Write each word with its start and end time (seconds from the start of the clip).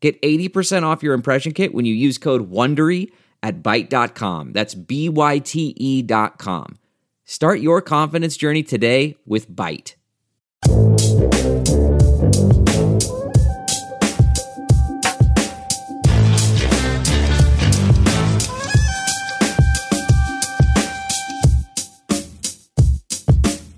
Get 0.00 0.20
80% 0.22 0.84
off 0.84 1.02
your 1.02 1.14
impression 1.14 1.52
kit 1.52 1.74
when 1.74 1.84
you 1.84 1.94
use 1.94 2.18
code 2.18 2.50
WONDERY 2.50 3.10
at 3.42 3.62
Byte.com. 3.62 4.52
That's 4.52 4.74
B-Y-T-E 4.74 6.02
dot 6.02 6.38
com. 6.38 6.78
Start 7.24 7.60
your 7.60 7.82
confidence 7.82 8.36
journey 8.36 8.62
today 8.62 9.16
with 9.26 9.50
Byte. 9.50 9.94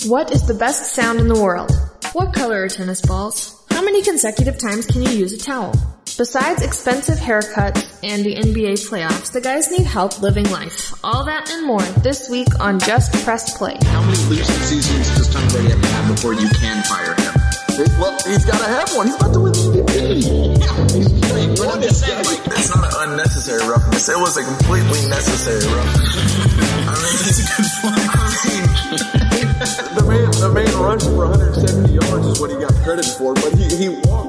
What 0.07 0.33
is 0.33 0.47
the 0.47 0.55
best 0.59 0.93
sound 0.93 1.21
in 1.21 1.29
the 1.29 1.41
world? 1.41 1.71
What 2.15 2.35
color 2.35 2.65
are 2.65 2.69
tennis 2.69 3.01
balls? 3.01 3.65
How 3.71 3.81
many 3.83 4.03
consecutive 4.03 4.59
times 4.59 4.85
can 4.87 5.03
you 5.03 5.11
use 5.11 5.33
a 5.33 5.39
towel? 5.39 5.73
Besides 6.21 6.61
expensive 6.61 7.17
haircuts 7.17 7.89
and 8.05 8.23
the 8.23 8.35
NBA 8.35 8.77
playoffs, 8.91 9.33
the 9.33 9.41
guys 9.41 9.71
need 9.71 9.87
help 9.87 10.21
living 10.21 10.45
life. 10.51 10.93
All 11.03 11.25
that 11.25 11.49
and 11.49 11.67
more 11.67 11.81
this 12.05 12.29
week 12.29 12.61
on 12.61 12.79
Just 12.79 13.11
Press 13.25 13.57
Play. 13.57 13.79
How 13.85 14.03
many 14.03 14.19
losing 14.29 14.45
seasons 14.45 15.09
does 15.17 15.33
Tom 15.33 15.49
Brady 15.49 15.71
have 15.71 15.81
to 15.81 15.89
have 15.89 16.15
before 16.15 16.35
you 16.35 16.47
can 16.61 16.83
fire 16.85 17.17
him? 17.17 17.33
Well, 17.99 18.13
he's 18.29 18.45
got 18.45 18.61
to 18.61 18.69
have 18.69 18.93
one. 18.95 19.07
He's 19.07 19.17
about 19.17 19.33
to 19.33 19.41
win 19.41 19.53
the 19.55 19.81
MVP. 19.81 20.61
Yeah, 20.61 21.57
But 21.57 21.69
I'm 21.73 21.81
just 21.81 22.05
saying, 22.05 22.23
like, 22.27 22.45
it's 22.53 22.69
not 22.69 22.85
an 22.85 23.13
unnecessary 23.13 23.67
roughness. 23.67 24.11
It 24.11 24.19
was 24.19 24.37
a 24.37 24.45
completely 24.45 25.09
necessary 25.09 25.65
roughness. 25.73 26.05
I 26.85 27.01
mean, 27.01 27.17
That's 27.17 27.41
a 27.41 27.49
good 27.49 27.73
point. 27.81 29.17
the 29.97 30.05
man, 30.05 30.29
the 30.41 30.49
man 30.53 30.73
rushed 30.81 31.05
for 31.05 31.29
170 31.29 31.93
yards 31.93 32.27
is 32.27 32.41
what 32.41 32.51
he 32.51 32.57
got 32.57 32.73
credit 32.85 33.05
for, 33.05 33.33
but 33.35 33.53
he, 33.53 33.65
he 33.77 33.89
walked 33.89 34.11
and 34.11 34.11
ran 34.11 34.20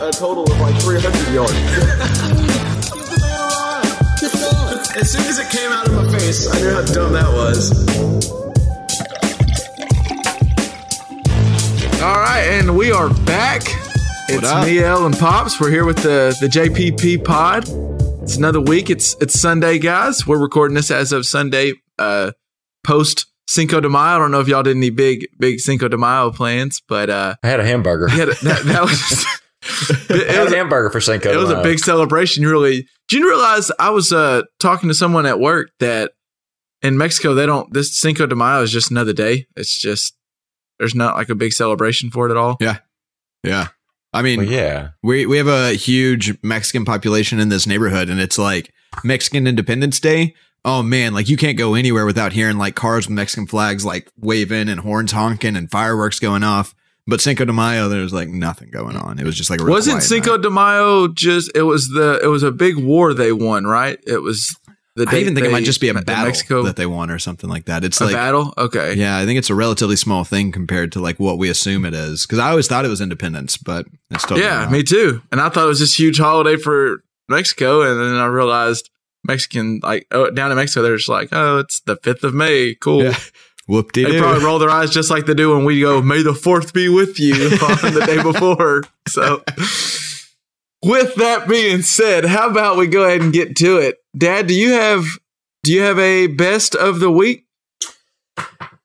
a 0.00 0.10
total 0.12 0.44
of 0.44 0.60
like 0.60 0.80
300 0.82 1.34
yards. 1.34 1.52
Give 1.52 3.10
the 3.10 3.18
man 3.20 3.34
a 3.34 3.46
run. 3.58 3.82
Get 4.20 4.32
going. 4.32 5.00
As 5.00 5.10
soon 5.10 5.22
as 5.26 5.38
it 5.38 5.50
came 5.50 5.72
out 5.72 5.88
of 5.88 5.94
my 5.94 6.18
face, 6.18 6.48
I 6.48 6.60
knew 6.60 6.70
how 6.70 6.84
dumb 6.84 7.12
that 7.12 7.32
was. 7.32 7.72
All 12.00 12.14
right, 12.14 12.42
and 12.42 12.76
we 12.76 12.92
are 12.92 13.12
back. 13.24 13.62
It's 14.28 14.46
up? 14.46 14.66
me, 14.66 14.78
El, 14.78 15.04
and 15.06 15.18
Pops. 15.18 15.60
We're 15.60 15.70
here 15.70 15.84
with 15.84 15.98
the 15.98 16.36
the 16.40 16.46
JPP 16.46 17.24
Pod. 17.24 17.64
It's 18.22 18.36
another 18.36 18.60
week. 18.60 18.90
It's 18.90 19.16
it's 19.20 19.38
Sunday, 19.38 19.78
guys. 19.78 20.26
We're 20.26 20.38
recording 20.40 20.76
this 20.76 20.92
as 20.92 21.12
of 21.12 21.26
Sunday, 21.26 21.72
uh, 21.98 22.32
post 22.84 23.26
Cinco 23.48 23.80
de 23.80 23.88
Mayo. 23.88 24.16
I 24.16 24.18
don't 24.18 24.30
know 24.30 24.40
if 24.40 24.46
y'all 24.46 24.62
did 24.62 24.76
any 24.76 24.90
big 24.90 25.26
big 25.38 25.58
Cinco 25.58 25.88
de 25.88 25.98
Mayo 25.98 26.30
plans, 26.30 26.80
but 26.86 27.10
uh, 27.10 27.34
I 27.42 27.46
had 27.48 27.58
a 27.58 27.64
hamburger. 27.64 28.08
yeah, 28.14 28.26
that, 28.26 28.40
that, 28.40 28.64
that 28.66 28.82
was 28.82 29.24
I 29.26 29.38
it 30.10 30.30
had 30.30 30.44
was 30.44 30.52
a 30.52 30.56
hamburger 30.56 30.90
for 30.90 31.00
Cinco. 31.00 31.30
it 31.32 31.36
was 31.36 31.50
a 31.50 31.62
big 31.62 31.78
celebration. 31.78 32.44
Really 32.44 32.86
did 33.08 33.20
you 33.20 33.28
realize 33.28 33.70
I 33.78 33.90
was 33.90 34.12
uh 34.12 34.42
talking 34.60 34.88
to 34.88 34.94
someone 34.94 35.26
at 35.26 35.40
work 35.40 35.70
that 35.80 36.12
in 36.82 36.96
Mexico 36.96 37.34
they 37.34 37.46
don't 37.46 37.72
this 37.72 37.94
Cinco 37.94 38.26
de 38.26 38.34
Mayo 38.34 38.62
is 38.62 38.72
just 38.72 38.90
another 38.90 39.12
day. 39.12 39.46
It's 39.56 39.78
just 39.78 40.14
there's 40.78 40.94
not 40.94 41.16
like 41.16 41.28
a 41.28 41.34
big 41.34 41.52
celebration 41.52 42.10
for 42.10 42.28
it 42.28 42.30
at 42.30 42.36
all. 42.36 42.56
Yeah, 42.60 42.78
yeah. 43.42 43.68
I 44.12 44.22
mean, 44.22 44.38
Well, 44.40 44.48
yeah. 44.48 44.88
we 45.02 45.26
we 45.26 45.36
have 45.36 45.48
a 45.48 45.74
huge 45.74 46.36
Mexican 46.42 46.84
population 46.84 47.40
in 47.40 47.48
this 47.50 47.66
neighborhood, 47.66 48.08
and 48.08 48.20
it's 48.20 48.38
like 48.38 48.72
Mexican 49.04 49.46
Independence 49.46 50.00
Day. 50.00 50.34
Oh 50.64 50.82
man, 50.82 51.14
like 51.14 51.28
you 51.28 51.36
can't 51.36 51.58
go 51.58 51.74
anywhere 51.74 52.06
without 52.06 52.32
hearing 52.32 52.58
like 52.58 52.74
cars 52.74 53.06
with 53.06 53.14
Mexican 53.14 53.46
flags 53.46 53.84
like 53.84 54.10
waving 54.18 54.68
and 54.68 54.80
horns 54.80 55.12
honking 55.12 55.56
and 55.56 55.70
fireworks 55.70 56.18
going 56.20 56.42
off. 56.42 56.74
But 57.08 57.22
Cinco 57.22 57.46
de 57.46 57.54
Mayo, 57.54 57.88
there 57.88 58.02
was 58.02 58.12
like 58.12 58.28
nothing 58.28 58.70
going 58.70 58.94
on. 58.94 59.18
It 59.18 59.24
was 59.24 59.34
just 59.34 59.48
like 59.48 59.64
Wasn't 59.64 60.02
Cinco 60.02 60.32
night. 60.32 60.42
de 60.42 60.50
Mayo 60.50 61.08
just 61.08 61.50
it 61.54 61.62
was 61.62 61.88
the 61.88 62.20
it 62.22 62.26
was 62.26 62.42
a 62.42 62.52
big 62.52 62.76
war 62.76 63.14
they 63.14 63.32
won, 63.32 63.64
right? 63.64 63.98
It 64.06 64.18
was 64.18 64.54
the 64.94 65.06
I 65.08 65.16
even 65.16 65.34
think 65.34 65.46
it 65.46 65.50
might 65.50 65.64
just 65.64 65.80
be 65.80 65.88
a 65.88 65.94
battle 65.94 66.26
Mexico 66.26 66.62
that 66.64 66.76
they 66.76 66.84
won 66.84 67.10
or 67.10 67.18
something 67.18 67.48
like 67.48 67.64
that. 67.64 67.82
It's 67.82 67.98
a 68.02 68.04
like 68.04 68.14
battle. 68.14 68.52
Okay. 68.58 68.92
yeah, 68.92 69.16
I 69.16 69.24
think 69.24 69.38
it's 69.38 69.48
a 69.48 69.54
relatively 69.54 69.96
small 69.96 70.24
thing 70.24 70.52
compared 70.52 70.92
to 70.92 71.00
like 71.00 71.18
what 71.18 71.38
we 71.38 71.48
assume 71.48 71.86
it 71.86 71.94
is. 71.94 72.26
Because 72.26 72.40
I 72.40 72.50
always 72.50 72.68
thought 72.68 72.84
it 72.84 72.88
was 72.88 73.00
independence, 73.00 73.56
but 73.56 73.86
it's 74.10 74.24
totally 74.24 74.42
Yeah, 74.42 74.68
me 74.68 74.82
too. 74.82 75.22
And 75.32 75.40
I 75.40 75.48
thought 75.48 75.64
it 75.64 75.68
was 75.68 75.80
this 75.80 75.98
huge 75.98 76.18
holiday 76.18 76.56
for 76.56 77.02
Mexico, 77.26 77.80
and 77.80 77.98
then 77.98 78.20
I 78.20 78.26
realized 78.26 78.90
Mexican 79.24 79.80
like 79.82 80.06
oh, 80.10 80.28
down 80.30 80.50
in 80.50 80.58
Mexico 80.58 80.82
they're 80.82 80.96
just 80.96 81.08
like 81.08 81.30
oh 81.32 81.58
it's 81.58 81.80
the 81.80 81.96
fifth 81.96 82.22
of 82.22 82.34
May, 82.34 82.74
cool. 82.74 83.04
Yeah. 83.04 83.18
Whoop 83.68 83.92
de 83.92 84.04
They 84.04 84.18
probably 84.18 84.42
roll 84.42 84.58
their 84.58 84.70
eyes 84.70 84.90
just 84.90 85.10
like 85.10 85.26
they 85.26 85.34
do 85.34 85.54
when 85.54 85.64
we 85.66 85.80
go 85.80 86.00
May 86.00 86.22
the 86.22 86.34
Fourth 86.34 86.72
be 86.72 86.88
with 86.88 87.20
you 87.20 87.34
on 87.34 87.92
the 87.92 88.02
day 88.06 88.22
before. 88.22 88.84
So, 89.06 89.44
with 90.82 91.14
that 91.16 91.46
being 91.46 91.82
said, 91.82 92.24
how 92.24 92.48
about 92.48 92.78
we 92.78 92.86
go 92.86 93.04
ahead 93.04 93.20
and 93.20 93.32
get 93.32 93.56
to 93.56 93.76
it? 93.76 93.98
Dad, 94.16 94.46
do 94.46 94.54
you 94.54 94.72
have 94.72 95.04
do 95.62 95.72
you 95.72 95.82
have 95.82 95.98
a 95.98 96.28
best 96.28 96.74
of 96.74 97.00
the 97.00 97.10
week? 97.10 97.44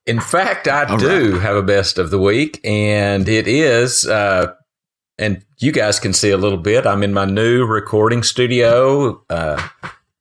In 0.06 0.20
fact, 0.20 0.68
I 0.68 0.84
All 0.84 0.98
do 0.98 1.40
have 1.40 1.56
a 1.56 1.64
best 1.64 1.98
of 1.98 2.10
the 2.10 2.20
week, 2.20 2.60
and 2.66 3.30
it 3.30 3.48
is, 3.48 4.06
uh, 4.06 4.54
and 5.18 5.46
you 5.60 5.72
guys 5.72 5.98
can 5.98 6.12
see 6.12 6.30
a 6.30 6.38
little 6.38 6.58
bit. 6.58 6.86
I'm 6.86 7.04
in 7.04 7.14
my 7.14 7.24
new 7.24 7.66
recording 7.66 8.22
studio. 8.22 9.24
Uh, 9.30 9.66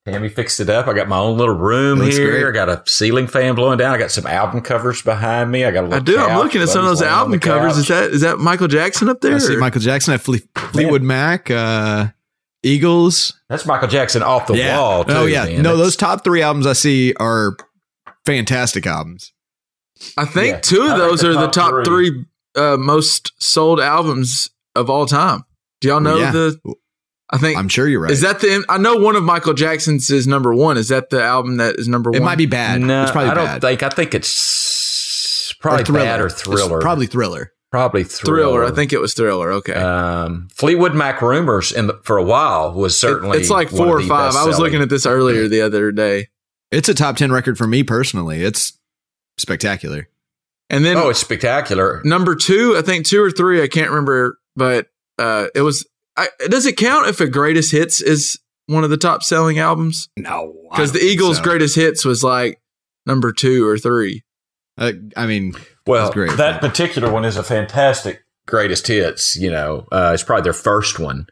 Tammy 0.06 0.28
fixed 0.28 0.58
it 0.58 0.68
up. 0.68 0.88
I 0.88 0.94
got 0.94 1.08
my 1.08 1.18
own 1.18 1.38
little 1.38 1.54
room 1.54 2.00
here. 2.00 2.30
great. 2.42 2.46
I 2.48 2.50
got 2.50 2.68
a 2.68 2.82
ceiling 2.90 3.28
fan 3.28 3.54
blowing 3.54 3.78
down. 3.78 3.94
I 3.94 3.98
got 3.98 4.10
some 4.10 4.26
album 4.26 4.60
covers 4.60 5.00
behind 5.00 5.52
me. 5.52 5.64
I 5.64 5.70
got 5.70 5.84
a 5.84 5.86
little 5.86 6.00
I 6.00 6.00
do. 6.00 6.18
I'm 6.18 6.38
looking 6.38 6.60
at 6.60 6.68
some 6.68 6.80
of 6.84 6.88
those 6.90 7.02
album 7.02 7.38
covers. 7.38 7.74
couch. 7.74 7.80
Is 7.82 7.88
that 7.88 8.10
is 8.10 8.20
that 8.22 8.38
Michael 8.38 8.66
Jackson 8.68 9.08
up 9.08 9.20
there? 9.20 9.36
I 9.36 9.38
see 9.38 9.56
Michael 9.56 9.80
Jackson 9.80 10.14
at 10.14 10.20
Fle- 10.20 10.36
Fleetwood 10.56 11.02
Mac, 11.02 11.50
uh, 11.52 12.08
Eagles. 12.64 13.38
That's 13.48 13.64
Michael 13.64 13.86
Jackson 13.88 14.22
off 14.24 14.48
the 14.48 14.54
yeah. 14.56 14.76
wall. 14.76 15.04
Too, 15.04 15.12
oh 15.12 15.26
yeah. 15.26 15.44
man. 15.44 15.56
No, 15.62 15.70
That's- 15.70 15.78
those 15.78 15.96
top 15.96 16.24
three 16.24 16.42
albums 16.42 16.66
I 16.66 16.72
see 16.72 17.14
are 17.20 17.56
fantastic 18.26 18.86
albums. 18.86 19.32
I 20.16 20.24
think 20.24 20.54
Yeah. 20.54 20.60
two 20.60 20.82
of 20.82 20.98
those 20.98 21.20
the 21.20 21.30
are 21.30 21.34
the 21.34 21.46
top 21.48 21.70
top 21.70 21.84
three. 21.84 22.10
three, 22.10 22.24
uh, 22.56 22.76
most 22.76 23.32
sold 23.38 23.78
albums 23.80 24.50
of 24.74 24.90
all 24.90 25.06
time. 25.06 25.44
Do 25.80 25.88
y'all 25.88 26.00
know 26.00 26.16
Yeah. 26.18 26.32
the? 26.32 26.74
I 27.32 27.38
think 27.38 27.58
I'm 27.58 27.68
sure 27.68 27.88
you're 27.88 28.00
right. 28.00 28.10
is 28.12 28.20
that 28.20 28.40
the. 28.40 28.64
I 28.68 28.76
know 28.78 28.96
one 28.96 29.16
of 29.16 29.22
Michael 29.22 29.54
Jackson's 29.54 30.10
is 30.10 30.26
number 30.26 30.54
one. 30.54 30.76
Is 30.76 30.88
that 30.88 31.08
the 31.10 31.22
album 31.22 31.56
that 31.56 31.76
is 31.78 31.88
number 31.88 32.10
one? 32.10 32.20
it 32.20 32.24
might 32.24 32.36
be 32.38 32.46
bad. 32.46 32.80
No, 32.82 33.02
it's 33.02 33.10
probably 33.10 33.30
I 33.30 33.34
don't 33.34 33.46
bad. 33.46 33.60
think. 33.62 33.82
I 33.82 33.88
think 33.88 34.14
it's 34.14 35.54
probably 35.60 35.84
Thriller. 35.84 36.00
bad 36.04 36.20
or 36.20 36.26
It's 36.26 36.42
thriller. 36.42 36.80
probably 36.80 37.06
thriller. 37.06 37.52
probably 37.70 38.04
Thriller. 38.04 38.36
thriller. 38.42 38.64
I 38.64 38.70
think 38.72 38.92
it 38.92 39.00
was 39.00 39.14
Thriller. 39.14 39.52
Okay. 39.52 39.72
Um, 39.72 40.48
Fleetwood 40.54 40.94
Mac 40.94 41.22
Rumors 41.22 41.72
in 41.72 41.86
the, 41.86 42.00
for 42.02 42.16
a 42.18 42.22
while 42.22 42.72
was 42.74 42.94
It- 42.94 42.98
certainly 42.98 43.38
it's 43.38 43.48
like 43.50 43.70
four 43.70 43.98
of 43.98 44.04
or 44.04 44.08
five. 44.08 44.34
I 44.36 44.44
was 44.44 44.58
looking 44.58 44.82
at 44.82 44.88
this 44.90 45.06
earlier 45.06 45.48
the 45.48 45.62
other 45.62 45.90
day, 45.92 46.28
It's 46.70 46.88
a 46.88 46.94
top 46.94 47.16
ten 47.16 47.32
record 47.32 47.56
for 47.56 47.66
me 47.66 47.82
personally. 47.82 48.42
It's 48.42 48.74
spectacular. 49.38 50.08
and 50.68 50.84
then 50.84 50.96
Oh, 50.96 51.08
it's 51.08 51.20
spectacular. 51.20 52.02
number 52.04 52.34
two. 52.34 52.76
I 52.76 52.82
think 52.82 53.06
two 53.06 53.22
or 53.22 53.30
three. 53.30 53.62
I 53.62 53.68
can't 53.68 53.88
remember, 53.90 54.38
but 54.56 54.88
uh, 55.18 55.46
it 55.54 55.62
was. 55.62 55.86
I, 56.16 56.28
does 56.48 56.66
it 56.66 56.76
count 56.76 57.08
if 57.08 57.20
a 57.20 57.26
greatest 57.28 57.72
hits 57.72 58.00
is 58.00 58.38
one 58.66 58.84
of 58.84 58.90
the 58.90 58.96
top 58.96 59.22
selling 59.22 59.58
albums? 59.58 60.08
No, 60.16 60.54
Because 60.70 60.92
the 60.92 61.00
Eagles' 61.02 61.40
greatest 61.40 61.74
hits 61.76 62.04
was 62.04 62.22
like 62.22 62.60
number 63.06 63.32
two 63.32 63.66
or 63.66 63.78
three. 63.78 64.22
Uh, 64.78 64.92
I 65.16 65.26
mean, 65.26 65.54
Well, 65.86 66.04
That's 66.04 66.14
great. 66.14 66.36
that 66.36 66.60
particular 66.60 67.10
one 67.10 67.24
is 67.24 67.36
a 67.36 67.42
fantastic 67.42 68.20
greatest 68.46 68.86
hits. 68.86 69.36
You 69.36 69.50
know, 69.50 69.86
uh, 69.92 70.12
it's 70.14 70.22
probably 70.22 70.42
their 70.44 70.52
first 70.52 70.98
one. 70.98 71.26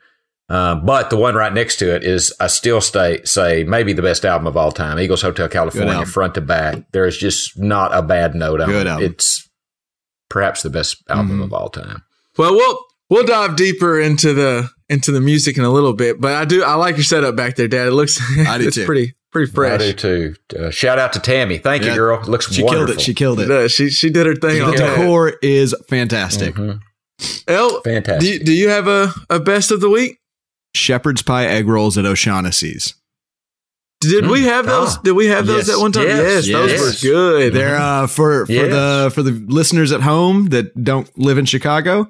Uh, 0.49 0.75
but 0.75 1.11
the 1.11 1.17
one 1.17 1.37
right 1.37 1.53
next 1.53 1.77
to 1.77 1.95
it 1.95 2.03
is, 2.03 2.35
I 2.41 2.49
still 2.49 2.81
stay, 2.81 3.21
say, 3.25 3.63
maybe 3.63 3.93
the 3.93 4.03
best 4.03 4.25
album 4.25 4.49
of 4.49 4.57
all 4.57 4.73
time. 4.73 4.99
Eagles 4.99 5.23
Hotel 5.23 5.49
California, 5.49 6.05
front 6.05 6.35
to 6.35 6.41
back. 6.41 6.91
There 6.93 7.07
is 7.07 7.17
just 7.17 7.57
not 7.57 7.95
a 7.95 8.03
bad 8.03 8.35
note 8.35 8.61
on 8.61 8.69
Good 8.69 8.87
it. 8.87 8.91
album. 8.91 9.05
It's 9.13 9.49
perhaps 10.29 10.63
the 10.63 10.71
best 10.71 10.97
album 11.09 11.39
Mhm. 11.39 11.45
of 11.45 11.53
all 11.53 11.69
time. 11.69 12.03
Well, 12.37 12.55
we'll 12.55 12.85
we'll 13.11 13.25
dive 13.27 13.57
deeper 13.57 14.01
into 14.01 14.33
the 14.33 14.71
into 14.89 15.13
the 15.13 15.21
music 15.21 15.59
in 15.59 15.65
a 15.65 15.71
little 15.71 15.93
bit, 15.93 16.21
but 16.21 16.33
I 16.33 16.45
do 16.47 16.63
I 16.65 16.75
like 16.75 16.97
your 16.97 17.05
setup 17.05 17.37
back 17.37 17.57
there, 17.57 17.69
Dad. 17.69 17.89
It 17.89 17.93
looks 17.93 18.19
I 18.47 18.57
do 18.59 18.67
it's 18.69 18.77
too. 18.77 18.87
pretty 18.87 19.15
pretty 19.33 19.51
I 19.53 19.55
fresh. 19.55 19.81
do 19.81 19.93
too. 19.93 20.35
Uh, 20.59 20.71
shout 20.71 20.99
out 20.99 21.13
to 21.13 21.21
Tammy. 21.21 21.59
Thank 21.59 21.85
you, 21.85 21.95
girl. 21.95 22.21
It 22.21 22.29
looks 22.29 22.51
she 22.53 22.63
wonderful. 22.63 22.87
killed 22.87 22.99
it. 22.99 23.03
She 23.03 23.15
killed 23.15 23.41
It 23.41 23.51
it. 23.51 23.71
She 23.71 23.91
she 23.91 24.11
did 24.11 24.27
her 24.27 24.35
thing 24.35 24.59
The 24.61 24.65
on 24.65 24.77
that. 24.77 24.97
decor 24.97 25.35
is 25.43 25.75
fantastic. 25.89 26.55
Mhm. 26.55 26.81
El, 27.47 27.83
Fantastic. 27.83 28.21
do 28.21 28.27
you, 28.33 28.39
do 28.45 28.53
you 28.53 28.69
have 28.71 28.89
a, 28.89 29.13
a 29.29 29.39
best 29.39 29.71
of 29.71 29.81
the 29.83 29.91
week? 29.91 30.17
shepherd's 30.75 31.21
pie 31.21 31.47
egg 31.47 31.69
rolls 31.69 31.99
at 31.99 32.07
O'Shaughnessy's. 32.07 32.95
Did 34.01 34.29
we 34.29 34.45
have 34.45 34.65
those? 34.65 34.97
Ah. 34.97 35.01
Did 35.05 35.13
we 35.13 35.27
have 35.27 35.47
those 35.47 35.67
Yes. 35.69 35.77
at 35.77 35.81
one 35.83 35.93
time? 35.93 36.07
Yes. 36.07 36.47
Yes, 36.47 36.57
those 36.57 36.71
Yes. 36.71 36.81
were 37.05 37.09
good. 37.11 37.53
They're 37.53 37.77
uh, 37.77 38.07
for 38.07 38.47
for 38.47 38.53
Yes. 38.53 38.71
the 38.73 39.11
for 39.15 39.23
the 39.23 39.33
listeners 39.49 39.93
at 39.93 40.01
home 40.01 40.47
that 40.51 40.83
don't 40.83 41.07
live 41.19 41.37
in 41.37 41.45
Chicago. 41.45 42.09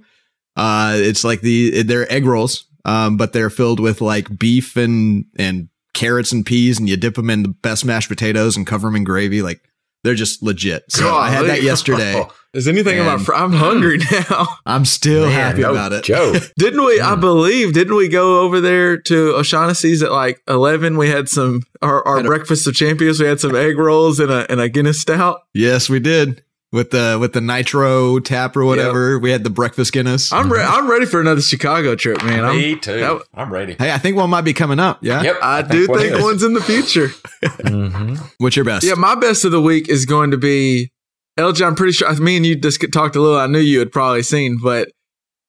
Uh, 0.57 0.95
it's 0.97 1.25
like 1.25 1.41
the 1.41 1.83
they're 1.83 2.11
egg 2.13 2.25
rolls, 2.27 2.67
um, 2.85 3.17
but 3.17 3.33
they're 3.33 3.51
filled 3.51 3.81
with 3.81 4.01
like 4.01 4.39
beef 4.39 4.77
and 4.77 5.25
and 5.39 5.69
carrots 5.95 6.33
and 6.33 6.45
peas, 6.47 6.79
and 6.79 6.89
you 6.89 6.97
dip 6.97 7.15
them 7.15 7.31
in 7.31 7.43
the 7.43 7.49
best 7.49 7.85
mashed 7.85 8.09
potatoes 8.09 8.57
and 8.57 8.67
cover 8.67 8.89
them 8.89 8.97
in 8.97 9.05
gravy. 9.05 9.43
Like 9.43 9.63
they're 10.03 10.15
just 10.15 10.43
legit. 10.43 10.85
So 10.91 11.15
I 11.15 11.31
had 11.31 11.47
that 11.47 11.63
yesterday. 11.65 12.25
Is 12.53 12.67
anything 12.67 12.99
about? 12.99 13.21
Fr- 13.21 13.35
I'm 13.35 13.53
hungry 13.53 13.99
now. 14.11 14.49
I'm 14.67 14.85
still 14.85 15.27
Man, 15.27 15.31
happy 15.33 15.61
no 15.63 15.71
about 15.71 15.93
it. 15.93 16.03
Joke. 16.03 16.43
Didn't 16.59 16.85
we? 16.85 17.01
I 17.01 17.15
believe. 17.15 17.73
Didn't 17.75 17.95
we 17.95 18.09
go 18.09 18.41
over 18.41 18.61
there 18.61 18.97
to 19.03 19.37
O'Shaughnessy's 19.37 20.03
at 20.03 20.11
like 20.11 20.43
eleven? 20.49 20.97
We 20.97 21.09
had 21.11 21.29
some 21.29 21.63
our, 21.81 22.05
our 22.09 22.17
Had 22.17 22.27
a- 22.27 22.29
breakfast 22.29 22.67
of 22.67 22.75
champions. 22.75 23.21
We 23.21 23.27
had 23.27 23.39
some 23.39 23.55
egg 23.55 23.79
rolls 23.79 24.19
and 24.19 24.33
a 24.33 24.51
and 24.51 24.61
a 24.61 24.69
Guinness 24.69 25.01
stout. 25.01 25.43
Yes, 25.55 25.89
we 25.89 26.01
did 26.01 26.43
with 26.73 26.91
the 26.91 27.19
with 27.21 27.33
the 27.33 27.41
nitro 27.41 28.21
tap 28.21 28.57
or 28.57 28.65
whatever. 28.65 29.19
We 29.19 29.31
had 29.31 29.43
the 29.45 29.51
breakfast 29.51 29.93
Guinness. 29.93 30.33
I'm 30.33 30.53
re- 30.53 30.63
I'm 30.63 30.89
ready 30.89 31.07
for 31.07 31.21
another 31.21 31.41
Chicago 31.41 31.97
trip, 31.97 32.23
man. 32.25 32.45
I'm, 32.45 32.57
Me 32.57 32.77
too. 32.77 33.01
that- 33.01 33.23
I'm 33.35 33.53
ready. 33.53 33.75
hey, 33.79 33.93
I 33.93 33.99
think 33.99 34.17
one 34.17 34.31
might 34.31 34.43
be 34.43 34.53
coming 34.53 34.79
up. 34.79 34.99
Yeah. 35.03 35.23
Yep. 35.23 35.37
I, 35.43 35.63
do 35.63 35.87
one 35.89 35.99
think 35.99 36.13
is. 36.15 36.23
one's 36.23 36.43
in 36.43 36.55
the 36.55 36.61
future. 36.63 37.09
Mhm. 37.43 38.19
What's 38.39 38.57
your 38.57 38.65
best? 38.65 38.85
Yeah, 38.85 38.95
my 38.95 39.15
best 39.15 39.45
of 39.45 39.51
the 39.53 39.61
week 39.63 39.89
is 39.89 40.05
going 40.07 40.31
to 40.33 40.37
be 40.37 40.91
LJ. 41.39 41.67
I'm 41.67 41.75
pretty 41.75 41.93
sure. 41.93 42.13
Me 42.21 42.37
and 42.37 42.45
you 42.47 42.55
just 42.57 42.85
talked 42.93 43.17
a 43.17 43.21
little. 43.21 43.39
I 43.39 43.47
knew 43.47 43.59
you 43.59 43.79
had 43.79 43.91
probably 43.93 44.23
seen, 44.23 44.59
but 44.63 44.91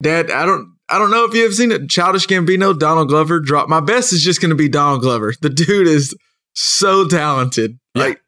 Dad, 0.02 0.32
I 0.32 0.46
don't. 0.46 0.76
I 0.90 0.98
don't 0.98 1.12
know 1.12 1.24
if 1.26 1.34
you 1.34 1.44
have 1.44 1.54
seen 1.54 1.72
it. 1.72 1.90
Childish 1.90 2.28
Gambino, 2.28 2.78
Donald 2.78 3.08
Glover 3.10 3.40
drop. 3.40 3.70
My 3.70 3.80
best 3.80 4.12
is 4.12 4.22
just 4.24 4.42
going 4.42 4.50
to 4.50 4.56
be 4.56 4.68
Donald 4.68 5.02
Glover. 5.02 5.34
The 5.42 5.50
dude 5.50 5.88
is 5.88 6.14
so 6.54 7.08
talented. 7.08 7.78
Yeah. 7.96 8.04
Like 8.04 8.22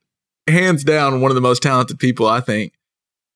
hands 0.48 0.84
down, 0.84 1.20
one 1.22 1.32
of 1.32 1.36
the 1.36 1.42
most 1.42 1.62
talented 1.64 2.00
people 2.00 2.26
I 2.28 2.40
think 2.42 2.74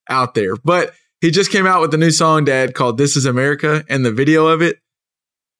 out 0.09 0.33
there. 0.33 0.56
But 0.63 0.94
he 1.21 1.31
just 1.31 1.51
came 1.51 1.65
out 1.65 1.81
with 1.81 1.94
a 1.94 1.98
new 1.98 2.12
song, 2.12 2.45
Dad, 2.45 2.74
called 2.74 2.98
"This 2.98 3.15
Is 3.15 3.25
America," 3.25 3.83
and 3.89 4.06
the 4.06 4.12
video 4.12 4.48
of 4.48 4.62
it. 4.62 4.80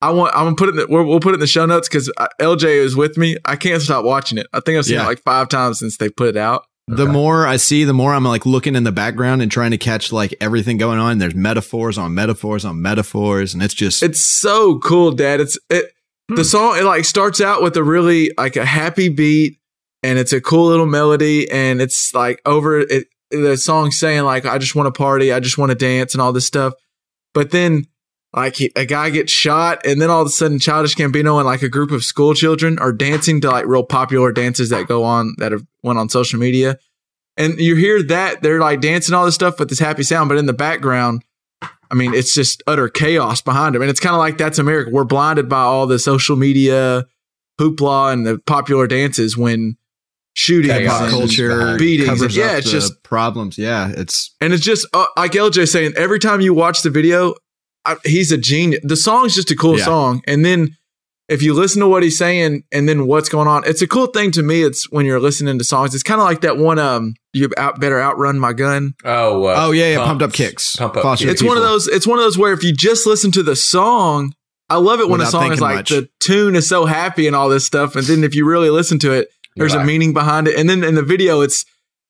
I 0.00 0.10
want. 0.10 0.34
I'm 0.34 0.44
gonna 0.44 0.56
put 0.56 0.68
it. 0.68 0.72
In 0.72 0.76
the, 0.76 0.86
we'll, 0.88 1.04
we'll 1.04 1.20
put 1.20 1.30
it 1.30 1.34
in 1.34 1.40
the 1.40 1.46
show 1.46 1.66
notes 1.66 1.88
because 1.88 2.12
uh, 2.18 2.28
LJ 2.40 2.64
is 2.64 2.94
with 2.94 3.16
me. 3.16 3.36
I 3.44 3.56
can't 3.56 3.82
stop 3.82 4.04
watching 4.04 4.38
it. 4.38 4.46
I 4.52 4.60
think 4.60 4.78
I've 4.78 4.84
seen 4.84 4.94
Yeah. 4.94 5.04
it 5.04 5.06
like 5.06 5.22
five 5.22 5.48
times 5.48 5.80
since 5.80 5.96
they 5.96 6.08
put 6.08 6.28
it 6.28 6.36
out. 6.36 6.64
The 6.86 7.02
Okay. 7.02 7.12
more 7.12 7.46
I 7.46 7.56
see, 7.56 7.84
the 7.84 7.92
more 7.92 8.14
I'm 8.14 8.24
like 8.24 8.46
looking 8.46 8.74
in 8.74 8.84
the 8.84 8.92
background 8.92 9.42
and 9.42 9.50
trying 9.50 9.72
to 9.72 9.76
catch 9.78 10.10
like 10.12 10.34
everything 10.40 10.78
going 10.78 10.98
on. 10.98 11.18
There's 11.18 11.34
metaphors 11.34 11.98
on 11.98 12.14
metaphors 12.14 12.64
on 12.64 12.80
metaphors, 12.80 13.52
and 13.52 13.62
it's 13.62 13.74
just 13.74 14.02
It's 14.02 14.20
so 14.20 14.78
cool, 14.78 15.10
Dad. 15.10 15.40
It's 15.40 15.58
it. 15.68 15.92
The 16.28 16.36
hmm. 16.36 16.42
song 16.42 16.78
it 16.78 16.84
like 16.84 17.04
starts 17.04 17.40
out 17.40 17.62
with 17.62 17.76
a 17.76 17.82
really 17.82 18.30
like 18.38 18.56
a 18.56 18.64
happy 18.64 19.08
beat, 19.08 19.58
and 20.02 20.18
it's 20.18 20.32
a 20.32 20.40
cool 20.40 20.68
little 20.68 20.86
melody, 20.86 21.50
and 21.50 21.82
it's 21.82 22.14
like 22.14 22.40
over 22.46 22.78
it. 22.80 23.08
The 23.30 23.56
song 23.56 23.90
saying 23.90 24.22
like 24.22 24.46
I 24.46 24.58
just 24.58 24.74
want 24.74 24.92
to 24.92 24.98
party, 24.98 25.32
I 25.32 25.40
just 25.40 25.58
want 25.58 25.70
to 25.70 25.76
dance, 25.76 26.14
and 26.14 26.22
all 26.22 26.32
this 26.32 26.46
stuff. 26.46 26.74
But 27.34 27.50
then 27.50 27.86
like 28.32 28.58
a 28.60 28.86
guy 28.86 29.10
gets 29.10 29.32
shot, 29.32 29.84
and 29.84 30.00
then 30.00 30.10
all 30.10 30.22
of 30.22 30.26
a 30.26 30.30
sudden, 30.30 30.58
Childish 30.58 30.96
Gambino 30.96 31.38
and 31.38 31.46
like 31.46 31.62
a 31.62 31.68
group 31.68 31.90
of 31.90 32.04
school 32.04 32.34
children 32.34 32.78
are 32.78 32.92
dancing 32.92 33.40
to 33.42 33.50
like 33.50 33.66
real 33.66 33.84
popular 33.84 34.32
dances 34.32 34.70
that 34.70 34.86
go 34.86 35.04
on 35.04 35.34
that 35.38 35.52
have 35.52 35.64
went 35.82 35.98
on 35.98 36.08
social 36.08 36.38
media. 36.38 36.78
And 37.36 37.58
you 37.58 37.76
hear 37.76 38.02
that 38.02 38.42
they're 38.42 38.60
like 38.60 38.80
dancing 38.80 39.14
all 39.14 39.24
this 39.24 39.34
stuff 39.34 39.58
with 39.58 39.68
this 39.68 39.78
happy 39.78 40.02
sound, 40.02 40.28
but 40.28 40.38
in 40.38 40.46
the 40.46 40.52
background, 40.52 41.22
I 41.90 41.94
mean, 41.94 42.12
it's 42.12 42.34
just 42.34 42.62
utter 42.66 42.88
chaos 42.88 43.40
behind 43.40 43.74
them. 43.74 43.82
And 43.82 43.90
it's 43.90 44.00
kind 44.00 44.14
of 44.14 44.18
like 44.18 44.36
that's 44.36 44.58
America. 44.58 44.90
We're 44.90 45.04
blinded 45.04 45.48
by 45.48 45.62
all 45.62 45.86
the 45.86 45.98
social 45.98 46.36
media 46.36 47.06
hoopla 47.58 48.12
and 48.12 48.26
the 48.26 48.38
popular 48.40 48.86
dances 48.86 49.36
when 49.36 49.76
shootings 50.38 50.72
Chaos. 50.72 51.00
pop 51.00 51.10
culture 51.10 51.76
beatings. 51.76 52.08
covers 52.08 52.36
yeah, 52.36 52.52
up 52.52 52.58
it's 52.58 52.70
just 52.70 53.02
problems. 53.02 53.58
Yeah, 53.58 53.90
it's 53.96 54.34
and 54.40 54.52
it's 54.52 54.62
just 54.62 54.86
uh, 54.94 55.06
like 55.16 55.32
LJ 55.32 55.66
saying, 55.68 55.94
every 55.96 56.20
time 56.20 56.40
you 56.40 56.54
watch 56.54 56.82
the 56.82 56.90
video, 56.90 57.34
I, 57.84 57.96
he's 58.04 58.30
a 58.30 58.38
genius. 58.38 58.80
The 58.84 58.96
song's 58.96 59.34
just 59.34 59.50
a 59.50 59.56
cool 59.56 59.78
Yeah. 59.78 59.84
song. 59.84 60.22
And 60.28 60.44
then 60.44 60.76
if 61.28 61.42
you 61.42 61.54
listen 61.54 61.80
to 61.80 61.88
what 61.88 62.02
he's 62.04 62.16
saying 62.16 62.62
and 62.72 62.88
then 62.88 63.06
what's 63.06 63.28
going 63.28 63.48
on, 63.48 63.64
it's 63.66 63.82
a 63.82 63.86
cool 63.88 64.06
thing 64.06 64.30
to 64.30 64.42
me. 64.42 64.62
It's 64.62 64.90
when 64.92 65.04
you're 65.06 65.20
listening 65.20 65.58
to 65.58 65.64
songs. 65.64 65.92
It's 65.94 66.04
kind 66.04 66.20
of 66.20 66.26
like 66.26 66.42
that 66.42 66.56
one, 66.56 66.78
um, 66.78 67.14
you 67.32 67.50
out, 67.58 67.80
better 67.80 68.00
outrun 68.00 68.38
my 68.38 68.52
gun. 68.52 68.94
Oh, 69.04 69.44
uh, 69.44 69.54
oh 69.58 69.70
yeah, 69.72 69.88
yeah, 69.90 69.96
pump- 69.96 70.06
pumped 70.20 70.22
up 70.22 70.32
kicks. 70.32 70.76
Pump 70.76 70.96
up 70.96 71.02
Foster 71.02 71.26
kicks. 71.26 71.40
It's 71.40 71.42
one 71.48 71.56
of 71.56 71.64
those. 71.64 71.88
It's 71.88 72.06
one 72.06 72.18
of 72.18 72.24
those 72.24 72.38
where 72.38 72.52
if 72.52 72.62
you 72.62 72.72
just 72.72 73.06
listen 73.08 73.32
to 73.32 73.42
the 73.42 73.56
song, 73.56 74.34
I 74.70 74.76
love 74.76 75.00
it 75.00 75.08
when 75.08 75.20
a 75.20 75.26
song 75.26 75.50
is 75.52 75.60
like 75.60 75.76
much. 75.76 75.90
the 75.90 76.08
tune 76.20 76.54
is 76.54 76.68
so 76.68 76.84
happy 76.86 77.26
and 77.26 77.34
all 77.34 77.48
this 77.48 77.64
stuff, 77.66 77.96
and 77.96 78.06
then 78.06 78.22
if 78.22 78.34
you 78.34 78.46
really 78.46 78.70
listen 78.70 78.98
to 79.00 79.12
it, 79.12 79.28
You're 79.58 79.68
there's 79.68 79.74
a 79.80 79.84
meaning 79.84 80.12
behind 80.12 80.48
it, 80.48 80.58
and 80.58 80.68
then 80.68 80.82
in 80.84 80.94
the 80.94 81.02
video, 81.02 81.40
it's 81.40 81.64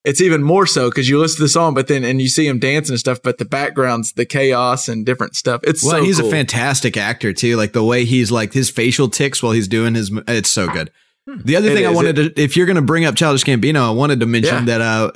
it's 0.05 0.21
even 0.21 0.43
more 0.43 0.67
so 0.67 0.89
because 0.91 1.09
you 1.09 1.19
listen 1.19 1.37
to 1.39 1.43
the 1.43 1.49
song, 1.49 1.75
but 1.75 1.89
then 1.89 2.05
and 2.05 2.21
you 2.21 2.29
see 2.29 2.47
him 2.47 2.59
dancing 2.59 2.93
and 2.95 3.01
stuff, 3.01 3.19
but 3.23 3.39
the 3.39 3.45
background's 3.45 4.13
the 4.13 4.25
chaos 4.25 4.89
and 4.89 5.05
different 5.05 5.35
stuff. 5.37 5.61
It's 5.65 5.83
Well, 5.85 5.99
so 5.99 6.05
he's 6.05 6.19
cool. 6.21 6.29
a 6.29 6.31
fantastic 6.31 6.97
actor 6.97 7.33
too. 7.33 7.57
Like 7.57 7.73
the 7.73 7.83
way 7.85 8.05
he's 8.05 8.31
like 8.31 8.53
his 8.53 8.71
facial 8.71 9.09
ticks 9.09 9.43
while 9.43 9.53
he's 9.53 9.69
doing 9.69 9.95
his. 9.95 10.11
It's 10.29 10.49
so 10.49 10.69
good. 10.69 10.91
The 11.27 11.57
other 11.57 11.69
It 11.69 11.75
thing 11.75 11.87
I 11.87 11.91
is. 11.91 11.97
wanted 11.97 12.17
to, 12.17 12.41
if 12.43 12.57
you're 12.57 12.65
going 12.65 12.77
to 12.77 12.83
bring 12.83 13.05
up 13.05 13.15
Childish 13.15 13.45
Gambino, 13.45 13.87
I 13.89 13.91
wanted 13.91 14.21
to 14.21 14.27
mention 14.27 14.55
Yeah. 14.67 14.79
that 14.79 14.81
uh, 14.81 15.11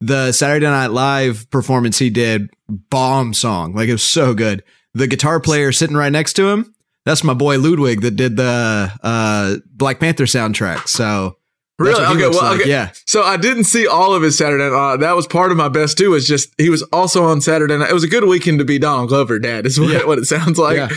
the 0.00 0.30
Saturday 0.32 0.66
Night 0.66 0.92
Live 0.92 1.50
performance 1.50 1.98
he 1.98 2.08
did, 2.10 2.50
bomb 2.68 3.34
song, 3.34 3.74
like 3.74 3.88
it 3.88 3.92
was 3.92 4.02
so 4.04 4.32
good. 4.34 4.62
The 4.94 5.08
guitar 5.08 5.40
player 5.40 5.72
sitting 5.72 5.96
right 5.96 6.12
next 6.12 6.34
to 6.34 6.48
him, 6.50 6.72
that's 7.04 7.24
my 7.24 7.34
boy 7.34 7.58
Ludwig 7.58 8.02
that 8.02 8.12
did 8.16 8.36
the 8.36 8.92
uh, 9.02 9.56
Black 9.72 9.98
Panther 9.98 10.24
soundtrack. 10.24 10.86
So 10.86 11.30
that's 11.30 11.36
Really? 11.78 12.04
Okay, 12.04 12.28
well, 12.28 12.52
like. 12.52 12.60
okay. 12.60 12.70
yeah, 12.70 12.92
So 13.04 13.22
I 13.22 13.36
didn't 13.36 13.64
see 13.64 13.86
all 13.86 14.14
of 14.14 14.22
his 14.22 14.38
Saturday 14.38 14.64
Night. 14.64 14.70
Live. 14.74 15.00
that 15.00 15.14
was 15.14 15.26
part 15.26 15.50
of 15.50 15.58
my 15.58 15.68
best 15.68 15.98
too. 15.98 16.10
Was 16.10 16.26
just 16.26 16.54
he 16.56 16.70
was 16.70 16.82
also 16.84 17.24
on 17.24 17.42
Saturday 17.42 17.76
Night. 17.76 17.90
It 17.90 17.94
was 17.94 18.04
a 18.04 18.08
good 18.08 18.24
weekend 18.24 18.58
to 18.60 18.64
be 18.64 18.78
Donald 18.78 19.10
Glover, 19.10 19.38
Dad. 19.38 19.66
Is 19.66 19.78
what, 19.78 19.90
Yeah. 19.90 20.04
what 20.06 20.18
it 20.18 20.24
sounds 20.24 20.58
like. 20.58 20.76
Yeah. 20.76 20.88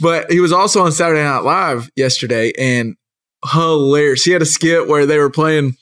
But 0.00 0.30
he 0.30 0.40
was 0.40 0.52
also 0.52 0.82
on 0.82 0.92
Saturday 0.92 1.22
Night 1.22 1.40
Live 1.40 1.90
yesterday, 1.96 2.52
and 2.58 2.96
hilarious. 3.52 4.24
He 4.24 4.30
had 4.32 4.42
a 4.42 4.46
skit 4.46 4.88
where 4.88 5.04
they 5.04 5.18
were 5.18 5.30
playing. 5.30 5.76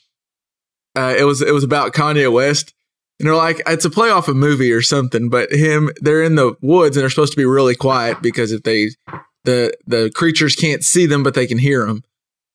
Uh, 0.97 1.15
it 1.17 1.23
was 1.23 1.41
it 1.41 1.53
was 1.53 1.63
about 1.63 1.93
Kanye 1.93 2.31
West, 2.31 2.73
and 3.19 3.27
they're 3.27 3.35
like, 3.35 3.61
it's 3.67 3.85
a 3.85 3.89
play 3.89 4.09
off 4.09 4.27
a 4.27 4.33
movie 4.33 4.71
or 4.71 4.81
something. 4.81 5.29
But 5.29 5.51
him, 5.51 5.91
they're 6.01 6.23
in 6.23 6.35
the 6.35 6.55
woods 6.61 6.97
and 6.97 7.01
they're 7.01 7.09
supposed 7.09 7.33
to 7.33 7.37
be 7.37 7.45
really 7.45 7.75
quiet 7.75 8.21
because 8.21 8.51
if 8.51 8.63
they 8.63 8.89
the 9.45 9.73
the 9.87 10.11
creatures 10.13 10.55
can't 10.57 10.83
see 10.83 11.05
them, 11.05 11.23
but 11.23 11.35
they 11.35 11.47
can 11.47 11.57
hear 11.57 11.85
them 11.85 12.03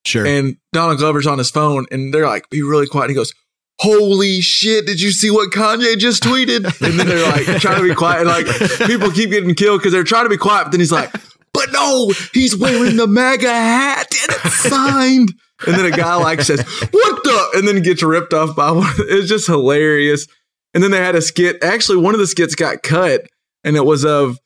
sure. 0.06 0.26
and 0.26 0.56
Donald 0.72 0.98
Glover's 0.98 1.26
on 1.26 1.38
his 1.38 1.50
phone, 1.50 1.86
and 1.90 2.12
they're 2.12 2.26
like, 2.26 2.48
"Be 2.50 2.62
really 2.62 2.86
quiet." 2.86 3.04
And 3.04 3.10
he 3.10 3.14
goes, 3.14 3.32
"Holy 3.80 4.40
shit! 4.40 4.86
Did 4.86 5.00
you 5.00 5.10
see 5.10 5.30
what 5.30 5.50
Kanye 5.50 5.98
just 5.98 6.22
tweeted?" 6.22 6.64
And 6.86 6.98
then 6.98 7.06
they're 7.06 7.26
like 7.30 7.60
trying 7.60 7.80
to 7.82 7.88
be 7.88 7.94
quiet, 7.94 8.20
and 8.20 8.28
like 8.28 8.46
people 8.86 9.10
keep 9.10 9.30
getting 9.30 9.54
killed 9.54 9.80
because 9.80 9.92
they're 9.92 10.04
trying 10.04 10.24
to 10.24 10.30
be 10.30 10.36
quiet. 10.36 10.64
But 10.64 10.70
then 10.72 10.80
he's 10.80 10.92
like, 10.92 11.12
"But 11.52 11.72
no, 11.72 12.12
he's 12.32 12.56
wearing 12.56 12.96
the 12.96 13.06
MAGA 13.06 13.48
hat, 13.52 14.06
and 14.22 14.36
it's 14.44 14.54
signed." 14.56 15.32
And 15.66 15.74
then 15.74 15.84
a 15.84 15.90
guy 15.90 16.14
like 16.16 16.40
says, 16.40 16.60
"What 16.90 17.22
the?" 17.24 17.50
And 17.56 17.68
then 17.68 17.82
gets 17.82 18.02
ripped 18.02 18.32
off 18.32 18.56
by 18.56 18.70
one. 18.70 18.92
It's 18.98 19.28
just 19.28 19.46
hilarious. 19.46 20.26
And 20.72 20.82
then 20.82 20.90
they 20.92 20.98
had 20.98 21.16
a 21.16 21.22
skit. 21.22 21.62
Actually, 21.64 21.98
one 21.98 22.14
of 22.14 22.20
the 22.20 22.26
skits 22.26 22.54
got 22.54 22.82
cut, 22.82 23.26
and 23.64 23.76
it 23.76 23.84
was 23.84 24.04
of 24.04 24.38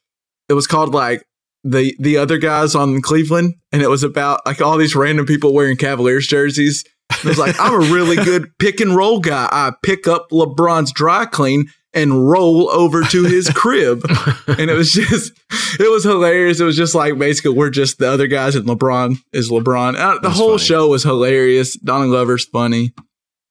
it 0.48 0.54
was 0.54 0.66
called 0.66 0.94
like 0.94 1.22
the 1.64 1.96
the 1.98 2.16
other 2.18 2.38
guys 2.38 2.74
on 2.74 3.00
Cleveland, 3.00 3.54
and 3.72 3.82
it 3.82 3.88
was 3.88 4.02
about 4.02 4.44
like 4.46 4.60
all 4.60 4.76
these 4.76 4.94
random 4.94 5.26
people 5.26 5.52
wearing 5.52 5.76
Cavaliers 5.76 6.26
jerseys. 6.26 6.84
It 7.10 7.24
was 7.24 7.38
like 7.38 7.58
I'm 7.58 7.74
a 7.74 7.92
really 7.92 8.16
good 8.16 8.50
pick 8.58 8.80
and 8.80 8.94
roll 8.94 9.20
guy. 9.20 9.48
I 9.50 9.72
pick 9.82 10.06
up 10.06 10.28
LeBron's 10.30 10.92
dry 10.92 11.26
clean 11.26 11.66
and 11.92 12.28
roll 12.28 12.68
over 12.70 13.02
to 13.02 13.24
his 13.24 13.48
crib, 13.50 14.02
and 14.46 14.70
it 14.70 14.74
was 14.74 14.92
just 14.92 15.32
it 15.80 15.90
was 15.90 16.04
hilarious. 16.04 16.60
It 16.60 16.64
was 16.64 16.76
just 16.76 16.94
like 16.94 17.18
basically 17.18 17.52
we're 17.52 17.70
just 17.70 17.98
the 17.98 18.08
other 18.10 18.26
guys, 18.26 18.54
and 18.56 18.66
LeBron 18.66 19.16
is 19.32 19.50
LeBron. 19.50 19.96
Uh, 19.98 20.14
the 20.14 20.20
That's 20.28 20.36
whole 20.36 20.58
funny. 20.58 20.64
show 20.64 20.88
was 20.88 21.02
hilarious. 21.02 21.76
Donald 21.76 22.10
Glover's 22.10 22.44
funny. 22.44 22.92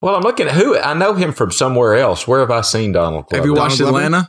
Well, 0.00 0.16
I'm 0.16 0.22
looking 0.22 0.48
at 0.48 0.54
who 0.54 0.78
I 0.78 0.92
know 0.92 1.14
him 1.14 1.32
from 1.32 1.50
somewhere 1.50 1.94
else. 1.96 2.28
Where 2.28 2.40
have 2.40 2.50
I 2.50 2.60
seen 2.60 2.92
Donald 2.92 3.26
Glover? 3.26 3.36
Have 3.40 3.46
you 3.46 3.54
watched 3.54 3.78
Glover? 3.78 3.96
Atlanta? 3.96 4.28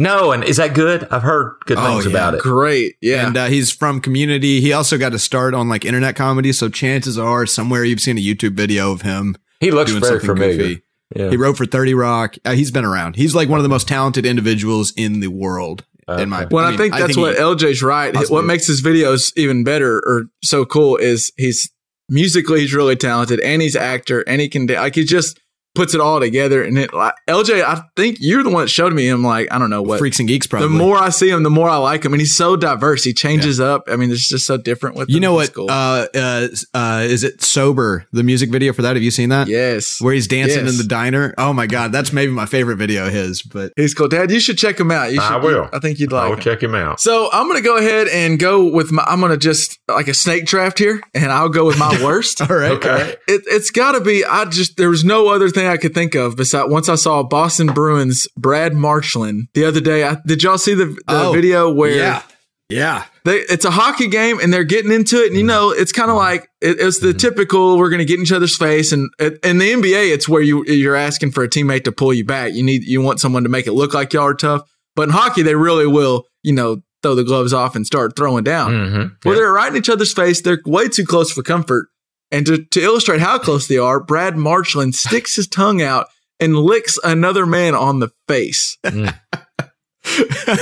No, 0.00 0.32
and 0.32 0.42
is 0.42 0.56
that 0.56 0.74
good? 0.74 1.06
I've 1.10 1.22
heard 1.22 1.56
good 1.66 1.78
Oh, 1.78 1.84
things 1.92 2.04
yeah. 2.06 2.10
about 2.10 2.34
it. 2.34 2.40
Great, 2.40 2.96
yeah. 3.00 3.26
And 3.26 3.36
uh, 3.36 3.46
he's 3.46 3.70
from 3.70 4.00
Community. 4.00 4.60
He 4.60 4.72
also 4.72 4.96
got 4.98 5.10
to 5.12 5.18
start 5.18 5.52
on 5.54 5.68
like 5.68 5.84
internet 5.84 6.16
comedy. 6.16 6.52
So 6.52 6.68
chances 6.68 7.18
are 7.18 7.44
somewhere 7.46 7.84
you've 7.84 8.00
seen 8.00 8.16
a 8.16 8.20
YouTube 8.20 8.54
video 8.54 8.92
of 8.92 9.02
him 9.02 9.36
He 9.60 9.70
looks 9.70 9.90
doing 9.90 10.00
very 10.02 10.20
something 10.20 10.36
familiar. 10.36 10.56
goofy. 10.56 10.82
Yeah. 11.14 11.30
He 11.30 11.36
wrote 11.36 11.56
for 11.56 11.66
30 11.66 11.94
Rock. 11.94 12.36
Uh, 12.44 12.52
he's 12.52 12.70
been 12.70 12.84
around. 12.84 13.16
He's 13.16 13.34
like 13.34 13.48
one 13.48 13.58
of 13.58 13.62
the 13.62 13.68
most 13.68 13.86
talented 13.88 14.24
individuals 14.24 14.92
in 14.96 15.20
the 15.20 15.28
world. 15.28 15.84
In 16.08 16.28
my 16.28 16.42
Okay. 16.44 16.48
Well, 16.54 16.64
I, 16.64 16.70
mean, 16.70 16.78
think 16.78 16.94
that's 16.94 17.16
what 17.16 17.34
he- 17.36 17.40
LJ's 17.40 17.82
right. 17.84 18.12
Possibly. 18.12 18.34
What 18.34 18.44
makes 18.44 18.66
his 18.66 18.82
videos 18.82 19.32
even 19.36 19.62
better 19.62 19.98
or 20.06 20.24
so 20.42 20.64
cool 20.64 20.96
is 20.96 21.30
he's 21.36 21.70
musically 22.08 22.60
he's 22.60 22.74
really 22.74 22.96
talented 22.96 23.38
and 23.40 23.62
he's 23.62 23.76
actor 23.76 24.22
and 24.26 24.40
he 24.40 24.48
can 24.48 24.66
da- 24.66 24.80
like 24.80 24.96
he's 24.96 25.08
just 25.08 25.38
puts 25.74 25.94
it 25.94 26.00
all 26.00 26.18
together. 26.20 26.62
And 26.62 26.76
it, 26.78 26.92
like, 26.92 27.14
LJ, 27.28 27.62
I 27.62 27.82
think 27.96 28.18
you're 28.20 28.42
the 28.42 28.50
one 28.50 28.62
that 28.64 28.68
showed 28.68 28.92
me 28.92 29.06
him. 29.08 29.22
Like, 29.22 29.52
I 29.52 29.58
don't 29.58 29.70
know 29.70 29.82
what. 29.82 29.98
Freaks 29.98 30.18
and 30.18 30.26
geeks, 30.28 30.46
probably. 30.46 30.68
the 30.68 30.74
more 30.74 30.96
I 30.96 31.10
see 31.10 31.30
him, 31.30 31.42
the 31.42 31.50
more 31.50 31.68
I 31.68 31.76
like 31.76 32.04
him, 32.04 32.12
and 32.12 32.20
he's 32.20 32.34
so 32.34 32.56
diverse. 32.56 33.04
He 33.04 33.12
changes 33.12 33.60
up. 33.60 33.84
I 33.88 33.96
mean, 33.96 34.10
it's 34.10 34.28
just 34.28 34.46
so 34.46 34.56
different 34.56 34.96
with 34.96 35.08
you 35.10 35.20
know 35.20 35.38
It's 35.38 35.50
what? 35.50 35.54
cool. 35.54 35.70
Uh, 35.70 36.06
uh, 36.14 36.48
uh, 36.74 37.00
is 37.04 37.22
it 37.24 37.40
sober? 37.42 38.06
The 38.12 38.22
music 38.22 38.50
video 38.50 38.72
for 38.72 38.82
that. 38.82 38.96
Have 38.96 39.02
you 39.02 39.10
seen 39.10 39.28
that? 39.30 39.48
yes, 39.48 40.00
Where 40.00 40.12
he's 40.14 40.26
dancing 40.26 40.64
Yes. 40.64 40.72
in 40.72 40.78
the 40.78 40.84
diner. 40.84 41.34
Oh 41.38 41.52
my 41.52 41.66
god, 41.66 41.92
that's 41.92 42.12
maybe 42.12 42.32
my 42.32 42.46
favorite 42.46 42.76
video 42.76 43.06
of 43.06 43.12
his. 43.12 43.42
But 43.42 43.72
he's 43.76 43.94
cool. 43.94 44.08
Dad, 44.08 44.30
you 44.30 44.40
should 44.40 44.58
check 44.58 44.78
him 44.78 44.90
out. 44.90 45.12
You 45.12 45.20
should, 45.20 45.32
I 45.32 45.36
will. 45.36 45.68
I 45.72 45.78
think 45.78 45.98
you'd 46.00 46.12
like. 46.12 46.20
I 46.20 46.24
like 46.24 46.30
will 46.30 46.36
him. 46.38 46.42
check 46.42 46.62
him 46.62 46.74
out. 46.74 47.00
So 47.00 47.28
I'm 47.32 47.46
gonna 47.48 47.60
go 47.62 47.76
ahead 47.76 48.08
and 48.08 48.38
go 48.38 48.64
with 48.72 48.90
my. 48.92 49.02
I'm 49.06 49.20
gonna 49.20 49.36
just 49.36 49.78
like 49.88 50.08
a 50.08 50.14
snake 50.14 50.46
draft 50.46 50.78
here, 50.78 51.00
and 51.14 51.30
I'll 51.30 51.48
go 51.48 51.64
with 51.64 51.78
my 51.78 51.98
worst. 52.04 52.40
all 52.42 52.48
right, 52.56 52.72
Okay. 52.72 53.16
It, 53.28 53.42
it's 53.46 53.70
got 53.70 53.92
to 53.92 54.00
be. 54.00 54.24
I 54.24 54.44
just 54.46 54.76
there 54.76 54.88
was 54.90 55.04
no 55.04 55.28
other 55.28 55.48
thing 55.48 55.59
I 55.66 55.76
could 55.76 55.94
think 55.94 56.14
of 56.14 56.36
besides 56.36 56.70
once 56.70 56.88
I 56.88 56.94
saw 56.94 57.22
Boston 57.22 57.68
Bruins 57.68 58.28
Brad 58.36 58.74
Marchand 58.74 59.48
the 59.54 59.64
other 59.64 59.80
day. 59.80 60.04
I, 60.04 60.16
did 60.26 60.42
y'all 60.42 60.58
see 60.58 60.74
the, 60.74 60.86
the 60.86 61.02
Oh, 61.08 61.32
video 61.32 61.72
where 61.72 61.96
yeah, 61.96 62.22
yeah. 62.68 63.04
they, 63.24 63.36
it's 63.36 63.64
a 63.64 63.70
hockey 63.70 64.08
game 64.08 64.38
and 64.40 64.52
they're 64.52 64.64
getting 64.64 64.92
into 64.92 65.16
it, 65.22 65.28
and 65.28 65.34
you 65.34 65.40
mm-hmm. 65.40 65.48
know 65.48 65.70
it's 65.70 65.92
kind 65.92 66.10
of 66.10 66.16
mm-hmm. 66.16 66.40
like 66.40 66.48
it, 66.60 66.78
it's 66.80 66.98
the 66.98 67.08
mm-hmm. 67.08 67.18
typical 67.18 67.78
we're 67.78 67.90
going 67.90 67.98
to 67.98 68.04
get 68.04 68.18
in 68.18 68.22
each 68.22 68.32
other's 68.32 68.56
face, 68.56 68.92
and 68.92 69.10
in 69.18 69.58
the 69.58 69.72
NBA 69.72 70.12
it's 70.12 70.28
where 70.28 70.42
you 70.42 70.64
you're 70.66 70.96
asking 70.96 71.32
for 71.32 71.42
a 71.42 71.48
teammate 71.48 71.84
to 71.84 71.92
pull 71.92 72.12
you 72.12 72.24
back. 72.24 72.52
You 72.54 72.62
need 72.62 72.84
you 72.84 73.00
want 73.02 73.20
someone 73.20 73.42
to 73.44 73.48
make 73.48 73.66
it 73.66 73.72
look 73.72 73.94
like 73.94 74.12
y'all 74.12 74.24
are 74.24 74.34
tough, 74.34 74.62
but 74.96 75.04
in 75.04 75.10
hockey 75.10 75.42
they 75.42 75.54
really 75.54 75.86
will 75.86 76.26
you 76.42 76.52
know 76.52 76.82
throw 77.02 77.14
the 77.14 77.24
gloves 77.24 77.52
off 77.52 77.76
and 77.76 77.86
start 77.86 78.16
throwing 78.16 78.44
down. 78.44 78.72
Mm-hmm. 78.72 79.28
Well, 79.28 79.34
they're 79.34 79.52
right 79.52 79.70
in 79.70 79.76
each 79.76 79.88
other's 79.88 80.12
face. 80.12 80.42
They're 80.42 80.60
way 80.66 80.88
too 80.88 81.04
close 81.04 81.32
for 81.32 81.42
comfort. 81.42 81.88
And 82.30 82.46
to, 82.46 82.64
to 82.64 82.80
illustrate 82.80 83.20
how 83.20 83.38
close 83.38 83.66
they 83.66 83.78
are, 83.78 84.00
Brad 84.00 84.36
Marchand 84.36 84.94
sticks 84.94 85.36
his 85.36 85.48
tongue 85.48 85.82
out 85.82 86.06
and 86.38 86.56
licks 86.56 86.98
another 87.02 87.44
man 87.44 87.74
on 87.74 87.98
the 87.98 88.10
face. 88.28 88.78
Mm. 88.84 89.14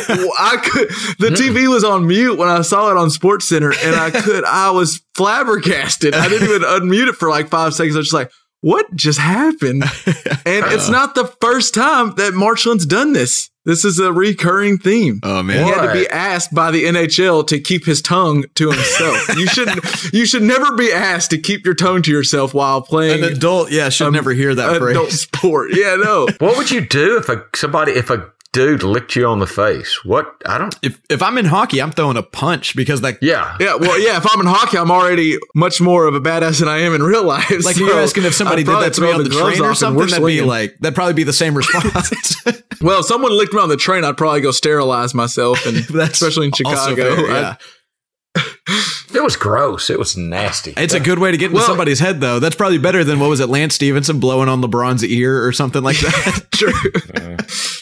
Well, 0.08 0.32
I 0.38 0.56
could. 0.56 0.88
The 1.18 1.30
mm. 1.30 1.36
TV 1.36 1.68
was 1.68 1.84
on 1.84 2.06
mute 2.06 2.36
when 2.36 2.48
I 2.48 2.62
saw 2.62 2.90
it 2.90 2.96
on 2.96 3.08
Sports 3.08 3.48
Center, 3.48 3.72
and 3.72 3.94
I 3.94 4.10
could. 4.10 4.44
I 4.44 4.70
was 4.70 5.00
flabbergasted. 5.14 6.14
I 6.14 6.28
didn't 6.28 6.48
even 6.48 6.62
unmute 6.62 7.08
it 7.08 7.14
for 7.14 7.30
like 7.30 7.48
five 7.48 7.72
seconds. 7.72 7.96
I 7.96 7.98
was 7.98 8.06
just 8.06 8.14
like, 8.14 8.32
"What 8.60 8.94
just 8.94 9.18
happened?" 9.18 9.84
And 10.44 10.64
it's 10.72 10.88
uh. 10.88 10.92
not 10.92 11.14
the 11.14 11.26
first 11.40 11.74
time 11.74 12.14
that 12.16 12.34
Marchand's 12.34 12.84
done 12.84 13.12
this. 13.12 13.50
This 13.68 13.84
is 13.84 13.98
a 13.98 14.14
recurring 14.14 14.78
theme. 14.78 15.20
Oh 15.22 15.42
man, 15.42 15.62
He 15.62 15.70
had 15.70 15.86
to 15.86 15.92
be 15.92 16.08
asked 16.08 16.54
by 16.54 16.70
the 16.70 16.84
NHL 16.84 17.46
to 17.48 17.60
keep 17.60 17.84
his 17.84 18.00
tongue 18.00 18.46
to 18.54 18.70
himself. 18.70 19.36
you 19.36 19.46
should 19.46 19.68
you 20.14 20.24
should 20.24 20.42
never 20.42 20.74
be 20.74 20.90
asked 20.90 21.32
to 21.32 21.38
keep 21.38 21.66
your 21.66 21.74
tongue 21.74 22.00
to 22.00 22.10
yourself 22.10 22.54
while 22.54 22.80
playing 22.80 23.22
an 23.22 23.30
adult, 23.34 23.70
yeah, 23.70 23.90
should 23.90 24.06
um, 24.06 24.14
never 24.14 24.32
hear 24.32 24.54
that 24.54 24.74
adult 24.74 25.08
phrase. 25.08 25.20
sport. 25.20 25.72
Yeah, 25.74 25.96
no. 25.96 26.28
What 26.38 26.56
would 26.56 26.70
you 26.70 26.80
do 26.80 27.18
if 27.18 27.28
a 27.28 27.44
somebody 27.54 27.92
if 27.92 28.08
a 28.08 28.32
dude 28.52 28.82
licked 28.82 29.16
you 29.16 29.26
on 29.26 29.38
the 29.38 29.46
face? 29.46 30.04
What 30.04 30.34
I 30.46 30.58
don't. 30.58 30.74
If 30.82 31.00
if 31.10 31.22
I'm 31.22 31.38
in 31.38 31.44
hockey, 31.44 31.80
I'm 31.80 31.92
throwing 31.92 32.16
a 32.16 32.22
punch 32.22 32.74
because 32.76 33.02
like 33.02 33.18
Yeah. 33.20 33.56
Yeah, 33.60 33.76
well, 33.76 33.98
yeah. 33.98 34.16
If 34.16 34.26
I'm 34.32 34.40
in 34.40 34.46
hockey, 34.46 34.78
I'm 34.78 34.90
already 34.90 35.38
much 35.54 35.80
more 35.80 36.06
of 36.06 36.14
a 36.14 36.20
badass 36.20 36.60
than 36.60 36.68
I 36.68 36.78
am 36.78 36.94
in 36.94 37.02
real 37.02 37.24
life. 37.24 37.50
like 37.50 37.76
so 37.76 37.84
you're 37.84 38.00
asking 38.00 38.24
if 38.24 38.34
somebody 38.34 38.62
I'd 38.62 38.66
did 38.66 38.82
that 38.82 38.94
to 38.94 39.00
me 39.02 39.12
on 39.12 39.22
the, 39.22 39.30
gloves 39.30 39.56
train 39.56 39.60
or 39.60 39.64
off 39.64 39.70
we're 39.70 39.74
something, 39.74 40.06
that'd 40.08 40.26
be 40.26 40.40
like 40.42 40.78
that'd 40.80 40.94
probably 40.94 41.14
be 41.14 41.24
the 41.24 41.32
same 41.32 41.56
response. 41.56 42.34
Well, 42.80 43.00
if 43.00 43.06
someone 43.06 43.36
licked 43.36 43.52
me 43.52 43.60
on 43.60 43.68
the 43.68 43.76
train, 43.76 44.04
I'd 44.04 44.16
probably 44.16 44.40
go 44.40 44.52
sterilize 44.52 45.12
myself, 45.12 45.66
and 45.66 45.78
That's 45.90 46.20
especially 46.22 46.46
in 46.46 46.52
Chicago. 46.52 47.16
fair, 47.16 47.56
yeah. 48.36 48.44
It 49.18 49.24
was 49.24 49.34
gross. 49.36 49.90
It 49.90 49.98
was 49.98 50.16
nasty. 50.16 50.72
It's 50.76 50.94
a 50.94 51.00
good 51.00 51.18
way 51.18 51.32
to 51.32 51.36
get 51.36 51.46
into 51.46 51.56
Well- 51.56 51.66
somebody's 51.66 51.98
head, 51.98 52.20
though. 52.20 52.38
That's 52.38 52.54
probably 52.54 52.78
better 52.78 53.02
than 53.02 53.18
what 53.18 53.28
was 53.28 53.40
it, 53.40 53.48
Lance 53.48 53.74
Stephenson 53.74 54.20
blowing 54.20 54.48
on 54.48 54.62
LeBron's 54.62 55.02
ear 55.04 55.44
or 55.44 55.50
something 55.52 55.82
like 55.82 55.98
that. 55.98 56.46
True. 56.54 56.72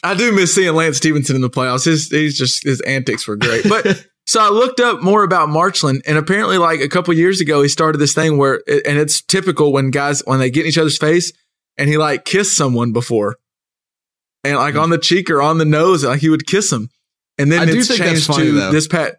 I 0.02 0.14
do 0.14 0.32
miss 0.32 0.54
seeing 0.54 0.74
Lance 0.74 0.96
Stephenson 0.96 1.36
in 1.36 1.42
the 1.42 1.50
playoffs. 1.50 1.84
His 1.84 2.08
he's 2.08 2.38
just 2.38 2.64
his 2.64 2.80
antics 2.80 3.28
were 3.28 3.36
great. 3.36 3.68
But 3.68 4.06
so 4.26 4.40
I 4.40 4.48
looked 4.48 4.80
up 4.80 5.02
more 5.02 5.24
about 5.24 5.50
Marchand, 5.50 6.02
and 6.06 6.16
apparently, 6.16 6.56
like 6.56 6.80
a 6.80 6.88
couple 6.88 7.12
years 7.12 7.42
ago, 7.42 7.60
he 7.60 7.68
started 7.68 7.98
this 7.98 8.14
thing 8.14 8.38
where, 8.38 8.62
and 8.66 8.98
it's 8.98 9.20
typical 9.20 9.74
when 9.74 9.90
guys 9.90 10.22
when 10.24 10.38
they 10.38 10.50
get 10.50 10.62
in 10.62 10.68
each 10.68 10.78
other's 10.78 10.96
face, 10.96 11.32
and 11.76 11.90
he 11.90 11.98
like 11.98 12.24
kissed 12.24 12.56
someone 12.56 12.92
before, 12.94 13.36
and 14.42 14.56
like 14.56 14.74
on 14.76 14.88
the 14.88 14.98
cheek 14.98 15.28
or 15.30 15.42
on 15.42 15.58
the 15.58 15.66
nose, 15.66 16.02
like 16.02 16.20
he 16.20 16.30
would 16.30 16.46
kiss 16.46 16.70
them, 16.70 16.88
and 17.36 17.52
then 17.52 17.60
I 17.60 17.64
do 17.66 17.78
it's 17.78 17.88
think 17.88 18.00
that's 18.00 18.10
changed 18.12 18.26
funny, 18.26 18.44
to 18.46 18.52
though. 18.52 18.72
this 18.72 18.88
pat. 18.88 19.16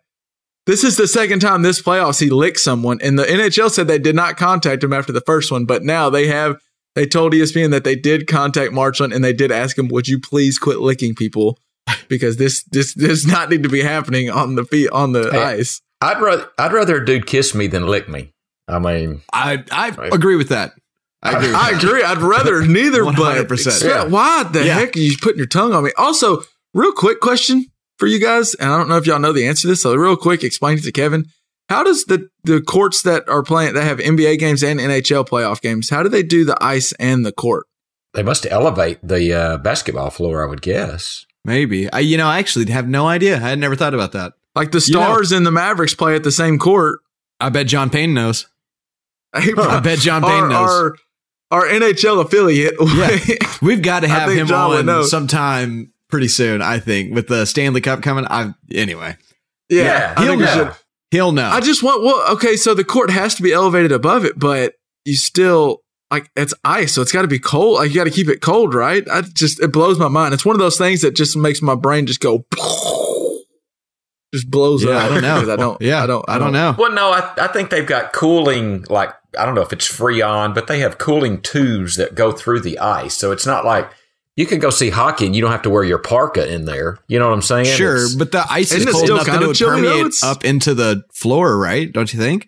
This 0.68 0.84
is 0.84 0.98
the 0.98 1.08
second 1.08 1.40
time 1.40 1.62
this 1.64 1.82
playoffs 1.82 2.20
he 2.20 2.30
licked 2.30 2.60
someone, 2.60 3.00
and 3.02 3.18
the 3.18 3.24
NHL 3.24 3.72
said 3.72 3.88
they 3.88 3.98
did 3.98 4.16
not 4.16 4.38
contact 4.38 4.84
him 4.84 4.94
after 4.94 5.12
the 5.14 5.22
first 5.22 5.52
one, 5.52 5.66
but 5.66 5.84
now 5.84 6.10
they 6.12 6.28
have. 6.28 6.58
They 6.94 7.06
told 7.06 7.34
ESPN 7.34 7.72
that 7.72 7.84
they 7.84 7.96
did 7.96 8.28
contact 8.28 8.74
Marchand 8.74 9.14
and 9.14 9.24
they 9.24 9.32
did 9.34 9.52
ask 9.52 9.78
him, 9.78 9.88
"Would 9.88 10.08
you 10.08 10.20
please 10.20 10.58
quit 10.60 10.80
licking 10.80 11.16
people?" 11.16 11.58
Because 12.10 12.38
this 12.38 12.64
this 12.64 12.94
does 12.94 13.26
not 13.26 13.50
need 13.50 13.64
to 13.64 13.70
be 13.70 13.82
happening 13.82 14.30
on 14.30 14.56
the 14.56 14.66
feet 14.66 14.90
on 14.90 15.14
the 15.14 15.30
Hey. 15.32 15.44
ice. 15.60 15.82
I'd 16.02 16.22
rather 16.22 16.48
I'd 16.58 16.74
rather 16.74 16.98
a 17.02 17.06
dude 17.06 17.26
kiss 17.28 17.56
me 17.56 17.68
than 17.68 17.88
lick 17.88 18.10
me. 18.10 18.34
I 18.68 18.80
mean, 18.80 19.22
I 19.32 19.64
I 19.72 19.94
agree 20.12 20.36
with 20.36 20.50
that. 20.50 20.74
I 21.24 21.32
agree. 21.34 21.48
With 21.48 21.56
I 21.56 21.72
that. 21.72 21.84
agree. 21.84 22.04
I'd 22.04 22.18
rather 22.22 22.62
neither, 22.68 23.04
100%. 23.06 23.52
except- 23.52 23.84
Yeah. 23.86 24.04
why 24.06 24.44
the 24.44 24.66
Yeah. 24.66 24.74
heck 24.74 24.96
are 24.98 25.00
you 25.00 25.16
putting 25.22 25.38
your 25.38 25.48
tongue 25.48 25.74
on 25.74 25.84
me? 25.84 25.92
Also, 25.98 26.44
real 26.74 26.92
quick 26.92 27.20
question 27.22 27.66
for 27.98 28.08
you 28.08 28.20
guys, 28.20 28.54
and 28.56 28.70
I 28.72 28.78
don't 28.78 28.90
know 28.90 28.98
if 28.98 29.06
y'all 29.08 29.20
know 29.20 29.34
the 29.34 29.48
answer 29.48 29.62
to 29.64 29.68
this. 29.70 29.82
So, 29.82 29.94
real 29.96 30.16
quick, 30.16 30.44
explain 30.44 30.78
it 30.78 30.84
to 30.84 30.92
Kevin. 30.92 31.26
How 31.70 31.84
does 31.84 32.06
the 32.06 32.30
the 32.44 32.62
courts 32.62 33.02
that 33.02 33.28
are 33.28 33.44
playing 33.44 33.74
that 33.74 33.84
have 33.84 34.00
NBA 34.00 34.40
games 34.40 34.64
and 34.64 34.80
NHL 34.80 35.28
playoff 35.28 35.62
games? 35.62 35.90
How 35.90 36.02
do 36.04 36.10
they 36.10 36.24
do 36.24 36.46
the 36.46 36.58
ice 36.62 36.94
and 36.94 37.26
the 37.26 37.32
court? 37.32 37.66
they 38.14 38.24
must 38.24 38.48
elevate 38.50 38.98
the 39.04 39.32
uh, 39.34 39.58
basketball 39.58 40.10
floor. 40.10 40.44
I 40.44 40.50
would 40.50 40.62
guess. 40.62 41.26
Maybe. 41.46 41.92
I 41.92 42.00
you 42.00 42.18
know 42.18 42.28
I 42.28 42.40
actually 42.40 42.72
have 42.72 42.88
no 42.88 43.06
idea. 43.08 43.36
I 43.36 43.40
had 43.50 43.60
never 43.60 43.76
thought 43.76 43.94
about 43.94 44.14
that. 44.14 44.34
Like 44.56 44.72
the 44.72 44.84
You 44.88 44.96
know- 44.96 45.02
Stars 45.04 45.32
and 45.32 45.46
the 45.46 45.52
Mavericks 45.52 45.94
play 45.94 46.16
at 46.16 46.24
the 46.24 46.32
same 46.32 46.58
court. 46.58 47.00
I 47.40 47.50
bet 47.50 47.68
John 47.68 47.90
Payne 47.90 48.14
knows. 48.14 48.48
I 49.34 49.54
I 49.58 49.80
bet 49.82 50.00
John 50.00 50.24
Payne 50.24 50.50
knows. 50.50 50.70
Our, 50.70 50.96
our 51.52 51.68
NHL 51.68 52.26
affiliate. 52.26 52.74
Yeah. 52.80 53.36
We've 53.62 53.82
got 53.82 54.00
to 54.00 54.08
have 54.08 54.32
him 54.32 54.48
John 54.48 54.72
on 54.72 54.86
know. 54.86 55.04
sometime 55.04 55.92
pretty 56.10 56.28
soon. 56.28 56.62
I 56.62 56.80
think 56.80 57.14
with 57.14 57.28
the 57.28 57.46
Stanley 57.46 57.82
Cup 57.82 58.02
coming. 58.02 58.26
I 58.30 58.54
anyway. 58.74 59.18
yeah, 59.70 59.84
Yeah, 59.84 60.20
he'll 60.20 60.28
think 60.38 60.42
know. 60.42 60.54
should. 60.54 60.72
He'll 61.12 61.32
know. 61.32 61.48
I 61.50 61.62
just 61.62 61.84
want 61.84 62.04
well, 62.04 62.24
okay, 62.34 62.56
so 62.58 62.74
the 62.74 62.84
court 62.84 63.10
has 63.10 63.36
to 63.36 63.44
be 63.44 63.54
elevated 63.54 63.92
above 63.92 64.26
it, 64.26 64.38
but 64.38 64.74
you 65.06 65.16
still 65.16 65.82
like 66.12 66.30
it's 66.36 66.54
ice, 66.66 66.94
so 66.94 67.02
it's 67.02 67.12
got 67.12 67.22
to 67.24 67.28
be 67.28 67.40
cold. 67.40 67.76
Like 67.76 67.90
you 67.90 67.96
got 67.96 68.04
to 68.06 68.10
keep 68.12 68.28
it 68.30 68.42
cold, 68.42 68.74
right? 68.74 69.08
I 69.10 69.22
just 69.22 69.62
it 69.62 69.72
blows 69.72 69.98
my 70.00 70.08
mind. 70.10 70.34
It's 70.34 70.46
one 70.46 70.56
of 70.56 70.60
those 70.60 70.78
things 70.78 71.02
that 71.02 71.16
just 71.16 71.36
makes 71.38 71.62
my 71.62 71.76
brain 71.76 72.08
just 72.08 72.20
go, 72.20 72.46
just 74.34 74.50
blows 74.52 74.84
yeah, 74.84 74.92
up. 74.98 75.04
I 75.04 75.10
don't 75.14 75.22
know. 75.22 75.36
'Cause 75.40 75.50
I 75.50 75.56
don't. 75.56 75.82
Yeah, 75.82 76.04
I 76.04 76.08
don't. 76.08 76.26
I 76.28 76.38
don't 76.38 76.54
know. 76.54 76.76
Well, 76.78 76.92
no, 76.92 77.12
I, 77.12 77.34
I 77.38 77.48
think 77.48 77.70
they've 77.70 77.86
got 77.88 78.14
cooling. 78.14 78.86
Like 78.90 79.14
I 79.38 79.46
don't 79.46 79.56
know 79.56 79.62
if 79.62 79.72
it's 79.74 79.88
freon, 79.90 80.54
but 80.54 80.68
they 80.68 80.80
have 80.80 80.98
cooling 80.98 81.42
tubes 81.42 81.96
that 81.96 82.16
go 82.16 82.32
through 82.32 82.62
the 82.62 82.80
ice, 82.80 83.16
so 83.16 83.32
it's 83.32 83.46
not 83.46 83.66
like 83.66 83.90
you 84.38 84.46
can 84.46 84.60
go 84.60 84.70
see 84.70 84.90
hockey 84.90 85.26
and 85.26 85.36
you 85.36 85.42
don't 85.42 85.52
have 85.52 85.64
to 85.64 85.70
wear 85.70 85.84
your 85.84 85.98
parka 85.98 86.50
in 86.50 86.64
there. 86.66 87.00
You 87.10 87.20
know 87.20 87.28
what 87.28 87.34
I'm 87.34 87.42
saying? 87.42 87.66
Sure, 87.66 87.96
It's- 87.98 88.16
but 88.16 88.32
the 88.32 88.46
ice 88.50 88.72
is 88.72 88.86
cold 88.86 89.04
still 89.04 89.16
enough 89.16 89.26
that 89.28 89.36
it 89.38 89.42
of 89.42 89.48
would 89.50 89.58
permeate 89.58 90.06
It's- 90.06 90.24
up 90.24 90.46
into 90.46 90.74
the 90.74 91.04
floor, 91.12 91.58
right? 91.58 91.92
Don't 91.92 92.14
you 92.14 92.20
think? 92.20 92.48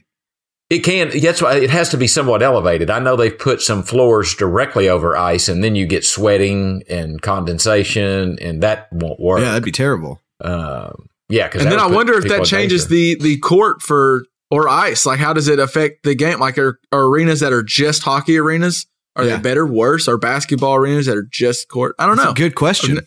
It 0.69 0.84
can. 0.84 1.10
That's 1.19 1.41
why 1.41 1.55
it 1.55 1.72
has 1.72 1.89
to 1.89 1.98
be 1.98 2.05
somewhat 2.05 2.43
elevated. 2.43 2.91
I 2.91 3.00
know 3.00 3.15
they've 3.15 3.38
put 3.38 3.60
some 3.60 3.81
floors 3.81 4.36
directly 4.36 4.88
over 4.88 5.17
ice, 5.17 5.50
and 5.50 5.63
then 5.63 5.75
you 5.75 5.88
get 5.88 6.05
sweating 6.05 6.84
and 6.88 7.19
condensation, 7.24 8.38
and 8.39 8.62
that 8.62 8.88
won't 8.91 9.19
work. 9.19 9.39
Yeah, 9.39 9.46
that'd 9.50 9.63
be 9.63 9.72
terrible. 9.72 10.22
Um, 10.41 11.08
yeah, 11.27 11.48
because 11.48 11.63
And 11.63 11.72
then 11.72 11.79
I 11.79 11.88
wonder 11.88 12.13
if 12.19 12.25
that 12.25 12.46
changes 12.46 12.88
the 12.88 13.17
the 13.19 13.38
court 13.39 13.81
for 13.81 14.25
or 14.51 14.69
ice. 14.69 15.08
Like, 15.08 15.17
how 15.19 15.34
does 15.34 15.48
it 15.48 15.58
affect 15.58 16.03
the 16.03 16.13
game? 16.13 16.39
Like, 16.39 16.60
are, 16.60 16.79
are 16.91 17.05
arenas 17.08 17.39
that 17.39 17.51
are 17.51 17.63
just 17.63 18.03
hockey 18.03 18.38
arenas 18.38 18.86
are 19.16 19.25
Yeah. 19.25 19.36
they 19.38 19.42
better, 19.42 19.66
worse? 19.66 20.08
Or 20.08 20.18
basketball 20.18 20.75
arenas 20.75 21.06
that 21.08 21.18
are 21.18 21.28
just 21.30 21.68
court? 21.70 21.96
I 22.00 22.06
don't 22.06 22.16
That's 22.16 22.25
know. 22.28 22.32
a 22.32 22.36
good 22.36 22.56
question. 22.56 23.00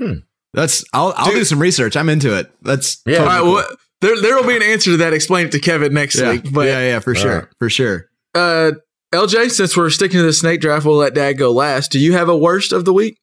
Hmm. 0.00 0.12
That's 0.54 0.84
I'll 0.92 1.12
I'll 1.16 1.26
Dude. 1.26 1.36
do 1.36 1.44
some 1.44 1.58
research. 1.58 1.96
I'm 1.96 2.08
into 2.08 2.36
it. 2.36 2.50
That's 2.62 3.02
Yeah. 3.06 3.18
Totally 3.18 3.34
right, 3.34 3.42
cool. 3.42 3.52
well, 3.54 3.66
there 4.00 4.20
there 4.20 4.36
will 4.36 4.46
be 4.46 4.56
an 4.56 4.62
answer 4.62 4.92
to 4.92 4.96
that. 4.98 5.12
Explain 5.12 5.46
it 5.46 5.52
to 5.52 5.58
Kevin 5.60 5.92
next 5.92 6.18
yeah. 6.18 6.30
week. 6.32 6.52
But 6.52 6.66
yeah, 6.66 6.80
yeah, 6.80 6.98
for 7.00 7.14
sure, 7.14 7.34
right. 7.40 7.48
for 7.58 7.68
sure. 7.68 8.08
uh, 8.34 8.72
LJ, 9.12 9.50
since 9.50 9.76
we're 9.76 9.90
sticking 9.90 10.18
to 10.18 10.22
the 10.22 10.32
snake 10.32 10.60
draft, 10.60 10.84
we'll 10.86 10.96
let 10.96 11.14
Dad 11.14 11.34
go 11.34 11.50
last. 11.50 11.90
Do 11.90 11.98
you 11.98 12.12
have 12.12 12.28
a 12.28 12.36
worst 12.36 12.72
of 12.72 12.84
the 12.84 12.92
week? 12.92 13.18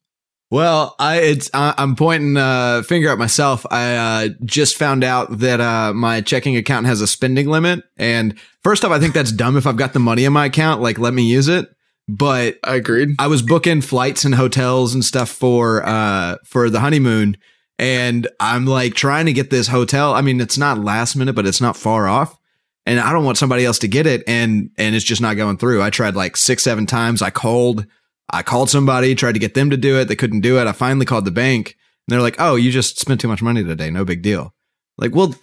Well, 0.50 0.94
I 0.98 1.16
it's 1.18 1.50
I, 1.54 1.74
I'm 1.78 1.96
pointing 1.96 2.36
uh, 2.36 2.82
finger 2.82 3.08
at 3.08 3.18
myself. 3.18 3.66
I 3.70 3.94
uh, 3.96 4.28
just 4.44 4.76
found 4.76 5.02
out 5.02 5.38
that 5.40 5.60
uh, 5.60 5.92
my 5.94 6.20
checking 6.20 6.56
account 6.56 6.86
has 6.86 7.00
a 7.00 7.06
spending 7.06 7.48
limit, 7.48 7.82
and 7.96 8.38
first 8.62 8.84
off, 8.84 8.92
I 8.92 9.00
think 9.00 9.14
that's 9.14 9.32
dumb. 9.32 9.56
If 9.56 9.66
I've 9.66 9.76
got 9.76 9.92
the 9.92 9.98
money 9.98 10.24
in 10.24 10.32
my 10.32 10.46
account, 10.46 10.80
like 10.82 10.98
let 10.98 11.14
me 11.14 11.24
use 11.24 11.48
it. 11.48 11.68
But 12.08 12.58
I 12.62 12.76
agreed. 12.76 13.10
I 13.18 13.26
was 13.26 13.42
booking 13.42 13.80
flights 13.80 14.24
and 14.24 14.34
hotels 14.34 14.94
and 14.94 15.04
stuff 15.04 15.28
for 15.28 15.84
uh 15.84 16.36
for 16.44 16.70
the 16.70 16.80
honeymoon 16.80 17.36
and 17.78 18.28
I'm 18.40 18.64
like 18.64 18.94
trying 18.94 19.26
to 19.26 19.32
get 19.32 19.50
this 19.50 19.68
hotel. 19.68 20.14
I 20.14 20.20
mean, 20.20 20.40
it's 20.40 20.56
not 20.56 20.78
last 20.78 21.16
minute, 21.16 21.34
but 21.34 21.46
it's 21.46 21.60
not 21.60 21.76
far 21.76 22.08
off. 22.08 22.38
And 22.86 23.00
I 23.00 23.12
don't 23.12 23.24
want 23.24 23.38
somebody 23.38 23.64
else 23.64 23.80
to 23.80 23.88
get 23.88 24.06
it 24.06 24.22
and 24.28 24.70
and 24.78 24.94
it's 24.94 25.04
just 25.04 25.20
not 25.20 25.36
going 25.36 25.58
through. 25.58 25.82
I 25.82 25.90
tried 25.90 26.14
like 26.14 26.36
6 26.36 26.62
7 26.62 26.86
times. 26.86 27.22
I 27.22 27.30
called 27.30 27.86
I 28.30 28.42
called 28.42 28.70
somebody, 28.70 29.14
tried 29.14 29.32
to 29.32 29.40
get 29.40 29.54
them 29.54 29.70
to 29.70 29.76
do 29.76 29.98
it. 29.98 30.06
They 30.06 30.16
couldn't 30.16 30.40
do 30.40 30.58
it. 30.58 30.66
I 30.66 30.72
finally 30.72 31.06
called 31.06 31.24
the 31.24 31.30
bank 31.32 31.76
and 32.06 32.14
they're 32.14 32.22
like, 32.22 32.36
oh, 32.38 32.54
you 32.54 32.70
just 32.70 33.00
spent 33.00 33.20
too 33.20 33.28
much 33.28 33.42
money 33.42 33.64
today. 33.64 33.90
No 33.90 34.04
big 34.04 34.22
deal. 34.22 34.54
Like, 34.96 35.14
well, 35.14 35.34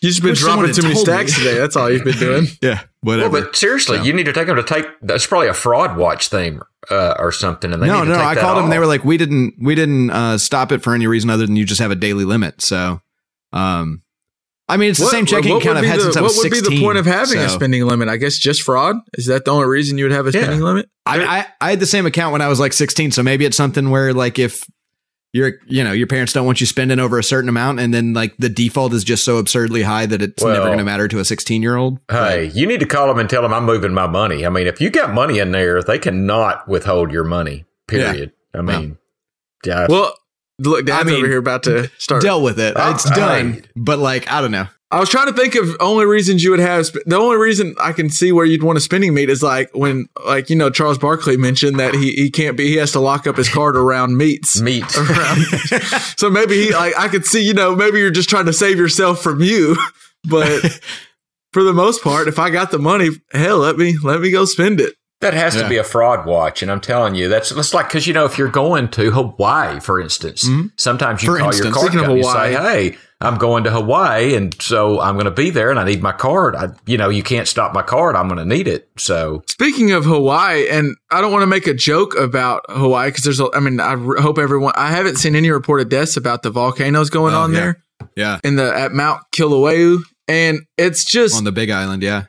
You 0.00 0.08
just 0.10 0.22
been 0.22 0.34
dropping 0.34 0.72
too 0.72 0.82
many 0.82 0.94
told 0.94 1.06
me. 1.08 1.12
stacks 1.12 1.36
today. 1.36 1.54
That's 1.58 1.74
all 1.76 1.90
you've 1.90 2.04
been 2.04 2.18
doing. 2.18 2.46
yeah, 2.62 2.82
Well, 3.02 3.16
whatever. 3.18 3.42
but 3.42 3.56
seriously, 3.56 3.98
So- 3.98 4.02
you 4.04 4.12
need 4.12 4.26
to 4.26 4.32
take 4.32 4.46
them 4.46 4.56
to 4.56 4.62
take. 4.62 4.86
That's 5.02 5.26
probably 5.26 5.48
a 5.48 5.54
fraud 5.54 5.96
watch 5.96 6.28
thing 6.28 6.60
uh, 6.90 7.14
or 7.18 7.32
something. 7.32 7.72
And 7.72 7.82
they 7.82 7.86
no, 7.88 8.00
need 8.00 8.06
to 8.06 8.10
no, 8.10 8.14
take 8.16 8.24
I 8.26 8.34
that 8.36 8.40
called 8.40 8.58
them. 8.62 8.70
They 8.70 8.78
were 8.78 8.86
like, 8.86 9.04
we 9.04 9.16
didn't, 9.16 9.54
we 9.60 9.74
didn't 9.74 10.10
uh, 10.10 10.38
stop 10.38 10.70
it 10.72 10.82
for 10.82 10.94
any 10.94 11.06
reason 11.06 11.30
other 11.30 11.46
than 11.46 11.56
you 11.56 11.64
just 11.64 11.80
have 11.80 11.90
a 11.90 11.96
daily 11.96 12.24
limit. 12.24 12.60
So, 12.62 13.00
um, 13.52 14.02
I 14.70 14.76
mean, 14.76 14.90
it's 14.90 14.98
the 15.00 15.06
same 15.06 15.24
checking 15.24 15.50
what 15.52 15.62
account 15.62 15.78
I've 15.78 15.86
had 15.86 15.98
the, 15.98 16.02
since 16.04 16.16
I 16.18 16.20
was 16.20 16.36
What 16.36 16.44
would 16.44 16.52
16. 16.52 16.70
be 16.70 16.76
the 16.78 16.84
point 16.84 16.98
of 16.98 17.06
having 17.06 17.38
a 17.38 17.48
spending 17.48 17.84
limit? 17.86 18.08
I 18.08 18.18
guess 18.18 18.36
just 18.38 18.60
fraud. 18.62 18.96
Is 19.14 19.24
that 19.26 19.46
the 19.46 19.50
only 19.50 19.66
reason 19.66 19.96
you 19.96 20.04
would 20.04 20.12
have 20.12 20.26
a 20.26 20.30
Yeah. 20.30 20.42
spending 20.42 20.60
limit? 20.60 20.90
I, 21.06 21.24
I 21.24 21.46
I 21.60 21.70
had 21.70 21.80
the 21.80 21.86
same 21.86 22.04
account 22.04 22.32
when 22.32 22.42
I 22.42 22.48
was 22.48 22.60
like 22.60 22.74
16, 22.74 23.12
so 23.12 23.22
maybe 23.22 23.46
it's 23.46 23.56
something 23.56 23.88
where 23.88 24.12
like 24.12 24.38
if 24.38 24.62
your 25.32 25.52
you 25.66 25.84
know 25.84 25.92
your 25.92 26.06
parents 26.06 26.32
don't 26.32 26.46
want 26.46 26.60
you 26.60 26.66
spending 26.66 26.98
over 26.98 27.18
a 27.18 27.24
certain 27.24 27.48
amount, 27.48 27.80
and 27.80 27.92
then 27.92 28.14
like 28.14 28.36
the 28.38 28.48
default 28.48 28.92
is 28.92 29.04
just 29.04 29.24
so 29.24 29.36
absurdly 29.38 29.82
high 29.82 30.06
that 30.06 30.22
it's 30.22 30.42
never 30.42 30.66
going 30.66 30.78
to 30.78 30.84
matter 30.84 31.08
to 31.08 31.18
a 31.18 31.24
16 31.24 31.62
year 31.62 31.76
old. 31.76 31.98
Hey, 32.10 32.50
you 32.54 32.66
need 32.66 32.80
to 32.80 32.86
call 32.86 33.08
them 33.08 33.18
and 33.18 33.28
tell 33.28 33.42
them 33.42 33.52
I'm 33.52 33.64
moving 33.64 33.92
my 33.92 34.06
money. 34.06 34.46
I 34.46 34.48
mean, 34.48 34.66
if 34.66 34.80
you 34.80 34.90
got 34.90 35.12
money 35.12 35.38
in 35.38 35.52
there, 35.52 35.82
they 35.82 35.98
cannot 35.98 36.66
withhold 36.68 37.12
your 37.12 37.24
money. 37.24 37.66
Period. 37.86 38.32
I 38.54 38.62
mean, 38.62 38.98
yeah. 39.64 39.86
Well, 39.88 40.14
look, 40.58 40.86
Dad's 40.86 41.02
I 41.02 41.10
mean, 41.10 41.16
over 41.18 41.26
here 41.26 41.38
about 41.38 41.62
to 41.64 41.90
start. 41.98 42.22
dealt 42.22 42.42
with 42.42 42.58
it. 42.58 42.74
Oh, 42.76 42.90
it's 42.92 43.08
done. 43.10 43.52
hey. 43.54 43.62
But 43.76 43.98
like 43.98 44.30
I 44.30 44.40
don't 44.40 44.50
know. 44.52 44.68
I 44.90 44.98
was 45.00 45.10
trying 45.10 45.26
to 45.26 45.34
think 45.34 45.54
of 45.54 45.76
only 45.80 46.06
reasons 46.06 46.42
you 46.42 46.50
would 46.50 46.60
have. 46.60 46.86
Sp- 46.88 47.04
the 47.04 47.16
only 47.18 47.36
reason 47.36 47.74
I 47.78 47.92
can 47.92 48.08
see 48.08 48.32
where 48.32 48.46
you'd 48.46 48.62
want 48.62 48.78
a 48.78 48.80
spending 48.80 49.12
meat 49.12 49.28
is 49.28 49.42
like 49.42 49.70
when, 49.74 50.08
like 50.24 50.48
you 50.48 50.56
know, 50.56 50.70
Charles 50.70 50.96
Barkley 50.96 51.36
mentioned 51.36 51.78
that 51.78 51.92
he 51.94 52.12
he 52.12 52.30
can't 52.30 52.56
be. 52.56 52.68
He 52.68 52.76
has 52.76 52.92
to 52.92 53.00
lock 53.00 53.26
up 53.26 53.36
his 53.36 53.50
card 53.50 53.76
around 53.76 54.16
meats. 54.16 54.60
meat. 54.62 54.84
Around. 54.96 55.40
so 56.16 56.30
maybe 56.30 56.54
he 56.64 56.72
like 56.72 56.94
I 56.98 57.08
could 57.08 57.26
see. 57.26 57.44
You 57.46 57.52
know, 57.54 57.76
maybe 57.76 57.98
you're 57.98 58.10
just 58.10 58.30
trying 58.30 58.46
to 58.46 58.52
save 58.54 58.78
yourself 58.78 59.22
from 59.22 59.42
you, 59.42 59.76
but. 60.28 60.80
For 61.54 61.62
the 61.62 61.72
most 61.72 62.04
part, 62.04 62.28
if 62.28 62.38
I 62.38 62.50
got 62.50 62.70
the 62.70 62.78
money, 62.78 63.08
hell, 63.32 63.56
let 63.56 63.78
me 63.78 63.96
let 64.02 64.20
me 64.20 64.30
go 64.30 64.44
spend 64.44 64.80
it. 64.82 64.94
That 65.22 65.32
has 65.32 65.56
Yeah. 65.56 65.62
to 65.62 65.68
be 65.68 65.78
a 65.78 65.82
fraud 65.82 66.26
watch, 66.26 66.60
and 66.62 66.70
I'm 66.70 66.80
telling 66.82 67.14
you, 67.14 67.26
that's 67.28 67.48
that's 67.48 67.72
like 67.72 67.88
because 67.88 68.06
you 68.06 68.12
know 68.12 68.26
if 68.26 68.36
you're 68.36 68.50
going 68.50 68.88
to 68.90 69.10
Hawaii, 69.10 69.80
for 69.80 69.98
instance, 69.98 70.44
mm-hmm. 70.46 70.66
sometimes 70.76 71.22
you 71.22 71.32
For 71.32 71.38
call 71.38 71.46
instance. 71.48 71.64
your 71.64 71.74
card 71.74 71.92
company 71.92 72.20
and 72.20 72.22
Hawaii. 72.22 72.52
say, 72.54 72.62
"Hey, 72.92 72.98
I'm 73.20 73.36
going 73.36 73.64
to 73.64 73.70
Hawaii, 73.72 74.36
and 74.36 74.54
so 74.62 75.00
I'm 75.00 75.14
going 75.16 75.24
to 75.24 75.32
be 75.32 75.50
there, 75.50 75.70
and 75.70 75.80
I 75.80 75.84
need 75.84 76.00
my 76.02 76.12
card. 76.12 76.54
I, 76.54 76.68
you 76.86 76.96
know, 76.96 77.08
you 77.08 77.24
can't 77.24 77.48
stop 77.48 77.74
my 77.74 77.82
card. 77.82 78.14
I'm 78.14 78.28
going 78.28 78.38
to 78.38 78.44
need 78.44 78.68
it." 78.68 78.88
So 78.96 79.42
Speaking 79.48 79.90
of 79.90 80.04
Hawaii, 80.04 80.68
and 80.68 80.94
I 81.10 81.20
don't 81.20 81.32
want 81.32 81.42
to 81.42 81.46
make 81.48 81.66
a 81.66 81.74
joke 81.74 82.14
about 82.16 82.64
Hawaii 82.68 83.08
because 83.08 83.24
there's, 83.24 83.40
a, 83.40 83.48
I 83.54 83.58
mean, 83.60 83.80
I 83.80 83.96
hope 84.20 84.38
everyone. 84.38 84.72
I 84.76 84.90
haven't 84.92 85.16
seen 85.16 85.34
any 85.34 85.50
reported 85.50 85.88
deaths 85.88 86.16
about 86.16 86.42
the 86.42 86.50
volcanoes 86.50 87.10
going 87.10 87.34
Oh, 87.34 87.40
on 87.40 87.52
yeah. 87.52 87.60
there 87.60 87.82
Yeah, 88.14 88.40
in 88.44 88.54
the 88.54 88.72
at 88.72 88.92
Mount 88.92 89.22
Kilauea, 89.34 89.98
and 90.28 90.60
it's 90.76 91.04
just 91.04 91.36
on 91.36 91.42
the 91.44 91.50
Big 91.52 91.70
Island. 91.70 92.04
Yeah, 92.04 92.26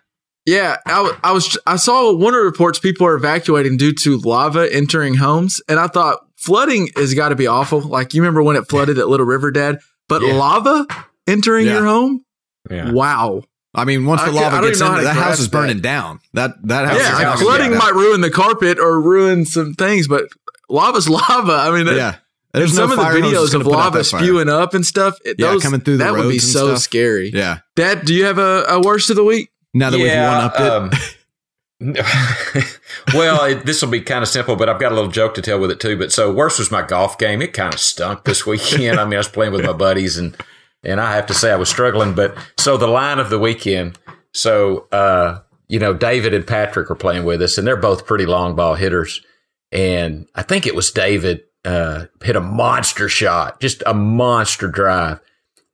yeah. 0.48 0.78
I, 0.88 1.16
I, 1.24 1.32
was 1.34 1.56
I 1.68 1.76
saw 1.76 2.12
one 2.16 2.34
of 2.34 2.40
the 2.40 2.46
reports 2.46 2.80
people 2.80 3.06
are 3.06 3.16
evacuating 3.16 3.78
due 3.78 3.94
to 3.94 4.18
lava 4.18 4.68
entering 4.74 5.14
homes, 5.16 5.62
and 5.70 5.80
I 5.80 5.86
thought 5.86 6.20
flooding 6.38 6.90
has 6.96 7.14
got 7.14 7.30
to 7.30 7.36
be 7.36 7.46
awful. 7.46 7.82
Like 7.82 8.16
you 8.16 8.22
remember 8.24 8.42
when 8.42 8.56
it 8.56 8.68
flooded 8.68 8.98
at 8.98 9.08
Little 9.08 9.26
River, 9.28 9.52
Dad, 9.52 9.80
but 10.10 10.22
Yeah. 10.22 10.34
lava 10.34 10.86
entering 11.28 11.66
Yeah. 11.68 11.74
your 11.76 11.86
home, 11.86 12.26
yeah, 12.70 12.92
wow. 12.92 13.44
I 13.74 13.86
mean, 13.86 14.06
once 14.06 14.22
the 14.24 14.30
I 14.30 14.32
lava 14.32 14.66
gets 14.68 14.82
even 14.82 14.88
in, 14.92 14.98
how 14.98 15.04
that 15.04 15.16
house 15.16 15.40
is 15.40 15.48
burning 15.48 15.80
down. 15.80 16.20
That 16.34 16.56
that 16.68 16.88
house. 16.90 16.98
yeah, 17.00 17.08
is 17.08 17.14
like, 17.14 17.24
gonna 17.24 17.38
flooding 17.38 17.70
get 17.72 17.78
might 17.80 17.94
ruin 17.94 18.20
the 18.22 18.32
carpet 18.32 18.80
or 18.80 19.00
ruin 19.00 19.46
some 19.46 19.76
things, 19.76 20.08
but 20.08 20.26
lava's 20.70 21.08
lava. 21.08 21.54
I 21.54 21.72
mean, 21.72 21.88
out. 21.88 21.94
it- 21.94 21.98
Yeah, 21.98 22.16
And 22.52 22.62
There's 22.62 22.74
some 22.74 22.86
of 22.92 22.98
the 22.98 23.04
fire 23.04 23.22
hose 23.22 23.52
that's 23.52 23.54
videos 23.54 23.60
of 23.62 23.68
lava 23.68 23.98
that 24.00 24.04
spewing 24.06 24.50
up 24.50 24.74
and 24.74 24.84
stuff, 24.84 25.20
it, 25.24 25.36
Yeah, 25.38 25.52
those, 25.52 25.62
coming 25.62 25.82
through 25.82 25.98
the 25.98 26.04
that 26.06 26.14
would 26.14 26.30
be 26.30 26.40
so 26.40 26.70
stuff. 26.70 26.80
scary. 26.80 27.32
Yeah. 27.32 27.60
Dad, 27.76 28.06
do 28.06 28.14
you 28.16 28.26
have 28.26 28.40
a, 28.40 28.66
a 28.70 28.82
worst 28.82 29.12
of 29.12 29.16
the 29.18 29.24
week? 29.24 29.52
Now 29.76 29.92
that 29.92 29.98
we've 30.00 30.08
one 30.08 30.18
upped 30.18 30.60
it, 30.60 30.66
um, 30.72 30.90
well, 33.14 33.56
this 33.64 33.82
will 33.82 33.90
be 33.90 34.02
kind 34.02 34.22
of 34.22 34.28
simple, 34.28 34.58
but 34.58 34.68
I've 34.68 34.82
got 34.82 34.92
a 34.92 34.96
little 34.96 35.12
joke 35.12 35.34
to 35.36 35.42
tell 35.42 35.60
with 35.60 35.72
it 35.72 35.80
too. 35.80 35.98
But 35.98 36.12
so 36.12 36.32
worst 36.32 36.60
was 36.60 36.72
my 36.72 36.82
golf 36.82 37.18
game. 37.18 37.42
It 37.42 37.54
kind 37.54 37.74
of 37.74 37.80
stunk 37.80 38.26
this 38.26 38.46
weekend. 38.46 39.00
I 39.00 39.06
mean, 39.06 39.14
I 39.14 39.18
was 39.18 39.30
playing 39.30 39.54
with 39.54 39.66
my 39.66 39.74
buddies, 39.74 40.18
and 40.18 40.36
and 40.84 41.00
I 41.00 41.16
have 41.16 41.28
to 41.28 41.34
say 41.34 41.52
I 41.52 41.56
was 41.56 41.70
struggling. 41.70 42.14
But 42.16 42.38
so 42.58 42.76
the 42.76 42.88
line 42.88 43.20
of 43.20 43.30
the 43.30 43.40
weekend. 43.40 43.98
So 44.34 44.88
uh, 44.92 45.40
you 45.70 45.80
know, 45.80 45.94
David 45.94 46.34
and 46.34 46.46
Patrick 46.46 46.90
were 46.90 46.96
playing 46.96 47.24
with 47.24 47.42
us, 47.42 47.58
and 47.58 47.66
they're 47.66 47.78
both 47.78 48.06
pretty 48.06 48.26
long 48.26 48.56
ball 48.56 48.76
hitters. 48.76 49.22
And 49.72 50.28
I 50.36 50.42
think 50.42 50.66
it 50.66 50.76
was 50.76 50.92
David 50.92 51.44
uh, 51.64 52.06
hit 52.24 52.36
a 52.36 52.42
monster 52.42 53.08
shot, 53.08 53.62
just 53.62 53.84
a 53.86 53.94
monster 53.94 54.68
drive. 54.68 55.22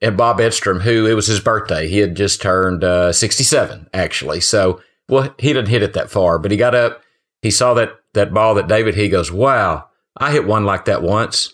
And 0.02 0.18
Bob 0.18 0.42
Edstrom, 0.42 0.82
who 0.82 1.08
it 1.08 1.14
was 1.14 1.28
his 1.28 1.40
birthday, 1.40 1.88
he 1.88 2.00
had 2.00 2.16
just 2.16 2.42
turned 2.42 2.84
uh, 2.84 3.14
67, 3.14 3.90
actually. 3.94 4.42
So, 4.42 4.82
well, 5.10 5.34
he 5.38 5.54
didn't 5.54 5.70
hit 5.70 5.84
it 5.84 5.94
that 5.94 6.10
far, 6.10 6.40
but 6.40 6.52
he 6.52 6.58
got 6.58 6.76
up, 6.76 7.02
he 7.42 7.52
saw 7.52 7.74
that 7.76 8.00
that 8.14 8.34
ball 8.34 8.56
that 8.56 8.68
David, 8.68 8.96
he 8.96 9.10
goes, 9.10 9.32
"Wow, 9.32 9.90
I 10.18 10.32
hit 10.32 10.46
one 10.48 10.66
like 10.66 10.86
that 10.86 11.04
once." 11.04 11.54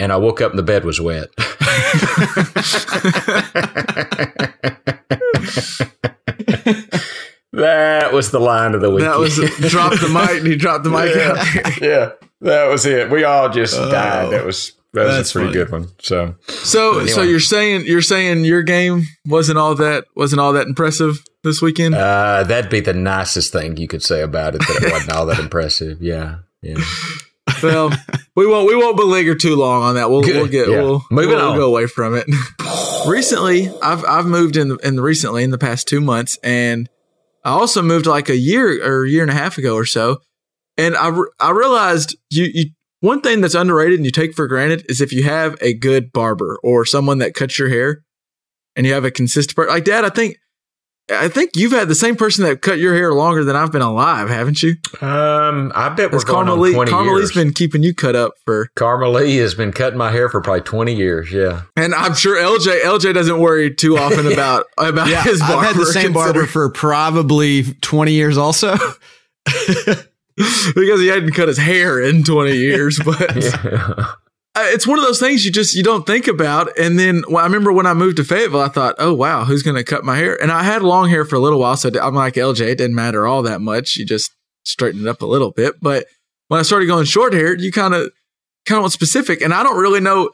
And 0.00 0.12
I 0.12 0.16
woke 0.16 0.40
up 0.40 0.52
and 0.52 0.58
the 0.58 0.62
bed 0.62 0.84
was 0.84 1.00
wet. 1.00 1.28
that 7.52 8.10
was 8.12 8.30
the 8.30 8.38
line 8.38 8.74
of 8.74 8.80
the 8.80 8.90
week. 8.90 9.00
That 9.00 9.18
was 9.18 9.34
drop 9.70 9.92
the 9.94 10.08
mic. 10.08 10.44
He 10.44 10.54
dropped 10.54 10.84
the 10.84 10.90
mic 10.90 11.16
out 11.16 11.82
yeah, 11.82 12.10
that 12.42 12.68
was 12.68 12.86
it. 12.86 13.10
We 13.10 13.24
all 13.24 13.48
just 13.48 13.76
oh. 13.76 13.90
died. 13.90 14.30
That 14.30 14.46
was 14.46 14.77
that 14.94 15.04
was 15.04 15.16
that's 15.16 15.30
a 15.30 15.32
pretty 15.34 15.46
funny. 15.48 15.64
good 15.64 15.72
one. 15.72 15.88
So 16.00 16.34
So, 16.48 17.06
so 17.06 17.22
you're 17.22 17.40
saying 17.40 17.84
you're 17.86 18.02
saying 18.02 18.44
your 18.44 18.62
game 18.62 19.04
wasn't 19.26 19.58
all 19.58 19.74
that 19.76 20.04
wasn't 20.16 20.40
all 20.40 20.52
that 20.54 20.66
impressive 20.66 21.22
this 21.44 21.60
weekend? 21.62 21.94
uh, 21.94 22.44
that'd 22.44 22.70
be 22.70 22.80
the 22.80 22.94
nicest 22.94 23.52
thing 23.52 23.76
you 23.76 23.86
could 23.88 24.02
say 24.02 24.22
about 24.22 24.54
it. 24.54 24.58
That 24.60 24.82
it 24.82 24.92
wasn't 24.92 25.12
all 25.12 25.26
that 25.26 25.38
impressive. 25.38 25.98
Yeah, 26.02 26.38
yeah. 26.62 26.76
well, 27.62 27.90
we 28.36 28.46
won't 28.46 28.66
we 28.68 28.76
won't 28.76 28.98
belinger 28.98 29.38
too 29.38 29.56
long 29.56 29.82
on 29.82 29.94
that. 29.94 30.10
We'll 30.10 30.22
Good. 30.22 30.36
we'll 30.36 30.46
get 30.46 30.68
Yeah. 30.68 30.82
we'll, 30.82 31.02
Moving 31.10 31.36
we'll 31.36 31.50
on. 31.50 31.56
go 31.56 31.66
away 31.66 31.86
from 31.86 32.14
it. 32.14 32.26
recently, 33.06 33.70
I've 33.82 34.04
I've 34.04 34.26
moved 34.26 34.56
in 34.56 34.68
the, 34.70 34.76
in 34.78 35.00
recently 35.00 35.44
in 35.44 35.50
the 35.50 35.58
past 35.58 35.88
two 35.88 36.00
months, 36.00 36.38
and 36.42 36.88
I 37.44 37.50
also 37.50 37.82
moved 37.82 38.06
like 38.06 38.28
a 38.28 38.36
year 38.36 38.84
or 38.84 39.04
a 39.04 39.08
year 39.08 39.22
and 39.22 39.30
a 39.30 39.34
half 39.34 39.58
ago 39.58 39.74
or 39.74 39.84
so, 39.86 40.18
and 40.76 40.96
I 40.96 41.08
re- 41.08 41.30
I 41.40 41.50
realized 41.50 42.16
you 42.30 42.48
you 42.52 42.64
one 43.00 43.20
thing 43.20 43.40
that's 43.40 43.54
underrated 43.54 43.98
and 43.98 44.04
you 44.04 44.10
take 44.10 44.34
for 44.34 44.46
granted 44.46 44.84
is 44.88 45.00
if 45.00 45.12
you 45.12 45.24
have 45.24 45.56
a 45.60 45.74
good 45.74 46.12
barber 46.12 46.58
or 46.62 46.84
someone 46.84 47.18
that 47.18 47.34
cuts 47.34 47.58
your 47.58 47.68
hair, 47.68 48.02
and 48.76 48.86
you 48.86 48.92
have 48.92 49.04
a 49.04 49.10
consistent 49.10 49.56
per- 49.56 49.68
like 49.68 49.84
Dad. 49.84 50.04
I 50.04 50.10
think. 50.10 50.36
I 51.10 51.28
think 51.28 51.56
you've 51.56 51.72
had 51.72 51.88
the 51.88 51.94
same 51.94 52.16
person 52.16 52.44
that 52.44 52.60
cut 52.60 52.78
your 52.78 52.94
hair 52.94 53.14
longer 53.14 53.42
than 53.42 53.56
I've 53.56 53.72
been 53.72 53.80
alive, 53.80 54.28
haven't 54.28 54.62
you? 54.62 54.74
Um, 55.00 55.72
I 55.74 55.88
bet 55.88 56.12
we're 56.12 56.18
Because 56.18 56.24
going 56.24 56.44
Karma 56.44 56.52
on 56.52 56.60
Lee, 56.60 56.74
twenty 56.74 56.90
Karma 56.90 57.10
years. 57.10 57.34
Lee's 57.34 57.44
been 57.44 57.54
keeping 57.54 57.82
you 57.82 57.94
cut 57.94 58.14
up 58.14 58.34
for 58.44 58.68
Karma 58.76 59.08
Lee 59.08 59.38
has 59.38 59.54
been 59.54 59.72
cutting 59.72 59.96
my 59.98 60.10
hair 60.10 60.28
for 60.28 60.42
probably 60.42 60.60
twenty 60.60 60.94
years. 60.94 61.32
Yeah, 61.32 61.62
And 61.76 61.94
I'm 61.94 62.12
sure 62.12 62.36
LJ 62.36 62.82
LJ 62.82 63.14
doesn't 63.14 63.38
worry 63.40 63.74
too 63.74 63.96
often 63.96 64.26
about 64.30 64.66
about 64.76 65.08
yeah, 65.08 65.22
his 65.22 65.40
barber. 65.40 65.54
I've 65.54 65.66
had 65.68 65.76
the 65.76 65.86
same 65.86 66.12
barber 66.12 66.44
for 66.44 66.68
probably 66.68 67.62
20 67.80 68.12
years. 68.12 68.36
Also, 68.36 68.76
because 70.74 71.00
he 71.00 71.08
hadn't 71.08 71.32
cut 71.32 71.48
his 71.48 71.58
hair 71.58 72.00
in 72.00 72.24
20 72.24 72.56
years. 72.56 72.98
But 73.04 73.36
yeah. 73.36 74.12
It's 74.60 74.88
one 74.88 74.98
of 74.98 75.04
those 75.04 75.20
things 75.20 75.44
you 75.44 75.52
just 75.52 75.76
you 75.76 75.84
don't 75.84 76.04
think 76.04 76.26
about. 76.26 76.76
And 76.76 76.98
then 76.98 77.22
well, 77.28 77.38
I 77.38 77.44
remember 77.44 77.72
when 77.72 77.86
I 77.86 77.94
moved 77.94 78.16
to 78.16 78.24
Fayetteville, 78.24 78.60
I 78.60 78.68
thought, 78.68 78.96
oh 78.98 79.14
wow, 79.14 79.44
who's 79.44 79.62
going 79.62 79.76
to 79.76 79.84
cut 79.84 80.04
my 80.04 80.16
hair? 80.16 80.40
And 80.42 80.50
I 80.50 80.64
had 80.64 80.82
long 80.82 81.08
hair 81.08 81.24
for 81.24 81.36
a 81.36 81.38
little 81.38 81.60
while, 81.60 81.76
so 81.76 81.90
I'm 82.02 82.14
like 82.14 82.34
LJ. 82.34 82.60
It 82.62 82.78
didn't 82.78 82.96
matter 82.96 83.26
all 83.26 83.42
that 83.42 83.60
much. 83.60 83.96
You 83.96 84.04
just 84.04 84.32
straighten 84.64 85.02
it 85.02 85.08
up 85.08 85.22
a 85.22 85.26
little 85.26 85.52
bit. 85.52 85.76
But 85.80 86.06
when 86.48 86.58
I 86.58 86.64
started 86.64 86.86
going 86.86 87.04
short 87.04 87.34
hair, 87.34 87.56
you 87.56 87.70
kind 87.70 87.94
of 87.94 88.10
kind 88.66 88.78
of 88.78 88.82
want 88.82 88.92
specific. 88.92 89.40
And 89.40 89.54
I 89.54 89.62
don't 89.62 89.80
really 89.80 90.00
know. 90.00 90.30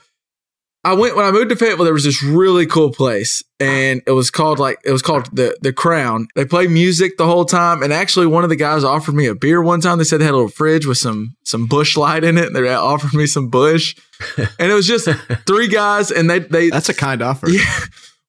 I 0.85 0.93
went 0.93 1.17
when 1.17 1.25
I 1.25 1.31
moved 1.31 1.49
to 1.49 1.57
Fayetteville. 1.57 1.85
There 1.85 1.95
was 1.95 2.05
this 2.05 2.23
really 2.23 2.67
cool 2.67 2.93
place, 2.93 3.43
and 3.59 4.03
it 4.07 4.11
was 4.11 4.31
called 4.31 4.59
like 4.59 4.79
it 4.85 4.93
was 4.93 5.01
called 5.01 5.35
the 5.35 5.57
the 5.63 5.73
Crown. 5.73 6.29
They 6.35 6.45
play 6.45 6.67
music 6.67 7.17
the 7.17 7.27
whole 7.27 7.47
time, 7.47 7.83
and 7.83 7.93
actually, 7.93 8.27
one 8.27 8.45
of 8.45 8.51
the 8.51 8.57
guys 8.57 8.85
offered 8.85 9.15
me 9.15 9.27
a 9.27 9.35
beer 9.35 9.63
one 9.63 9.81
time. 9.81 9.97
They 9.97 10.05
said 10.05 10.21
they 10.21 10.27
had 10.27 10.35
a 10.35 10.37
little 10.37 10.51
fridge 10.51 10.85
with 10.87 10.99
some 10.99 11.37
some 11.43 11.67
bush 11.67 11.97
light 11.97 12.23
in 12.23 12.37
it, 12.37 12.49
and 12.49 12.57
they 12.57 12.69
offered 12.69 13.15
me 13.15 13.27
some 13.27 13.49
bush, 13.49 13.97
and 14.37 14.71
it 14.71 14.75
was 14.75 14.87
just 14.87 15.09
three 15.47 15.69
guys, 15.69 16.11
and 16.11 16.29
they 16.29 16.41
they 16.41 16.69
that's 16.69 16.91
a 16.91 16.95
kind 16.95 17.23
offer. 17.23 17.49
yeah. 17.49 17.79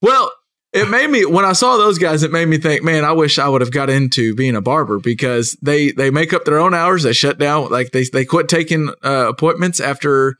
Well, 0.01 0.31
it 0.71 0.89
made 0.89 1.09
me 1.09 1.25
when 1.25 1.45
I 1.45 1.53
saw 1.53 1.77
those 1.77 1.97
guys, 1.97 2.23
it 2.23 2.31
made 2.31 2.47
me 2.47 2.57
think, 2.57 2.83
man, 2.83 3.03
I 3.03 3.11
wish 3.11 3.39
I 3.39 3.49
would 3.49 3.61
have 3.61 3.71
got 3.71 3.89
into 3.89 4.35
being 4.35 4.55
a 4.55 4.61
barber 4.61 4.99
because 4.99 5.57
they 5.61 5.91
they 5.91 6.09
make 6.09 6.31
up 6.31 6.45
their 6.45 6.59
own 6.59 6.73
hours. 6.73 7.03
They 7.03 7.13
shut 7.13 7.37
down, 7.37 7.69
like 7.69 7.91
they 7.91 8.03
they 8.03 8.23
quit 8.23 8.47
taking 8.47 8.93
uh, 9.03 9.27
appointments 9.29 9.79
after 9.79 10.37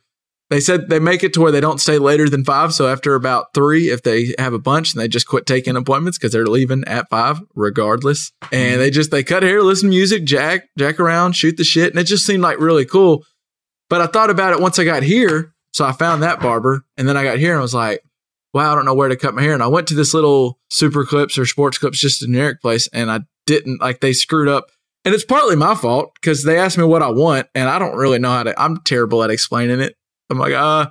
they 0.48 0.60
said 0.60 0.88
they 0.88 1.00
make 1.00 1.24
it 1.24 1.34
to 1.34 1.40
where 1.40 1.50
they 1.50 1.60
don't 1.60 1.80
stay 1.80 1.98
later 1.98 2.28
than 2.28 2.44
five. 2.44 2.72
So 2.72 2.86
after 2.86 3.14
about 3.14 3.52
three, 3.52 3.90
if 3.90 4.02
they 4.02 4.34
have 4.38 4.52
a 4.52 4.58
bunch 4.58 4.92
and 4.92 5.00
they 5.00 5.08
just 5.08 5.26
quit 5.26 5.44
taking 5.44 5.76
appointments 5.76 6.18
because 6.18 6.32
they're 6.32 6.46
leaving 6.46 6.84
at 6.86 7.08
five 7.10 7.40
regardless. 7.54 8.32
And 8.42 8.52
mm-hmm. 8.52 8.78
they 8.78 8.90
just 8.90 9.10
they 9.10 9.24
cut 9.24 9.42
hair, 9.42 9.62
listen 9.62 9.88
to 9.88 9.96
music, 9.96 10.24
jack, 10.24 10.68
jack 10.78 11.00
around, 11.00 11.32
shoot 11.32 11.56
the 11.56 11.64
shit. 11.64 11.90
And 11.90 11.98
it 11.98 12.04
just 12.04 12.24
seemed 12.24 12.42
like 12.42 12.60
really 12.60 12.84
cool. 12.84 13.24
But 13.88 14.00
I 14.00 14.06
thought 14.06 14.30
about 14.30 14.52
it 14.52 14.60
once 14.60 14.78
I 14.78 14.84
got 14.84 15.02
here. 15.02 15.52
So 15.72 15.84
I 15.84 15.92
found 15.92 16.22
that 16.22 16.40
barber. 16.40 16.84
And 16.96 17.08
then 17.08 17.16
I 17.16 17.24
got 17.24 17.38
here 17.38 17.52
and 17.52 17.58
I 17.58 17.62
was 17.62 17.74
like, 17.74 18.02
wow, 18.54 18.72
I 18.72 18.74
don't 18.74 18.84
know 18.84 18.94
where 18.94 19.08
to 19.08 19.16
cut 19.16 19.34
my 19.34 19.42
hair. 19.42 19.52
And 19.52 19.62
I 19.62 19.66
went 19.66 19.88
to 19.88 19.94
this 19.94 20.14
little 20.14 20.58
super 20.70 21.04
clips 21.04 21.36
or 21.36 21.44
sports 21.44 21.76
clips, 21.76 22.00
just 22.00 22.22
a 22.22 22.26
generic 22.26 22.62
place. 22.62 22.88
And 22.92 23.10
I 23.10 23.20
didn't 23.46 23.80
like 23.80 24.00
they 24.00 24.12
screwed 24.12 24.48
up. 24.48 24.70
And 25.04 25.14
it's 25.14 25.24
partly 25.24 25.54
my 25.54 25.74
fault 25.74 26.12
because 26.14 26.44
they 26.44 26.58
asked 26.58 26.78
me 26.78 26.84
what 26.84 27.02
I 27.02 27.10
want 27.10 27.48
and 27.54 27.68
I 27.68 27.78
don't 27.78 27.96
really 27.96 28.18
know 28.18 28.30
how 28.30 28.42
to, 28.44 28.60
I'm 28.60 28.80
terrible 28.82 29.22
at 29.22 29.30
explaining 29.30 29.80
it. 29.80 29.96
I'm 30.30 30.38
like, 30.38 30.52
uh, 30.54 30.86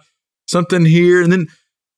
something 0.48 0.86
here. 0.86 1.21
And 1.21 1.32
then 1.32 1.48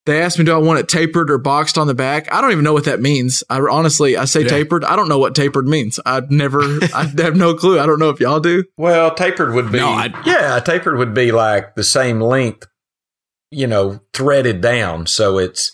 they 0.05 0.21
asked 0.21 0.39
me, 0.39 0.45
do 0.45 0.53
I 0.53 0.57
want 0.57 0.79
it 0.79 0.87
tapered 0.87 1.29
or 1.29 1.37
boxed 1.37 1.77
on 1.77 1.87
the 1.87 1.93
back? 1.93 2.31
I 2.33 2.39
don't 2.41 2.51
even 2.51 2.63
know 2.63 2.73
what 2.73 2.85
that 2.85 3.01
means. 3.01 3.43
I 3.49 3.59
honestly, 3.59 4.15
I 4.15 4.23
say 4.25 4.41
Yeah. 4.43 4.47
tapered. 4.47 4.83
I 4.85 4.95
don't 4.95 5.09
know 5.09 5.19
what 5.19 5.35
tapered 5.35 5.67
means. 5.67 5.99
I've 6.05 6.31
never, 6.31 6.61
I 6.95 7.11
have 7.17 7.35
no 7.35 7.53
clue. 7.55 7.79
I 7.79 7.85
don't 7.85 7.99
know 7.99 8.09
if 8.09 8.19
y'all 8.19 8.39
do. 8.39 8.63
Well, 8.77 9.13
tapered 9.13 9.53
would 9.53 9.71
be 9.71 9.79
No, 9.79 9.89
I- 9.89 10.13
yeah, 10.25 10.59
tapered 10.61 10.97
would 10.97 11.13
be 11.13 11.31
like 11.33 11.75
the 11.75 11.83
same 11.83 12.21
length, 12.21 12.67
you 13.51 13.67
know, 13.67 13.99
threaded 14.13 14.61
down. 14.61 15.07
So 15.07 15.37
it's 15.37 15.71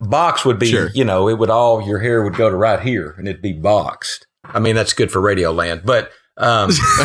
box 0.00 0.44
would 0.44 0.58
be, 0.58 0.66
Sure. 0.66 0.90
you 0.92 1.04
know, 1.04 1.28
it 1.28 1.38
would 1.38 1.48
all 1.50 1.80
your 1.86 2.00
hair 2.00 2.22
would 2.24 2.34
go 2.36 2.50
to 2.50 2.56
right 2.56 2.80
here 2.80 3.14
and 3.18 3.28
it'd 3.28 3.40
be 3.40 3.52
boxed. 3.52 4.26
I 4.44 4.58
mean, 4.58 4.74
that's 4.74 4.92
good 4.94 5.10
for 5.12 5.20
radio 5.20 5.52
land, 5.52 5.82
but 5.84 6.10
um, 6.38 6.70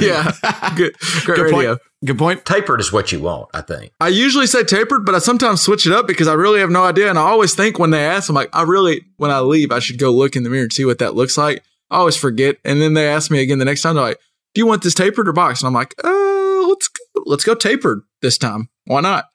yeah. 0.00 0.32
Good, 0.76 0.94
great 1.24 1.36
Good 1.36 1.40
radio. 1.42 1.68
point. 1.74 1.80
Good 2.04 2.18
point. 2.18 2.44
tapered 2.44 2.80
is 2.80 2.92
what 2.92 3.12
you 3.12 3.20
want, 3.20 3.48
I 3.54 3.62
think. 3.62 3.92
I 3.98 4.08
usually 4.08 4.46
say 4.46 4.62
tapered, 4.62 5.06
but 5.06 5.14
I 5.14 5.18
sometimes 5.18 5.62
switch 5.62 5.86
it 5.86 5.92
up 5.92 6.06
because 6.06 6.28
I 6.28 6.34
really 6.34 6.60
have 6.60 6.70
no 6.70 6.84
idea. 6.84 7.08
And 7.08 7.18
I 7.18 7.22
always 7.22 7.54
think 7.54 7.78
when 7.78 7.90
they 7.90 8.04
ask, 8.04 8.28
I'm 8.28 8.34
like, 8.34 8.50
I 8.52 8.62
really, 8.62 9.02
when 9.16 9.30
I 9.30 9.40
leave, 9.40 9.72
I 9.72 9.78
should 9.78 9.98
go 9.98 10.10
look 10.10 10.36
in 10.36 10.42
the 10.42 10.50
mirror 10.50 10.64
and 10.64 10.72
see 10.72 10.84
what 10.84 10.98
that 10.98 11.14
looks 11.14 11.38
like. 11.38 11.62
I 11.90 11.96
always 11.96 12.16
forget. 12.16 12.56
And 12.64 12.82
then 12.82 12.94
they 12.94 13.08
ask 13.08 13.30
me 13.30 13.40
again 13.40 13.58
the 13.58 13.64
next 13.64 13.82
time, 13.82 13.94
they're 13.94 14.04
like, 14.04 14.20
do 14.54 14.60
you 14.60 14.66
want 14.66 14.82
this 14.82 14.94
tapered 14.94 15.28
or 15.28 15.32
boxed? 15.32 15.62
And 15.62 15.68
I'm 15.68 15.74
like, 15.74 15.94
uh, 16.04 16.66
let's 16.68 16.88
go, 16.88 17.22
let's 17.24 17.44
go 17.44 17.54
tapered 17.54 18.02
this 18.20 18.36
time. 18.36 18.68
Why 18.84 19.00
not? 19.00 19.26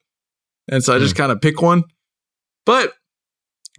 And 0.67 0.83
so 0.83 0.95
I 0.95 0.99
just 0.99 1.15
kind 1.15 1.31
of 1.31 1.41
pick 1.41 1.61
one. 1.61 1.83
But 2.65 2.93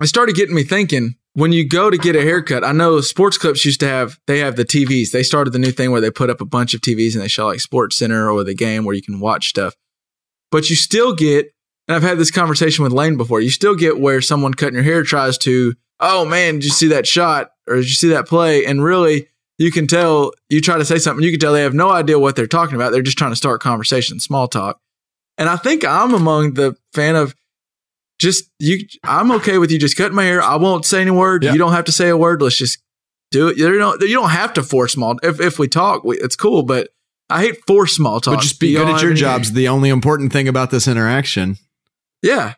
it 0.01 0.09
started 0.09 0.35
getting 0.35 0.55
me 0.55 0.65
thinking 0.65 1.15
when 1.35 1.53
you 1.53 1.67
go 1.67 1.91
to 1.91 1.97
get 1.97 2.17
a 2.17 2.23
haircut, 2.23 2.65
I 2.65 2.73
know 2.73 3.01
sports 3.01 3.39
clips 3.39 3.65
used 3.65 3.81
to 3.81 3.89
have, 3.89 4.19
they 4.27 4.41
have 4.41 4.57
the 4.57 4.65
TVs. 4.65 5.11
They 5.13 5.23
started 5.23 5.53
the 5.53 5.59
new 5.59 5.71
thing 5.71 5.93
where 5.93 6.01
they 6.01 6.11
put 6.11 6.31
up 6.31 6.41
a 6.41 6.47
bunch 6.47 6.75
of 6.75 6.81
TVs 6.81 7.15
and 7.15 7.23
they 7.23 7.29
show 7.29 7.47
like 7.47 7.61
Sports 7.61 7.97
Center 7.97 8.31
or 8.31 8.43
the 8.43 8.55
game 8.55 8.85
where 8.85 8.95
you 8.95 9.03
can 9.03 9.21
watch 9.21 9.49
stuff. 9.49 9.75
But 10.51 10.69
you 10.71 10.77
still 10.77 11.15
get, 11.15 11.53
and 11.87 11.95
I've 11.95 12.03
had 12.03 12.19
this 12.19 12.33
conversation 12.33 12.83
with 12.83 12.93
Lane 12.93 13.17
before, 13.17 13.41
you 13.41 13.51
still 13.51 13.77
get 13.77 14.01
where 14.01 14.21
someone 14.21 14.55
cutting 14.55 14.75
your 14.75 14.83
hair 14.83 15.05
tries 15.05 15.39
to, 15.39 15.75
oh 16.01 16.25
man, 16.25 16.55
did 16.55 16.65
you 16.65 16.71
see 16.71 16.89
that 16.89 17.07
shot 17.07 17.53
or 17.69 17.77
did 17.77 17.85
you 17.85 17.95
see 17.95 18.09
that 18.09 18.27
play? 18.27 18.65
And 18.65 18.83
really, 18.83 19.29
you 19.59 19.71
can 19.71 19.87
tell, 19.87 20.33
you 20.49 20.61
try 20.61 20.79
to 20.79 20.85
say 20.85 20.99
something, 20.99 21.25
you 21.25 21.31
can 21.31 21.39
tell 21.39 21.53
they 21.53 21.63
have 21.63 21.75
no 21.75 21.91
idea 21.91 22.19
what 22.19 22.35
they're 22.35 22.47
talking 22.49 22.75
about. 22.75 22.91
They're 22.91 23.03
just 23.03 23.19
trying 23.19 23.33
to 23.33 23.37
start 23.37 23.61
conversation, 23.61 24.19
small 24.19 24.49
talk. 24.49 24.81
And 25.39 25.49
I 25.49 25.57
think 25.57 25.85
I'm 25.85 26.13
among 26.13 26.55
the 26.55 26.77
fan 26.93 27.15
of 27.15 27.35
just 28.21 28.49
you. 28.59 28.87
I'm 29.03 29.33
okay 29.33 29.59
with 29.59 29.73
you 29.73 29.79
just 29.79 29.97
cutting 29.97 30.15
my 30.15 30.25
hair. 30.25 30.43
I 30.43 30.57
won't 30.57 30.85
say 30.85 31.01
any 31.01 31.11
word. 31.11 31.43
Yeah. 31.43 31.53
You 31.53 31.59
don't 31.59 31.73
have 31.73 31.87
to 31.87 31.93
say 31.93 32.11
a 32.11 32.17
word. 32.17 32.43
Let's 32.43 32.57
just 32.57 32.79
do 33.31 33.49
it. 33.49 33.57
You 33.57 33.77
don't. 33.79 34.01
You 34.03 34.15
don't 34.15 34.31
have 34.31 34.53
to 34.53 34.63
force 34.63 34.93
small. 34.93 35.19
If 35.23 35.41
if 35.41 35.59
we 35.59 35.67
talk, 35.67 36.05
we, 36.05 36.19
it's 36.19 36.37
cool. 36.37 36.63
But 36.63 36.91
I 37.31 37.41
hate 37.41 37.57
force 37.67 37.95
small 37.95 38.21
talk. 38.21 38.35
But 38.37 38.43
just 38.43 38.61
be 38.61 38.75
good 38.75 38.89
at 38.89 39.03
your 39.03 39.15
jobs. 39.15 39.53
The 39.53 39.69
only 39.69 39.89
important 39.89 40.33
thing 40.33 40.47
about 40.47 40.71
this 40.71 40.87
interaction. 40.87 41.57
Yeah, 42.23 42.55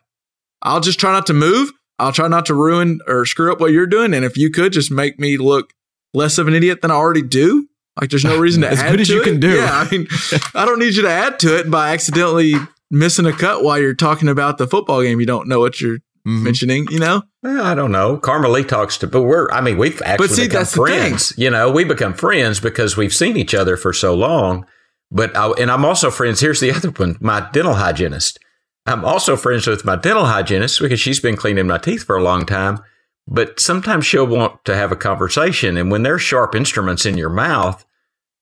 I'll 0.61 0.81
just 0.81 0.99
try 0.99 1.11
not 1.13 1.25
to 1.27 1.33
move. 1.33 1.71
I'll 1.97 2.11
try 2.11 2.27
not 2.27 2.45
to 2.47 2.53
ruin 2.53 2.99
or 3.07 3.25
screw 3.25 3.51
up 3.51 3.61
what 3.61 3.71
you're 3.71 3.87
doing. 3.87 4.13
And 4.13 4.25
if 4.25 4.35
you 4.35 4.49
could 4.49 4.73
just 4.73 4.91
make 4.91 5.19
me 5.19 5.37
look 5.37 5.73
less 6.13 6.37
of 6.37 6.47
an 6.47 6.53
idiot 6.53 6.81
than 6.81 6.91
I 6.91 6.95
already 6.95 7.21
do, 7.21 7.67
like 8.01 8.09
there's 8.09 8.25
no 8.25 8.37
reason 8.37 8.63
to 8.63 8.69
As 8.71 8.79
add 8.79 8.91
good 8.91 8.99
as 9.01 9.09
you 9.09 9.21
it. 9.21 9.23
can 9.25 9.39
do. 9.39 9.55
Yeah, 9.55 9.69
I 9.71 9.89
mean, 9.89 10.07
I 10.55 10.65
don't 10.65 10.79
need 10.79 10.95
you 10.95 11.03
to 11.03 11.09
add 11.09 11.39
to 11.39 11.57
it 11.57 11.71
by 11.71 11.93
accidentally 11.93 12.55
missing 12.93 13.25
a 13.25 13.33
cut 13.33 13.63
while 13.63 13.79
you're 13.79 13.93
talking 13.93 14.29
about 14.29 14.57
the 14.57 14.67
football 14.67 15.01
game. 15.01 15.19
You 15.19 15.25
don't 15.25 15.47
know 15.47 15.59
what 15.59 15.81
you're 15.81 15.97
Mhm. 16.27 16.43
mentioning. 16.43 16.87
You 16.89 16.99
know. 16.99 17.23
Well, 17.41 17.63
I 17.65 17.75
don't 17.75 17.91
know. 17.91 18.17
Karma 18.17 18.47
Lee 18.47 18.63
talks 18.63 18.97
to, 18.99 19.07
but 19.07 19.23
we're, 19.23 19.49
I 19.51 19.59
mean, 19.59 19.77
we've 19.77 20.01
actually 20.03 20.27
see, 20.29 20.43
become 20.43 20.61
that's 20.61 20.75
friends. 20.75 21.33
You 21.37 21.49
know, 21.49 21.69
we 21.71 21.83
become 21.83 22.13
friends 22.13 22.59
because 22.61 22.95
we've 22.95 23.13
seen 23.13 23.35
each 23.35 23.53
other 23.53 23.75
for 23.75 23.91
so 23.91 24.13
long. 24.13 24.65
But, 25.11 25.35
I, 25.35 25.49
and 25.59 25.69
I'm 25.69 25.83
also 25.85 26.09
friends. 26.09 26.39
Here's 26.39 26.59
the 26.61 26.71
other 26.71 26.89
one 26.91 27.17
my 27.19 27.49
dental 27.51 27.73
hygienist. 27.73 28.39
I'm 28.85 29.03
also 29.05 29.35
friends 29.35 29.67
with 29.67 29.83
my 29.85 29.95
dental 29.95 30.25
hygienist 30.25 30.79
because 30.79 30.99
she's 30.99 31.19
been 31.19 31.35
cleaning 31.35 31.67
my 31.67 31.77
teeth 31.77 32.03
for 32.03 32.15
a 32.15 32.23
long 32.23 32.45
time. 32.45 32.79
But 33.27 33.59
sometimes 33.59 34.05
she'll 34.05 34.27
want 34.27 34.63
to 34.65 34.75
have 34.75 34.91
a 34.91 34.97
conversation. 34.97 35.77
And 35.77 35.89
when 35.91 36.03
there's 36.03 36.21
sharp 36.21 36.55
instruments 36.55 37.05
in 37.05 37.17
your 37.17 37.29
mouth, 37.29 37.85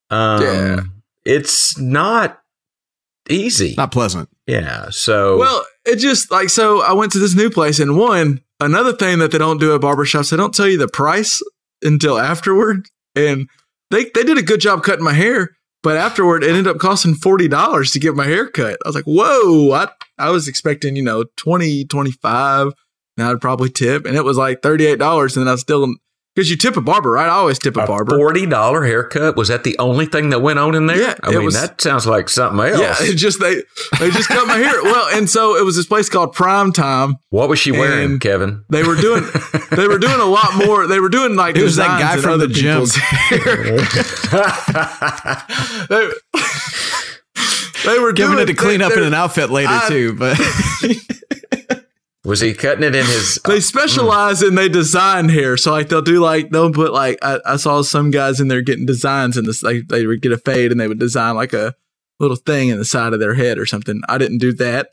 um, 0.09 0.41
Yeah. 0.41 0.79
it's 1.25 1.77
not 1.79 2.40
easy. 3.31 3.73
Not 3.77 3.91
pleasant. 3.91 4.29
yeah. 4.47 4.89
So, 4.89 5.37
Well, 5.37 5.65
it 5.85 5.97
just 5.97 6.31
like 6.31 6.49
so. 6.49 6.81
I 6.81 6.93
went 6.93 7.11
to 7.13 7.19
this 7.19 7.35
new 7.35 7.49
place, 7.49 7.79
and 7.79 7.97
one 7.97 8.41
another 8.59 8.93
thing 8.93 9.19
that 9.19 9.31
they 9.31 9.37
don't 9.37 9.59
do 9.59 9.73
at 9.75 9.81
barbershops, 9.81 10.31
they 10.31 10.37
don't 10.37 10.53
tell 10.53 10.67
you 10.67 10.77
the 10.77 10.87
price 10.87 11.41
until 11.81 12.19
afterward. 12.19 12.87
And 13.15 13.47
they 13.89 14.05
they 14.13 14.23
did 14.23 14.37
a 14.37 14.43
good 14.43 14.61
job 14.61 14.83
cutting 14.83 15.03
my 15.03 15.13
hair, 15.13 15.49
but 15.83 15.97
afterward, 15.97 16.43
it 16.43 16.49
ended 16.49 16.67
up 16.67 16.77
costing 16.79 17.15
forty 17.15 17.47
dollars 17.47 17.91
to 17.91 17.99
get 17.99 18.15
my 18.15 18.25
hair 18.25 18.47
cut. 18.49 18.77
I 18.85 18.87
was 18.87 18.95
like, 18.95 19.05
whoa! 19.05 19.71
I 19.71 19.89
I 20.17 20.29
was 20.29 20.47
expecting 20.47 20.95
you 20.95 21.03
know 21.03 21.25
20 21.37 21.85
25 21.85 22.71
and 23.17 23.27
I'd 23.27 23.41
probably 23.41 23.69
tip, 23.69 24.05
and 24.05 24.15
it 24.15 24.23
was 24.23 24.37
like 24.37 24.61
thirty 24.61 24.85
eight 24.85 24.99
dollars, 24.99 25.35
and 25.35 25.49
I 25.49 25.55
still 25.55 25.93
because 26.35 26.49
you 26.49 26.55
tip 26.57 26.77
a 26.77 26.81
barber, 26.81 27.11
right? 27.11 27.27
I 27.27 27.31
always 27.33 27.59
tip 27.59 27.75
a 27.77 27.81
a 27.81 27.87
barber. 27.87 28.15
forty 28.17 28.45
dollar 28.45 28.85
haircut 28.85 29.35
was 29.35 29.49
that 29.49 29.63
the 29.63 29.77
only 29.79 30.05
thing 30.05 30.29
that 30.29 30.39
went 30.41 30.59
on 30.59 30.75
in 30.75 30.87
there? 30.87 30.97
Yeah, 30.99 31.15
I 31.23 31.29
it 31.29 31.35
mean 31.35 31.45
was- 31.45 31.59
that 31.59 31.81
sounds 31.81 32.05
like 32.07 32.29
something 32.29 32.59
else. 32.65 32.79
Yeah, 32.79 32.95
it 33.09 33.15
just 33.15 33.39
they 33.39 33.55
they 33.99 34.09
just 34.11 34.29
cut 34.29 34.47
my 34.47 34.57
hair. 34.57 34.81
Well, 34.83 35.09
and 35.17 35.29
so 35.29 35.57
it 35.57 35.65
was 35.65 35.75
this 35.75 35.85
place 35.85 36.09
called 36.09 36.33
Prime 36.33 36.71
Time. 36.71 37.15
What 37.29 37.49
was 37.49 37.59
she 37.59 37.71
wearing, 37.71 38.19
Kevin? 38.19 38.63
They 38.69 38.83
were 38.83 38.95
doing 38.95 39.23
they 39.71 39.87
were 39.87 39.97
doing 39.99 40.19
a 40.19 40.25
lot 40.25 40.55
more. 40.65 40.87
They 40.87 40.99
were 40.99 41.09
doing 41.09 41.35
like 41.35 41.55
It 41.57 41.63
was 41.63 41.75
that 41.77 41.99
guy 41.99 42.15
in 42.15 42.21
from 42.21 42.31
other 42.33 42.47
the 42.47 42.53
gym. 42.53 42.85
they, 45.89 46.09
they 47.85 47.99
were 47.99 48.13
Giving 48.13 48.35
doing 48.35 48.43
it 48.43 48.45
to 48.47 48.53
clean 48.53 48.79
they, 48.79 48.85
up 48.85 48.93
in 48.93 49.03
an 49.03 49.13
outfit 49.13 49.49
later 49.49 49.69
I- 49.71 49.87
too, 49.89 50.13
but 50.15 50.37
Was 52.23 52.39
he 52.41 52.53
cutting 52.53 52.83
it 52.83 52.93
in 52.95 53.05
his? 53.05 53.39
They 53.45 53.59
specialize 53.59 54.43
in 54.43 54.55
they 54.55 54.69
design 54.69 55.29
hair, 55.29 55.57
so 55.57 55.71
like 55.71 55.89
they'll 55.89 56.01
do 56.03 56.19
like 56.19 56.51
they'll 56.51 56.71
put 56.71 56.93
like 56.93 57.17
I, 57.23 57.39
I 57.45 57.55
saw 57.57 57.81
some 57.81 58.11
guys 58.11 58.39
in 58.39 58.47
there 58.47 58.61
getting 58.61 58.85
designs 58.85 59.37
in 59.37 59.45
this. 59.45 59.63
Like 59.63 59.87
they 59.87 60.05
would 60.05 60.21
get 60.21 60.31
a 60.31 60.37
fade 60.37 60.71
and 60.71 60.79
they 60.79 60.87
would 60.87 60.99
design 60.99 61.35
like 61.35 61.53
a 61.53 61.73
little 62.19 62.37
thing 62.37 62.69
in 62.69 62.77
the 62.77 62.85
side 62.85 63.13
of 63.13 63.19
their 63.19 63.33
head 63.33 63.57
or 63.57 63.65
something. 63.65 64.01
I 64.07 64.17
didn't 64.19 64.37
do 64.37 64.53
that. 64.53 64.89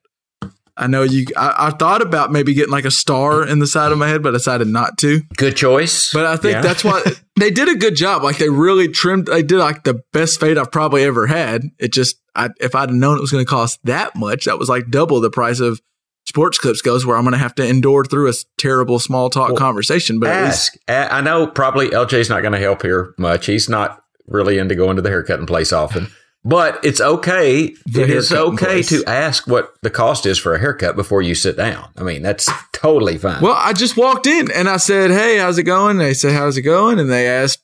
I 0.74 0.86
know 0.86 1.02
you. 1.02 1.26
I, 1.36 1.54
I 1.66 1.70
thought 1.70 2.00
about 2.02 2.30
maybe 2.32 2.54
getting 2.54 2.70
like 2.72 2.84
a 2.86 2.90
star 2.90 3.44
in 3.46 3.58
the 3.58 3.66
side 3.66 3.90
of 3.92 3.98
my 3.98 4.08
head, 4.08 4.22
but 4.22 4.30
I 4.30 4.32
decided 4.38 4.68
not 4.68 4.96
to. 4.98 5.20
good 5.36 5.56
choice. 5.56 6.12
But 6.12 6.24
I 6.24 6.36
think 6.36 6.52
Yeah. 6.52 6.60
that's 6.62 6.84
why 6.84 7.02
they 7.38 7.50
did 7.50 7.68
a 7.68 7.74
good 7.74 7.96
job. 7.96 8.22
Like 8.22 8.38
they 8.38 8.48
really 8.48 8.88
trimmed. 8.88 9.26
They 9.26 9.42
did 9.42 9.58
like 9.58 9.82
the 9.84 10.02
best 10.12 10.38
fade 10.40 10.56
I've 10.56 10.70
probably 10.72 11.02
ever 11.02 11.26
had. 11.26 11.64
It 11.80 11.92
just, 11.92 12.20
I, 12.36 12.50
if 12.60 12.74
I'd 12.76 12.92
known 12.92 13.18
it 13.18 13.20
was 13.20 13.32
going 13.32 13.44
to 13.44 13.50
cost 13.50 13.80
that 13.84 14.14
much, 14.14 14.44
that 14.44 14.58
was 14.58 14.68
like 14.68 14.88
double 14.88 15.20
the 15.20 15.30
price 15.30 15.58
of 15.58 15.80
sports 16.28 16.58
clips 16.58 16.82
goes. 16.82 17.04
Where 17.04 17.16
I'm 17.16 17.24
going 17.24 17.32
to 17.32 17.38
have 17.38 17.54
to 17.56 17.66
endure 17.66 18.04
through 18.04 18.28
a 18.30 18.34
terrible 18.58 18.98
small 18.98 19.30
talk 19.30 19.48
Well, 19.48 19.56
conversation. 19.56 20.20
But 20.20 20.28
least, 20.44 20.78
ask. 20.88 21.10
A- 21.10 21.14
I 21.14 21.20
know 21.20 21.46
probably 21.46 21.88
LJ's 21.88 22.28
not 22.28 22.42
going 22.42 22.52
to 22.52 22.58
help 22.58 22.82
here 22.82 23.14
much. 23.18 23.46
He's 23.46 23.68
not 23.68 24.02
really 24.26 24.58
into 24.58 24.74
going 24.74 24.96
to 24.96 25.02
the 25.02 25.08
haircutting 25.08 25.46
place 25.46 25.72
often. 25.72 26.08
But 26.44 26.78
it's 26.84 27.00
okay. 27.00 27.74
The 27.86 28.02
it 28.02 28.10
is 28.10 28.32
okay 28.32 28.66
place. 28.66 28.88
to 28.90 29.02
ask 29.06 29.46
what 29.48 29.74
the 29.82 29.90
cost 29.90 30.24
is 30.24 30.38
for 30.38 30.54
a 30.54 30.58
haircut 30.58 30.94
before 30.94 31.20
you 31.20 31.34
sit 31.34 31.56
down. 31.56 31.88
I 31.96 32.04
mean, 32.04 32.22
that's 32.22 32.48
totally 32.72 33.18
fine. 33.18 33.42
well, 33.42 33.56
I 33.58 33.72
just 33.72 33.96
walked 33.96 34.26
in 34.26 34.48
and 34.52 34.68
I 34.68 34.76
said, 34.76 35.10
"Hey, 35.10 35.38
how's 35.38 35.58
it 35.58 35.64
going?" 35.64 35.98
They 35.98 36.14
said, 36.14 36.32
"How's 36.32 36.56
it 36.56 36.62
going?" 36.62 37.00
And 37.00 37.10
they 37.10 37.26
asked, 37.26 37.58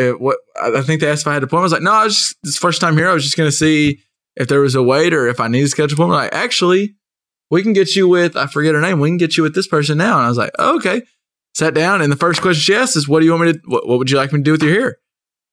uh, 0.00 0.10
"What?" 0.10 0.38
I 0.60 0.78
I 0.78 0.82
think 0.82 1.00
they 1.00 1.08
asked 1.08 1.22
if 1.22 1.28
I 1.28 1.34
had 1.34 1.42
an 1.42 1.48
appointment. 1.48 1.62
I 1.62 1.66
was 1.66 1.72
like, 1.72 1.82
"No, 1.82 1.92
I 1.92 2.04
was 2.04 2.16
just 2.16 2.36
this 2.42 2.58
first 2.58 2.80
time 2.80 2.96
here. 2.96 3.08
I 3.08 3.14
was 3.14 3.22
just 3.24 3.36
going 3.36 3.48
to 3.48 3.56
see 3.56 4.00
if 4.34 4.48
there 4.48 4.60
was 4.60 4.74
a 4.74 4.82
wait 4.82 5.14
or 5.14 5.28
if 5.28 5.38
I 5.38 5.46
needed 5.46 5.66
to 5.66 5.70
schedule 5.70 5.94
an 6.04 6.10
appointment." 6.10 6.32
Like, 6.32 6.34
actually, 6.34 6.96
we 7.50 7.62
can 7.62 7.72
get 7.72 7.96
you 7.96 8.08
with 8.08 8.36
I 8.36 8.46
forget 8.46 8.74
her 8.74 8.80
name. 8.80 9.00
We 9.00 9.08
can 9.08 9.16
get 9.16 9.36
you 9.36 9.42
with 9.42 9.54
this 9.54 9.68
person 9.68 9.98
now. 9.98 10.16
And 10.16 10.26
I 10.26 10.28
was 10.28 10.38
like, 10.38 10.52
oh, 10.58 10.76
okay. 10.76 11.02
Sat 11.54 11.74
down, 11.74 12.02
and 12.02 12.12
the 12.12 12.16
first 12.16 12.40
question 12.40 12.60
she 12.60 12.74
asked 12.74 12.94
is, 12.94 13.08
"What 13.08 13.18
do 13.18 13.26
you 13.26 13.32
want 13.32 13.46
me 13.46 13.52
to? 13.54 13.60
What, 13.64 13.88
what 13.88 13.98
would 13.98 14.10
you 14.10 14.16
like 14.16 14.32
me 14.32 14.38
to 14.38 14.44
do 14.44 14.52
with 14.52 14.62
your 14.62 14.80
hair?" 14.80 14.98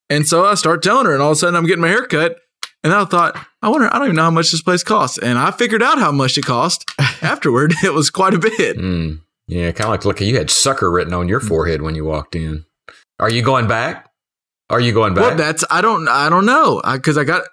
And 0.08 0.28
so 0.28 0.46
I 0.46 0.54
start 0.54 0.84
telling 0.84 1.08
her, 1.08 1.14
and 1.14 1.22
all 1.22 1.32
of 1.32 1.38
a 1.38 1.40
sudden 1.40 1.56
I'm 1.56 1.66
getting 1.66 1.82
my 1.82 1.88
hair 1.88 2.06
cut. 2.06 2.38
And 2.84 2.94
I 2.94 3.04
thought, 3.06 3.36
I 3.64 3.70
wonder, 3.70 3.88
I 3.92 3.98
don't 3.98 4.10
even 4.10 4.16
know 4.16 4.26
how 4.26 4.30
much 4.30 4.52
this 4.52 4.62
place 4.62 4.84
costs. 4.84 5.18
And 5.18 5.40
I 5.40 5.50
figured 5.50 5.82
out 5.82 5.98
how 5.98 6.12
much 6.12 6.38
it 6.38 6.46
cost 6.46 6.86
afterward. 7.24 7.74
It 7.84 7.94
was 7.94 8.12
quite 8.12 8.36
a 8.36 8.38
bit. 8.38 8.78
Mm, 8.78 9.22
yeah, 9.48 9.72
kind 9.72 9.86
of 9.86 9.90
like 9.90 10.06
look, 10.06 10.22
you 10.22 10.38
had 10.38 10.52
sucker 10.52 10.92
written 10.92 11.14
on 11.14 11.28
your 11.28 11.40
forehead 11.40 11.82
when 11.82 11.96
you 11.96 12.06
walked 12.06 12.36
in. 12.36 12.66
Are 13.20 13.30
you 13.32 13.42
going 13.42 13.68
back? 13.68 14.12
Are 14.70 14.80
you 14.80 14.94
going 14.94 15.16
back? 15.16 15.24
Well, 15.24 15.36
that's 15.36 15.64
I 15.72 15.82
don't 15.82 16.08
I 16.08 16.30
don't 16.30 16.46
know 16.46 16.82
because 16.94 17.18
I, 17.18 17.24
got 17.24 17.48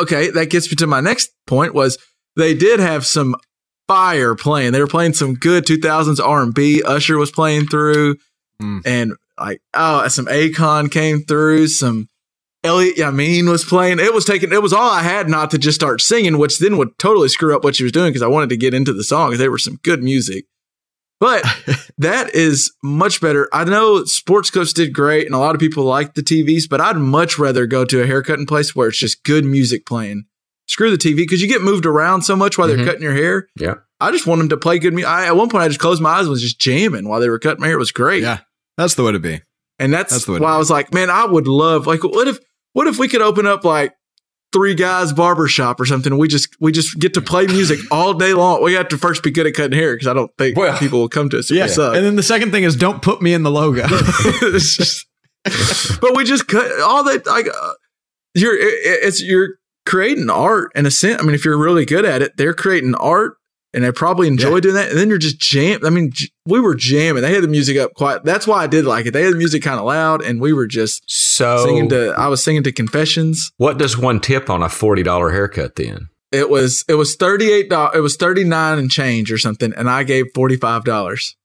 okay. 0.00 0.30
That 0.30 0.50
gets 0.50 0.70
me 0.70 0.76
to 0.76 0.86
my 0.86 1.00
next 1.00 1.30
point 1.46 1.74
was 1.74 1.98
they 2.36 2.54
did 2.54 2.80
have 2.80 3.06
some 3.06 3.36
fire 3.92 4.34
playing. 4.34 4.72
They 4.72 4.80
were 4.80 4.86
playing 4.86 5.12
some 5.12 5.34
good 5.34 5.66
2000s 5.66 6.18
R&B. 6.18 6.82
Usher 6.82 7.18
was 7.18 7.30
playing 7.30 7.66
through, 7.66 8.16
Mm. 8.60 8.80
and 8.86 9.12
like 9.38 9.60
oh, 9.74 10.06
some 10.08 10.26
Akon 10.26 10.90
came 10.90 11.24
through. 11.24 11.66
Some 11.68 12.08
Elliott 12.64 12.96
Yamin 12.96 13.48
was 13.50 13.64
playing. 13.64 13.98
It 13.98 14.14
was 14.14 14.24
taking. 14.24 14.52
It 14.52 14.62
was 14.62 14.72
all 14.72 14.90
I 14.90 15.02
had 15.02 15.28
not 15.28 15.50
to 15.50 15.58
just 15.58 15.74
start 15.74 16.00
singing, 16.00 16.38
which 16.38 16.58
then 16.58 16.76
would 16.78 16.96
totally 16.98 17.28
screw 17.28 17.54
up 17.56 17.64
what 17.64 17.74
she 17.76 17.82
was 17.82 17.92
doing 17.92 18.10
because 18.10 18.22
I 18.22 18.28
wanted 18.28 18.50
to 18.50 18.56
get 18.56 18.72
into 18.74 18.92
the 18.92 19.02
song 19.04 19.30
because 19.30 19.40
they 19.40 19.48
were 19.48 19.58
some 19.58 19.78
good 19.82 20.02
music. 20.02 20.44
But 21.18 21.44
that 21.98 22.34
is 22.34 22.72
much 22.84 23.20
better. 23.20 23.48
I 23.52 23.64
know 23.64 24.04
Sports 24.04 24.50
Coast 24.50 24.76
did 24.76 24.92
great, 24.94 25.26
and 25.26 25.34
a 25.34 25.38
lot 25.38 25.54
of 25.56 25.60
people 25.60 25.84
like 25.84 26.14
the 26.14 26.22
TVs, 26.22 26.68
but 26.68 26.80
I'd 26.80 26.96
much 26.96 27.38
rather 27.38 27.66
go 27.66 27.84
to 27.84 28.00
a 28.02 28.06
haircutting 28.06 28.46
place 28.46 28.74
where 28.76 28.88
it's 28.88 28.98
just 28.98 29.24
good 29.24 29.44
music 29.44 29.84
playing. 29.86 30.24
Screw 30.72 30.90
the 30.90 30.96
TV 30.96 31.16
because 31.16 31.42
you 31.42 31.48
get 31.48 31.60
moved 31.62 31.84
around 31.86 32.22
so 32.22 32.34
much 32.34 32.56
while 32.56 32.66
they're 32.66 32.78
Mhm. 32.78 32.86
cutting 32.86 33.02
your 33.02 33.12
hair. 33.12 33.46
Yeah. 33.58 33.74
I 34.00 34.10
just 34.10 34.26
want 34.26 34.38
them 34.38 34.48
to 34.48 34.56
play 34.56 34.78
good 34.78 34.94
music. 34.94 35.08
I, 35.10 35.26
at 35.26 35.36
one 35.36 35.48
point, 35.50 35.62
I 35.64 35.68
just 35.68 35.80
closed 35.80 36.00
my 36.02 36.10
eyes 36.10 36.22
and 36.22 36.30
was 36.30 36.40
just 36.42 36.58
jamming 36.58 37.06
while 37.06 37.20
they 37.20 37.28
were 37.28 37.38
cutting 37.38 37.60
my 37.60 37.66
hair. 37.66 37.76
It 37.76 37.78
was 37.78 37.92
great. 37.92 38.22
Yeah. 38.22 38.38
That's 38.78 38.94
the 38.94 39.02
way 39.04 39.12
to 39.12 39.18
be. 39.20 39.42
And 39.78 39.92
that's, 39.92 40.12
That's 40.12 40.24
the 40.24 40.32
way 40.32 40.38
why 40.40 40.54
I 40.54 40.56
was 40.58 40.70
like, 40.70 40.94
man, 40.94 41.10
I 41.10 41.24
would 41.26 41.46
love 41.46 41.86
like 41.86 42.02
what 42.04 42.26
if 42.28 42.38
what 42.72 42.86
if 42.86 42.98
we 42.98 43.06
could 43.08 43.20
open 43.22 43.46
up 43.46 43.64
like 43.64 43.92
three 44.52 44.74
guys 44.74 45.12
barber 45.12 45.46
shop 45.48 45.78
or 45.80 45.84
something 45.86 46.12
and 46.12 46.18
we 46.20 46.28
just 46.28 46.48
we 46.60 46.72
just 46.72 46.98
get 46.98 47.14
to 47.14 47.20
play 47.20 47.46
music 47.46 47.78
all 47.90 48.14
day 48.14 48.32
long. 48.32 48.62
We 48.62 48.72
have 48.74 48.88
to 48.88 48.98
first 48.98 49.22
be 49.22 49.30
good 49.30 49.46
at 49.46 49.54
cutting 49.54 49.76
hair 49.78 49.94
because 49.94 50.08
I 50.08 50.14
don't 50.14 50.30
think 50.38 50.56
Well, 50.56 50.78
people 50.78 51.00
will 51.00 51.08
come 51.08 51.28
to 51.30 51.38
us 51.38 51.50
Yeah. 51.50 51.64
And 51.64 52.04
then 52.04 52.16
the 52.16 52.22
second 52.22 52.50
thing 52.50 52.64
is 52.64 52.76
don't 52.76 53.02
put 53.02 53.20
me 53.20 53.34
in 53.34 53.42
the 53.42 53.50
logo. 53.50 53.86
Just- 54.40 55.06
but 56.00 56.16
we 56.16 56.24
just 56.24 56.46
cut 56.48 56.80
all 56.80 57.02
that 57.04 57.26
like 57.26 57.48
uh, 57.48 57.72
you're 58.34 58.56
it, 58.56 58.74
it's 59.02 59.20
you're 59.22 59.56
creating 59.86 60.30
art 60.30 60.70
in 60.74 60.86
a 60.86 60.90
sense. 60.90 61.20
I 61.20 61.24
mean, 61.24 61.34
if 61.34 61.44
you're 61.44 61.58
really 61.58 61.84
good 61.84 62.04
at 62.04 62.22
it, 62.22 62.36
they're 62.36 62.54
creating 62.54 62.94
art 62.96 63.34
and 63.74 63.84
they 63.84 63.90
probably 63.92 64.28
enjoy 64.28 64.56
Yeah. 64.56 64.60
doing 64.60 64.74
that. 64.74 64.90
And 64.90 64.98
then 64.98 65.08
you're 65.08 65.18
just 65.18 65.38
jam. 65.38 65.80
I 65.84 65.90
mean, 65.90 66.10
j- 66.12 66.28
we 66.46 66.60
were 66.60 66.74
jamming. 66.74 67.22
They 67.22 67.32
had 67.34 67.42
the 67.42 67.48
music 67.48 67.76
up 67.78 67.94
quite. 67.94 68.22
That's 68.24 68.46
why 68.46 68.62
I 68.62 68.66
did 68.66 68.84
like 68.84 69.06
it. 69.06 69.12
They 69.12 69.22
had 69.22 69.32
the 69.32 69.38
music 69.38 69.62
kind 69.62 69.78
of 69.80 69.86
loud, 69.86 70.22
and 70.22 70.40
we 70.40 70.52
were 70.52 70.66
just 70.66 71.02
So, 71.08 71.64
singing 71.64 71.88
to. 71.88 72.10
I 72.18 72.28
was 72.28 72.42
singing 72.42 72.62
to 72.64 72.72
Confessions. 72.72 73.50
what 73.56 73.78
does 73.78 73.96
one 73.96 74.20
tip 74.20 74.50
on 74.50 74.62
a 74.62 74.68
forty 74.68 75.02
dollar 75.02 75.30
haircut 75.30 75.76
then? 75.76 76.08
It 76.30 76.48
was 76.50 76.84
it 76.88 76.94
was 76.94 77.16
thirty 77.16 77.50
eight 77.50 77.70
dollars. 77.70 77.92
It 77.96 78.00
was 78.00 78.16
thirty 78.16 78.44
nine 78.44 78.78
and 78.78 78.90
change 78.90 79.32
or 79.32 79.38
something, 79.38 79.72
and 79.74 79.88
I 79.88 80.02
gave 80.02 80.26
forty 80.34 80.56
five 80.56 80.84
dollars. 80.84 81.36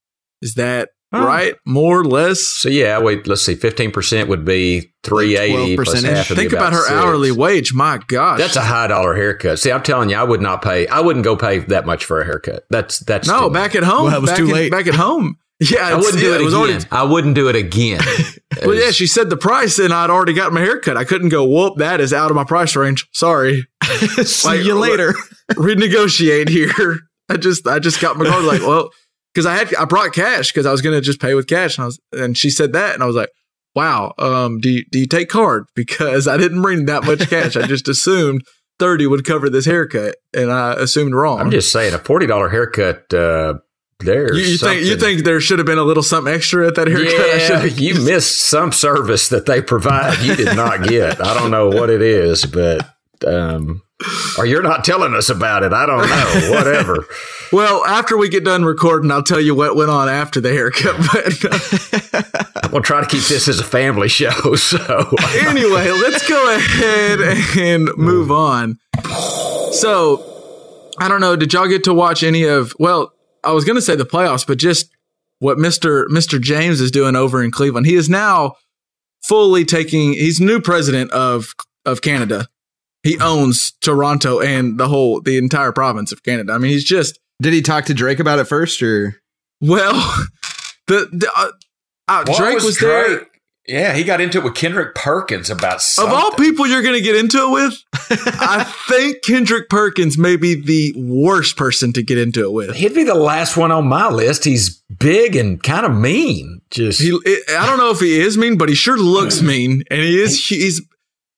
Is 0.41 0.53
that 0.55 0.89
Oh. 1.13 1.25
right? 1.25 1.55
More, 1.65 2.01
or 2.01 2.05
less? 2.05 2.41
So 2.41 2.67
yeah, 2.69 2.99
wait. 2.99 3.27
Let's 3.27 3.41
see. 3.41 3.55
Fifteen 3.55 3.91
percent 3.91 4.27
would 4.27 4.43
be 4.43 4.91
three 5.03 5.37
eighty 5.37 5.75
plus 5.75 5.93
12%. 6.01 6.03
half. 6.03 6.27
Think 6.27 6.51
about 6.51 6.73
her 6.73 6.79
six. 6.81 6.91
hourly 6.91 7.31
wage. 7.31 7.73
My 7.73 7.99
gosh, 8.07 8.39
That's 8.39 8.57
a 8.57 8.61
high 8.61 8.87
dollar 8.87 9.15
haircut. 9.15 9.57
See, 9.59 9.71
I'm 9.71 9.83
telling 9.83 10.09
you, 10.09 10.17
I 10.17 10.23
would 10.23 10.41
not 10.41 10.61
pay. 10.61 10.85
I 10.87 10.99
wouldn't 10.99 11.23
go 11.23 11.37
pay 11.37 11.59
that 11.59 11.85
much 11.85 12.03
for 12.03 12.19
a 12.19 12.25
haircut. 12.25 12.63
That's 12.69 12.99
that's 12.99 13.27
no. 13.27 13.47
too 13.47 13.53
Back 13.53 13.73
at 13.75 13.83
home, 13.83 14.05
Well, 14.05 14.17
it 14.17 14.21
was 14.21 14.29
back 14.31 14.37
too 14.37 14.47
in- 14.47 14.51
late. 14.51 14.71
Back 14.71 14.87
at 14.87 14.95
home, 14.95 15.37
yeah, 15.61 15.87
I 15.87 15.95
wouldn't 15.95 16.19
do 16.19 16.27
yeah, 16.29 16.35
it, 16.35 16.41
again. 16.41 16.53
already- 16.53 16.85
I 16.91 17.03
wouldn't 17.03 17.35
do 17.35 17.47
it 17.47 17.55
again. 17.55 18.01
well, 18.65 18.75
yeah, 18.75 18.91
she 18.91 19.07
said 19.07 19.29
the 19.29 19.37
price, 19.37 19.79
and 19.79 19.93
I'd 19.93 20.09
already 20.09 20.33
got 20.33 20.51
my 20.51 20.59
haircut. 20.59 20.97
I 20.97 21.05
couldn't 21.05 21.29
go. 21.29 21.45
Whoop, 21.47 21.77
that 21.77 22.01
is 22.01 22.11
out 22.11 22.29
of 22.31 22.35
my 22.35 22.43
price 22.43 22.75
range. 22.75 23.07
Sorry, 23.13 23.65
See 24.23 24.47
Like, 24.47 24.65
you 24.65 24.75
later. 24.77 25.13
renegotiate 25.53 26.49
here. 26.49 26.99
I 27.29 27.37
just 27.37 27.65
I 27.67 27.79
just 27.79 27.99
got 28.01 28.17
my 28.17 28.25
card 28.25 28.45
like 28.45 28.61
well 28.61 28.89
because 29.37 29.45
I 29.45 29.55
had 29.55 29.75
I 29.75 29.85
brought 29.85 30.13
cash 30.13 30.51
because 30.51 30.65
I 30.65 30.71
was 30.71 30.81
gonna 30.81 30.99
just 30.99 31.21
pay 31.21 31.35
with 31.35 31.45
cash 31.45 31.77
and 31.77 31.83
I 31.83 31.85
was 31.85 31.99
and 32.11 32.35
she 32.35 32.49
said 32.49 32.73
that 32.73 32.95
and 32.95 33.03
I 33.03 33.05
was 33.05 33.15
like 33.15 33.29
wow 33.75 34.15
um 34.17 34.59
do 34.59 34.71
you 34.71 34.83
do 34.91 34.97
you 34.97 35.05
take 35.05 35.29
card 35.29 35.65
because 35.75 36.27
I 36.27 36.37
didn't 36.37 36.63
bring 36.63 36.85
that 36.87 37.03
much 37.03 37.29
cash 37.29 37.55
I 37.55 37.67
just 37.67 37.87
assumed 37.87 38.41
thirty 38.79 39.05
would 39.05 39.25
cover 39.25 39.47
this 39.47 39.65
haircut 39.65 40.15
and 40.33 40.51
I 40.51 40.73
assumed 40.73 41.13
wrong. 41.13 41.39
I'm 41.39 41.51
just 41.51 41.71
saying, 41.71 41.93
a 41.93 41.99
forty 41.99 42.25
dollar 42.25 42.49
haircut. 42.49 43.13
Uh, 43.13 43.59
there's 43.99 44.37
you, 44.37 44.45
you 44.45 44.57
think 44.57 44.83
you 44.83 44.97
think 44.97 45.23
there 45.23 45.39
should 45.39 45.59
have 45.59 45.65
been 45.65 45.79
a 45.79 45.83
little 45.83 46.03
something 46.03 46.33
extra 46.33 46.67
at 46.67 46.75
that 46.75 46.87
haircut? 46.87 47.13
Yeah, 47.13 47.63
you 47.63 47.95
missed 48.05 48.35
some 48.35 48.71
service 48.71 49.29
that 49.29 49.45
they 49.45 49.61
provide. 49.61 50.19
You 50.19 50.35
did 50.35 50.55
not 50.55 50.83
get. 50.87 51.23
I 51.25 51.33
don't 51.33 51.51
know 51.51 51.69
what 51.69 51.89
it 51.89 52.01
is, 52.01 52.45
but 52.45 52.87
um, 53.25 53.81
or 54.37 54.45
you're 54.45 54.61
not 54.61 54.83
telling 54.83 55.13
us 55.13 55.29
about 55.29 55.63
it. 55.63 55.73
I 55.73 55.85
don't 55.85 56.07
know. 56.07 56.51
Whatever. 56.55 57.05
well, 57.51 57.83
after 57.85 58.17
we 58.17 58.29
get 58.29 58.43
done 58.43 58.63
recording, 58.63 59.11
I'll 59.11 59.23
tell 59.23 59.41
you 59.41 59.55
what 59.55 59.75
went 59.75 59.89
on 59.89 60.07
after 60.07 60.39
the 60.39 60.51
haircut. 60.51 60.95
But 61.11 61.45
uh, 62.13 62.41
I'm 62.63 62.71
gonna 62.71 62.83
try 62.83 63.01
to 63.01 63.07
keep 63.07 63.23
this 63.23 63.47
as 63.47 63.59
a 63.59 63.63
family 63.63 64.07
show. 64.07 64.29
So 64.57 65.15
anyway, 65.39 65.91
let's 65.91 66.27
go 66.27 66.55
ahead 66.55 67.19
and 67.57 67.89
move 67.95 68.31
on. 68.31 68.77
So, 69.71 70.89
I 70.99 71.07
don't 71.07 71.21
know. 71.21 71.35
Did 71.35 71.53
y'all 71.53 71.67
get 71.67 71.83
to 71.85 71.93
watch 71.93 72.21
any 72.23 72.43
of? 72.43 72.73
Well, 72.79 73.13
I 73.43 73.51
was 73.53 73.63
going 73.63 73.75
to 73.75 73.81
say 73.81 73.95
the 73.95 74.05
playoffs, 74.05 74.45
but 74.45 74.57
just 74.57 74.89
what 75.39 75.57
Mister 75.57 76.07
Mister 76.09 76.37
James 76.39 76.81
is 76.81 76.91
doing 76.91 77.15
over 77.15 77.43
in 77.43 77.51
Cleveland. 77.51 77.85
He 77.85 77.95
is 77.95 78.09
now 78.09 78.55
fully 79.23 79.63
taking. 79.63 80.13
He's 80.13 80.41
new 80.41 80.59
president 80.59 81.11
of 81.11 81.53
of 81.85 82.01
Canada. 82.01 82.47
He 83.03 83.19
owns 83.19 83.71
Toronto 83.81 84.39
and 84.39 84.79
the 84.79 84.87
whole 84.87 85.21
the 85.21 85.37
entire 85.37 85.71
province 85.71 86.11
of 86.11 86.23
Canada. 86.23 86.53
I 86.53 86.57
mean, 86.57 86.71
he's 86.71 86.83
just 86.83 87.19
Did 87.41 87.53
he 87.53 87.61
talk 87.61 87.85
to 87.85 87.93
Drake 87.93 88.19
about 88.19 88.39
it 88.39 88.45
first 88.45 88.81
or 88.81 89.21
well. 89.61 90.25
The, 90.87 91.09
the 91.11 91.29
uh, 91.35 91.51
uh, 92.07 92.23
Drake 92.37 92.63
was, 92.63 92.79
there. 92.79 93.27
Yeah, 93.67 93.93
he 93.93 94.05
got 94.05 94.21
into 94.21 94.37
it 94.37 94.45
with 94.45 94.55
Kendrick 94.55 94.95
Perkins 94.95 95.49
about 95.49 95.83
Of 95.97 96.13
all 96.13 96.31
people 96.31 96.65
you're 96.65 96.81
going 96.81 96.95
to 96.95 97.01
get 97.01 97.17
into 97.17 97.37
it 97.37 97.51
with, 97.51 97.83
I 98.39 98.63
think 98.87 99.21
Kendrick 99.23 99.69
Perkins 99.69 100.17
may 100.17 100.37
be 100.37 100.55
the 100.55 100.93
worst 100.95 101.57
person 101.57 101.91
to 101.91 102.01
get 102.01 102.17
into 102.17 102.45
it 102.45 102.53
with. 102.53 102.75
He'd 102.77 102.95
be 102.95 103.03
the 103.03 103.15
last 103.15 103.57
one 103.57 103.73
on 103.73 103.85
my 103.87 104.07
list. 104.07 104.45
He's 104.45 104.81
big 104.97 105.35
and 105.35 105.61
kind 105.61 105.85
of 105.85 105.93
mean. 105.93 106.61
Just 106.71 107.01
He, 107.01 107.09
I 107.49 107.65
don't 107.65 107.77
know 107.77 107.91
if 107.91 107.99
he 107.99 108.21
is 108.21 108.37
mean, 108.37 108.57
but 108.57 108.69
he 108.69 108.75
sure 108.75 108.97
looks 108.97 109.41
mean, 109.41 109.83
and 109.91 109.99
he 109.99 110.21
is. 110.21 110.47
He's 110.47 110.81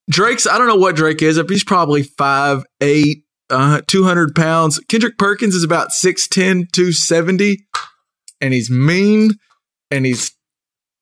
Drake's. 0.10 0.48
I 0.48 0.58
don't 0.58 0.68
know 0.68 0.76
what 0.76 0.96
Drake 0.96 1.22
is. 1.22 1.42
He's 1.48 1.64
probably 1.64 2.04
five 2.04 2.64
eight, 2.82 3.24
uh, 3.50 3.82
two 3.88 4.04
hundred 4.04 4.36
pounds. 4.36 4.80
Kendrick 4.90 5.18
Perkins 5.18 5.56
is 5.56 5.64
about 5.64 5.90
6'10", 5.90 6.72
270, 6.72 7.66
and 8.42 8.54
he's 8.54 8.70
mean, 8.70 9.32
and 9.92 10.06
he's 10.06 10.32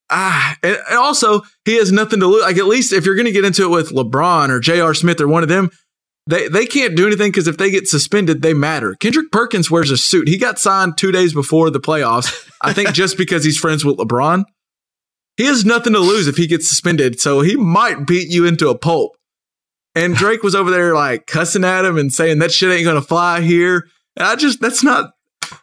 ah, 0.10 0.56
and, 0.64 0.78
and 0.90 0.98
also 0.98 1.42
he 1.66 1.78
has 1.78 1.92
nothing 1.92 2.20
to 2.20 2.28
lose. 2.28 2.44
Like 2.44 2.58
at 2.58 2.66
least 2.66 2.94
if 2.94 3.06
you're 3.06 3.16
going 3.16 3.26
to 3.26 3.32
get 3.32 3.46
into 3.46 3.64
it 3.64 3.70
with 3.70 3.92
LeBron 3.92 4.50
or 4.50 4.60
J.R. 4.60 4.94
Smith 4.94 5.22
or 5.22 5.28
one 5.28 5.44
of 5.44 5.50
them, 5.50 5.70
they 6.28 6.50
they 6.50 6.66
can't 6.66 6.96
do 6.96 7.08
anything 7.08 7.32
because 7.32 7.48
if 7.48 7.58
they 7.58 7.72
get 7.72 7.88
suspended, 7.88 8.42
they 8.42 8.54
matter. 8.54 8.96
Kendrick 9.00 9.32
Perkins 9.32 9.72
wears 9.72 9.92
a 9.92 9.98
suit. 9.98 10.28
He 10.28 10.38
got 10.38 10.60
signed 10.60 10.98
two 10.98 11.12
days 11.12 11.34
before 11.34 11.70
the 11.70 11.80
playoffs. 11.80 12.50
I 12.62 12.74
think 12.74 12.92
just 12.94 13.18
because 13.18 13.44
he's 13.44 13.58
friends 13.58 13.86
with 13.86 13.98
LeBron. 13.98 14.44
He 15.38 15.46
has 15.46 15.64
nothing 15.66 15.94
to 15.94 16.00
lose 16.00 16.28
if 16.28 16.36
he 16.38 16.48
gets 16.48 16.68
suspended, 16.68 17.20
so 17.20 17.42
he 17.42 17.56
might 17.56 18.06
beat 18.08 18.30
you 18.30 18.46
into 18.46 18.70
a 18.70 18.78
pulp. 18.78 19.16
And 19.96 20.16
Drake 20.16 20.44
was 20.44 20.56
over 20.56 20.70
there 20.70 20.94
like 20.94 21.26
cussing 21.28 21.64
at 21.64 21.86
him 21.86 21.98
and 21.98 22.12
saying 22.14 22.40
that 22.40 22.52
shit 22.52 22.72
ain't 22.72 22.86
gonna 22.86 23.02
fly 23.02 23.42
here. 23.42 23.88
And 24.16 24.28
I 24.28 24.36
just 24.36 24.60
that's 24.60 24.84
not. 24.84 25.12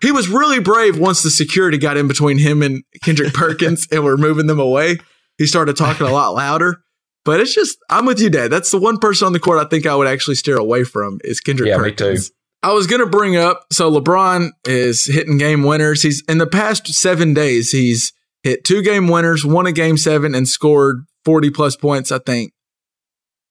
He 0.00 0.10
was 0.12 0.28
really 0.28 0.60
brave 0.60 0.98
once 0.98 1.22
the 1.22 1.30
security 1.30 1.76
got 1.76 1.96
in 1.96 2.08
between 2.08 2.38
him 2.38 2.62
and 2.62 2.82
Kendrick 3.02 3.34
Perkins 3.34 3.86
and 3.92 4.02
were 4.02 4.16
moving 4.16 4.46
them 4.46 4.58
away. 4.60 4.98
He 5.38 5.46
started 5.46 5.76
talking 5.76 6.06
a 6.06 6.12
lot 6.12 6.30
louder. 6.34 6.78
But 7.24 7.40
it's 7.40 7.54
just 7.54 7.78
I'm 7.90 8.06
with 8.06 8.20
you, 8.20 8.28
Dad. 8.30 8.50
That's 8.50 8.70
the 8.70 8.78
one 8.78 8.98
person 8.98 9.26
on 9.26 9.32
the 9.32 9.40
court 9.40 9.58
I 9.64 9.68
think 9.68 9.86
I 9.86 9.94
would 9.94 10.06
actually 10.08 10.34
steer 10.36 10.56
away 10.56 10.84
from 10.84 11.18
is 11.24 11.40
Kendrick 11.40 11.68
Yeah, 11.68 11.78
me 11.78 11.90
Perkins. 11.90 12.28
too. 12.30 12.34
I 12.62 12.72
was 12.72 12.86
gonna 12.86 13.06
bring 13.06 13.36
up 13.36 13.64
so 13.72 13.90
LeBron 13.90 14.50
is 14.66 15.04
hitting 15.06 15.38
game 15.38 15.62
winners. 15.62 16.02
He's 16.02 16.22
in 16.28 16.38
the 16.38 16.46
past 16.46 16.86
seven 16.88 17.34
days, 17.34 17.70
he's 17.70 18.12
hit 18.44 18.62
two 18.62 18.82
game 18.82 19.08
winners, 19.08 19.44
won 19.44 19.66
a 19.66 19.72
game 19.72 19.96
seven, 19.96 20.34
and 20.34 20.48
scored 20.48 21.04
40 21.24 21.50
plus 21.50 21.74
points, 21.74 22.12
I 22.12 22.18
think, 22.18 22.52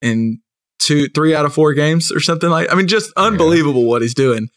in 0.01 0.39
two, 0.79 1.09
three 1.09 1.35
out 1.35 1.45
of 1.45 1.53
four 1.53 1.73
games 1.73 2.11
or 2.11 2.19
something 2.19 2.49
like 2.49 2.71
I 2.71 2.75
mean, 2.75 2.87
just 2.87 3.11
unbelievable 3.17 3.83
what 3.83 4.01
he's 4.01 4.13
doing. 4.13 4.49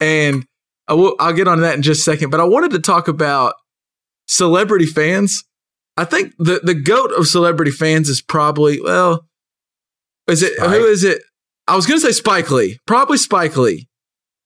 And 0.00 0.46
I 0.86 0.94
will, 0.94 1.16
I'll 1.18 1.32
get 1.32 1.48
on 1.48 1.60
that 1.62 1.74
in 1.74 1.82
just 1.82 2.00
a 2.00 2.12
second, 2.12 2.30
but 2.30 2.40
I 2.40 2.44
wanted 2.44 2.72
to 2.72 2.78
talk 2.78 3.08
about 3.08 3.54
celebrity 4.28 4.86
fans. 4.86 5.42
I 5.96 6.04
think 6.04 6.34
the, 6.38 6.60
the 6.62 6.74
goat 6.74 7.12
of 7.12 7.26
celebrity 7.26 7.70
fans 7.70 8.08
is 8.08 8.20
probably, 8.20 8.80
well, 8.80 9.26
is 10.26 10.42
it, 10.42 10.54
Spike. 10.54 10.70
who 10.70 10.84
is 10.84 11.04
it? 11.04 11.22
I 11.66 11.76
was 11.76 11.86
going 11.86 11.98
to 11.98 12.06
say 12.06 12.12
Spike 12.12 12.50
Lee, 12.50 12.78
probably 12.86 13.16
Spike 13.16 13.56
Lee. 13.56 13.88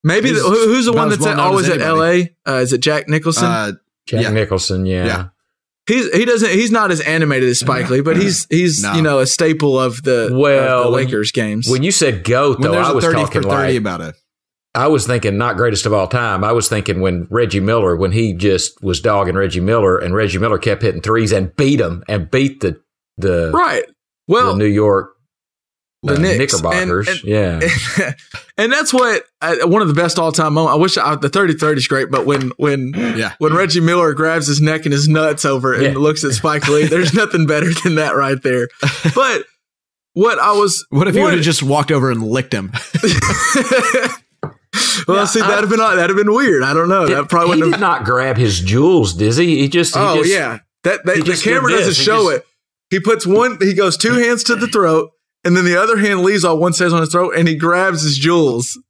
Maybe 0.04 0.30
the, 0.30 0.40
who's 0.40 0.84
the 0.84 0.92
one 0.92 1.08
that's 1.08 1.22
well 1.22 1.32
at, 1.32 1.38
always 1.40 1.68
at. 1.68 1.80
LA? 1.80 2.26
Uh, 2.46 2.60
is 2.60 2.72
it 2.72 2.78
Jack 2.78 3.08
Nicholson? 3.08 3.46
uh, 3.46 3.72
Jack 4.08 4.22
Yeah. 4.22 4.30
Nicholson. 4.30 4.84
Yeah. 4.86 5.06
Yeah. 5.06 5.24
he's 5.86 6.10
he 6.14 6.24
doesn't 6.24 6.50
he's 6.50 6.70
not 6.72 6.90
as 6.90 7.00
animated 7.00 7.48
as 7.48 7.60
Spike 7.60 7.88
Lee, 7.90 8.00
but 8.00 8.16
he's 8.16 8.46
he's 8.50 8.82
No. 8.82 8.94
you 8.94 9.02
know 9.02 9.18
a 9.20 9.26
staple 9.26 9.78
of 9.78 10.02
the 10.02 10.30
Well, 10.32 10.80
of 10.80 10.84
the 10.86 10.90
Lakers 10.90 11.30
games. 11.32 11.68
When 11.68 11.82
you 11.82 11.92
said 11.92 12.24
goat, 12.24 12.58
when 12.58 12.70
though, 12.70 12.72
there's 12.76 12.88
I 12.88 12.90
a 12.90 12.94
was 12.94 13.04
30 13.04 13.16
talking 13.16 13.42
for 13.42 13.48
30 13.50 13.54
like 13.72 13.76
about 13.76 14.00
it. 14.00 14.14
I 14.74 14.86
was 14.88 15.06
thinking 15.06 15.38
not 15.38 15.56
greatest 15.56 15.86
of 15.86 15.92
all 15.92 16.06
time. 16.06 16.44
I 16.44 16.52
was 16.52 16.68
thinking 16.68 17.00
when 17.00 17.26
Reggie 17.30 17.58
Miller, 17.60 17.96
when 17.96 18.12
he 18.12 18.32
just 18.34 18.80
was 18.82 19.00
dogging 19.00 19.34
Reggie 19.34 19.60
Miller, 19.60 19.98
and 19.98 20.14
Reggie 20.14 20.38
Miller 20.38 20.58
kept 20.58 20.82
hitting 20.82 21.00
threes 21.00 21.32
and 21.32 21.54
beat 21.56 21.80
him 21.80 22.04
and 22.08 22.30
beat 22.30 22.60
the 22.60 22.80
the, 23.16 23.50
right. 23.52 23.84
the 23.86 23.92
Well, 24.28 24.56
New 24.56 24.66
York 24.66 25.10
the 26.02 26.14
uh, 26.14 26.18
Knicks. 26.18 26.52
Knickerbockers. 26.54 27.08
and- 27.08 27.24
yeah. 27.24 27.60
and 28.58 28.72
that's 28.72 28.92
what 28.92 29.24
I, 29.40 29.64
one 29.64 29.82
of 29.82 29.88
the 29.88 29.94
best 29.94 30.18
all 30.18 30.30
time 30.32 30.54
moments. 30.54 30.74
I 30.74 30.76
wish 30.78 30.96
I, 30.98 31.16
the 31.16 31.28
30 31.28 31.54
30 31.54 31.78
is 31.78 31.88
great, 31.88 32.10
but 32.10 32.24
when 32.26 32.52
when 32.56 32.92
Yeah. 32.94 33.34
when 33.38 33.52
Reggie 33.52 33.80
Miller 33.80 34.14
grabs 34.14 34.46
his 34.46 34.60
neck 34.60 34.84
and 34.84 34.92
his 34.92 35.08
nuts 35.08 35.44
over 35.44 35.74
it 35.74 35.82
and 35.82 35.94
Yeah. 35.94 36.00
looks 36.00 36.22
at 36.24 36.32
Spike 36.32 36.68
Lee, 36.68 36.86
there's 36.88 37.14
nothing 37.14 37.46
better 37.46 37.72
than 37.82 37.96
that 37.96 38.14
right 38.14 38.40
there. 38.42 38.68
But 39.14 39.44
what 40.14 40.38
I 40.38 40.52
was 40.52 40.86
What 40.90 41.08
if 41.08 41.14
he 41.14 41.20
what- 41.20 41.26
would 41.26 41.34
have 41.34 41.44
just 41.44 41.62
walked 41.62 41.90
over 41.90 42.10
and 42.10 42.22
licked 42.22 42.52
him? 42.54 42.72
well, 45.08 45.26
see, 45.26 45.40
that'd 45.40 45.60
have 45.60 45.68
been 45.70 45.78
that'd 45.78 46.10
have 46.10 46.16
been 46.16 46.32
weird. 46.32 46.62
I 46.62 46.74
don't 46.74 46.88
know. 46.88 47.06
That 47.08 47.28
probably 47.28 47.56
wouldn't 47.56 47.66
did 47.66 47.72
have. 47.72 47.80
not 47.80 48.04
grab 48.04 48.36
his 48.36 48.60
jewels, 48.60 49.14
does 49.14 49.36
he? 49.36 49.58
He 49.60 49.68
just. 49.68 49.94
He 49.94 50.00
Oh 50.00 50.18
just- 50.18 50.30
yeah, 50.30 50.58
that, 50.84 51.04
that 51.06 51.24
the 51.24 51.40
camera 51.42 51.70
doesn't 51.72 51.94
He 51.96 52.02
show 52.04 52.30
just- 52.30 52.42
it. 52.42 52.46
He 52.90 53.00
puts 53.00 53.26
one. 53.26 53.58
He 53.60 53.74
goes 53.74 53.96
two 53.98 54.14
hands 54.14 54.44
to 54.44 54.54
the 54.56 54.66
throat, 54.66 55.10
and 55.48 55.56
then 55.56 55.64
the 55.64 55.76
other 55.80 55.96
hand 55.96 56.20
leaves 56.20 56.44
all 56.44 56.58
one 56.58 56.72
says 56.72 56.92
on 56.92 57.00
his 57.00 57.10
throat, 57.10 57.34
and 57.36 57.48
he 57.48 57.56
grabs 57.56 58.02
his 58.02 58.16
jewels. 58.16 58.80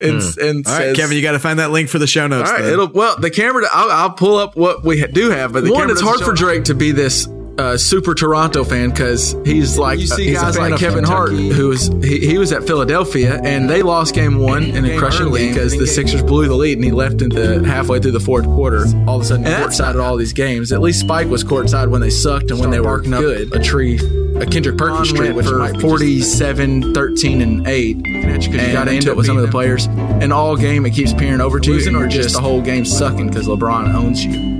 And, 0.00 0.22
Hmm. 0.22 0.40
and 0.40 0.66
All 0.66 0.72
right, 0.72 0.78
says, 0.84 0.96
Kevin, 0.96 1.16
you 1.16 1.22
got 1.22 1.32
to 1.32 1.40
find 1.40 1.58
that 1.58 1.72
link 1.72 1.88
for 1.88 1.98
the 1.98 2.06
show 2.06 2.26
notes. 2.28 2.48
right, 2.50 2.62
then. 2.62 2.72
it'll 2.72 2.88
well 2.92 3.16
the 3.18 3.30
camera. 3.30 3.66
I'll, 3.72 3.90
I'll 3.90 4.10
pull 4.12 4.36
up 4.36 4.56
what 4.56 4.84
we 4.84 5.00
ha- 5.00 5.08
do 5.12 5.30
have, 5.30 5.52
but 5.52 5.64
the 5.64 5.70
One, 5.72 5.80
one, 5.80 5.90
it's 5.90 6.00
it's 6.00 6.08
hard 6.08 6.20
hard 6.20 6.30
for 6.30 6.36
Drake 6.36 6.64
to 6.64 6.74
be 6.74 6.92
this 6.92 7.26
uh, 7.58 7.76
super 7.76 8.14
Toronto 8.14 8.62
fan 8.64 8.90
because 8.90 9.34
he's 9.44 9.76
like 9.78 9.98
You 9.98 10.06
he's 10.16 10.40
guys 10.40 10.54
a 10.56 10.58
fan 10.60 10.70
like 10.70 10.72
of 10.74 10.80
Kevin 10.80 11.04
Hart, 11.04 11.30
who 11.32 11.68
was 11.68 11.88
he, 12.02 12.20
he 12.26 12.38
was 12.38 12.52
at 12.52 12.64
Philadelphia 12.66 13.40
and 13.42 13.68
they 13.68 13.82
lost 13.82 14.14
game 14.14 14.38
one 14.38 14.62
in 14.64 14.84
a 14.84 14.96
crushing 14.98 15.32
game 15.32 15.52
because 15.52 15.76
the 15.76 15.86
Sixers 15.86 16.22
blew 16.22 16.46
the 16.46 16.54
lead 16.54 16.78
and 16.78 16.84
he 16.84 16.90
left 16.92 17.20
in 17.20 17.30
the 17.30 17.64
halfway 17.64 17.98
through 18.00 18.12
the 18.12 18.20
fourth 18.20 18.44
quarter. 18.44 18.84
all 19.06 19.16
of 19.16 19.22
a 19.22 19.24
sudden, 19.24 19.44
And 19.44 19.52
that's 19.54 19.76
side 19.76 19.94
of 19.96 20.00
all 20.00 20.16
these 20.16 20.32
games. 20.32 20.70
At 20.72 20.80
least 20.80 21.00
Spike 21.00 21.26
was 21.28 21.42
courtside 21.44 21.90
when 21.90 22.00
they 22.00 22.10
sucked 22.10 22.50
and 22.50 22.60
when 22.60 22.70
they 22.70 22.80
were 22.80 23.00
good. 23.00 23.54
A 23.54 23.62
tree, 23.62 23.96
a 24.36 24.46
Kendrick 24.46 24.78
Perkins 24.78 25.12
which 25.12 25.46
for 25.46 25.58
might 25.58 25.74
be 25.74 25.80
47, 25.80 26.94
13, 26.94 27.40
and 27.42 27.66
8. 27.66 27.96
you 27.96 28.02
And 28.04 28.42
got 28.44 28.72
got 28.72 28.84
to 28.84 28.90
end 28.90 28.90
into 28.90 29.10
up 29.10 29.16
with 29.16 29.26
some 29.26 29.36
of 29.36 29.42
the 29.42 29.50
players. 29.50 29.86
And 29.86 30.32
all 30.32 30.56
game, 30.56 30.86
it 30.86 30.90
keeps 30.90 31.12
peering 31.12 31.40
over 31.40 31.58
to 31.60 31.74
you. 31.76 31.96
Or 31.98 32.06
just- 32.06 32.34
the 32.34 32.40
whole 32.40 32.62
game 32.62 32.84
sucking 32.84 33.28
because 33.28 33.46
LeBron 33.46 33.92
owns 33.94 34.24
you. 34.24 34.57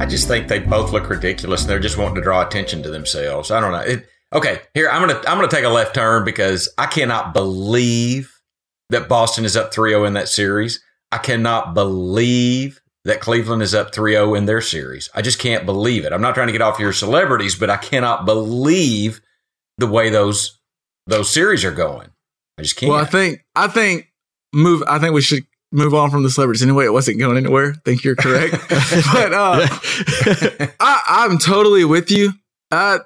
I 0.00 0.06
just 0.06 0.28
think 0.28 0.46
they 0.46 0.60
both 0.60 0.92
look 0.92 1.08
ridiculous, 1.10 1.62
and 1.62 1.70
they're 1.70 1.80
just 1.80 1.98
wanting 1.98 2.14
to 2.16 2.20
draw 2.20 2.46
attention 2.46 2.82
to 2.84 2.90
themselves. 2.90 3.50
I 3.50 3.60
don't 3.60 3.72
know. 3.72 3.80
It, 3.80 4.08
okay, 4.32 4.60
here 4.72 4.88
I'm 4.88 5.06
gonna 5.06 5.18
I'm 5.26 5.36
gonna 5.36 5.48
take 5.48 5.64
a 5.64 5.68
left 5.68 5.94
turn 5.94 6.24
because 6.24 6.68
I 6.78 6.86
cannot 6.86 7.34
believe 7.34 8.32
that 8.90 9.08
Boston 9.08 9.44
is 9.44 9.56
up 9.56 9.74
3-0 9.74 10.06
in 10.06 10.12
that 10.14 10.28
series. 10.28 10.82
I 11.10 11.18
cannot 11.18 11.74
believe 11.74 12.80
that 13.04 13.20
Cleveland 13.20 13.62
is 13.62 13.74
up 13.74 13.92
3-0 13.92 14.38
in 14.38 14.46
their 14.46 14.60
series. 14.60 15.10
I 15.14 15.22
just 15.22 15.38
can't 15.38 15.66
believe 15.66 16.04
it. 16.04 16.12
I'm 16.12 16.22
not 16.22 16.34
trying 16.34 16.46
to 16.48 16.52
get 16.52 16.62
off 16.62 16.78
your 16.78 16.92
celebrities, 16.92 17.56
but 17.56 17.68
I 17.68 17.76
cannot 17.76 18.24
believe 18.24 19.20
the 19.78 19.86
way 19.88 20.10
those 20.10 20.60
those 21.08 21.28
series 21.28 21.64
are 21.64 21.72
going. 21.72 22.08
I 22.56 22.62
just 22.62 22.76
can't. 22.76 22.92
Well, 22.92 23.00
I 23.00 23.04
think 23.04 23.44
I 23.56 23.66
think 23.66 24.12
move. 24.52 24.84
I 24.86 25.00
think 25.00 25.12
we 25.12 25.22
should 25.22 25.44
move 25.72 25.94
on 25.94 26.10
from 26.10 26.22
the 26.22 26.30
celebrities 26.30 26.62
anyway. 26.62 26.84
It 26.86 26.92
wasn't 26.92 27.18
going 27.18 27.36
anywhere. 27.36 27.72
I 27.72 27.80
think 27.84 28.04
you're 28.04 28.16
correct. 28.16 28.52
but 28.68 29.32
uh, 29.32 29.66
I, 30.80 31.02
I'm 31.08 31.38
totally 31.38 31.84
with 31.84 32.10
you. 32.10 32.32
Uh, 32.70 32.98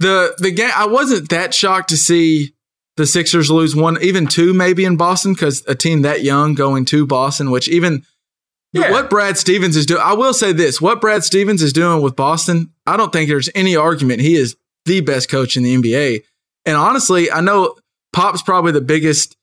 the 0.00 0.34
the 0.38 0.50
game. 0.50 0.70
I 0.74 0.86
wasn't 0.86 1.28
that 1.30 1.54
shocked 1.54 1.88
to 1.90 1.96
see 1.96 2.54
the 2.96 3.06
Sixers 3.06 3.50
lose 3.50 3.74
one, 3.76 4.02
even 4.02 4.26
two, 4.26 4.54
maybe 4.54 4.84
in 4.84 4.96
Boston, 4.96 5.32
because 5.34 5.64
a 5.66 5.74
team 5.74 6.02
that 6.02 6.22
young 6.22 6.54
going 6.54 6.84
to 6.86 7.06
Boston, 7.06 7.50
which 7.50 7.68
even 7.68 8.04
Yeah. 8.72 8.90
what 8.90 9.08
Brad 9.10 9.36
Stevens 9.38 9.76
is 9.76 9.86
doing. 9.86 10.02
I 10.02 10.14
will 10.14 10.34
say 10.34 10.52
this: 10.52 10.80
what 10.80 11.00
Brad 11.00 11.24
Stevens 11.24 11.62
is 11.62 11.72
doing 11.72 12.02
with 12.02 12.14
Boston, 12.16 12.72
I 12.86 12.96
don't 12.96 13.12
think 13.12 13.28
there's 13.28 13.50
any 13.54 13.74
argument. 13.76 14.20
He 14.20 14.34
is 14.36 14.56
the 14.84 15.00
best 15.00 15.28
coach 15.30 15.56
in 15.56 15.62
the 15.62 15.74
NBA. 15.76 16.22
And 16.64 16.76
honestly, 16.76 17.30
I 17.30 17.40
know 17.40 17.74
Pop's 18.12 18.42
probably 18.42 18.72
the 18.72 18.80
biggest 18.80 19.36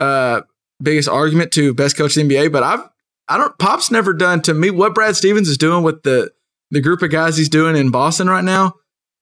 uh 0.00 0.42
biggest 0.82 1.08
argument 1.08 1.52
to 1.52 1.74
best 1.74 1.96
coach 1.96 2.16
in 2.16 2.28
the 2.28 2.34
NBA, 2.34 2.52
but 2.52 2.62
I've 2.62 2.88
I 3.28 3.38
don't 3.38 3.58
Pop's 3.58 3.90
never 3.90 4.12
done 4.12 4.42
to 4.42 4.54
me 4.54 4.70
what 4.70 4.94
Brad 4.94 5.16
Stevens 5.16 5.48
is 5.48 5.58
doing 5.58 5.82
with 5.82 6.02
the 6.02 6.30
the 6.70 6.80
group 6.80 7.02
of 7.02 7.10
guys 7.10 7.36
he's 7.36 7.48
doing 7.48 7.76
in 7.76 7.90
Boston 7.90 8.28
right 8.28 8.44
now 8.44 8.74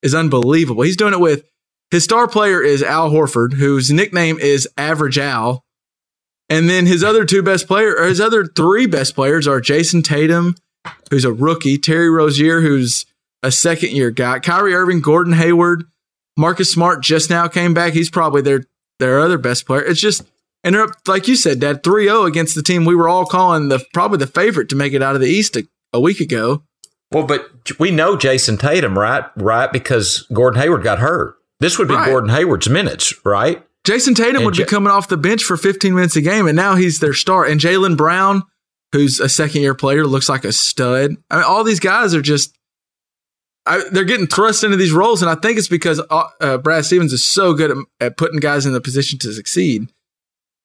is 0.02 0.14
unbelievable. 0.14 0.82
He's 0.82 0.96
doing 0.96 1.12
it 1.12 1.20
with 1.20 1.44
his 1.90 2.04
star 2.04 2.26
player 2.26 2.62
is 2.62 2.82
Al 2.82 3.10
Horford, 3.10 3.54
whose 3.54 3.90
nickname 3.90 4.38
is 4.38 4.68
Average 4.76 5.18
Al. 5.18 5.64
And 6.48 6.68
then 6.68 6.86
his 6.86 7.02
other 7.02 7.24
two 7.24 7.42
best 7.42 7.66
player 7.66 7.96
or 7.96 8.06
his 8.06 8.20
other 8.20 8.44
three 8.44 8.86
best 8.86 9.14
players 9.14 9.46
are 9.46 9.60
Jayson 9.60 10.02
Tatum, 10.02 10.56
who's 11.10 11.24
a 11.24 11.32
rookie, 11.32 11.78
Terry 11.78 12.10
Rozier, 12.10 12.60
who's 12.60 13.06
a 13.42 13.50
second 13.50 13.92
year 13.92 14.10
guy, 14.10 14.40
Kyrie 14.40 14.74
Irving, 14.74 15.00
Gordon 15.00 15.34
Hayward, 15.34 15.84
Marcus 16.36 16.70
Smart 16.70 17.02
just 17.02 17.30
now 17.30 17.48
came 17.48 17.74
back. 17.74 17.92
He's 17.92 18.10
probably 18.10 18.42
their 18.42 18.64
their 18.98 19.20
other 19.20 19.38
best 19.38 19.66
player. 19.66 19.82
It's 19.82 20.00
just 20.00 20.22
and 20.64 20.74
they're 20.74 20.82
up, 20.84 20.90
like 21.06 21.28
you 21.28 21.36
said, 21.36 21.60
Dad, 21.60 21.82
3-0 21.84 22.26
against 22.26 22.54
the 22.56 22.62
team 22.62 22.84
we 22.84 22.94
were 22.96 23.08
all 23.08 23.26
calling 23.26 23.68
the 23.68 23.84
probably 23.92 24.18
the 24.18 24.26
favorite 24.26 24.68
to 24.70 24.76
make 24.76 24.92
it 24.92 25.02
out 25.02 25.14
of 25.14 25.20
the 25.20 25.28
East 25.28 25.56
a, 25.56 25.68
a 25.92 26.00
week 26.00 26.18
ago. 26.20 26.64
Well, 27.12 27.24
but 27.26 27.48
we 27.78 27.90
know 27.92 28.16
Jayson 28.16 28.58
Tatum, 28.58 28.98
right? 28.98 29.24
Right, 29.36 29.70
because 29.72 30.26
Gordon 30.32 30.60
Hayward 30.60 30.82
got 30.82 30.98
hurt. 30.98 31.36
This 31.60 31.78
would 31.78 31.86
be 31.86 31.94
Right. 31.94 32.06
Gordon 32.06 32.30
Hayward's 32.30 32.68
minutes, 32.68 33.14
right? 33.24 33.64
Jayson 33.84 34.14
Tatum 34.16 34.36
And 34.36 34.46
would 34.46 34.56
Ja- 34.58 34.64
be 34.64 34.68
coming 34.70 34.90
off 34.90 35.08
the 35.08 35.16
bench 35.16 35.44
for 35.44 35.56
15 35.56 35.94
minutes 35.94 36.16
a 36.16 36.22
game, 36.22 36.46
and 36.48 36.56
now 36.56 36.74
he's 36.74 36.98
their 36.98 37.12
star. 37.12 37.44
And 37.44 37.60
Jaylen 37.60 37.96
Brown, 37.96 38.42
who's 38.92 39.20
a 39.20 39.28
second 39.28 39.60
year 39.62 39.74
player, 39.74 40.06
looks 40.06 40.28
like 40.28 40.44
a 40.44 40.52
stud. 40.52 41.16
I 41.30 41.36
mean, 41.36 41.44
all 41.44 41.62
these 41.62 41.80
guys 41.80 42.14
are 42.14 42.22
just. 42.22 42.56
I, 43.66 43.82
they're 43.92 44.04
getting 44.04 44.26
thrust 44.26 44.62
into 44.64 44.76
these 44.76 44.92
roles, 44.92 45.22
and 45.22 45.30
I 45.30 45.36
think 45.36 45.56
it's 45.58 45.68
because 45.68 45.98
uh, 46.10 46.24
uh, 46.40 46.58
Brad 46.58 46.84
Stevens 46.84 47.12
is 47.14 47.24
so 47.24 47.54
good 47.54 47.70
at, 47.70 47.76
at 48.00 48.16
putting 48.18 48.38
guys 48.40 48.66
in 48.66 48.72
the 48.74 48.80
position 48.80 49.18
to 49.20 49.32
succeed 49.32 49.88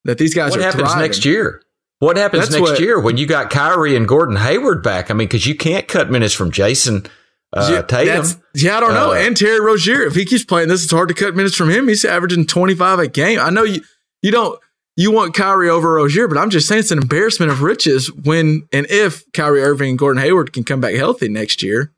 that 0.10 0.18
these 0.18 0.34
guys 0.34 0.52
What 0.52 0.60
happens 0.62 0.84
thriving. 0.84 1.02
next 1.02 1.26
year? 1.26 1.62
What 2.00 2.18
happens 2.18 2.44
That's 2.50 2.54
next 2.60 2.72
what- 2.72 2.80
year 2.80 3.00
when 3.00 3.18
you 3.18 3.26
got 3.26 3.50
Kyrie 3.50 3.96
and 3.96 4.08
Gordon 4.08 4.38
Hayward 4.38 4.82
back? 4.84 5.10
I 5.12 5.14
mean, 5.14 5.28
because 5.28 5.46
you 5.46 5.56
can't 5.56 5.88
cut 5.88 6.10
minutes 6.10 6.34
from 6.34 6.50
Jayson 6.52 7.06
uh, 7.52 7.82
Tatum. 7.82 8.26
yeah, 8.56 8.78
I 8.78 8.80
don't 8.80 8.94
know. 8.94 9.12
Uh, 9.12 9.16
and 9.16 9.36
Terry 9.36 9.60
Rozier, 9.60 10.04
if 10.04 10.16
he 10.16 10.24
keeps 10.24 10.46
playing 10.46 10.70
this, 10.70 10.84
it's 10.84 10.92
hard 10.94 11.10
to 11.10 11.16
cut 11.16 11.36
minutes 11.36 11.56
from 11.56 11.70
him. 11.70 11.88
He's 11.88 12.06
averaging 12.06 12.46
25 12.46 13.00
a 13.00 13.08
game. 13.08 13.40
I 13.40 13.50
know 13.50 13.64
you 13.64 13.82
you 14.22 14.32
don't 14.32 14.60
you 14.96 15.12
want 15.12 15.34
Kyrie 15.34 15.70
over 15.70 15.94
Rozier, 15.94 16.28
but 16.28 16.38
I'm 16.38 16.50
just 16.50 16.68
saying 16.68 16.80
it's 16.80 16.92
an 16.92 17.00
embarrassment 17.00 17.52
of 17.52 17.62
riches 17.62 18.12
when 18.14 18.68
and 18.72 18.86
if 18.90 19.24
Kyrie 19.34 19.62
Irving 19.64 19.90
and 19.92 19.98
Gordon 20.00 20.22
Hayward 20.22 20.54
can 20.54 20.64
come 20.64 20.80
back 20.82 20.94
healthy 20.96 21.28
next 21.28 21.64
year. 21.64 21.92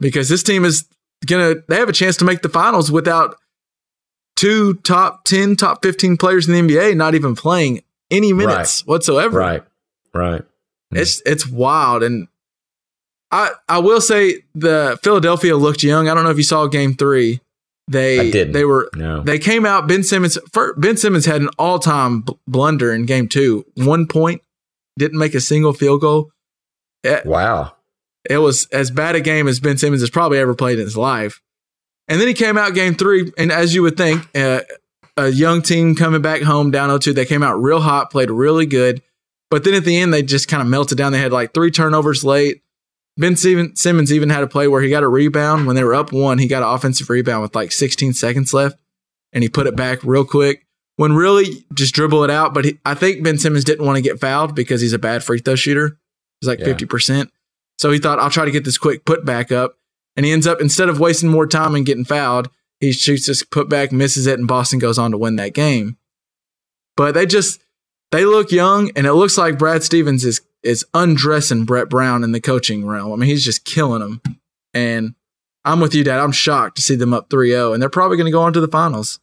Because 0.00 0.28
this 0.28 0.42
team 0.42 0.64
is 0.64 0.84
gonna 1.26 1.56
they 1.68 1.76
have 1.76 1.88
a 1.88 1.92
chance 1.92 2.16
to 2.18 2.24
make 2.24 2.42
the 2.42 2.48
finals 2.48 2.90
without 2.92 3.36
two 4.36 4.74
top 4.74 5.24
10, 5.24 5.56
top 5.56 5.82
15 5.82 6.16
players 6.16 6.48
in 6.48 6.54
the 6.66 6.74
NBA 6.74 6.96
not 6.96 7.14
even 7.14 7.34
playing 7.34 7.82
any 8.10 8.32
minutes 8.32 8.86
whatsoever. 8.86 9.38
right, 9.38 9.62
right. 10.14 10.42
Mm. 10.92 10.98
It's 10.98 11.22
it's 11.24 11.46
wild, 11.46 12.02
and 12.02 12.28
I 13.30 13.50
I 13.68 13.78
will 13.78 14.00
say 14.00 14.44
the 14.54 14.98
Philadelphia 15.02 15.56
looked 15.56 15.82
young. 15.82 16.08
I 16.08 16.14
don't 16.14 16.24
know 16.24 16.30
if 16.30 16.36
you 16.36 16.42
saw 16.42 16.66
Game 16.66 16.94
Three. 16.94 17.40
They 17.88 18.30
didn't. 18.30 18.52
they 18.52 18.64
were 18.64 18.90
No. 18.94 19.22
they 19.22 19.38
came 19.38 19.66
out. 19.66 19.88
Ben 19.88 20.02
Simmons 20.04 20.38
Ben 20.76 20.96
Simmons 20.96 21.26
had 21.26 21.40
an 21.40 21.48
all 21.58 21.78
time 21.78 22.20
bl- 22.20 22.32
blunder 22.46 22.92
in 22.92 23.06
Game 23.06 23.28
Two. 23.28 23.64
One 23.74 24.06
point, 24.06 24.40
didn't 24.98 25.18
make 25.18 25.34
a 25.34 25.40
single 25.40 25.72
field 25.72 26.00
goal. 26.02 26.30
It, 27.02 27.26
Wow. 27.26 27.74
it 28.28 28.38
was 28.38 28.66
as 28.66 28.90
bad 28.92 29.16
a 29.16 29.20
game 29.20 29.48
as 29.48 29.58
Ben 29.58 29.78
Simmons 29.78 30.02
has 30.02 30.10
probably 30.10 30.38
ever 30.38 30.54
played 30.54 30.78
in 30.78 30.84
his 30.84 30.96
life. 30.96 31.40
And 32.12 32.20
then 32.20 32.28
he 32.28 32.34
came 32.34 32.58
out 32.58 32.74
Game 32.74 32.94
Three, 32.94 33.32
and 33.38 33.50
as 33.50 33.74
you 33.74 33.80
would 33.80 33.96
think, 33.96 34.28
uh, 34.36 34.60
a 35.16 35.28
young 35.28 35.62
team 35.62 35.94
coming 35.94 36.20
back 36.20 36.42
home 36.42 36.70
down 36.70 36.90
0-2. 36.90 37.14
They 37.14 37.24
came 37.24 37.42
out 37.42 37.54
real 37.54 37.80
hot, 37.80 38.10
played 38.10 38.30
really 38.30 38.66
good. 38.66 39.00
But 39.50 39.64
then 39.64 39.72
at 39.72 39.86
the 39.86 39.96
end, 39.96 40.12
they 40.12 40.22
just 40.22 40.46
kind 40.46 40.60
of 40.60 40.68
melted 40.68 40.98
down. 40.98 41.12
They 41.12 41.18
had 41.18 41.32
like 41.32 41.54
three 41.54 41.70
turnovers 41.70 42.22
late. 42.22 42.62
Ben 43.16 43.34
Simmons 43.34 44.12
even 44.12 44.28
had 44.28 44.42
a 44.42 44.46
play 44.46 44.68
where 44.68 44.82
he 44.82 44.90
got 44.90 45.02
a 45.02 45.08
rebound. 45.08 45.66
When 45.66 45.74
they 45.74 45.84
were 45.84 45.94
up 45.94 46.12
one, 46.12 46.36
he 46.36 46.48
got 46.48 46.62
an 46.62 46.68
offensive 46.68 47.08
rebound 47.08 47.40
with 47.40 47.54
like 47.54 47.72
16 47.72 48.12
seconds 48.12 48.52
left 48.52 48.78
and 49.32 49.42
he 49.42 49.48
put 49.48 49.66
it 49.66 49.74
back 49.74 50.02
real 50.04 50.26
quick. 50.26 50.66
When 50.96 51.14
really 51.14 51.64
just 51.72 51.94
dribble 51.94 52.24
it 52.24 52.30
out. 52.30 52.52
But 52.52 52.66
he, 52.66 52.78
I 52.84 52.94
think 52.94 53.22
Ben 53.24 53.38
Simmons 53.38 53.64
didn't 53.64 53.86
want 53.86 53.96
to 53.96 54.02
get 54.02 54.20
fouled 54.20 54.54
because 54.54 54.82
he's 54.82 54.92
a 54.92 54.98
bad 54.98 55.24
free 55.24 55.38
throw 55.38 55.54
shooter. 55.54 55.98
He's 56.40 56.48
like 56.48 56.60
Yeah. 56.60 56.68
50%. 56.68 57.30
So 57.78 57.90
he 57.90 57.98
thought, 57.98 58.18
I'll 58.18 58.30
try 58.30 58.44
to 58.44 58.50
get 58.50 58.64
this 58.64 58.78
quick 58.78 59.04
put 59.04 59.24
back 59.24 59.50
up. 59.50 59.76
And 60.16 60.26
he 60.26 60.32
ends 60.32 60.46
up, 60.46 60.60
instead 60.60 60.88
of 60.88 61.00
wasting 61.00 61.28
more 61.30 61.46
time 61.46 61.74
and 61.74 61.86
getting 61.86 62.04
fouled, 62.04 62.48
he 62.80 62.92
shoots 62.92 63.26
this 63.26 63.42
put 63.42 63.68
back, 63.68 63.92
misses 63.92 64.26
it, 64.26 64.38
and 64.38 64.46
Boston 64.48 64.78
goes 64.78 64.98
on 64.98 65.10
to 65.12 65.18
win 65.18 65.36
that 65.36 65.54
game. 65.54 65.96
But 66.96 67.14
they 67.14 67.26
just, 67.26 67.60
they 68.10 68.24
look 68.24 68.50
young, 68.52 68.90
and 68.96 69.06
it 69.06 69.14
looks 69.14 69.38
like 69.38 69.58
Brad 69.58 69.82
Stevens 69.82 70.24
is 70.24 70.40
is 70.62 70.84
undressing 70.94 71.64
Brett 71.64 71.88
Brown 71.88 72.22
in 72.22 72.30
the 72.32 72.40
coaching 72.40 72.86
realm. 72.86 73.12
I 73.12 73.16
mean, 73.16 73.28
he's 73.28 73.44
just 73.44 73.64
killing 73.64 73.98
them. 74.00 74.20
And 74.72 75.14
I'm 75.64 75.80
with 75.80 75.92
you, 75.94 76.04
Dad. 76.04 76.20
I'm 76.20 76.30
shocked 76.30 76.76
to 76.76 76.82
see 76.82 76.94
them 76.94 77.12
up 77.12 77.30
3 77.30 77.50
0, 77.50 77.72
and 77.72 77.82
they're 77.82 77.88
probably 77.88 78.16
going 78.16 78.26
to 78.26 78.30
go 78.32 78.42
on 78.42 78.52
to 78.52 78.60
the 78.60 78.68
finals. 78.68 79.18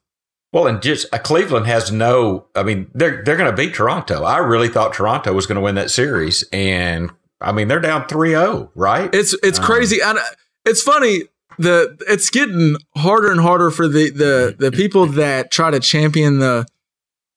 Well, 0.51 0.67
and 0.67 0.81
just 0.81 1.05
uh, 1.13 1.17
Cleveland 1.19 1.67
has 1.67 1.91
no. 1.91 2.47
I 2.55 2.63
mean, 2.63 2.89
they're 2.95 3.23
they're 3.23 3.37
going 3.37 3.51
to 3.51 3.55
beat 3.55 3.75
Toronto. 3.75 4.23
I 4.23 4.37
really 4.37 4.67
thought 4.69 4.93
Toronto 4.93 5.31
was 5.33 5.45
going 5.45 5.57
to 5.57 5.61
win 5.61 5.75
that 5.75 5.91
series, 5.91 6.43
and 6.51 7.11
I 7.39 7.51
mean, 7.51 7.67
they're 7.67 7.79
down 7.79 8.03
3-0, 8.03 8.71
right? 8.73 9.13
It's 9.13 9.33
it's 9.43 9.59
Um, 9.59 9.65
crazy. 9.65 10.01
And 10.01 10.17
it's 10.65 10.81
funny. 10.81 11.23
the 11.59 11.97
it's 12.07 12.29
getting 12.29 12.77
harder 12.95 13.31
and 13.31 13.41
harder 13.41 13.69
for 13.69 13.87
the 13.87 14.09
the 14.09 14.55
the 14.57 14.71
people 14.71 15.05
that 15.05 15.51
try 15.51 15.69
to 15.69 15.79
champion 15.79 16.39
the 16.39 16.65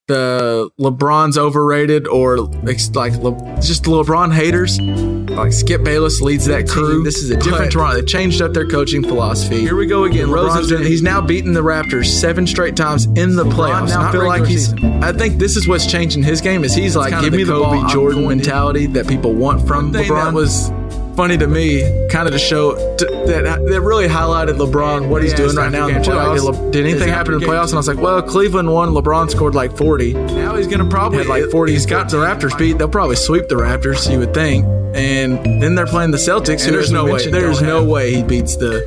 the 0.09 0.69
LeBron's 0.81 1.39
overrated 1.39 2.07
or 2.09 2.39
like 2.39 2.79
like 2.95 3.15
Le, 3.17 3.33
just 3.61 3.85
LeBron 3.85 4.33
haters. 4.33 4.81
Like 4.81 5.53
Skip 5.53 5.83
Bayless 5.83 6.21
leads 6.21 6.45
that 6.47 6.69
crew. 6.69 7.03
This 7.03 7.19
is 7.19 7.31
a 7.31 7.37
different 7.37 7.73
Toronto. 7.73 8.01
They 8.01 8.07
changed 8.07 8.43
up 8.43 8.53
their 8.53 8.69
coaching 8.69 9.03
philosophy. 9.03 9.61
Here 9.61 9.77
we 9.77 9.87
go 9.87 10.05
again. 10.05 10.31
Rosen's 10.31 10.69
doing, 10.69 10.85
he's 10.85 11.03
now 11.03 11.21
beaten 11.21 11.53
the 11.55 11.63
Raptors 11.63 12.07
seven 12.07 12.47
straight 12.47 12.77
times 12.77 13.07
in 13.07 13.37
the 13.37 13.45
playoffs. 13.45 13.89
Now 13.89 14.09
I 14.09 14.13
feel 14.13 14.27
like 14.27 14.45
he's. 14.45 14.75
I 15.03 15.13
think 15.13 15.39
this 15.39 15.57
is 15.57 15.67
what's 15.67 15.87
changing 15.87 16.23
his 16.23 16.41
game. 16.41 16.65
Is 16.65 16.75
he's 16.75 16.97
like 16.97 17.19
give 17.23 17.33
me 17.33 17.45
the 17.45 17.53
Kobe 17.53 17.81
ball, 17.81 17.89
Jordan 17.89 18.29
mentality 18.29 18.87
that 18.89 19.09
people 19.09 19.33
want 19.33 19.67
from 19.67 19.93
LeBron. 19.93 20.09
That 20.09 20.35
was 20.35 20.71
funny 21.17 21.37
to 21.39 21.47
me, 21.47 21.83
kind 22.09 22.27
of 22.27 22.33
to 22.33 22.39
show 22.39 22.75
to, 22.97 23.05
that 23.27 23.45
that 23.45 23.81
really 23.81 24.09
highlighted 24.09 24.57
LeBron 24.59 25.09
what 25.09 25.23
he's 25.23 25.35
doing 25.35 25.55
right 25.57 25.71
now 25.73 25.89
in 25.89 25.95
the 25.95 26.01
playoffs. 26.01 26.35
Did, 26.37 26.43
Le, 26.45 26.71
did 26.71 26.87
anything 26.87 27.09
happen 27.09 27.35
in 27.35 27.41
the 27.41 27.47
playoffs? 27.47 27.67
And 27.69 27.75
I 27.75 27.77
was 27.79 27.89
like, 27.89 27.99
well, 27.99 28.23
Cleveland 28.23 28.73
won. 28.73 28.91
LeBron 28.91 29.31
scored 29.31 29.55
like 29.55 29.77
forty. 29.77 30.13
Now 30.15 30.57
he's 30.57 30.67
gonna 30.67 30.89
probably 30.89 31.19
hit 31.19 31.27
like 31.29 31.51
forty. 31.51 31.73
He's 31.73 31.87
got 31.87 32.11
the 32.11 32.19
Raptors 32.19 32.57
beat. 32.59 32.79
They'll 32.79 32.89
probably 32.89 33.17
sweep 33.17 33.49
the 33.49 33.57
Raptors. 33.57 34.11
You 34.11 34.19
would 34.19 34.35
think. 34.35 34.65
And 34.95 35.63
then 35.63 35.75
they're 35.75 35.87
playing 35.87 36.11
the 36.11 36.19
Celtics. 36.19 36.67
And 36.67 36.75
there's 36.75 36.93
no 36.93 37.05
way. 37.05 37.31
There's 37.31 37.63
no 37.63 37.85
way 37.85 38.15
he 38.15 38.23
beats 38.23 38.57
the 38.57 38.83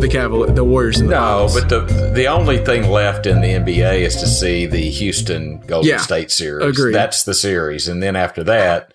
the 0.00 0.08
Cavaliers, 0.08 0.54
the 0.54 0.64
Warriors. 0.64 1.00
And 1.00 1.10
the 1.10 1.14
no, 1.14 1.48
but 1.52 1.68
the 1.68 1.80
the 2.14 2.26
only 2.26 2.58
thing 2.64 2.88
left 2.90 3.26
in 3.26 3.40
the 3.40 3.48
NBA 3.48 4.00
is 4.00 4.16
to 4.16 4.26
see 4.26 4.64
the 4.66 4.78
Houston 4.90 5.60
Golden 5.66 5.88
Yeah, 5.90 5.96
State 5.98 6.30
series. 6.30 6.66
agreed. 6.66 6.94
That's 6.94 7.24
the 7.24 7.34
series, 7.34 7.88
and 7.88 8.02
then 8.02 8.16
after 8.16 8.44
that, 8.44 8.94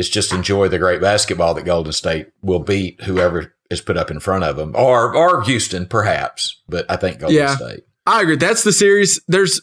it's 0.00 0.08
just 0.08 0.32
enjoy 0.32 0.66
the 0.68 0.78
great 0.78 1.00
basketball 1.00 1.52
that 1.54 1.64
Golden 1.66 1.92
State 1.92 2.28
will 2.42 2.58
beat 2.58 3.02
whoever 3.02 3.54
is 3.70 3.82
put 3.82 3.98
up 3.98 4.10
in 4.10 4.18
front 4.18 4.42
of 4.44 4.56
them, 4.56 4.72
or 4.74 5.14
or 5.14 5.42
Houston 5.42 5.84
perhaps. 5.86 6.60
But 6.68 6.90
I 6.90 6.96
think 6.96 7.20
Golden 7.20 7.36
Yeah. 7.36 7.54
State. 7.54 7.80
I 8.06 8.22
agree. 8.22 8.36
That's 8.36 8.64
the 8.64 8.72
series. 8.72 9.20
There's, 9.28 9.60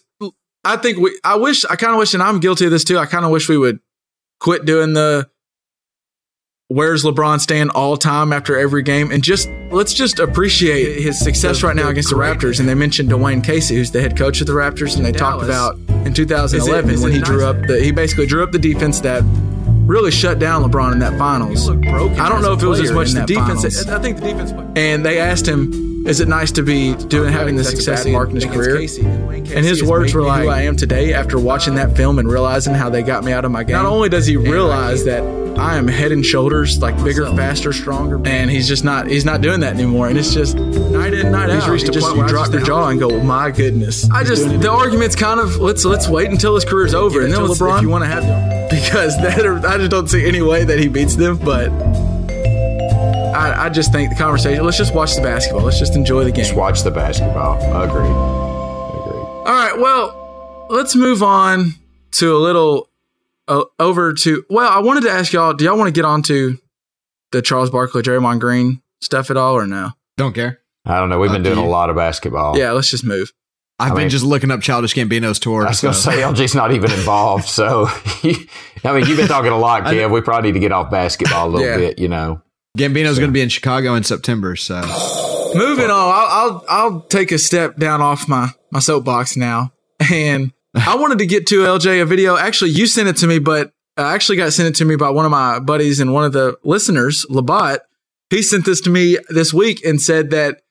I 0.63 0.77
think 0.77 0.99
we, 0.99 1.19
I 1.23 1.35
wish, 1.37 1.65
I 1.65 1.75
kind 1.75 1.91
of 1.93 1.97
wish, 1.99 2.13
and 2.13 2.21
I'm 2.21 2.39
guilty 2.39 2.65
of 2.65 2.71
this 2.71 2.83
too. 2.83 2.99
I 2.99 3.07
kind 3.07 3.25
of 3.25 3.31
wish 3.31 3.49
we 3.49 3.57
would 3.57 3.79
quit 4.39 4.63
doing 4.63 4.93
the 4.93 5.27
where's 6.69 7.03
LeBron 7.03 7.39
stand 7.39 7.71
all 7.71 7.97
time 7.97 8.31
after 8.33 8.57
every 8.57 8.83
game 8.83 9.09
and 9.11 9.23
just 9.23 9.49
let's 9.71 9.93
just 9.93 10.19
appreciate 10.19 11.01
his 11.01 11.17
success 11.19 11.63
right 11.63 11.75
now 11.75 11.87
against 11.89 12.09
the 12.09 12.15
Raptors. 12.15 12.59
And 12.59 12.67
they 12.69 12.75
mentioned 12.75 13.09
Dwane 13.09 13.43
Casey, 13.43 13.75
who's 13.75 13.91
the 13.91 14.01
head 14.01 14.17
coach 14.17 14.41
of 14.41 14.47
the 14.47 14.53
Raptors, 14.53 14.95
and 14.97 15.05
they 15.05 15.11
talked 15.13 15.43
about 15.43 15.75
in 16.05 16.13
2011 16.13 16.91
Is 16.91 16.99
it- 17.01 17.03
when 17.03 17.11
he 17.13 17.19
is 17.19 17.23
drew 17.23 17.45
up 17.45 17.55
the, 17.67 17.79
he 17.81 17.91
basically 17.91 18.25
drew 18.27 18.43
up 18.43 18.51
the 18.51 18.59
defense 18.59 18.99
that 19.01 19.23
really 19.87 20.11
shut 20.11 20.37
down 20.39 20.63
LeBron 20.63 20.91
in 20.93 20.99
that 20.99 21.17
finals. 21.17 21.69
I 21.69 22.29
don't 22.29 22.41
know 22.41 22.53
if 22.53 22.61
it 22.61 22.67
was 22.67 22.81
as 22.81 22.91
much 22.91 23.11
the 23.11 23.25
defense. 23.25 23.87
I 23.87 23.99
think 23.99 24.17
the 24.19 24.27
defense. 24.27 24.53
And 24.75 25.05
they 25.05 25.19
asked 25.19 25.47
him, 25.47 26.05
"Is 26.05 26.19
it 26.19 26.27
nice 26.27 26.51
to 26.53 26.63
be 26.63 26.93
doing 26.95 27.31
having 27.31 27.55
the 27.55 27.63
success 27.63 28.05
in 28.05 28.13
his 28.31 28.45
career?" 28.45 28.75
And 28.77 29.65
his 29.65 29.83
words 29.83 30.13
were 30.13 30.21
like, 30.21 30.43
"Who 30.43 30.49
I 30.49 30.61
am 30.63 30.75
today 30.75 31.13
after 31.13 31.39
watching 31.39 31.75
that 31.75 31.95
film 31.95 32.19
and 32.19 32.29
realizing 32.29 32.73
how 32.73 32.89
they 32.89 33.01
got 33.01 33.23
me 33.23 33.31
out 33.31 33.45
of 33.45 33.51
my 33.51 33.63
game." 33.63 33.75
Not 33.75 33.85
only 33.85 34.09
does 34.09 34.25
he 34.25 34.37
realize 34.37 35.05
that 35.05 35.23
I 35.57 35.77
am 35.77 35.87
head 35.87 36.11
and 36.11 36.23
shoulders 36.23 36.77
like 36.79 37.01
bigger, 37.03 37.25
faster, 37.35 37.73
stronger, 37.73 38.21
and 38.25 38.51
he's 38.51 38.67
just 38.67 38.83
not. 38.83 39.07
He's 39.07 39.25
not 39.25 39.41
doing 39.41 39.61
that 39.61 39.73
anymore. 39.73 40.07
And 40.07 40.15
it's 40.17 40.31
just 40.31 40.55
night 40.55 41.15
in, 41.15 41.31
night 41.31 41.49
out. 41.49 41.55
He's 41.61 41.67
reached 41.67 41.89
a 41.89 41.91
just- 41.91 42.05
point 42.05 42.17
you 42.17 42.21
where 42.21 42.29
drop 42.29 42.49
drop 42.49 42.53
your 42.59 42.63
jaw 42.63 42.89
and 42.89 42.99
go, 42.99 43.09
"My 43.23 43.49
goodness." 43.49 44.07
I 44.11 44.23
just 44.23 44.47
the 44.61 44.69
argument's 44.69 45.15
kind 45.15 45.39
of 45.39 45.57
let's 45.57 45.83
let's 45.83 46.07
wait 46.07 46.29
until 46.29 46.53
his 46.53 46.65
career's 46.65 46.93
over 46.93 47.21
and 47.21 47.33
then 47.33 47.39
LeBron 47.39 47.77
if 47.77 47.81
you 47.81 47.89
want 47.89 48.03
to 48.03 48.09
have 48.09 48.56
because 48.81 49.17
that 49.21 49.65
I 49.65 49.77
just 49.77 49.91
don't 49.91 50.07
see 50.07 50.25
any 50.25 50.41
way 50.41 50.63
that 50.63 50.79
he 50.79 50.87
beats 50.87 51.15
them. 51.15 51.37
But 51.37 51.69
I, 53.35 53.65
I 53.65 53.69
just 53.69 53.91
think 53.91 54.09
the 54.09 54.15
conversation. 54.15 54.63
Let's 54.63 54.77
just 54.77 54.93
watch 54.93 55.15
the 55.15 55.21
basketball. 55.21 55.63
Let's 55.63 55.79
just 55.79 55.95
enjoy 55.95 56.23
the 56.23 56.31
game. 56.31 56.45
Just 56.45 56.55
watch 56.55 56.83
the 56.83 56.91
basketball. 56.91 57.57
Agreed. 57.83 58.05
Agreed. 58.05 59.21
All 59.21 59.45
right. 59.45 59.77
Well, 59.77 60.67
let's 60.69 60.95
move 60.95 61.23
on 61.23 61.73
to 62.13 62.35
a 62.35 62.39
little 62.39 62.89
uh, 63.47 63.63
over 63.79 64.13
to. 64.13 64.45
Well, 64.49 64.69
I 64.69 64.79
wanted 64.79 65.01
to 65.03 65.11
ask 65.11 65.33
y'all. 65.33 65.53
Do 65.53 65.65
y'all 65.65 65.77
want 65.77 65.87
to 65.87 65.97
get 65.97 66.05
on 66.05 66.23
to 66.23 66.57
the 67.31 67.41
Charles 67.41 67.69
Barkley, 67.69 68.01
Draymond 68.01 68.39
Green 68.39 68.81
stuff 69.01 69.29
at 69.31 69.37
all, 69.37 69.55
or 69.55 69.67
no? 69.67 69.91
Don't 70.17 70.33
care. 70.33 70.59
I 70.85 70.99
don't 70.99 71.09
know. 71.09 71.19
We've 71.19 71.31
been 71.31 71.41
Up 71.41 71.45
doing 71.45 71.57
to 71.57 71.63
a 71.63 71.67
lot 71.67 71.89
of 71.89 71.95
basketball. 71.95 72.57
Yeah. 72.57 72.71
Let's 72.71 72.89
just 72.89 73.03
move. 73.03 73.33
I've 73.79 73.91
I 73.91 73.95
been 73.95 74.03
mean- 74.03 74.09
just 74.09 74.25
looking 74.25 74.49
up 74.51 74.61
Childish 74.61 74.95
Gambino's 74.95 75.39
tour. 75.39 75.65
I 75.65 75.69
was 75.69 75.81
going 75.81 75.93
to 75.93 75.99
so- 75.99 76.11
say 76.11 76.17
LG's 76.21 76.55
not 76.55 76.71
even 76.71 76.91
involved. 76.91 77.45
So, 77.45 77.85
I 78.83 78.93
mean, 78.93 79.05
you've 79.05 79.17
been 79.17 79.27
talking 79.27 79.51
a 79.51 79.57
lot, 79.57 79.83
Kev. 79.83 80.11
We 80.11 80.21
probably 80.21 80.49
need 80.49 80.53
to 80.55 80.59
get 80.59 80.71
off 80.71 80.89
basketball 80.89 81.47
a 81.47 81.49
little 81.49 81.67
Yeah. 81.67 81.77
bit, 81.77 81.99
you 81.99 82.07
know. 82.07 82.41
Gambino's 82.77 83.17
going 83.19 83.29
to 83.29 83.33
be 83.33 83.41
in 83.41 83.49
Chicago 83.49 83.95
in 83.95 84.03
September. 84.03 84.55
So 84.55 84.75
Moving 85.55 85.85
on, 85.85 85.91
I'll, 85.91 86.27
I'll 86.29 86.65
I'll 86.69 87.01
take 87.01 87.31
a 87.31 87.37
step 87.37 87.77
down 87.77 88.01
off 88.01 88.27
my 88.27 88.49
my 88.71 88.79
soapbox 88.79 89.35
now, 89.37 89.71
and 90.11 90.51
I 90.75 90.95
wanted 90.95 91.17
to 91.19 91.25
get 91.25 91.47
to 91.47 91.61
LJ 91.63 92.01
a 92.01 92.05
video. 92.05 92.35
Actually, 92.37 92.71
you 92.71 92.85
sent 92.85 93.07
it 93.07 93.15
to 93.17 93.27
me, 93.27 93.39
but 93.39 93.71
I 93.95 94.13
actually 94.13 94.37
got 94.37 94.53
sent 94.53 94.67
it 94.69 94.75
to 94.75 94.85
me 94.85 94.95
by 94.95 95.09
one 95.09 95.25
of 95.25 95.31
my 95.31 95.59
buddies 95.59 95.99
and 95.99 96.13
one 96.13 96.25
of 96.25 96.33
the 96.33 96.55
listeners, 96.63 97.25
Labat. 97.31 97.79
He 98.29 98.41
sent 98.43 98.65
this 98.65 98.81
to 98.81 98.89
me 98.91 99.17
this 99.29 99.53
week 99.53 99.83
and 99.85 99.99
said 100.01 100.29
that 100.31 100.61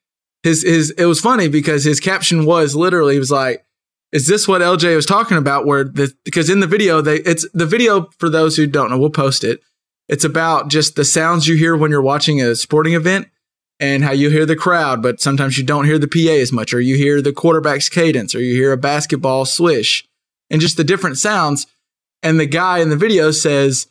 his 0.47 0.63
his 0.63 0.91
it 0.93 1.07
was 1.07 1.21
funny 1.21 1.49
because 1.49 1.83
his 1.83 1.99
caption 1.99 2.47
was 2.47 2.77
literally 2.77 3.15
he 3.15 3.19
was 3.19 3.33
like, 3.33 3.65
"Is 4.13 4.29
this 4.29 4.47
what 4.47 4.63
LJ 4.63 4.95
was 4.95 5.05
talking 5.05 5.37
about?" 5.37 5.67
Where 5.67 5.83
the 5.83 6.15
because 6.25 6.49
in 6.49 6.61
the 6.61 6.69
video 6.69 7.01
they 7.01 7.17
it's 7.17 7.47
the 7.53 7.67
video 7.67 8.09
for 8.19 8.31
those 8.31 8.57
who 8.57 8.69
don't 8.69 8.91
know, 8.91 8.99
we'll 8.99 9.11
post 9.11 9.43
it. 9.43 9.61
It's 10.09 10.25
about 10.25 10.69
just 10.69 10.95
the 10.95 11.05
sounds 11.05 11.49
you 11.49 11.57
hear 11.57 11.77
when 11.77 11.91
you're 11.91 12.01
watching 12.01 12.41
a 12.41 12.55
sporting 12.55 12.95
event 12.95 13.27
and 13.81 14.05
how 14.05 14.13
you 14.13 14.31
hear 14.31 14.47
the 14.47 14.55
crowd, 14.55 15.03
but 15.03 15.21
sometimes 15.21 15.59
you 15.59 15.65
don't 15.65 15.85
hear 15.85 15.99
the 15.99 16.07
PA 16.07 16.41
as 16.41 16.53
much, 16.53 16.73
or 16.73 16.81
you 16.81 16.97
hear 16.97 17.21
the 17.21 17.33
quarterback's 17.33 17.89
cadence, 17.89 18.33
or 18.33 18.41
you 18.41 18.55
hear 18.55 18.71
a 18.71 18.79
basketball 18.79 19.47
swish, 19.47 20.07
and 20.49 20.61
just 20.61 20.77
the 20.77 20.85
different 20.85 21.19
sounds. 21.19 21.67
And 22.23 22.39
the 22.39 22.47
guy 22.47 22.79
in 22.79 22.89
the 22.89 22.97
video 22.97 23.33
says, 23.33 23.89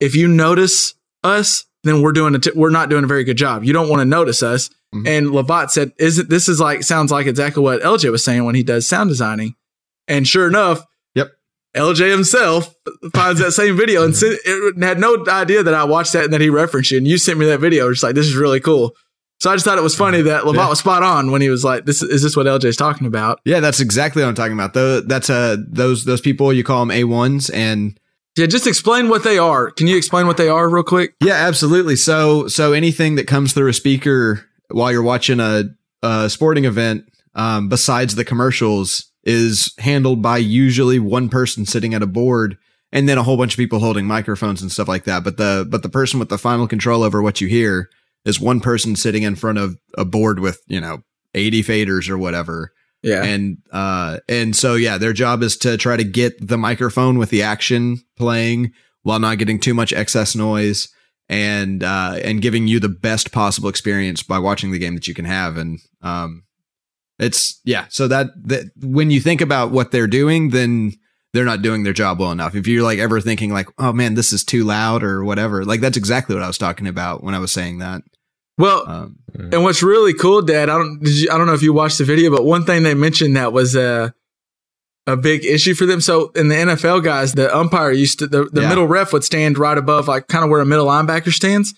"If 0.00 0.16
you 0.16 0.26
notice 0.26 0.94
us, 1.22 1.66
then 1.84 2.02
we're 2.02 2.10
doing 2.10 2.34
a 2.34 2.40
t- 2.40 2.50
we're 2.52 2.70
not 2.70 2.90
doing 2.90 3.04
a 3.04 3.06
very 3.06 3.22
good 3.22 3.38
job. 3.38 3.62
You 3.62 3.72
don't 3.72 3.88
want 3.88 4.00
to 4.00 4.04
notice 4.06 4.42
us." 4.42 4.70
And 5.06 5.26
Labat 5.28 5.70
said, 5.70 5.92
"Isn't 5.98 6.30
this 6.30 6.48
is 6.48 6.60
like 6.60 6.82
sounds 6.82 7.10
like 7.10 7.26
exactly 7.26 7.62
what 7.62 7.82
LJ 7.82 8.10
was 8.10 8.24
saying 8.24 8.44
when 8.44 8.54
he 8.54 8.62
does 8.62 8.86
sound 8.88 9.10
designing?" 9.10 9.54
And 10.08 10.26
sure 10.26 10.46
enough, 10.48 10.84
Yep. 11.14 11.30
LJ 11.76 12.10
himself 12.10 12.74
finds 13.14 13.40
that 13.40 13.52
same 13.52 13.76
video 13.76 14.04
and 14.04 14.14
sent, 14.16 14.38
it, 14.44 14.82
had 14.82 14.98
no 15.00 15.24
idea 15.28 15.62
that 15.62 15.74
I 15.74 15.84
watched 15.84 16.12
that 16.12 16.24
and 16.24 16.32
that 16.32 16.40
he 16.40 16.48
referenced 16.50 16.90
you. 16.90 16.98
And 16.98 17.08
you 17.08 17.18
sent 17.18 17.38
me 17.38 17.46
that 17.46 17.60
video. 17.60 17.90
Just 17.90 18.02
like 18.02 18.14
this 18.14 18.26
is 18.26 18.36
really 18.36 18.60
cool. 18.60 18.92
So 19.40 19.50
I 19.50 19.54
just 19.56 19.64
thought 19.64 19.76
it 19.78 19.82
was 19.82 19.96
funny 19.96 20.22
that 20.22 20.44
Labat 20.44 20.54
Yeah. 20.56 20.68
was 20.68 20.78
spot 20.78 21.02
on 21.02 21.30
when 21.32 21.40
he 21.42 21.48
was 21.50 21.64
like, 21.64 21.84
"This 21.86 22.02
is 22.02 22.22
this 22.22 22.36
what 22.36 22.46
LJ's 22.46 22.76
talking 22.76 23.06
about?" 23.06 23.40
yeah, 23.44 23.60
that's 23.60 23.80
exactly 23.80 24.22
what 24.22 24.28
I'm 24.28 24.34
talking 24.34 24.52
about. 24.54 24.74
Though 24.74 25.00
that's 25.00 25.28
uh 25.28 25.56
those 25.68 26.04
those 26.04 26.20
people 26.20 26.52
you 26.52 26.62
call 26.64 26.80
them 26.80 26.90
A 26.92 27.04
ones 27.04 27.50
and 27.50 27.98
Yeah, 28.36 28.46
just 28.46 28.66
explain 28.66 29.08
what 29.08 29.22
they 29.24 29.38
are. 29.38 29.70
Can 29.70 29.86
you 29.86 29.96
explain 29.96 30.26
what 30.26 30.36
they 30.36 30.48
are 30.48 30.68
real 30.70 30.82
quick? 30.84 31.14
Yeah, 31.20 31.34
absolutely. 31.34 31.96
So 31.96 32.46
so 32.46 32.72
anything 32.72 33.16
that 33.16 33.26
comes 33.26 33.52
through 33.52 33.68
a 33.68 33.72
speaker 33.74 34.44
while 34.74 34.92
you're 34.92 35.02
watching 35.02 35.40
a, 35.40 35.64
a 36.02 36.28
sporting 36.28 36.64
event, 36.64 37.04
um, 37.34 37.68
besides 37.68 38.14
the 38.14 38.24
commercials, 38.24 39.10
is 39.22 39.72
handled 39.78 40.20
by 40.20 40.36
usually 40.36 40.98
one 40.98 41.28
person 41.28 41.64
sitting 41.64 41.94
at 41.94 42.02
a 42.02 42.06
board 42.06 42.58
and 42.92 43.08
then 43.08 43.16
a 43.16 43.22
whole 43.22 43.36
bunch 43.36 43.54
of 43.54 43.58
people 43.58 43.78
holding 43.78 44.06
microphones 44.06 44.60
and 44.60 44.70
stuff 44.70 44.88
like 44.88 45.04
that. 45.04 45.24
But 45.24 45.36
the 45.36 45.66
but 45.68 45.82
the 45.82 45.88
person 45.88 46.20
with 46.20 46.28
the 46.28 46.38
final 46.38 46.68
control 46.68 47.02
over 47.02 47.22
what 47.22 47.40
you 47.40 47.48
hear 47.48 47.88
is 48.24 48.40
one 48.40 48.60
person 48.60 48.96
sitting 48.96 49.22
in 49.22 49.34
front 49.34 49.58
of 49.58 49.76
a 49.96 50.04
board 50.04 50.40
with, 50.40 50.60
you 50.66 50.80
know, 50.80 51.02
80 51.34 51.62
faders 51.62 52.08
or 52.08 52.18
whatever. 52.18 52.72
Yeah, 53.02 53.22
and 53.22 53.58
uh 53.70 54.20
and 54.30 54.56
so 54.56 54.76
yeah 54.76 54.96
their 54.96 55.12
job 55.12 55.42
is 55.42 55.58
to 55.58 55.76
try 55.76 55.94
to 55.94 56.04
get 56.04 56.46
the 56.46 56.56
microphone 56.56 57.18
with 57.18 57.28
the 57.28 57.42
action 57.42 58.00
playing 58.16 58.72
while 59.02 59.18
not 59.18 59.36
getting 59.36 59.60
too 59.60 59.74
much 59.74 59.92
excess 59.92 60.34
noise 60.34 60.88
and 61.28 61.82
uh 61.82 62.18
and 62.22 62.42
giving 62.42 62.66
you 62.66 62.80
the 62.80 62.88
best 62.88 63.32
possible 63.32 63.68
experience 63.68 64.22
by 64.22 64.38
watching 64.38 64.70
the 64.70 64.78
game 64.78 64.94
that 64.94 65.08
you 65.08 65.14
can 65.14 65.24
have. 65.24 65.56
And 65.56 65.80
um 66.02 66.44
it's 67.18 67.60
yeah 67.64 67.86
so 67.88 68.08
that 68.08 68.28
that 68.44 68.70
when 68.82 69.10
you 69.10 69.20
think 69.20 69.40
about 69.40 69.70
what 69.70 69.92
they're 69.92 70.06
doing 70.06 70.50
then 70.50 70.92
they're 71.32 71.44
not 71.44 71.62
doing 71.62 71.82
their 71.82 71.92
job 71.92 72.20
well 72.20 72.30
enough. 72.30 72.54
If 72.54 72.66
you're 72.66 72.82
like 72.82 72.98
ever 72.98 73.20
thinking 73.20 73.52
like 73.52 73.68
oh 73.78 73.92
man 73.92 74.14
this 74.14 74.32
is 74.32 74.44
too 74.44 74.64
loud 74.64 75.02
or 75.02 75.24
whatever 75.24 75.64
like 75.64 75.80
that's 75.80 75.96
exactly 75.96 76.34
what 76.34 76.44
i 76.44 76.46
was 76.46 76.58
talking 76.58 76.86
about 76.86 77.22
when 77.22 77.34
i 77.34 77.38
was 77.38 77.52
saying 77.52 77.78
that. 77.78 78.02
Well, 78.56 78.88
um 78.88 79.16
and 79.34 79.64
what's 79.64 79.82
really 79.82 80.14
cool, 80.14 80.42
Dad, 80.42 80.68
I 80.68 80.78
don't, 80.78 81.00
did 81.02 81.14
you, 81.14 81.28
I 81.32 81.36
don't 81.38 81.48
know 81.48 81.54
if 81.54 81.62
you 81.62 81.72
watched 81.72 81.98
the 81.98 82.04
video, 82.04 82.30
but 82.30 82.44
one 82.44 82.64
thing 82.64 82.84
they 82.84 82.94
mentioned 82.94 83.36
that 83.36 83.52
was 83.52 83.74
a 83.74 84.14
a 85.06 85.16
big 85.16 85.44
issue 85.44 85.74
for 85.74 85.84
them. 85.86 86.00
So 86.00 86.30
in 86.34 86.48
the 86.48 86.54
NFL 86.54 87.02
guys, 87.04 87.32
the 87.34 87.54
umpire 87.54 87.90
used 87.92 88.18
to 88.20 88.26
the, 88.26 88.44
the 88.50 88.62
Yeah. 88.62 88.68
middle 88.70 88.86
ref 88.86 89.12
would 89.12 89.24
stand 89.24 89.58
right 89.58 89.76
above, 89.76 90.08
like 90.08 90.28
kind 90.28 90.44
of 90.44 90.50
where 90.50 90.60
a 90.60 90.66
middle 90.66 90.86
linebacker 90.86 91.32
stands, 91.32 91.74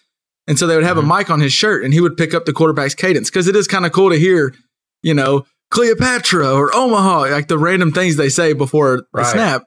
and 0.46 0.58
so 0.58 0.66
they 0.66 0.76
would 0.76 0.84
have 0.84 0.96
Mm-hmm. 0.96 1.10
a 1.10 1.18
mic 1.18 1.30
on 1.30 1.40
his 1.40 1.52
shirt, 1.52 1.84
and 1.84 1.92
he 1.92 2.00
would 2.00 2.16
pick 2.16 2.34
up 2.34 2.44
the 2.44 2.52
quarterback's 2.52 2.94
cadence 2.94 3.28
because 3.30 3.48
it 3.48 3.56
is 3.56 3.66
kind 3.66 3.84
of 3.84 3.92
cool 3.92 4.10
to 4.10 4.18
hear, 4.18 4.54
you 5.02 5.12
know, 5.14 5.44
Cleopatra 5.70 6.52
or 6.54 6.74
Omaha, 6.74 7.22
like 7.32 7.48
the 7.48 7.58
random 7.58 7.92
things 7.92 8.16
they 8.16 8.28
say 8.28 8.52
before 8.52 9.04
the 9.12 9.24
snap. 9.24 9.64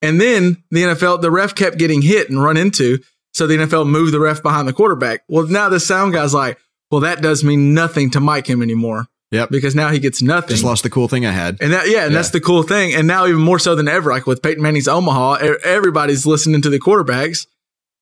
And 0.00 0.20
then 0.20 0.62
the 0.70 0.82
NFL, 0.84 1.20
the 1.20 1.30
ref 1.30 1.54
kept 1.54 1.78
getting 1.78 2.02
hit 2.02 2.30
and 2.30 2.42
run 2.42 2.56
into. 2.56 2.98
So 3.34 3.46
the 3.46 3.56
NFL 3.56 3.88
moved 3.88 4.12
the 4.14 4.20
ref 4.20 4.42
behind 4.42 4.68
the 4.68 4.72
quarterback. 4.72 5.22
Well, 5.28 5.46
now 5.46 5.68
the 5.68 5.80
sound 5.80 6.12
guy's 6.12 6.34
like, 6.34 6.58
Well, 6.90 7.00
that 7.00 7.22
does 7.22 7.42
mean 7.42 7.74
nothing 7.74 8.10
to 8.10 8.20
mic 8.20 8.46
him 8.46 8.62
anymore 8.62 9.06
Yep. 9.32 9.48
because 9.50 9.74
now 9.74 9.88
he 9.88 9.98
gets 9.98 10.20
nothing. 10.20 10.50
Just 10.50 10.62
lost 10.62 10.82
the 10.82 10.90
cool 10.90 11.08
thing 11.08 11.24
I 11.24 11.32
had. 11.32 11.56
And 11.60 11.72
that, 11.72 11.88
yeah, 11.88 12.04
and 12.04 12.14
that's 12.14 12.30
the 12.30 12.40
cool 12.40 12.62
thing. 12.62 12.94
And 12.94 13.06
now 13.06 13.26
even 13.26 13.40
more 13.40 13.58
so 13.58 13.74
than 13.74 13.88
ever, 13.88 14.10
like 14.10 14.26
with 14.26 14.42
Peyton 14.42 14.62
Manning's 14.62 14.86
Omaha, 14.86 15.38
everybody's 15.64 16.26
listening 16.26 16.60
to 16.62 16.70
the 16.70 16.78
quarterbacks, 16.78 17.46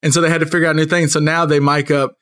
and 0.03 0.13
so 0.13 0.21
they 0.21 0.29
had 0.29 0.41
to 0.41 0.47
figure 0.47 0.67
out 0.67 0.75
new 0.75 0.87
things. 0.87 1.13
So 1.13 1.21
now 1.21 1.47
they 1.47 1.61
mic 1.61 1.91
up. 1.91 2.17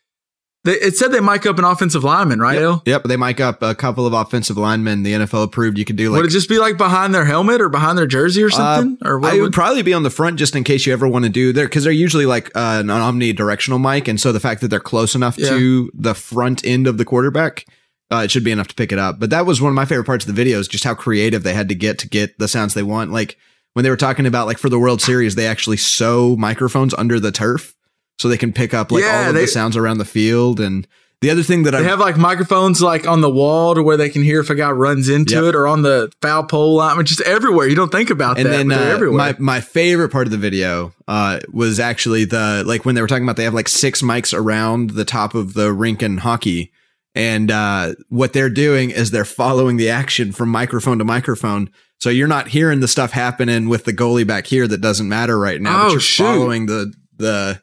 They, 0.65 0.73
it 0.73 0.97
said 0.97 1.13
they 1.13 1.21
mic 1.21 1.47
up 1.47 1.59
an 1.59 1.65
offensive 1.65 2.05
lineman, 2.05 2.41
right? 2.41 2.61
El? 2.61 2.83
Yep. 2.85 3.05
They 3.05 3.17
mic 3.17 3.41
up 3.41 3.63
a 3.63 3.75
couple 3.75 4.07
of 4.07 4.13
offensive 4.13 4.59
linemen. 4.59 5.05
The 5.05 5.13
NFL 5.15 5.45
approved 5.45 5.79
you 5.79 5.87
could 5.87 5.97
do 5.97 6.11
like 6.11 6.21
would 6.21 6.27
it 6.27 6.33
just 6.33 6.49
be 6.49 6.59
like 6.59 6.77
behind 6.77 7.15
their 7.15 7.25
helmet 7.25 7.63
or 7.63 7.71
behind 7.71 7.97
their 7.97 8.07
jersey 8.07 8.43
or 8.43 8.51
something? 8.51 8.99
Uh, 9.03 9.09
or 9.09 9.19
what 9.21 9.33
I 9.33 9.37
would 9.37 9.43
would, 9.43 9.53
probably 9.55 9.83
be 9.83 9.95
on 9.95 10.03
the 10.03 10.11
front 10.11 10.39
just 10.39 10.55
in 10.55 10.65
case 10.65 10.85
you 10.85 10.93
ever 10.93 11.09
want 11.09 11.25
to 11.25 11.31
do 11.31 11.55
there 11.55 11.67
because 11.67 11.85
they're 11.85 11.93
usually 11.93 12.27
like 12.27 12.55
uh, 12.55 12.81
an 12.81 12.89
omnidirectional 12.89 13.81
mic, 13.81 14.09
and 14.09 14.21
so 14.21 14.33
the 14.33 14.41
fact 14.41 14.61
that 14.61 14.69
they're 14.69 14.81
close 14.81 15.15
enough 15.15 15.37
to 15.37 15.91
the 15.95 16.15
front 16.15 16.67
end 16.67 16.87
of 16.87 16.99
the 16.99 17.05
quarterback, 17.07 17.65
uh, 18.11 18.23
it 18.25 18.31
should 18.31 18.45
be 18.45 18.51
enough 18.53 18.69
to 18.69 18.75
pick 18.75 18.93
it 18.93 18.99
up. 18.99 19.19
But 19.21 19.31
that 19.31 19.47
was 19.47 19.61
one 19.61 19.71
of 19.71 19.75
my 19.75 19.85
favorite 19.85 20.05
parts 20.07 20.25
of 20.25 20.29
the 20.29 20.41
video 20.41 20.59
is 20.59 20.69
just 20.69 20.85
how 20.85 20.95
creative 20.95 21.43
they 21.43 21.55
had 21.55 21.69
to 21.69 21.75
get 21.75 21.99
to 22.01 22.09
get 22.09 22.39
the 22.39 22.49
sounds 22.49 22.75
they 22.75 22.83
want. 22.83 23.13
Like 23.13 23.37
when 23.75 23.83
they 23.83 23.91
were 23.91 23.97
talking 23.97 24.27
about 24.27 24.47
like 24.47 24.59
for 24.59 24.69
the 24.69 24.79
World 24.79 25.01
Series, 25.03 25.35
they 25.35 25.47
actually 25.47 25.77
sew 25.77 26.37
microphones 26.37 26.95
under 26.95 27.21
the 27.21 27.31
turf 27.33 27.75
so 28.19 28.29
they 28.29 28.39
can 28.39 28.53
pick 28.53 28.73
up 28.75 28.91
like 28.91 29.03
Yeah, 29.05 29.23
all 29.25 29.29
of 29.29 29.35
they- 29.35 29.43
the 29.43 29.47
sounds 29.47 29.77
around 29.77 29.99
the 29.99 30.05
field. 30.05 30.59
And 30.59 30.87
the 31.21 31.31
other 31.31 31.43
thing 31.43 31.65
that 31.65 31.75
I 31.75 31.83
have 31.83 31.99
like 31.99 32.17
microphones 32.17 32.81
like 32.81 33.05
on 33.07 33.21
the 33.23 33.31
wall 33.31 33.75
to 33.75 33.83
where 33.83 33.97
they 33.97 34.09
can 34.09 34.23
hear 34.23 34.39
if 34.41 34.51
a 34.51 34.55
guy 34.55 34.71
runs 34.71 35.09
into 35.09 35.35
Yep. 35.35 35.45
it 35.45 35.55
or 35.57 35.67
on 35.67 35.83
the 35.83 36.13
foul 36.23 36.45
pole 36.45 36.77
line. 36.77 36.93
I 36.93 36.97
mean, 36.97 37.07
just 37.07 37.21
everywhere. 37.23 37.67
You 37.67 37.75
don't 37.75 37.91
think 37.91 38.11
about 38.11 38.39
and 38.39 38.47
that. 38.47 38.51
then 38.51 38.69
but 38.69 38.79
uh, 38.79 38.85
everywhere. 38.85 39.19
my 39.19 39.35
my 39.39 39.61
favorite 39.61 40.11
part 40.11 40.29
of 40.29 40.31
the 40.31 40.39
video 40.39 40.93
uh, 41.09 41.41
was 41.53 41.81
actually 41.81 42.25
the 42.25 42.63
like 42.65 42.85
when 42.85 42.95
they 42.95 43.01
were 43.01 43.09
talking 43.09 43.25
about 43.25 43.35
they 43.37 43.43
have 43.45 43.53
like 43.55 43.67
six 43.69 44.01
mics 44.01 44.33
around 44.33 44.91
the 44.91 45.05
top 45.05 45.35
of 45.35 45.55
the 45.55 45.73
rink 45.73 46.05
in 46.05 46.19
hockey, 46.19 46.71
and 47.15 47.51
uh, 47.51 47.95
what 48.09 48.33
they're 48.33 48.51
doing 48.51 48.91
is 48.91 49.11
they're 49.11 49.25
following 49.25 49.77
the 49.77 49.91
action 49.91 50.33
from 50.33 50.49
microphone 50.51 50.99
to 50.99 51.05
microphone. 51.05 51.71
So 52.01 52.11
you're 52.11 52.29
not 52.29 52.49
hearing 52.49 52.81
the 52.81 52.89
stuff 52.89 53.11
happening 53.13 53.69
with 53.69 53.85
the 53.85 53.93
goalie 53.93 54.27
back 54.27 54.47
here 54.47 54.69
that 54.69 54.81
doesn't 54.81 55.09
matter 55.09 55.39
right 55.39 55.61
now. 55.61 55.81
Oh, 55.81 55.85
but 55.87 55.91
you're 55.93 56.01
shoot. 56.01 56.23
following 56.25 56.67
the 56.67 56.93
the 57.17 57.61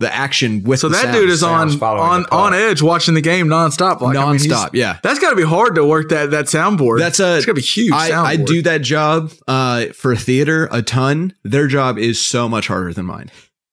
the 0.00 0.12
action 0.14 0.62
with 0.62 0.78
so 0.80 0.88
the 0.88 0.94
that 0.94 1.02
sound. 1.02 1.14
dude 1.16 1.30
is 1.30 1.42
on 1.42 1.70
on 1.82 2.24
on 2.30 2.54
edge 2.54 2.82
watching 2.82 3.14
the 3.14 3.20
game 3.20 3.46
nonstop. 3.48 4.00
Like, 4.00 4.16
I 4.16 4.24
mean, 4.32 4.40
he's- 4.40 4.46
nonstop. 4.46 4.70
yeah, 4.72 4.98
That's 5.02 5.18
got 5.18 5.30
to 5.30 5.36
be 5.36 5.42
hard 5.44 5.74
to 5.76 5.84
work 5.84 6.08
that 6.10 6.30
that 6.32 6.46
soundboard. 6.46 6.98
That's 6.98 7.18
a- 7.20 7.36
it's 7.36 7.46
got 7.46 7.52
to 7.52 7.56
be 7.56 7.62
huge. 7.62 7.92
I, 7.92 8.12
I 8.32 8.36
do 8.36 8.62
that 8.62 8.82
job 8.82 9.32
uh, 9.46 9.86
for 9.86 10.14
theater 10.16 10.68
a 10.72 10.82
ton. 10.82 11.34
Their 11.44 11.66
job 11.68 11.98
is 11.98 12.24
so 12.24 12.48
much 12.48 12.68
harder 12.68 12.92
than 12.92 13.06
mine. 13.06 13.30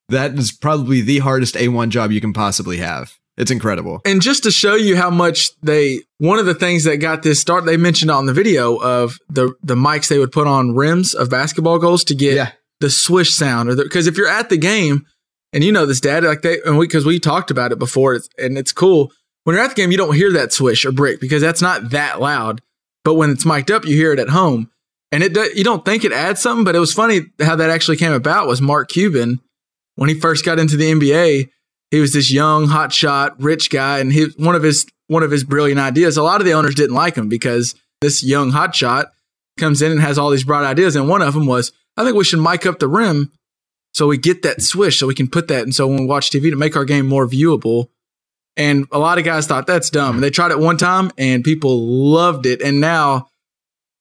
That 0.09 0.34
is 0.38 0.51
probably 0.51 1.01
the 1.01 1.20
hardest 1.20 1.55
A1 1.55 1.89
job 1.89 2.11
you 2.11 2.22
can 2.22 2.34
possibly 2.34 2.78
have. 2.78 3.13
It's 3.38 3.51
incredible. 3.51 3.99
And 4.05 4.21
just 4.21 4.43
to 4.43 4.51
show 4.51 4.75
you 4.75 4.95
how 4.95 5.09
much 5.09 5.49
they, 5.61 6.01
one 6.19 6.39
of 6.39 6.45
the 6.45 6.53
things 6.53 6.86
that 6.86 6.97
got 6.97 7.21
this 7.21 7.39
start, 7.41 7.65
they 7.65 7.75
mentioned 7.75 8.09
on 8.09 8.25
the 8.27 8.33
video 8.33 8.77
of 8.77 9.17
the 9.29 9.53
the 9.61 9.75
mics 9.75 10.07
they 10.07 10.19
would 10.19 10.31
put 10.31 10.47
on 10.47 10.73
rims 10.73 11.13
of 11.13 11.29
basketball 11.29 11.77
goals 11.77 12.03
to 12.05 12.15
get 12.15 12.36
Yeah. 12.36 12.51
the 12.79 12.89
swish 12.89 13.33
sound, 13.33 13.69
or 13.69 13.75
because 13.75 14.07
if 14.07 14.17
you're 14.17 14.29
at 14.29 14.49
the 14.49 14.57
game, 14.57 15.05
and 15.51 15.63
you 15.63 15.71
know 15.73 15.86
this, 15.86 15.99
Dad, 15.99 16.23
like 16.23 16.43
they, 16.43 16.59
and 16.65 16.77
we 16.77 16.88
because 16.88 17.05
we 17.05 17.19
talked 17.19 17.51
about 17.51 17.71
it 17.73 17.79
before, 17.79 18.13
it's, 18.15 18.29
and 18.38 18.57
it's 18.57 18.71
cool. 18.71 19.11
When 19.43 19.55
you're 19.55 19.63
at 19.65 19.69
the 19.69 19.75
game, 19.81 19.91
you 19.91 19.97
don't 19.97 20.15
hear 20.15 20.31
that 20.33 20.53
swish 20.53 20.86
or 20.86 20.91
brick 20.93 21.19
because 21.19 21.41
that's 21.41 21.61
not 21.61 21.89
that 21.91 22.19
loud. 22.21 22.61
But 23.03 23.15
when 23.15 23.29
it's 23.31 23.45
mic'd 23.45 23.69
up, 23.69 23.86
you 23.86 23.95
hear 23.95 24.13
it 24.13 24.19
at 24.19 24.29
home, 24.29 24.69
and 25.11 25.21
it 25.23 25.33
do, 25.33 25.49
you 25.53 25.63
don't 25.65 25.83
think 25.86 26.03
it 26.05 26.11
adds 26.13 26.41
something. 26.41 26.63
But 26.63 26.75
it 26.75 26.79
was 26.79 26.93
funny 26.93 27.21
how 27.41 27.57
that 27.57 27.69
actually 27.69 27.97
came 27.97 28.13
about. 28.13 28.47
Was 28.47 28.61
Mark 28.61 28.88
Cuban 28.89 29.39
when 29.95 30.07
he 30.09 30.17
first 30.19 30.43
got 30.45 30.57
into 30.57 30.77
the 30.77 30.89
NBA? 30.91 31.49
He 31.91 31.99
was 31.99 32.13
this 32.13 32.31
young 32.31 32.67
hotshot 32.67 33.36
rich 33.39 33.69
guy 33.69 33.99
and 33.99 34.13
he 34.13 34.25
one 34.38 34.55
of 34.55 34.63
his 34.63 34.86
one 35.07 35.23
of 35.23 35.31
his 35.31 35.43
brilliant 35.43 35.79
ideas 35.79 36.17
a 36.17 36.23
lot 36.23 36.41
of 36.41 36.45
the 36.45 36.53
owners 36.53 36.75
didn't 36.75 36.95
like 36.95 37.15
him 37.15 37.29
because 37.29 37.75
this 38.01 38.23
young 38.23 38.51
hotshot 38.51 39.05
comes 39.57 39.81
in 39.81 39.91
and 39.91 40.01
has 40.01 40.17
all 40.17 40.29
these 40.29 40.43
bright 40.43 40.65
ideas 40.65 40.95
and 40.95 41.07
one 41.07 41.21
of 41.21 41.33
them 41.33 41.45
was 41.45 41.71
i 41.97 42.03
think 42.03 42.15
we 42.15 42.23
should 42.23 42.41
mic 42.41 42.65
up 42.65 42.79
the 42.79 42.88
rim 42.88 43.31
so 43.95 44.07
we 44.07 44.17
get 44.17 44.41
that 44.41 44.61
swish 44.61 44.99
so 44.99 45.07
we 45.07 45.15
can 45.15 45.29
put 45.29 45.47
that 45.47 45.63
and 45.63 45.73
so 45.73 45.88
when 45.88 46.01
we 46.01 46.05
watch 46.05 46.29
tv 46.29 46.49
to 46.49 46.57
make 46.57 46.75
our 46.75 46.86
game 46.86 47.07
more 47.07 47.25
viewable. 47.25 47.88
And 48.57 48.88
a 48.91 48.99
lot 48.99 49.17
of 49.17 49.25
guys 49.25 49.47
thought 49.47 49.67
that's 49.67 49.89
dumb. 49.89 50.15
And 50.15 50.23
they 50.23 50.29
tried 50.29 50.51
it 50.51 50.59
one 50.59 50.77
time 50.77 51.11
and 51.17 51.43
people 51.43 51.86
loved 52.11 52.45
it 52.45 52.61
and 52.61 52.81
now 52.81 53.27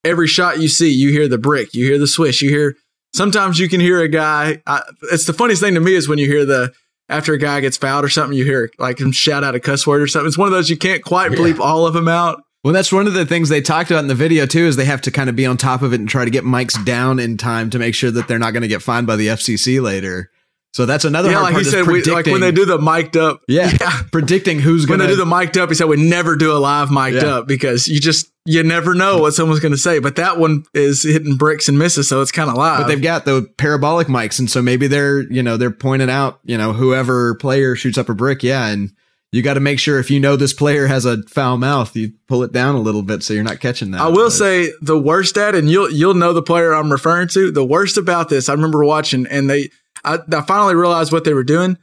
every 0.05 0.27
shot 0.27 0.61
you 0.61 0.69
see 0.69 0.91
you 0.91 1.11
hear 1.11 1.29
the 1.29 1.39
brick 1.39 1.75
you 1.75 1.85
hear 1.87 1.99
the 1.99 2.07
swish 2.07 2.43
you 2.43 2.51
hear 2.51 2.77
sometimes 3.15 3.59
you 3.59 3.69
can 3.69 3.81
hear 3.81 4.01
a 4.01 4.09
guy 4.09 4.61
I, 4.67 4.83
it's 5.13 5.27
the 5.27 5.33
funniest 5.33 5.63
thing 5.63 5.75
to 5.75 5.81
me 5.81 5.95
is 5.95 6.09
when 6.09 6.19
you 6.19 6.27
hear 6.27 6.45
the 6.45 6.73
after 7.09 7.33
a 7.35 7.39
guy 7.39 7.61
gets 7.61 7.77
fouled 7.77 8.05
or 8.05 8.09
something, 8.09 8.37
you 8.37 8.45
hear 8.45 8.71
like 8.79 9.01
him 9.01 9.13
shout 9.13 9.45
out 9.45 9.55
a 9.55 9.61
cuss 9.61 9.87
word 9.87 10.01
or 10.03 10.07
something. 10.07 10.27
It's 10.29 10.39
one 10.39 10.47
of 10.49 10.53
those 10.53 10.71
you 10.71 10.77
can't 10.77 11.03
quite 11.03 11.33
bleep 11.33 11.59
all 11.59 11.87
of 11.87 11.95
them 11.95 12.09
out. 12.09 12.43
Well, 12.63 12.73
that's 12.73 12.91
one 12.91 13.07
of 13.07 13.13
the 13.13 13.27
things 13.27 13.51
they 13.51 13.61
talked 13.61 13.91
about 13.91 14.01
in 14.01 14.09
the 14.09 14.15
video 14.15 14.47
too. 14.47 14.67
Is 14.67 14.77
they 14.77 14.87
have 14.87 15.03
to 15.03 15.11
kind 15.11 15.29
of 15.29 15.37
be 15.37 15.45
on 15.45 15.57
top 15.59 15.83
of 15.83 15.93
it 15.93 16.01
and 16.01 16.09
try 16.09 16.25
to 16.25 16.31
get 16.31 16.45
mics 16.45 16.83
down 16.85 17.19
in 17.19 17.37
time 17.37 17.69
to 17.71 17.79
make 17.79 17.95
sure 17.95 18.11
that 18.11 18.27
they're 18.27 18.39
not 18.39 18.53
going 18.53 18.63
to 18.63 18.69
get 18.69 18.81
fined 18.83 19.07
by 19.07 19.17
the 19.17 19.27
FCC 19.29 19.83
later. 19.83 20.31
So 20.73 20.87
that's 20.87 21.05
another 21.05 21.31
yeah, 21.31 21.41
like 21.41 21.57
he 21.57 21.63
said, 21.63 21.87
we, 21.87 22.03
like 22.03 22.27
when 22.27 22.41
they 22.41 22.51
do 22.51 22.65
the 22.65 22.79
mic'd 22.79 23.17
up. 23.17 23.43
yeah, 23.47 23.71
predicting 24.13 24.59
who's 24.59 24.87
going 24.87 24.99
to 24.99 25.07
do 25.07 25.15
the 25.15 25.25
mic'd 25.27 25.57
up, 25.57 25.69
he 25.69 25.75
said 25.77 25.85
we 25.87 25.97
never 26.09 26.35
do 26.35 26.51
a 26.53 26.59
live 26.59 26.91
mic'd 26.91 27.23
Yeah. 27.23 27.37
up 27.37 27.47
because 27.47 27.87
you 27.87 28.01
just 28.01 28.33
you 28.47 28.63
never 28.63 28.95
know 28.95 29.19
what 29.19 29.33
someone's 29.35 29.61
going 29.61 29.73
to 29.73 29.79
say. 29.79 29.99
But 29.99 30.17
that 30.17 30.39
one 30.39 30.65
is 30.75 31.03
hitting 31.03 31.37
bricks 31.37 31.69
and 31.69 31.79
misses, 31.79 32.09
so 32.09 32.21
it's 32.21 32.33
kind 32.33 32.51
of 32.51 32.57
live. 32.57 32.81
But 32.83 32.89
they've 32.89 33.03
got 33.03 33.25
the 33.25 33.51
parabolic 33.57 34.09
mics, 34.09 34.39
and 34.39 34.51
so 34.51 34.61
maybe 34.61 34.87
they're 34.87 35.21
you 35.21 35.43
know 35.43 35.57
they're 35.57 35.71
pointing 35.71 36.11
out 36.11 36.41
you 36.45 36.59
know 36.59 36.73
whoever 36.73 37.35
player 37.37 37.75
shoots 37.77 37.99
up 37.99 38.09
a 38.09 38.15
brick, 38.15 38.43
yeah, 38.43 38.67
and 38.67 38.93
you 39.33 39.43
got 39.43 39.55
to 39.55 39.61
make 39.61 39.79
sure 39.81 39.99
if 39.99 40.11
you 40.11 40.21
know 40.21 40.37
this 40.37 40.53
player 40.53 40.87
has 40.87 41.05
a 41.05 41.23
foul 41.25 41.57
mouth, 41.57 41.97
you 41.97 42.13
pull 42.29 42.43
it 42.45 42.53
down 42.53 42.75
a 42.77 42.81
little 42.81 43.03
bit 43.03 43.23
so 43.23 43.35
you're 43.35 43.43
not 43.43 43.59
catching 43.61 43.91
that. 43.91 44.01
I 44.01 44.09
will 44.09 44.27
But- 44.27 44.31
say 44.31 44.73
the 44.81 44.99
worst 44.99 45.37
at, 45.39 45.55
and 45.55 45.69
you'll 45.71 45.91
you'll 45.91 46.15
know 46.15 46.33
the 46.33 46.43
player 46.43 46.73
I'm 46.75 46.93
referring 46.93 47.29
to. 47.29 47.51
The 47.51 47.65
worst 47.65 47.97
about 47.97 48.29
this, 48.29 48.49
I 48.49 48.53
remember 48.53 48.85
watching, 48.85 49.27
and 49.27 49.49
they, 49.51 49.71
I, 50.05 50.19
I 50.33 50.43
finally 50.43 50.75
realized 50.75 51.13
what 51.13 51.25
they 51.25 51.35
were 51.35 51.45
doing. 51.45 51.79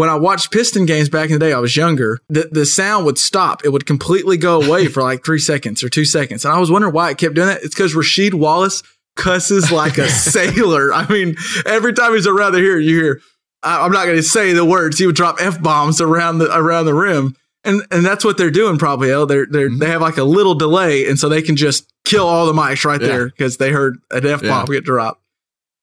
When 0.00 0.08
I 0.08 0.14
watched 0.14 0.50
Piston 0.50 0.86
games 0.86 1.10
back 1.10 1.26
in 1.28 1.34
the 1.34 1.38
day, 1.38 1.52
I 1.52 1.58
was 1.58 1.76
younger. 1.76 2.20
The 2.30 2.48
the 2.50 2.64
sound 2.64 3.04
would 3.04 3.18
stop; 3.18 3.66
it 3.66 3.68
would 3.68 3.84
completely 3.84 4.38
go 4.38 4.62
away 4.62 4.86
for 4.86 5.02
like 5.02 5.22
three 5.22 5.38
seconds 5.38 5.84
or 5.84 5.90
two 5.90 6.06
seconds, 6.06 6.42
and 6.42 6.54
I 6.54 6.58
was 6.58 6.70
wondering 6.70 6.94
why 6.94 7.10
it 7.10 7.18
kept 7.18 7.34
doing 7.34 7.48
that. 7.48 7.62
It's 7.62 7.74
because 7.74 7.94
Rasheed 7.94 8.32
Wallace 8.32 8.82
cusses 9.16 9.70
like 9.70 9.98
a 9.98 10.08
sailor. 10.32 10.94
I 10.94 11.06
mean, 11.08 11.36
every 11.66 11.92
time 11.92 12.14
he's 12.14 12.26
around 12.26 12.54
here, 12.54 12.78
you 12.78 12.98
hear. 12.98 13.20
I, 13.62 13.84
I'm 13.84 13.92
not 13.92 14.06
going 14.06 14.16
to 14.16 14.22
say 14.22 14.54
the 14.54 14.64
words. 14.64 14.98
He 14.98 15.04
would 15.04 15.16
drop 15.16 15.36
f 15.38 15.62
bombs 15.62 16.00
around 16.00 16.38
the 16.38 16.50
around 16.56 16.86
the 16.86 16.94
rim, 16.94 17.36
and 17.64 17.82
and 17.90 18.02
that's 18.02 18.24
what 18.24 18.38
they're 18.38 18.50
doing 18.50 18.78
probably. 18.78 19.10
El. 19.10 19.26
They're 19.26 19.44
they 19.44 19.64
are 19.64 19.68
mm-hmm. 19.68 19.80
they 19.80 19.90
have 19.90 20.00
like 20.00 20.16
a 20.16 20.24
little 20.24 20.54
delay, 20.54 21.10
and 21.10 21.18
so 21.18 21.28
they 21.28 21.42
can 21.42 21.56
just 21.56 21.92
kill 22.06 22.26
all 22.26 22.46
the 22.46 22.54
mics 22.54 22.86
right 22.86 23.02
Yeah. 23.02 23.06
there 23.06 23.26
because 23.26 23.58
they 23.58 23.70
heard 23.70 23.98
an 24.10 24.24
f 24.24 24.40
bomb 24.40 24.64
Yeah. 24.66 24.76
get 24.76 24.84
dropped. 24.84 25.20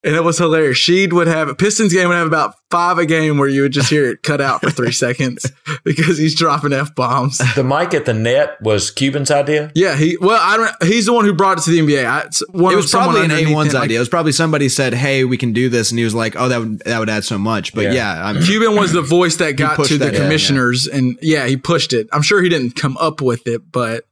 And 0.03 0.15
it 0.15 0.23
was 0.23 0.37
hilarious. 0.37 0.77
Sheed 0.77 1.11
would 1.11 1.25
have 1.27 1.57
Pistons 1.57 1.91
game 1.91 2.07
would 2.09 2.15
have 2.15 2.27
about 2.27 2.53
five 2.69 2.99
a 2.99 3.05
game 3.05 3.37
where 3.39 3.49
you 3.49 3.63
would 3.63 3.71
just 3.71 3.89
hear 3.89 4.05
it 4.09 4.21
cut 4.21 4.39
out 4.39 4.61
for 4.61 4.69
three 4.69 4.91
seconds 5.03 5.51
because 5.83 6.19
he's 6.19 6.35
dropping 6.35 6.71
f 6.71 6.93
bombs. 6.93 7.39
The 7.55 7.63
mic 7.63 7.93
at 7.95 8.05
the 8.05 8.13
net 8.13 8.61
was 8.61 8.91
Cuban's 8.91 9.31
idea. 9.31 9.71
Yeah, 9.73 9.95
he 9.95 10.15
well, 10.21 10.39
I 10.41 10.55
don't. 10.55 10.83
He's 10.83 11.07
the 11.07 11.13
one 11.13 11.25
who 11.25 11.33
brought 11.33 11.57
it 11.57 11.63
to 11.63 11.71
the 11.71 11.79
NBA. 11.79 12.05
I, 12.05 12.21
it's 12.21 12.43
one 12.51 12.73
it 12.73 12.75
was 12.77 12.91
probably 12.91 13.25
an 13.25 13.31
A1's 13.31 13.47
him, 13.47 13.73
like, 13.73 13.83
idea. 13.85 13.97
It 13.97 13.99
was 13.99 14.07
probably 14.09 14.31
somebody 14.33 14.69
said, 14.69 14.93
"Hey, 14.93 15.25
we 15.25 15.35
can 15.35 15.51
do 15.51 15.67
this," 15.67 15.89
and 15.89 15.97
he 15.97 16.05
was 16.05 16.13
like, 16.15 16.35
"Oh, 16.37 16.47
that 16.47 16.59
would 16.59 16.79
that 16.81 16.99
would 16.99 17.09
add 17.09 17.25
so 17.25 17.39
much." 17.39 17.73
But 17.73 17.85
Yeah. 17.85 17.93
yeah, 17.93 18.25
I'm 18.27 18.41
Cuban 18.43 18.75
was 18.75 18.93
the 18.93 19.01
voice 19.01 19.37
that 19.37 19.53
got 19.57 19.77
pushed 19.77 19.89
to 19.89 19.97
the 19.97 20.05
that, 20.05 20.13
yeah, 20.13 20.19
commissioners, 20.21 20.85
and 20.85 21.17
yeah, 21.23 21.47
he 21.47 21.57
pushed 21.57 21.91
it. 21.91 22.07
I'm 22.13 22.21
sure 22.21 22.41
he 22.43 22.49
didn't 22.49 22.75
come 22.75 22.97
up 22.97 23.19
with 23.19 23.47
it, 23.47 23.71
but 23.71 24.03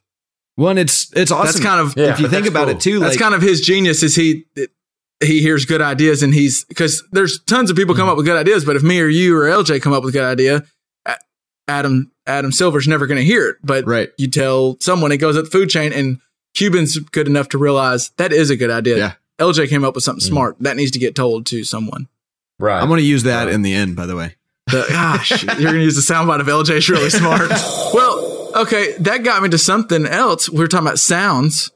one. 0.55 0.79
It's 0.79 1.13
it's 1.15 1.31
awesome. 1.31 1.45
that's 1.45 1.59
kind 1.59 1.79
of 1.79 1.95
Yeah, 1.95 2.11
if 2.11 2.19
you 2.19 2.27
think 2.27 2.47
about 2.47 2.67
cool. 2.67 2.75
it 2.75 2.81
too. 2.81 2.99
that's 2.99 3.13
like, 3.13 3.19
kind 3.19 3.35
of 3.35 3.43
his 3.43 3.61
genius. 3.61 4.01
Is 4.01 4.15
he 4.15 4.45
he 5.23 5.41
hears 5.41 5.65
good 5.65 5.81
ideas 5.81 6.23
and 6.23 6.33
he's 6.33 6.65
because 6.65 7.03
there's 7.11 7.41
tons 7.43 7.69
of 7.69 7.77
people 7.77 7.95
come 7.95 8.03
mm-hmm. 8.03 8.11
up 8.11 8.17
with 8.17 8.25
good 8.25 8.37
ideas, 8.37 8.65
but 8.65 8.75
if 8.75 8.83
me 8.83 8.99
or 8.99 9.07
you 9.07 9.35
or 9.37 9.43
LJ 9.43 9.81
come 9.81 9.93
up 9.93 10.03
with 10.03 10.13
a 10.13 10.17
good 10.17 10.25
idea, 10.25 10.65
Adam 11.67 12.11
Adam 12.27 12.51
Silver's 12.51 12.87
never 12.87 13.07
going 13.07 13.17
to 13.17 13.23
hear 13.23 13.47
it. 13.49 13.57
But 13.63 13.85
Right. 13.85 14.09
you 14.17 14.27
tell 14.27 14.77
someone 14.79 15.11
it 15.11 15.17
goes 15.17 15.37
up 15.37 15.45
the 15.45 15.51
food 15.51 15.69
chain, 15.69 15.93
and 15.93 16.19
Cuban's 16.55 16.97
good 16.97 17.27
enough 17.27 17.49
to 17.49 17.57
realize 17.57 18.09
that 18.17 18.33
is 18.33 18.49
a 18.49 18.55
good 18.55 18.71
idea. 18.71 18.97
Yeah. 18.97 19.13
LJ 19.39 19.69
came 19.69 19.83
up 19.83 19.95
with 19.95 20.03
something 20.03 20.25
mm. 20.25 20.29
smart 20.29 20.55
that 20.59 20.77
needs 20.77 20.91
to 20.91 20.99
get 20.99 21.15
told 21.15 21.45
to 21.47 21.63
someone. 21.63 22.07
Right. 22.57 22.81
I'm 22.81 22.87
going 22.87 22.99
to 22.99 23.05
use 23.05 23.23
that 23.23 23.49
in 23.49 23.63
the 23.63 23.73
end. 23.73 23.95
By 23.95 24.05
the 24.05 24.15
way, 24.15 24.35
The, 24.67 24.85
ah, 24.91 25.17
gosh, 25.17 25.43
you're 25.43 25.71
going 25.71 25.75
to 25.75 25.83
use 25.83 25.95
the 25.95 26.13
soundbite 26.13 26.39
of 26.39 26.47
LJ's 26.47 26.89
really 26.89 27.09
smart. 27.09 27.49
well, 27.93 28.51
okay, 28.55 28.93
that 28.99 29.23
got 29.23 29.43
me 29.43 29.49
to 29.49 29.57
something 29.57 30.05
else. 30.05 30.49
We 30.49 30.59
were 30.59 30.67
talking 30.67 30.87
about 30.87 30.99
sounds. 30.99 31.71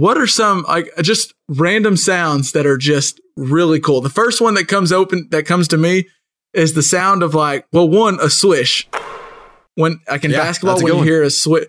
What 0.00 0.16
are 0.16 0.26
some 0.26 0.62
like 0.62 0.90
just 1.02 1.34
random 1.50 1.94
sounds 1.94 2.52
that 2.52 2.64
are 2.64 2.78
just 2.78 3.20
really 3.36 3.78
cool? 3.78 4.00
The 4.00 4.08
first 4.08 4.40
one 4.40 4.54
that 4.54 4.66
comes 4.66 4.92
open 4.92 5.28
that 5.30 5.44
comes 5.44 5.68
to 5.68 5.76
me 5.76 6.08
is 6.54 6.72
the 6.72 6.82
sound 6.82 7.22
of 7.22 7.34
like, 7.34 7.66
well, 7.70 7.86
one 7.86 8.18
a 8.18 8.30
swish. 8.30 8.88
When 9.74 10.00
like 10.08 10.24
in 10.24 10.30
Yeah, 10.30 10.38
basketball, 10.38 10.76
when 10.76 10.86
you 10.86 10.94
one. 10.96 11.04
hear 11.04 11.22
a 11.22 11.28
swish, 11.28 11.66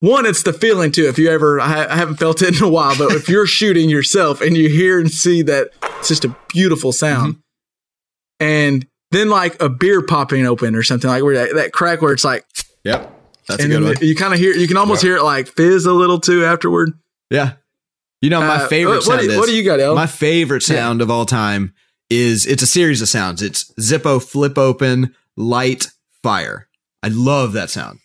one 0.00 0.26
it's 0.26 0.42
the 0.42 0.52
feeling 0.52 0.90
too. 0.90 1.06
If 1.06 1.20
you 1.20 1.30
ever, 1.30 1.60
I, 1.60 1.86
I 1.86 1.94
haven't 1.94 2.16
felt 2.16 2.42
it 2.42 2.58
in 2.58 2.66
a 2.66 2.68
while, 2.68 2.98
but 2.98 3.12
if 3.12 3.28
you're 3.28 3.46
shooting 3.46 3.88
yourself 3.88 4.40
and 4.40 4.56
you 4.56 4.68
hear 4.68 4.98
and 4.98 5.08
see 5.08 5.42
that, 5.42 5.68
it's 6.00 6.08
just 6.08 6.24
a 6.24 6.36
beautiful 6.48 6.90
sound. 6.90 7.34
Mm-hmm. 7.34 7.40
And 8.40 8.86
then 9.12 9.28
like 9.30 9.62
a 9.62 9.68
beer 9.68 10.02
popping 10.02 10.46
open 10.46 10.74
or 10.74 10.82
something 10.82 11.08
like 11.08 11.22
where 11.22 11.36
that, 11.36 11.54
that 11.54 11.72
crack 11.72 12.02
where 12.02 12.12
it's 12.12 12.24
like 12.24 12.44
yep. 12.82 13.14
That's 13.46 13.62
a 13.62 13.68
good 13.68 13.84
one. 13.84 13.94
you 14.00 14.16
kind 14.16 14.34
of 14.34 14.40
hear, 14.40 14.52
you 14.52 14.66
can 14.66 14.76
almost 14.76 15.00
hear 15.00 15.16
it 15.16 15.22
like 15.22 15.46
fizz 15.46 15.86
a 15.86 15.92
little 15.92 16.18
too 16.18 16.44
afterward. 16.44 16.90
Yeah. 17.30 17.52
You 18.20 18.30
know, 18.30 18.40
my 18.40 18.56
Uh, 18.64 18.68
favorite 18.68 18.94
what, 18.96 19.02
sound 19.04 19.22
you- 19.22 19.38
what 19.38 19.46
do 19.48 19.54
you 19.54 19.62
got, 19.62 19.80
El? 19.80 19.94
my 19.94 20.06
favorite 20.06 20.62
sound 20.62 21.00
of 21.02 21.10
all 21.10 21.24
time 21.26 21.72
is 22.10 22.46
it's 22.46 22.62
a 22.62 22.66
series 22.66 23.00
of 23.02 23.08
sounds. 23.08 23.42
It's 23.42 23.72
Zippo, 23.80 24.22
flip 24.22 24.58
open, 24.58 25.14
light, 25.36 25.88
fire. 26.22 26.68
I 27.02 27.08
love 27.08 27.52
that 27.52 27.70
sound. 27.70 28.00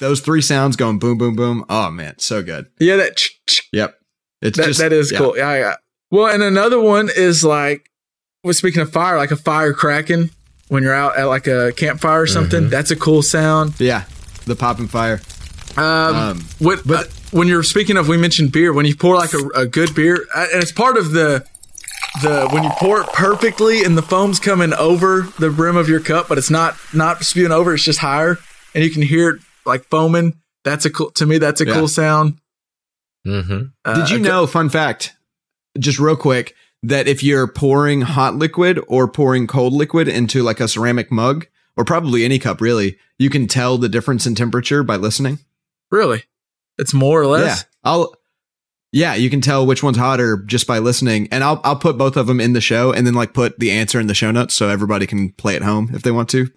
Those 0.00 0.20
three 0.20 0.42
sounds 0.42 0.76
going 0.76 0.98
boom, 0.98 1.16
boom, 1.18 1.34
boom. 1.36 1.64
Oh 1.70 1.90
man, 1.90 2.18
so 2.18 2.42
good. 2.42 2.66
yeah, 2.80 2.96
that 2.96 3.16
ch- 3.16 3.40
ch- 3.48 3.68
Yep. 3.72 3.94
It's 4.42 4.58
that, 4.58 4.66
just 4.66 4.80
that 4.80 4.92
is 4.92 5.12
yeah. 5.12 5.18
cool. 5.18 5.36
Yeah, 5.36 5.54
yeah. 5.56 5.74
Well, 6.10 6.26
and 6.26 6.42
another 6.42 6.80
one 6.80 7.08
is 7.14 7.44
like, 7.44 7.88
well, 8.42 8.52
speaking 8.52 8.82
of 8.82 8.92
fire, 8.92 9.16
like 9.16 9.30
a 9.30 9.36
fire 9.36 9.72
cracking 9.72 10.30
when 10.68 10.82
you're 10.82 10.92
out 10.94 11.16
at 11.16 11.24
like 11.24 11.46
a 11.46 11.72
campfire 11.76 12.22
or 12.22 12.26
something. 12.26 12.68
That's 12.68 12.90
a 12.90 12.96
cool 12.96 13.22
sound. 13.22 13.74
Yeah. 13.78 14.04
The 14.44 14.56
popping 14.56 14.88
fire. 14.88 15.20
Um, 15.76 15.84
Um, 16.16 16.44
what, 16.58 16.84
but- 16.84 17.06
uh, 17.06 17.10
when 17.32 17.48
you're 17.48 17.62
speaking 17.64 17.96
of, 17.96 18.06
we 18.08 18.16
mentioned 18.16 18.52
beer. 18.52 18.72
When 18.72 18.86
you 18.86 18.94
pour 18.96 19.16
like 19.16 19.32
a, 19.34 19.60
a 19.62 19.66
good 19.66 19.94
beer, 19.94 20.26
uh, 20.34 20.46
and 20.52 20.62
it's 20.62 20.72
part 20.72 20.96
of 20.96 21.10
the 21.12 21.44
the 22.22 22.48
when 22.52 22.62
you 22.62 22.70
pour 22.78 23.00
it 23.00 23.06
perfectly 23.08 23.82
and 23.84 23.96
the 23.96 24.02
foam's 24.02 24.38
coming 24.38 24.72
over 24.74 25.22
the 25.38 25.50
rim 25.50 25.76
of 25.76 25.88
your 25.88 26.00
cup, 26.00 26.28
but 26.28 26.38
it's 26.38 26.50
not 26.50 26.76
not 26.94 27.24
spewing 27.24 27.52
over. 27.52 27.74
It's 27.74 27.82
just 27.84 27.98
higher, 27.98 28.38
and 28.74 28.84
you 28.84 28.90
can 28.90 29.02
hear 29.02 29.30
it 29.30 29.40
like 29.66 29.84
foaming. 29.84 30.34
That's 30.64 30.84
a 30.84 30.90
cool. 30.90 31.10
To 31.12 31.26
me, 31.26 31.38
that's 31.38 31.60
a 31.60 31.66
Yeah. 31.66 31.74
cool 31.74 31.88
sound. 31.88 32.38
Mm-hmm. 33.26 33.62
Uh, 33.84 33.94
Did 33.94 34.10
you 34.10 34.16
a 34.16 34.20
know, 34.20 34.46
fun 34.46 34.68
fact, 34.68 35.12
just 35.78 35.98
real 35.98 36.16
quick, 36.16 36.54
that 36.82 37.06
if 37.08 37.22
you're 37.22 37.46
pouring 37.46 38.02
hot 38.02 38.34
liquid 38.36 38.80
or 38.88 39.06
pouring 39.08 39.46
cold 39.46 39.72
liquid 39.72 40.08
into 40.08 40.42
like 40.42 40.60
a 40.60 40.68
ceramic 40.68 41.10
mug, 41.12 41.46
or 41.76 41.84
probably 41.84 42.24
any 42.24 42.38
cup 42.38 42.60
really, 42.60 42.98
you 43.18 43.30
can 43.30 43.46
tell 43.46 43.78
the 43.78 43.88
difference 43.88 44.26
in 44.26 44.34
temperature 44.34 44.82
by 44.82 44.96
listening? 44.96 45.38
Really, 45.90 46.24
it's 46.82 46.92
more 46.92 47.20
or 47.22 47.26
less. 47.26 47.60
Yeah. 47.62 47.68
I'll 47.90 48.14
yeah, 48.94 49.14
you 49.14 49.30
can 49.30 49.40
tell 49.40 49.64
which 49.66 49.82
one's 49.82 49.96
hotter 49.96 50.36
just 50.44 50.66
by 50.66 50.78
listening. 50.78 51.28
And 51.32 51.42
I'll 51.42 51.60
I'll 51.64 51.76
put 51.76 51.96
both 51.96 52.16
of 52.18 52.26
them 52.26 52.40
in 52.40 52.52
the 52.52 52.60
show 52.60 52.92
and 52.92 53.06
then 53.06 53.14
like 53.14 53.32
put 53.32 53.58
the 53.58 53.70
answer 53.70 53.98
in 53.98 54.06
the 54.06 54.14
show 54.14 54.30
notes 54.30 54.52
so 54.54 54.68
everybody 54.68 55.06
can 55.06 55.30
play 55.32 55.56
at 55.56 55.62
home 55.62 55.90
if 55.94 56.02
they 56.02 56.10
want 56.10 56.28
to. 56.30 56.48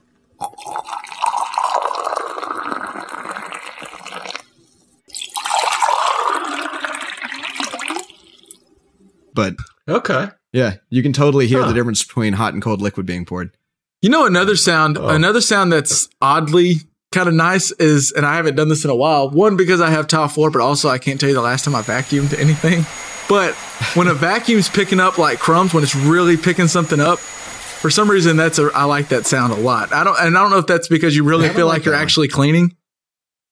But 9.34 9.56
Okay. 9.88 10.30
yeah, 10.54 10.76
you 10.90 11.04
can 11.04 11.14
totally 11.14 11.48
hear 11.48 11.62
Huh. 11.62 11.68
the 11.68 11.74
difference 11.74 12.04
between 12.04 12.34
hot 12.34 12.54
and 12.54 12.62
cold 12.64 12.82
liquid 12.82 13.06
being 13.06 13.26
poured. 13.26 13.56
You 14.02 14.10
know 14.10 14.26
another 14.26 14.56
sound, 14.56 14.98
Oh. 14.98 15.08
another 15.08 15.42
sound 15.42 15.72
that's 15.72 16.08
oddly 16.22 16.82
kind 17.16 17.28
of 17.28 17.34
nice 17.34 17.72
is, 17.72 18.12
and 18.12 18.26
I 18.26 18.36
haven't 18.36 18.56
done 18.56 18.70
this 18.70 18.84
in 18.84 18.92
a 18.92 18.96
while. 18.96 19.30
One 19.30 19.56
because 19.56 19.82
I 19.82 19.90
have 19.90 20.08
tile 20.08 20.28
floor, 20.28 20.52
but 20.52 20.62
also 20.62 20.90
I 20.90 21.00
can't 21.00 21.20
tell 21.20 21.30
you 21.30 21.36
the 21.36 21.42
last 21.42 21.66
time 21.66 21.74
I 21.74 21.82
vacuumed 21.82 22.38
anything. 22.38 22.86
But 23.28 23.56
when 23.96 24.08
a 24.08 24.14
vacuum's 24.14 24.70
picking 24.70 25.00
up 25.00 25.18
like 25.18 25.40
crumbs, 25.40 25.74
when 25.74 25.84
it's 25.84 25.96
really 25.96 26.38
picking 26.38 26.68
something 26.68 27.00
up, 27.00 27.18
for 27.18 27.90
some 27.90 28.12
reason 28.12 28.38
that's 28.38 28.60
a 28.60 28.70
I 28.76 28.84
like 28.84 29.08
that 29.10 29.26
sound 29.26 29.54
a 29.54 29.56
lot. 29.56 29.92
I 29.94 30.04
don't, 30.04 30.20
and 30.20 30.38
I 30.38 30.42
don't 30.42 30.52
know 30.52 30.60
if 30.60 30.68
that's 30.68 30.88
because 30.88 31.16
you 31.16 31.24
really 31.24 31.50
feel 31.50 31.66
like 31.66 31.78
like 31.80 31.86
you're 31.86 31.96
actually 31.96 32.28
cleaning, 32.28 32.76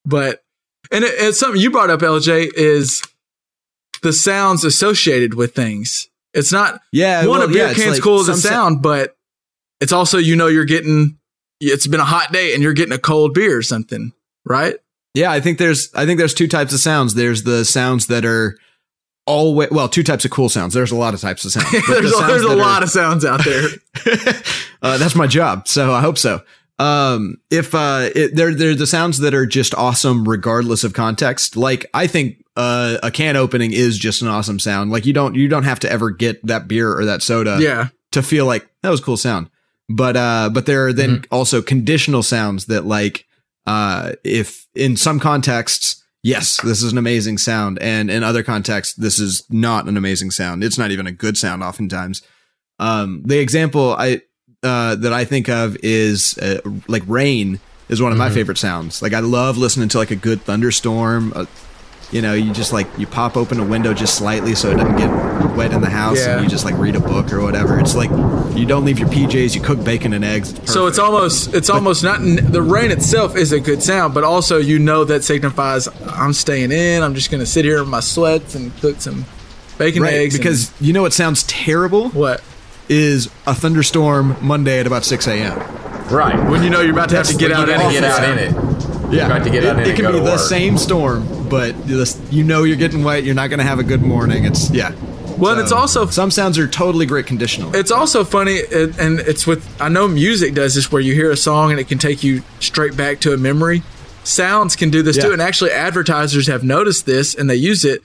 but 0.05 0.43
and 0.91 1.03
it, 1.03 1.13
it's 1.17 1.39
something 1.39 1.59
you 1.59 1.71
brought 1.71 1.89
up, 1.89 2.01
LJ, 2.01 2.51
is 2.55 3.01
the 4.03 4.13
sounds 4.13 4.63
associated 4.63 5.33
with 5.33 5.55
things. 5.55 6.09
It's 6.33 6.51
not 6.51 6.81
Yeah, 6.91 7.25
one 7.25 7.39
well, 7.39 7.49
a 7.49 7.51
beer 7.51 7.67
yeah, 7.67 7.73
can's 7.73 7.95
like 7.95 8.03
cool 8.03 8.19
as 8.19 8.27
a 8.27 8.33
some 8.33 8.41
sa- 8.41 8.49
sound, 8.49 8.81
but 8.81 9.15
it's 9.79 9.91
also 9.91 10.17
you 10.17 10.35
know 10.35 10.47
you're 10.47 10.65
getting 10.65 11.17
it's 11.71 11.87
been 11.87 11.99
a 11.99 12.05
hot 12.05 12.31
day 12.31 12.53
and 12.53 12.63
you're 12.63 12.73
getting 12.73 12.93
a 12.93 12.99
cold 12.99 13.33
beer 13.33 13.57
or 13.57 13.61
something, 13.61 14.13
right? 14.45 14.75
Yeah, 15.13 15.31
I 15.31 15.39
think 15.39 15.57
there's 15.57 15.93
I 15.93 16.05
think 16.05 16.17
there's 16.17 16.33
two 16.33 16.47
types 16.47 16.73
of 16.73 16.79
sounds. 16.79 17.13
There's 17.13 17.43
the 17.43 17.65
sounds 17.65 18.07
that 18.07 18.25
are 18.25 18.57
always 19.25 19.69
well, 19.69 19.87
two 19.87 20.03
types 20.03 20.25
of 20.25 20.31
cool 20.31 20.49
sounds. 20.49 20.73
There's 20.73 20.91
a 20.91 20.95
lot 20.95 21.13
of 21.13 21.21
types 21.21 21.45
of 21.45 21.51
sounds. 21.51 21.71
there's 21.71 21.87
the 21.87 22.07
a, 22.07 22.09
sounds 22.09 22.27
there's 22.27 22.45
a 22.45 22.49
are- 22.49 22.55
lot 22.55 22.83
of 22.83 22.89
sounds 22.89 23.25
out 23.25 23.43
there. 23.43 23.67
uh, 24.81 24.97
that's 24.97 25.15
my 25.15 25.27
job, 25.27 25.67
so 25.67 25.93
I 25.93 26.01
hope 26.01 26.17
so. 26.17 26.41
Um, 26.79 27.37
if 27.51 27.75
uh, 27.75 28.09
it, 28.15 28.35
they're 28.35 28.53
they're 28.53 28.75
the 28.75 28.87
sounds 28.87 29.19
that 29.19 29.33
are 29.33 29.45
just 29.45 29.75
awesome 29.75 30.27
regardless 30.27 30.83
of 30.83 30.93
context. 30.93 31.55
Like 31.55 31.85
I 31.93 32.07
think 32.07 32.43
uh, 32.57 32.97
a 33.03 33.11
can 33.11 33.35
opening 33.35 33.71
is 33.71 33.97
just 33.97 34.21
an 34.21 34.27
awesome 34.27 34.59
sound. 34.59 34.91
Like 34.91 35.05
you 35.05 35.13
don't 35.13 35.35
you 35.35 35.47
don't 35.47 35.63
have 35.63 35.79
to 35.81 35.91
ever 35.91 36.09
get 36.09 36.45
that 36.47 36.67
beer 36.67 36.91
or 36.91 37.05
that 37.05 37.21
soda 37.21 37.57
yeah, 37.61 37.89
to 38.11 38.23
feel 38.23 38.47
like 38.47 38.67
that 38.81 38.89
was 38.89 38.99
a 38.99 39.03
cool 39.03 39.17
sound. 39.17 39.49
But 39.95 40.17
uh 40.17 40.49
but 40.53 40.65
there 40.65 40.87
are 40.87 40.93
then 40.93 41.25
also 41.31 41.61
conditional 41.61 42.23
sounds 42.23 42.65
that 42.65 42.85
like 42.85 43.25
uh 43.65 44.13
if 44.23 44.67
in 44.75 44.97
some 44.97 45.19
contexts 45.19 46.03
yes 46.23 46.59
this 46.61 46.81
is 46.81 46.91
an 46.91 46.97
amazing 46.97 47.37
sound 47.37 47.79
and 47.81 48.09
in 48.09 48.23
other 48.23 48.43
contexts 48.43 48.95
this 48.95 49.19
is 49.19 49.43
not 49.49 49.87
an 49.87 49.97
amazing 49.97 50.31
sound. 50.31 50.63
It's 50.63 50.77
not 50.77 50.91
even 50.91 51.07
a 51.07 51.11
good 51.11 51.37
sound 51.37 51.63
oftentimes. 51.63 52.21
Um 52.79 53.23
the 53.25 53.39
example 53.39 53.95
I 53.97 54.21
uh 54.63 54.95
that 54.95 55.13
I 55.13 55.25
think 55.25 55.49
of 55.49 55.77
is 55.83 56.37
uh, 56.39 56.61
like 56.87 57.03
rain 57.07 57.59
is 57.89 58.01
one 58.01 58.11
of 58.11 58.17
my 58.17 58.29
favorite 58.29 58.57
sounds. 58.57 59.01
Like 59.01 59.13
I 59.13 59.19
love 59.19 59.57
listening 59.57 59.89
to 59.89 59.97
like 59.97 60.11
a 60.11 60.15
good 60.15 60.41
thunderstorm. 60.41 61.33
Uh, 61.35 61.45
you 62.13 62.21
know, 62.21 62.33
you 62.33 62.53
just 62.53 62.71
like 62.71 62.87
you 62.97 63.07
pop 63.07 63.35
open 63.35 63.59
a 63.59 63.65
window 63.65 63.93
just 63.93 64.15
slightly 64.15 64.53
so 64.55 64.69
it 64.71 64.75
doesn't 64.75 64.95
get 64.97 65.55
wet 65.57 65.73
in 65.73 65.81
the 65.81 65.89
house, 65.89 66.19
Yeah. 66.19 66.35
and 66.35 66.43
you 66.43 66.49
just 66.49 66.63
like 66.63 66.77
read 66.77 66.95
a 66.95 66.99
book 66.99 67.33
or 67.33 67.41
whatever. 67.41 67.79
It's 67.79 67.95
like 67.95 68.09
you 68.55 68.65
don't 68.65 68.85
leave 68.85 68.99
your 68.99 69.09
PJs, 69.09 69.55
you 69.55 69.61
cook 69.61 69.83
bacon 69.83 70.13
and 70.13 70.23
eggs. 70.23 70.51
It's 70.53 70.71
so 70.71 70.87
it's 70.87 70.99
almost 70.99 71.53
it's 71.53 71.69
almost 71.69 72.03
not 72.03 72.19
the 72.21 72.61
rain 72.61 72.91
itself 72.91 73.35
is 73.35 73.51
a 73.51 73.59
good 73.59 73.81
sound, 73.83 74.13
but 74.13 74.23
also 74.23 74.57
you 74.57 74.79
know 74.79 75.03
that 75.05 75.23
signifies 75.23 75.87
I'm 76.07 76.33
staying 76.33 76.71
in. 76.71 77.01
I'm 77.03 77.15
just 77.15 77.31
gonna 77.31 77.45
sit 77.45 77.65
here 77.65 77.81
in 77.81 77.89
my 77.89 77.99
sweats 77.99 78.55
and 78.55 78.71
cook 78.79 79.01
some 79.01 79.25
bacon 79.77 80.03
right 80.03 80.13
eggs 80.13 80.35
and- 80.35 80.43
because 80.43 80.71
you 80.79 80.93
know 80.93 81.01
what 81.01 81.13
sounds 81.13 81.41
terrible 81.43 82.09
what 82.09 82.41
is 82.89 83.27
a 83.47 83.55
thunderstorm 83.55 84.35
Monday 84.41 84.79
at 84.79 84.85
about 84.85 85.03
six 85.03 85.25
a.m. 85.27 85.57
Right. 86.11 86.37
when 86.49 86.63
you 86.63 86.69
know 86.69 86.81
you're 86.81 86.91
about 86.93 87.09
to 87.09 87.15
have 87.15 87.27
to 87.27 87.35
get 87.35 87.49
you 87.49 87.55
out, 87.55 87.67
got 87.67 87.87
to 87.87 87.91
get 87.93 88.03
out 88.03 88.23
in 88.29 88.37
it. 88.39 88.72
Yeah, 89.13 89.27
got 89.27 89.43
to 89.43 89.49
get 89.49 89.65
out 89.65 89.79
it, 89.79 89.87
it 89.87 89.95
can 89.95 90.11
be 90.11 90.19
the 90.19 90.23
work. 90.23 90.39
same 90.39 90.77
storm, 90.77 91.47
but 91.49 91.75
you 92.31 92.43
know 92.43 92.63
you're 92.63 92.77
getting 92.77 93.03
wet. 93.03 93.23
You're 93.23 93.35
not 93.35 93.47
going 93.49 93.59
to 93.59 93.65
have 93.65 93.79
a 93.79 93.83
good 93.83 94.01
morning. 94.01 94.45
It's 94.45 94.69
yeah. 94.71 94.93
Well, 95.37 95.53
and 95.53 95.61
it's 95.61 95.71
also 95.71 96.05
some 96.05 96.29
sounds 96.31 96.57
are 96.59 96.67
totally 96.67 97.05
great 97.05 97.25
conditional. 97.25 97.75
It's 97.75 97.89
also 97.91 98.23
funny, 98.23 98.53
it- 98.53 98.97
and 98.99 99.19
it's 99.19 99.47
with 99.47 99.65
I 99.81 99.89
know 99.89 100.07
music 100.07 100.53
does 100.53 100.75
this 100.75 100.91
where 100.91 101.01
you 101.01 101.13
hear 101.13 101.31
a 101.31 101.37
song 101.37 101.71
and 101.71 101.79
it 101.79 101.87
can 101.87 101.97
take 101.97 102.23
you 102.23 102.43
straight 102.59 102.95
back 102.95 103.19
to 103.21 103.33
a 103.33 103.37
memory. 103.37 103.81
Sounds 104.23 104.75
can 104.75 104.89
do 104.89 105.01
this 105.01 105.17
Yeah. 105.17 105.23
too, 105.23 105.33
and 105.33 105.41
actually 105.41 105.71
advertisers 105.71 106.47
have 106.47 106.63
noticed 106.63 107.05
this 107.05 107.33
and 107.35 107.49
they 107.49 107.55
use 107.55 107.83
it 107.83 108.01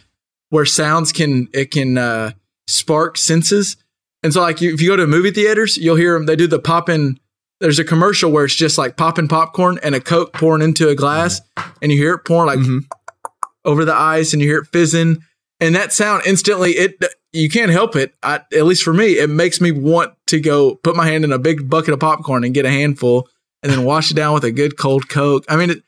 where 0.51 0.65
sounds 0.65 1.13
can 1.13 1.49
it 1.53 1.71
can 1.71 1.99
uh, 1.99 2.33
spark 2.67 3.17
senses. 3.19 3.77
And 4.23 4.33
so, 4.33 4.41
like 4.41 4.61
you, 4.61 4.75
if 4.75 4.81
you 4.81 4.89
go 4.89 4.97
to 4.97 5.07
movie 5.07 5.31
theaters, 5.31 5.77
you'll 5.77 5.97
hear 5.97 6.15
them. 6.15 6.27
They 6.27 6.35
do 6.35 6.47
the 6.49 6.59
popping. 6.59 7.21
There's 7.61 7.79
a 7.79 7.85
commercial 7.85 8.31
where 8.31 8.45
it's 8.45 8.55
just 8.55 8.79
like 8.79 8.97
popping 8.97 9.29
popcorn 9.29 9.79
and 9.83 9.95
a 9.95 10.01
Coke 10.01 10.33
pouring 10.33 10.63
into 10.63 10.89
a 10.89 10.95
glass, 10.95 11.41
and 11.83 11.91
you 11.91 11.99
hear 11.99 12.15
it 12.15 12.25
pouring 12.25 12.47
like 12.47 12.59
Mhm. 12.61 12.85
over 13.65 13.85
the 13.85 13.95
ice, 13.95 14.33
and 14.33 14.41
you 14.41 14.49
hear 14.49 14.59
it 14.59 14.69
fizzing, 14.73 15.23
and 15.61 15.75
that 15.75 15.93
sound 15.93 16.23
instantly 16.25 16.77
it 16.77 17.03
you 17.33 17.51
can't 17.51 17.71
help 17.71 17.95
it. 17.95 18.15
I, 18.23 18.41
at 18.55 18.65
least 18.65 18.83
for 18.83 18.95
me, 18.95 19.19
it 19.19 19.29
makes 19.29 19.61
me 19.61 19.71
want 19.71 20.15
to 20.29 20.41
go 20.41 20.77
put 20.77 20.97
my 20.97 21.07
hand 21.07 21.25
in 21.25 21.33
a 21.33 21.39
big 21.39 21.69
bucket 21.69 21.93
of 21.93 22.01
popcorn 22.01 22.43
and 22.43 22.55
get 22.55 22.65
a 22.65 22.71
handful, 22.71 23.29
and 23.63 23.71
then 23.71 23.85
wash 23.85 24.11
it 24.11 24.15
down 24.15 24.33
with 24.35 24.45
a 24.45 24.51
good 24.53 24.79
cold 24.79 25.09
Coke. 25.09 25.45
I 25.49 25.57
mean, 25.57 25.71
it, 25.71 25.83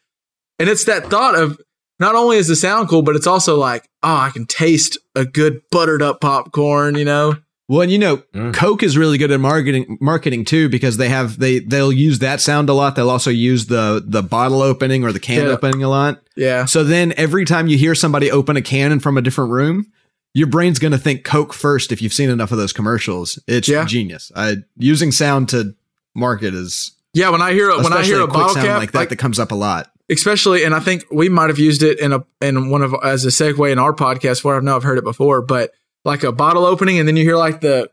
and 0.58 0.68
it's 0.68 0.84
that 0.84 1.08
thought 1.08 1.34
of 1.36 1.58
not 1.98 2.14
only 2.14 2.36
is 2.36 2.48
the 2.48 2.56
sound 2.56 2.88
cool, 2.88 3.00
but 3.02 3.16
it's 3.16 3.26
also 3.26 3.56
like, 3.56 3.88
oh, 4.02 4.16
I 4.16 4.30
can 4.30 4.44
taste 4.46 4.98
a 5.14 5.24
good 5.24 5.62
buttered 5.70 6.02
up 6.02 6.20
popcorn. 6.20 6.96
You 6.96 7.04
know, 7.06 7.36
Well, 7.70 7.82
and 7.82 7.92
you 7.92 7.98
know, 7.98 8.16
Mm. 8.34 8.52
Coke 8.52 8.82
is 8.82 8.98
really 8.98 9.16
good 9.16 9.30
at 9.30 9.38
marketing 9.38 9.96
marketing 10.00 10.44
too 10.44 10.68
because 10.68 10.96
they 10.96 11.08
have 11.08 11.38
they 11.38 11.60
they'll 11.60 11.92
use 11.92 12.18
that 12.18 12.40
sound 12.40 12.68
a 12.68 12.74
lot. 12.74 12.96
They'll 12.96 13.08
also 13.10 13.30
use 13.30 13.66
the 13.66 14.02
the 14.04 14.22
bottle 14.24 14.60
opening 14.60 15.04
or 15.04 15.12
the 15.12 15.20
can 15.20 15.46
Yeah. 15.46 15.52
opening 15.52 15.82
a 15.84 15.88
lot. 15.88 16.20
yeah. 16.36 16.64
So 16.64 16.82
then 16.82 17.14
every 17.16 17.44
time 17.44 17.68
you 17.68 17.78
hear 17.78 17.94
somebody 17.94 18.28
open 18.28 18.56
a 18.56 18.62
cannon 18.62 18.98
from 18.98 19.16
a 19.16 19.22
different 19.22 19.52
room, 19.52 19.86
your 20.34 20.48
brain's 20.48 20.80
going 20.80 20.90
to 20.90 20.98
think 20.98 21.22
Coke 21.22 21.52
first 21.54 21.92
if 21.92 22.02
you've 22.02 22.12
seen 22.12 22.28
enough 22.28 22.50
of 22.50 22.58
those 22.58 22.72
commercials. 22.72 23.38
It's 23.46 23.68
Yeah. 23.68 23.84
genius. 23.84 24.32
I 24.34 24.56
using 24.76 25.12
sound 25.12 25.48
to 25.50 25.74
market 26.14 26.54
is 26.54 26.90
Yeah, 27.14 27.30
when 27.30 27.40
I 27.40 27.52
hear 27.52 27.70
a- 27.70 27.80
when 27.82 27.92
I 27.92 28.02
hear 28.02 28.16
a, 28.20 28.24
quick 28.24 28.32
bottle 28.34 28.54
sound 28.54 28.66
cap 28.66 28.78
like 28.80 28.90
that 28.92 29.10
that 29.10 29.16
comes 29.16 29.38
up 29.38 29.52
a 29.52 29.56
lot. 29.56 29.90
especially 30.10 30.64
and 30.64 30.74
i 30.74 30.80
think 30.80 31.04
we 31.12 31.28
might 31.28 31.50
have 31.50 31.58
used 31.60 31.84
it 31.84 32.00
in 32.00 32.12
a 32.12 32.24
in 32.40 32.68
one 32.68 32.82
of 32.82 32.92
as 33.04 33.24
a 33.24 33.28
segue 33.28 33.70
in 33.70 33.78
our 33.78 33.92
podcast 33.92 34.42
where 34.42 34.56
i 34.56 34.60
know 34.60 34.74
i've 34.74 34.82
heard 34.82 34.98
it 34.98 35.04
before 35.04 35.40
but 35.40 35.70
like 36.04 36.22
a 36.22 36.32
bottle 36.32 36.64
opening 36.64 36.98
and 36.98 37.06
then 37.08 37.16
you 37.16 37.24
hear 37.24 37.36
like 37.36 37.60
the 37.60 37.90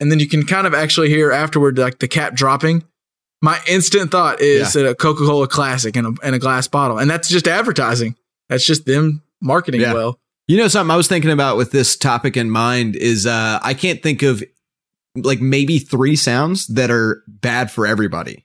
and 0.00 0.10
then 0.12 0.20
you 0.20 0.28
can 0.28 0.44
kind 0.44 0.66
of 0.66 0.74
actually 0.74 1.08
hear 1.08 1.32
afterward 1.32 1.78
like 1.78 1.98
the 1.98 2.08
cap 2.08 2.34
dropping 2.34 2.84
my 3.42 3.58
instant 3.68 4.10
thought 4.10 4.40
is 4.40 4.74
a 4.76 4.94
coca-cola 4.94 5.46
classic 5.48 5.96
in 5.96 6.04
a, 6.06 6.10
in 6.26 6.34
a 6.34 6.38
glass 6.38 6.68
bottle 6.68 6.98
and 6.98 7.10
that's 7.10 7.28
just 7.28 7.46
advertising 7.48 8.14
that's 8.48 8.64
just 8.66 8.84
them 8.86 9.22
marketing 9.40 9.80
Yeah. 9.80 9.94
well 9.94 10.18
You 10.48 10.58
know 10.58 10.68
something 10.68 10.90
I 10.90 10.96
was 10.96 11.08
thinking 11.08 11.30
about 11.30 11.56
with 11.56 11.70
this 11.70 11.96
topic 11.96 12.36
in 12.36 12.50
mind 12.50 12.94
is 12.96 13.26
uh 13.26 13.58
I 13.62 13.74
can't 13.74 14.02
think 14.02 14.22
of 14.22 14.42
like 15.16 15.40
maybe 15.40 15.78
three 15.78 16.14
sounds 16.16 16.66
that 16.68 16.90
are 16.90 17.22
bad 17.26 17.70
for 17.70 17.86
everybody. 17.86 18.44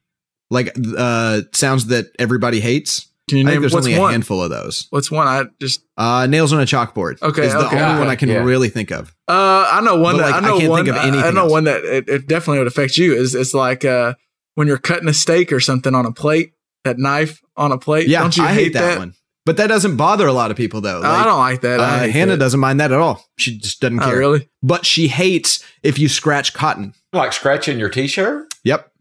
Like 0.50 0.74
uh 0.98 1.42
sounds 1.54 1.88
that 1.88 2.06
everybody 2.18 2.60
hates. 2.62 3.08
Can 3.32 3.38
you 3.40 3.44
I 3.46 3.48
think 3.48 3.54
name 3.56 3.62
there's 3.62 3.74
what's 3.74 3.88
only 3.88 3.98
a 3.98 4.00
one? 4.02 4.12
handful 4.12 4.44
of 4.44 4.50
those. 4.52 4.86
What's 4.92 5.10
one? 5.10 5.28
I 5.28 5.46
just 5.60 5.82
Uh, 5.98 6.28
nails 6.28 6.54
on 6.54 6.62
a 6.62 6.66
chalkboard. 6.66 7.22
Okay, 7.22 7.48
is 7.48 7.54
the 7.54 7.60
okay, 7.66 7.78
only 7.78 7.92
okay, 7.94 8.00
one 8.00 8.08
I 8.08 8.16
can 8.16 8.30
yeah. 8.30 8.44
really 8.44 8.70
think 8.70 8.92
of. 8.92 9.10
uh 9.28 9.68
I 9.72 9.82
know 9.82 9.96
one 9.96 10.18
But, 10.18 10.24
that 10.24 10.32
like, 10.32 10.34
I 10.36 10.38
I 10.38 10.42
know 10.42 10.58
can't 10.60 10.70
one 10.70 10.86
think 10.86 10.96
of 10.98 11.02
I- 11.04 11.28
I, 11.28 11.32
know 11.32 11.42
else. 11.44 11.52
one 11.52 11.64
that 11.64 11.84
it, 11.84 12.08
it 12.10 12.28
definitely 12.28 12.60
would 12.60 12.68
affect 12.68 12.98
you 12.98 13.16
is 13.16 13.34
it's 13.34 13.54
like 13.54 13.84
uh 13.86 14.14
when 14.56 14.68
you're 14.68 14.78
cutting 14.78 15.08
a 15.10 15.14
steak 15.14 15.52
or 15.52 15.60
something 15.60 15.96
on 15.96 16.06
a 16.06 16.12
plate, 16.12 16.52
that 16.84 17.00
knife 17.00 17.42
on 17.58 17.72
a 17.72 17.78
plate. 17.78 18.08
Yeah, 18.08 18.20
Don't 18.22 18.36
you 18.38 18.44
I 18.44 18.54
hate 18.54 18.74
that, 18.74 19.00
one. 19.00 19.14
But 19.46 19.58
that 19.58 19.68
doesn't 19.68 19.96
bother 19.96 20.28
a 20.28 20.34
lot 20.34 20.52
of 20.52 20.58
people 20.58 20.82
though. 20.82 21.02
I 21.02 21.24
don't 21.24 21.40
like 21.40 21.62
that. 21.62 21.80
Uh, 21.80 22.08
Hannah 22.10 22.34
that. 22.34 22.38
doesn't 22.38 22.60
mind 22.60 22.80
that 22.80 22.92
at 22.92 23.00
all. 23.00 23.26
She 23.40 23.58
just 23.58 23.80
doesn't 23.82 24.00
Oh, 24.02 24.06
care. 24.06 24.18
really? 24.20 24.50
But 24.62 24.86
she 24.86 25.08
hates 25.08 25.64
if 25.84 25.98
you 25.98 26.08
scratch 26.10 26.54
cotton. 26.54 26.94
Like 27.14 27.34
scratching 27.34 27.80
your 27.80 27.90
t-shirt? 27.90 28.54
Yep. 28.66 28.92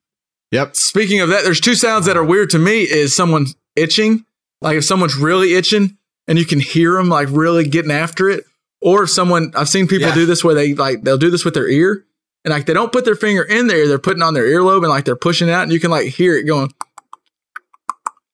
Yep. 0.53 0.75
Speaking 0.77 1.21
of 1.21 1.29
that, 1.29 1.45
there's 1.45 1.61
two 1.61 1.75
sounds 1.75 2.07
that 2.07 2.17
are 2.17 2.25
weird 2.25 2.51
to 2.51 2.59
me 2.59 2.81
is 2.83 3.15
someone 3.15 3.47
itching, 3.77 4.25
like 4.61 4.77
if 4.77 4.85
someone's 4.85 5.17
really 5.17 5.55
itching 5.55 5.97
and 6.29 6.39
you 6.39 6.45
can 6.47 6.61
hear 6.61 6.95
them 6.95 7.09
like 7.09 7.29
really 7.31 7.67
getting 7.69 7.91
after 7.91 8.29
it, 8.29 8.45
or 8.81 9.03
if 9.05 9.11
someone 9.11 9.53
I've 9.55 9.69
seen 9.69 9.87
people 9.87 10.09
Yeah. 10.09 10.15
do 10.15 10.27
this 10.27 10.43
where 10.45 10.55
they 10.55 10.75
like 10.75 11.03
they'll 11.03 11.19
do 11.19 11.31
this 11.31 11.45
with 11.45 11.55
their 11.55 11.69
ear 11.69 12.05
and 12.45 12.53
like 12.53 12.67
they 12.67 12.73
don't 12.75 12.93
put 12.93 13.05
their 13.05 13.15
finger 13.17 13.43
in 13.43 13.67
there, 13.67 13.87
they're 13.89 13.99
putting 13.99 14.23
on 14.23 14.35
their 14.35 14.45
earlobe 14.47 14.79
and 14.79 14.89
like 14.89 15.05
they're 15.05 15.17
pushing 15.17 15.49
it 15.49 15.53
out 15.53 15.63
and 15.65 15.73
you 15.73 15.81
can 15.81 15.91
like 15.91 16.09
hear 16.09 16.37
it 16.37 16.45
going. 16.45 16.71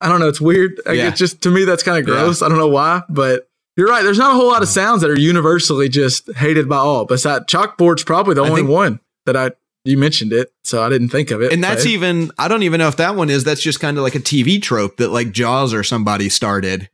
I 0.01 0.09
don't 0.09 0.21
know, 0.21 0.29
it's 0.29 0.41
weird. 0.41 0.81
Like, 0.85 0.97
Yeah. 0.97 1.09
It's 1.09 1.19
just 1.19 1.43
to 1.43 1.51
me 1.51 1.65
that's 1.65 1.83
kind 1.83 1.99
of 1.99 2.07
Yeah. 2.09 2.21
gross. 2.23 2.43
I 2.43 2.49
don't 2.49 2.59
know 2.59 2.69
why, 2.69 3.03
but 3.09 3.49
you're 3.77 3.89
right. 3.89 4.03
There's 4.03 4.19
not 4.19 4.33
a 4.33 4.35
whole 4.35 4.49
lot 4.49 4.63
of 4.63 4.69
sounds 4.69 5.03
that 5.03 5.11
are 5.11 5.19
universally 5.19 5.89
just 5.89 6.31
hated 6.35 6.69
by 6.69 6.77
all. 6.77 7.05
Besides 7.07 7.47
chalkboard's 7.47 8.05
probably 8.05 8.35
the 8.35 8.43
I 8.45 8.49
only 8.49 8.63
think- 8.63 8.71
one 8.71 9.01
that 9.25 9.37
I 9.37 9.53
you 9.87 9.97
mentioned 9.99 10.33
it, 10.33 10.49
so 10.65 10.83
I 10.83 10.89
didn't 10.89 11.09
think 11.09 11.31
of 11.31 11.43
it. 11.43 11.53
And 11.53 11.63
that's 11.63 11.85
but- 11.85 11.91
even 11.91 12.31
I 12.39 12.49
don't 12.49 12.63
even 12.63 12.79
know 12.79 12.89
if 12.89 12.97
that 12.97 13.17
one 13.17 13.31
is. 13.31 13.45
That's 13.45 13.63
just 13.63 13.81
kind 13.81 13.97
of 13.97 14.03
like 14.03 14.15
a 14.15 14.21
TV 14.21 14.61
trope 14.61 14.97
that 14.97 15.11
like 15.11 15.33
Jaws 15.33 15.73
or 15.73 15.83
somebody 15.83 16.29
started. 16.29 16.91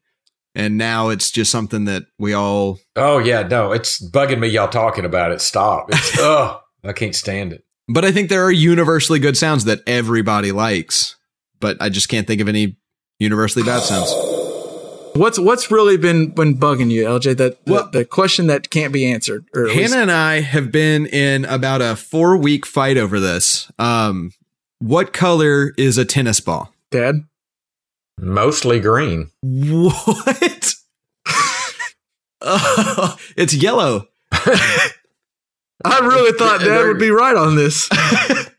And 0.55 0.76
now 0.76 1.09
it's 1.09 1.30
just 1.30 1.51
something 1.51 1.86
that 1.86 2.03
we 2.18 2.34
all 2.34 2.78
Oh 2.95 3.18
yeah, 3.18 3.43
no, 3.43 3.72
it's 3.72 4.03
bugging 4.11 4.38
me 4.38 4.49
y'all 4.49 4.68
talking 4.68 5.05
about 5.05 5.32
it. 5.32 5.40
Stop. 5.40 5.86
It's 5.88 6.18
oh, 6.18 6.61
I 6.84 6.93
can't 6.93 7.14
stand 7.14 7.53
it. 7.53 7.64
But 7.88 8.05
I 8.05 8.12
think 8.12 8.28
there 8.28 8.45
are 8.45 8.53
universally 8.53 9.18
good 9.18 9.36
sounds 9.36 9.64
that 9.64 9.80
everybody 9.86 10.53
likes. 10.53 11.16
But 11.61 11.76
I 11.80 11.88
just 11.88 12.09
can't 12.09 12.26
think 12.26 12.40
of 12.40 12.49
any 12.49 12.76
universally 13.18 13.64
bad 13.64 13.80
sounds. 13.80 14.12
What's 15.14 15.38
what's 15.38 15.70
really 15.70 15.96
been 15.96 16.30
been 16.30 16.56
bugging 16.58 16.90
you, 16.90 17.04
LJ? 17.04 17.36
That 17.36 17.64
the, 17.66 17.72
Well- 17.72 17.90
the 17.92 18.04
question 18.04 18.46
that 18.46 18.70
can't 18.70 18.92
be 18.92 19.04
answered. 19.10 19.44
Or 19.54 19.66
at 19.68 19.76
least- 19.76 19.92
Hannah 19.92 20.02
and 20.02 20.10
I 20.12 20.40
have 20.40 20.72
been 20.72 21.06
in 21.06 21.44
about 21.44 21.82
a 21.82 21.96
four 21.96 22.36
week 22.36 22.64
fight 22.66 22.96
over 22.96 23.20
this. 23.20 23.70
Um, 23.78 24.32
what 24.78 25.12
color 25.12 25.72
is 25.76 25.98
a 25.98 26.04
tennis 26.04 26.40
ball? 26.40 26.72
Dad. 26.90 27.24
Mostly 28.18 28.80
green. 28.80 29.30
What? 29.42 30.74
Oh, 32.44 33.16
it's 33.36 33.54
yellow. 33.54 34.08
I 34.32 35.98
really 36.00 36.36
thought 36.36 36.60
Dad 36.60 36.86
would 36.86 36.98
be 36.98 37.10
right 37.10 37.36
on 37.36 37.54
this. 37.56 37.88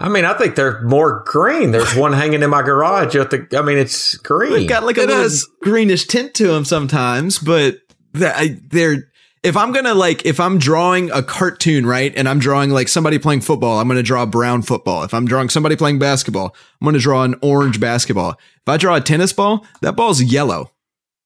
I 0.00 0.08
mean, 0.08 0.24
I 0.24 0.32
think 0.34 0.54
they're 0.54 0.80
more 0.82 1.24
green. 1.26 1.72
There's 1.72 1.94
one 1.96 2.12
hanging 2.12 2.42
in 2.42 2.50
my 2.50 2.62
garage. 2.62 3.16
At 3.16 3.30
the, 3.30 3.48
I 3.58 3.62
mean, 3.62 3.78
it's 3.78 4.14
green. 4.16 4.52
They've 4.52 4.68
got 4.68 4.84
like 4.84 4.96
a 4.96 5.02
It 5.02 5.08
little 5.08 5.22
has- 5.22 5.44
greenish 5.62 6.06
tint 6.06 6.34
to 6.34 6.46
them 6.46 6.64
sometimes, 6.64 7.38
but 7.38 7.78
that 8.14 8.36
I, 8.36 8.60
they're. 8.68 9.10
If 9.44 9.56
I'm 9.56 9.70
gonna 9.72 9.94
like, 9.94 10.26
if 10.26 10.40
I'm 10.40 10.58
drawing 10.58 11.12
a 11.12 11.22
cartoon, 11.22 11.86
right, 11.86 12.12
and 12.16 12.28
I'm 12.28 12.40
drawing 12.40 12.70
like 12.70 12.88
somebody 12.88 13.18
playing 13.20 13.40
football, 13.42 13.78
I'm 13.78 13.86
gonna 13.86 14.02
draw 14.02 14.24
a 14.24 14.26
brown 14.26 14.62
football. 14.62 15.04
If 15.04 15.14
I'm 15.14 15.26
drawing 15.26 15.48
somebody 15.48 15.76
playing 15.76 16.00
basketball, 16.00 16.56
I'm 16.80 16.84
gonna 16.84 16.98
draw 16.98 17.22
an 17.22 17.36
orange 17.40 17.78
basketball. 17.78 18.30
If 18.32 18.68
I 18.68 18.76
draw 18.78 18.96
a 18.96 19.00
tennis 19.00 19.32
ball, 19.32 19.64
that 19.80 19.94
ball's 19.94 20.20
yellow, 20.20 20.72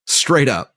straight 0.07 0.49
up. 0.49 0.72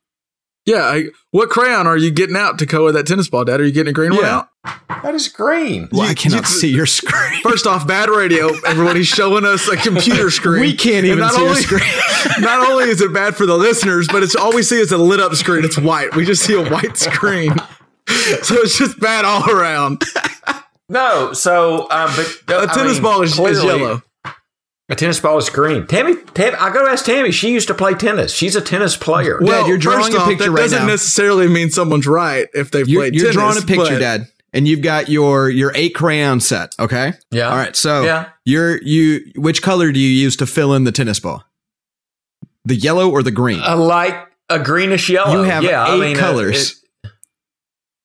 Yeah. 0.66 0.84
I, 0.84 1.06
what 1.32 1.50
crayon 1.50 1.88
are 1.88 1.98
you 1.98 2.12
getting 2.12 2.36
out 2.36 2.58
to 2.60 2.66
color 2.66 2.92
that 2.92 3.06
tennis 3.08 3.30
ball, 3.30 3.46
Dad? 3.46 3.60
Are 3.60 3.66
you 3.66 3.72
getting 3.72 3.92
a 3.92 3.94
green 3.94 4.16
one 4.16 4.26
out? 4.26 4.50
that 4.90 5.14
is 5.14 5.28
green. 5.28 5.88
Well, 5.92 6.02
I 6.02 6.16
cannot 6.16 6.42
you- 6.42 6.46
see 6.48 6.70
your 6.72 6.88
screen. 6.88 7.42
First 7.44 7.68
off, 7.68 7.86
bad 7.88 8.10
radio. 8.10 8.50
Everybody's 8.66 9.08
showing 9.08 9.46
us 9.46 9.68
a 9.68 9.78
computer 9.78 10.32
screen. 10.32 10.62
We 10.62 10.76
can't 10.76 11.06
even 11.06 11.20
not 11.20 11.34
see 11.34 11.42
your 11.42 11.50
only, 11.50 11.62
screen. 11.62 11.84
not 12.40 12.68
only 12.68 12.86
is 12.86 13.00
it 13.02 13.14
bad 13.14 13.36
for 13.36 13.46
the 13.46 13.56
listeners, 13.58 14.08
but 14.12 14.24
it's 14.24 14.36
all 14.36 14.54
we 14.54 14.64
see 14.64 14.80
is 14.80 14.92
a 14.92 14.98
lit 14.98 15.20
up 15.20 15.36
screen. 15.36 15.64
It's 15.66 15.78
white. 15.78 16.16
We 16.16 16.26
just 16.26 16.44
see 16.44 16.56
a 16.56 16.68
white 16.68 16.98
screen. 16.98 17.56
So 18.42 18.56
it's 18.56 18.78
just 18.78 19.00
bad 19.00 19.26
all 19.26 19.50
around. 19.50 20.04
No, 20.90 21.34
so 21.34 21.88
um, 21.90 22.12
but 22.48 22.64
A 22.64 22.68
tennis 22.74 23.00
ball 23.00 23.24
is, 23.24 23.38
is 23.40 23.64
yellow. 23.64 24.02
A 24.88 24.96
tennis 24.96 25.20
ball 25.20 25.38
is 25.40 25.50
green. 25.50 25.88
Tammy, 25.88 26.16
Tammy, 26.36 26.56
I 26.58 26.72
go 26.72 26.86
to 26.86 26.92
ask 26.92 27.04
Tammy. 27.06 27.32
She 27.32 27.52
used 27.52 27.68
to 27.70 27.74
play 27.74 27.96
tennis. 27.96 28.32
She's 28.32 28.56
a 28.56 28.62
tennis 28.62 28.96
player. 28.96 29.40
Dad, 29.44 29.68
you're 29.68 29.80
drawing 29.80 30.04
first 30.04 30.14
a 30.14 30.20
off, 30.20 30.28
picture 30.30 30.44
that 30.46 30.52
right 30.52 30.58
doesn't 30.62 30.80
now. 30.82 30.86
necessarily 30.86 31.48
mean 31.48 31.72
someone's 31.72 32.06
right 32.06 32.48
if 32.54 32.70
they've 32.70 32.88
You're, 32.88 33.02
played 33.02 33.16
you're 33.16 33.24
tennis. 33.32 33.36
drawing 33.36 33.58
a 33.58 33.62
picture, 33.62 33.96
but- 33.96 34.00
Dad, 34.00 34.28
and 34.54 34.68
you've 34.68 34.82
got 34.84 35.10
your 35.10 35.50
your 35.50 35.72
eight 35.74 35.96
crayon 35.96 36.40
set. 36.40 36.76
Okay. 36.80 37.14
Yeah. 37.32 37.50
All 37.50 37.58
right. 37.58 37.76
So 37.76 38.04
Yeah. 38.04 38.30
you're 38.46 38.80
you. 38.84 39.32
Which 39.38 39.64
color 39.64 39.92
do 39.92 40.00
you 40.00 40.08
use 40.10 40.36
to 40.38 40.46
fill 40.46 40.74
in 40.76 40.84
the 40.84 40.92
tennis 40.92 41.20
ball? 41.20 41.44
The 42.66 42.76
yellow 42.76 43.10
or 43.10 43.24
the 43.24 43.32
green? 43.32 43.62
I 43.62 43.74
like 43.74 44.16
a 44.50 44.60
greenish 44.60 45.10
yellow. 45.10 45.32
you 45.42 45.42
have 45.44 45.64
yeah, 45.64 45.88
eight 45.88 45.94
I 45.94 45.98
mean, 45.98 46.16
colors. 46.16 46.84
it- 47.04 47.12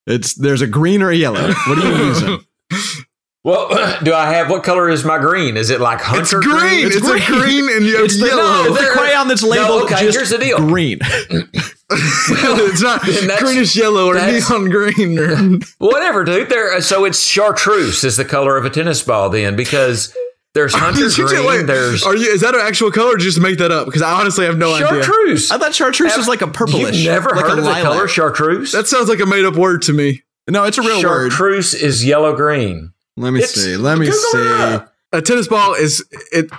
it's 0.06 0.34
there's 0.34 0.62
a 0.62 0.66
green 0.66 1.02
or 1.02 1.10
a 1.10 1.14
yellow. 1.14 1.52
What 1.68 1.78
are 1.78 1.86
you 1.98 2.04
using? 2.06 2.38
well, 3.44 3.68
do 4.02 4.12
I 4.12 4.32
have 4.34 4.50
what 4.50 4.62
color 4.64 4.88
is 4.88 5.04
my 5.04 5.18
green? 5.18 5.56
Is 5.56 5.70
it 5.70 5.80
like 5.80 5.98
It's 6.00 6.06
hunter 6.32 6.40
green. 6.40 6.86
It's, 6.86 7.00
green. 7.00 7.16
It's 7.16 7.28
a 7.28 7.32
green 7.40 7.68
and 7.70 7.84
you 7.86 7.96
have 7.96 8.04
It's 8.06 8.20
the, 8.20 8.26
yellow. 8.26 8.72
it's 8.72 8.80
the 8.80 8.90
crayon 8.90 9.28
that's 9.28 9.42
labeled 9.42 9.82
okay, 9.84 10.04
just 10.04 10.16
here's 10.16 10.30
the 10.30 10.38
deal. 10.38 10.58
green. 10.58 10.98
it's 11.90 12.82
not 12.82 13.02
greenish 13.40 13.76
yellow 13.76 14.06
or 14.08 14.14
neon 14.14 14.68
green. 14.70 15.18
Or, 15.18 15.58
Whatever, 15.78 16.24
dude. 16.24 16.48
There. 16.48 16.80
So 16.80 17.04
it's 17.04 17.22
chartreuse 17.24 18.04
is 18.04 18.16
the 18.16 18.24
color 18.24 18.56
of 18.56 18.64
a 18.64 18.70
tennis 18.70 19.02
ball 19.02 19.30
then 19.30 19.56
because 19.56 20.14
there's 20.54 20.74
hunter 20.74 21.00
Did 21.08 21.16
you 21.16 21.24
just- 21.24 21.34
green. 21.34 21.46
wait, 21.46 21.66
there's 21.66 22.04
are 22.04 22.14
you? 22.16 22.30
Is 22.30 22.40
that 22.42 22.54
an 22.54 22.60
actual 22.60 22.90
color? 22.90 23.14
or 23.14 23.18
just 23.18 23.40
make 23.40 23.58
that 23.58 23.70
up? 23.72 23.86
Because 23.86 24.02
I 24.02 24.12
honestly 24.20 24.44
have 24.46 24.58
no 24.58 24.72
idea. 24.74 25.02
chartreuse. 25.02 25.50
I 25.50 25.58
thought 25.58 25.74
chartreuse 25.74 26.16
was 26.16 26.28
like 26.28 26.42
a 26.42 26.48
purplish. 26.48 26.96
You've 26.98 27.06
never 27.12 27.30
like 27.30 27.40
heard 27.46 27.50
a 27.50 27.52
of 27.52 27.56
the 27.58 27.62
lilac. 27.64 27.82
color 27.82 28.08
chartreuse? 28.08 28.72
That 28.72 28.86
sounds 28.86 29.08
like 29.08 29.20
a 29.20 29.26
made 29.26 29.44
up 29.44 29.54
word 29.56 29.82
to 29.82 29.92
me. 29.92 30.22
No, 30.48 30.64
it's 30.64 30.78
a 30.78 30.82
real 30.82 31.02
word. 31.02 31.30
chartreuse 31.32 31.74
is 31.74 32.04
yellow 32.04 32.34
green. 32.34 32.92
Let 33.16 33.32
me 33.32 33.40
It's- 33.40 33.54
see. 33.54 33.76
Let 33.76 33.98
me 33.98 34.06
Google 34.06 34.20
see. 34.32 34.48
up. 34.74 34.94
A 35.12 35.20
tennis 35.22 35.48
ball 35.48 35.74
is 35.74 36.04
it. 36.32 36.50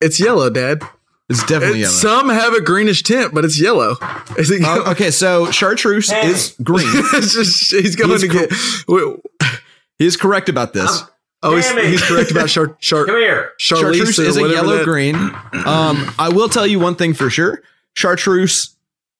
It's 0.00 0.18
yellow, 0.18 0.50
Dad. 0.50 0.82
It's 1.28 1.40
definitely 1.44 1.78
It- 1.78 1.82
yellow. 1.82 1.94
Some 1.94 2.28
have 2.28 2.52
a 2.54 2.60
greenish 2.60 3.02
tint, 3.04 3.32
but 3.32 3.44
it's 3.44 3.58
yellow. 3.58 3.96
Is 4.36 4.50
it? 4.50 4.62
Oh, 4.64 4.90
okay, 4.90 5.10
so 5.10 5.50
chartreuse 5.50 6.10
Hey. 6.10 6.28
is 6.28 6.54
green. 6.62 6.90
just 7.12 7.70
he's 7.70 7.94
going 7.96 8.10
He's 8.10 8.22
to 8.22 8.28
cor- 8.28 8.46
get. 8.48 8.52
wait, 8.88 9.50
He's 9.98 10.16
correct 10.16 10.48
about 10.48 10.72
this. 10.74 11.04
oh, 11.42 11.54
he's, 11.56 11.70
he's 11.70 12.02
correct 12.02 12.32
about 12.32 12.48
chart. 12.48 12.80
chart 12.80 13.06
Come 13.06 13.16
here. 13.16 13.52
chartreuse 13.58 14.16
Charlize 14.18 14.26
is 14.26 14.36
a 14.36 14.48
yellow 14.48 14.78
that- 14.78 14.84
green. 14.84 15.14
Um, 15.64 16.12
I 16.18 16.28
will 16.30 16.48
tell 16.48 16.66
you 16.66 16.80
one 16.80 16.96
thing 16.96 17.14
for 17.14 17.30
sure: 17.30 17.62
chartreuse 17.94 18.74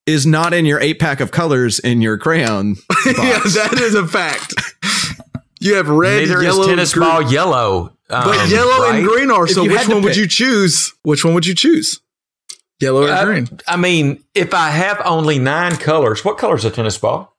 is 0.07 0.27
not 0.27 0.53
in 0.53 0.67
your 0.67 0.81
eight 0.81 0.99
pack 0.99 1.21
of 1.21 1.31
colors 1.31 1.79
in 1.79 2.03
your 2.03 2.19
crayon. 2.19 2.75
Box. 2.75 3.07
yeah, 3.07 3.39
that 3.69 3.79
is 3.81 3.95
a 3.95 4.07
fact. 4.09 4.53
You 5.63 5.75
have 5.77 5.89
red, 5.89 6.21
Neither 6.29 6.43
yellow, 6.43 6.61
is 6.63 6.67
tennis 6.67 6.95
green, 6.95 7.09
ball 7.09 7.23
yellow. 7.23 7.97
but 8.09 8.27
um, 8.27 8.51
yellow 8.51 8.91
and 8.91 9.07
green 9.07 9.31
are. 9.31 9.47
So 9.47 9.63
which 9.63 9.73
had 9.73 9.87
to 9.87 9.95
one 9.95 10.03
would 10.03 10.17
you 10.17 10.27
choose? 10.27 10.93
Which 11.03 11.25
one 11.25 11.35
would 11.35 11.47
you 11.47 11.55
choose? 11.55 12.01
Yellow 12.81 13.05
or 13.07 13.11
Uh, 13.11 13.25
green? 13.25 13.49
I 13.69 13.77
mean, 13.77 14.23
if 14.35 14.53
I 14.55 14.71
have 14.71 15.01
only 15.05 15.39
nine 15.39 15.77
colors, 15.77 16.25
what 16.25 16.37
color 16.39 16.57
is 16.57 16.65
a 16.65 16.71
tennis 16.71 16.99
ball? 16.99 17.37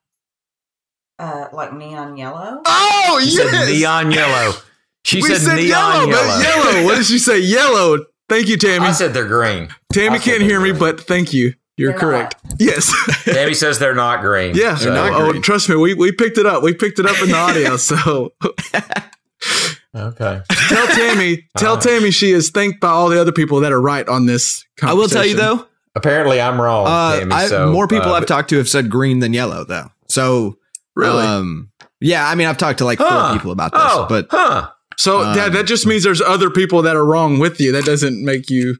Uh, 1.19 1.47
like 1.53 1.73
neon 1.73 2.17
yellow. 2.17 2.61
Oh 2.65 3.19
She 3.23 3.35
yes, 3.37 3.51
said 3.51 3.69
neon 3.71 4.11
yellow. 4.11 4.53
She 5.05 5.17
we 5.21 5.27
said, 5.27 5.41
said 5.41 5.55
neon 5.57 5.67
yellow, 5.67 6.07
yellow. 6.07 6.11
but 6.27 6.43
yellow. 6.73 6.85
What 6.85 6.95
did 6.95 7.05
she 7.05 7.19
say? 7.19 7.37
Yellow. 7.39 8.05
Thank 8.29 8.47
you, 8.47 8.55
Tammy. 8.65 8.85
I 8.85 8.91
said 8.93 9.13
they're 9.13 9.27
green. 9.27 9.67
Tammy 9.91 10.15
I 10.15 10.19
can't 10.19 10.39
they're 10.39 10.47
hear 10.47 10.61
me, 10.61 10.71
but 10.71 11.01
thank 11.01 11.33
you. 11.33 11.55
You're 11.77 11.91
They're 11.91 11.99
correct. 11.99 12.35
Yes. 12.59 12.93
Tammy 13.25 13.53
says 13.55 13.79
they're 13.79 13.95
not 13.95 14.21
green. 14.21 14.55
yeah. 14.55 14.75
So- 14.75 14.93
not 14.93 15.11
oh, 15.13 15.39
trust 15.41 15.69
me, 15.69 15.75
we, 15.75 15.93
we 15.95 16.11
picked 16.11 16.37
it 16.37 16.45
up. 16.45 16.61
We 16.63 16.73
picked 16.73 16.99
it 16.99 17.05
up 17.05 17.19
in 17.21 17.29
the 17.29 17.35
audio. 17.37 17.77
So 17.77 18.31
Okay. 19.95 20.41
tell 20.69 20.87
Tammy, 20.87 21.47
tell 21.57 21.73
Uh. 21.75 21.79
Tammy 21.81 22.09
she 22.11 22.31
is 22.31 22.49
thanked 22.49 22.79
by 22.79 22.87
all 22.89 23.09
the 23.09 23.19
other 23.21 23.31
people 23.31 23.59
that 23.59 23.71
are 23.71 23.81
right 23.81 24.07
on 24.07 24.25
this. 24.25 24.65
I 24.81 24.93
will 24.93 25.07
tell 25.07 25.25
you 25.25 25.35
though, 25.35 25.67
Apparently, 25.95 26.41
I'm 26.41 26.59
wrong. 26.59 26.87
uh, 26.87 27.19
Tammy, 27.19 27.31
I, 27.31 27.47
so, 27.47 27.71
more 27.71 27.87
people 27.87 28.09
uh, 28.11 28.15
I've 28.15 28.25
talked 28.25 28.49
to 28.49 28.57
have 28.57 28.67
said 28.67 28.89
green 28.89 29.19
than 29.19 29.33
yellow 29.33 29.63
though. 29.63 29.89
So 30.09 30.57
Really? 30.95 31.23
um, 31.23 31.69
yeah, 32.01 32.27
I 32.27 32.33
mean, 32.35 32.47
I've 32.47 32.57
talked 32.57 32.79
to 32.79 32.85
like 32.85 32.97
Huh. 32.99 33.29
four 33.29 33.37
people 33.37 33.51
about 33.51 33.71
this, 33.73 33.81
Oh, 33.83 34.05
but 34.09 34.27
huh? 34.31 34.69
So 34.97 35.21
Um, 35.21 35.35
Dad, 35.35 35.53
that 35.53 35.65
just 35.67 35.85
means 35.85 36.03
there's 36.03 36.21
other 36.21 36.49
people 36.49 36.81
that 36.83 36.95
are 36.95 37.05
wrong 37.05 37.37
with 37.39 37.59
you. 37.61 37.71
That 37.71 37.85
doesn't 37.85 38.23
make 38.23 38.49
you 38.49 38.77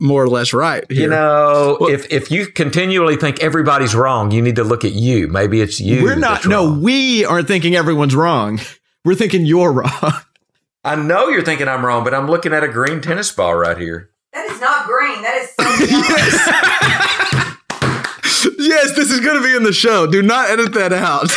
more 0.00 0.22
or 0.22 0.28
less 0.28 0.52
right. 0.52 0.84
Here. 0.90 1.02
You 1.02 1.08
know, 1.08 1.76
Well- 1.80 1.90
if 1.90 2.06
if 2.12 2.30
you 2.30 2.46
continually 2.46 3.16
think 3.16 3.42
everybody's 3.42 3.94
wrong, 3.94 4.30
you 4.30 4.40
need 4.42 4.56
to 4.56 4.64
look 4.64 4.84
at 4.84 4.92
you. 4.92 5.28
Maybe 5.28 5.60
it's 5.60 5.80
you. 5.80 6.02
we're 6.02 6.14
not. 6.14 6.46
No, 6.46 6.72
we 6.72 7.24
aren't 7.24 7.48
thinking 7.48 7.74
everyone's 7.76 8.14
wrong. 8.14 8.60
We're 9.04 9.14
thinking 9.14 9.46
you're 9.46 9.72
wrong. 9.72 10.12
I 10.84 10.96
know 10.96 11.28
you're 11.28 11.44
thinking 11.44 11.66
I'm 11.68 11.86
wrong, 11.86 12.02
but 12.04 12.12
I'm 12.12 12.26
looking 12.28 12.52
at 12.52 12.62
a 12.64 12.68
green 12.68 13.00
tennis 13.00 13.30
ball 13.32 13.54
right 13.54 13.78
here. 13.78 14.10
That 14.34 14.44
is 14.46 14.52
is 14.52 14.60
not 14.60 14.86
green. 14.86 15.22
That 15.22 15.36
is 15.36 15.50
so 15.54 15.62
yellow. 18.44 18.56
Yes, 18.58 18.94
this 18.96 19.10
is 19.10 19.20
going 19.20 19.40
to 19.40 19.42
be 19.42 19.54
in 19.56 19.62
the 19.62 19.72
show. 19.72 20.06
Do 20.06 20.20
not 20.20 20.50
edit 20.50 20.74
that 20.74 20.92
out. 20.92 21.30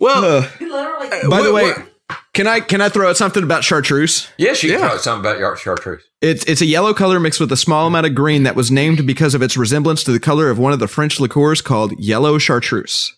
well, 0.00 0.48
You 0.60 0.72
literally. 0.72 1.08
By 1.28 1.42
the 1.42 1.52
way, 1.52 1.72
what- 1.72 1.88
can 2.34 2.46
I 2.46 2.60
can 2.60 2.80
I 2.80 2.88
throw 2.88 3.08
out 3.10 3.16
something 3.16 3.42
about 3.42 3.64
chartreuse? 3.64 4.28
Yes, 4.38 4.62
you 4.62 4.72
Yeah. 4.72 4.78
can 4.78 4.90
talk 4.90 5.00
something 5.00 5.20
about 5.28 5.38
your 5.38 5.56
chartreuse. 5.56 6.02
It's 6.20 6.44
it's 6.44 6.60
a 6.60 6.66
yellow 6.66 6.94
color 6.94 7.18
mixed 7.20 7.40
with 7.40 7.50
a 7.52 7.56
small 7.56 7.86
amount 7.86 8.06
of 8.06 8.14
green 8.14 8.42
that 8.44 8.54
was 8.56 8.70
named 8.70 9.06
because 9.06 9.34
of 9.34 9.42
its 9.42 9.56
resemblance 9.56 10.04
to 10.04 10.12
the 10.12 10.20
color 10.20 10.50
of 10.50 10.58
one 10.58 10.72
of 10.72 10.78
the 10.78 10.88
French 10.88 11.18
liqueurs 11.20 11.60
called 11.60 11.98
yellow 11.98 12.38
chartreuse. 12.38 13.14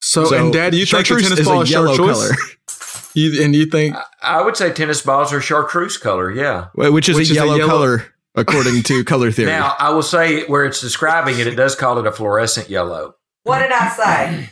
so, 0.00 0.24
So, 0.24 0.36
and 0.36 0.52
Dad, 0.52 0.74
you 0.74 0.86
think 0.86 0.92
a 1.02 1.04
chartreuse 1.04 1.22
tennis 1.24 1.40
is 1.40 1.46
ball 1.46 1.60
a 1.60 1.62
is 1.62 1.70
yellow 1.70 1.94
chartreuse? 1.96 2.18
color, 2.18 2.36
You, 3.14 3.44
and 3.44 3.54
you 3.54 3.66
think 3.66 3.94
I 4.22 4.42
would 4.42 4.56
say 4.56 4.72
tennis 4.72 5.00
balls 5.02 5.32
are 5.32 5.40
chartreuse 5.40 5.96
color. 5.98 6.32
Yeah. 6.32 6.66
which 6.74 7.08
is, 7.08 7.16
Which 7.16 7.28
a, 7.28 7.30
is 7.30 7.30
a 7.30 7.34
yellow 7.34 7.54
yellow- 7.56 7.70
color 7.70 8.06
according 8.34 8.82
to 8.82 9.04
color 9.12 9.30
theory. 9.30 9.50
Now 9.52 9.76
I 9.78 9.90
will 9.90 10.02
say 10.02 10.44
where 10.46 10.64
it's 10.64 10.80
describing 10.80 11.38
it, 11.38 11.46
it 11.46 11.54
does 11.54 11.76
call 11.76 11.98
it 12.00 12.06
a 12.06 12.12
fluorescent 12.12 12.68
yellow. 12.68 13.14
What 13.44 13.60
did 13.60 13.70
I 13.70 13.88
say? 13.90 14.50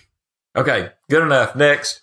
Okay, 0.55 0.91
good 1.11 1.23
enough. 1.23 1.57
Next. 1.57 2.01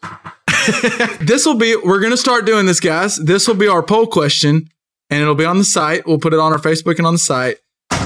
This 1.21 1.45
will 1.45 1.55
be? 1.55 1.75
We're 1.75 1.99
going 1.99 2.11
to 2.11 2.17
start 2.17 2.45
doing 2.45 2.65
this, 2.65 2.79
guys. 2.79 3.17
This 3.17 3.47
will 3.47 3.55
be 3.55 3.67
our 3.67 3.83
poll 3.83 4.07
question, 4.07 4.69
and 5.09 5.21
it'll 5.21 5.35
be 5.35 5.45
on 5.45 5.57
the 5.57 5.63
site. 5.63 6.05
We'll 6.07 6.19
put 6.19 6.33
it 6.33 6.39
on 6.39 6.51
our 6.51 6.59
Facebook 6.59 6.97
and 6.97 7.07
on 7.07 7.13
the 7.13 7.19
site. 7.19 7.57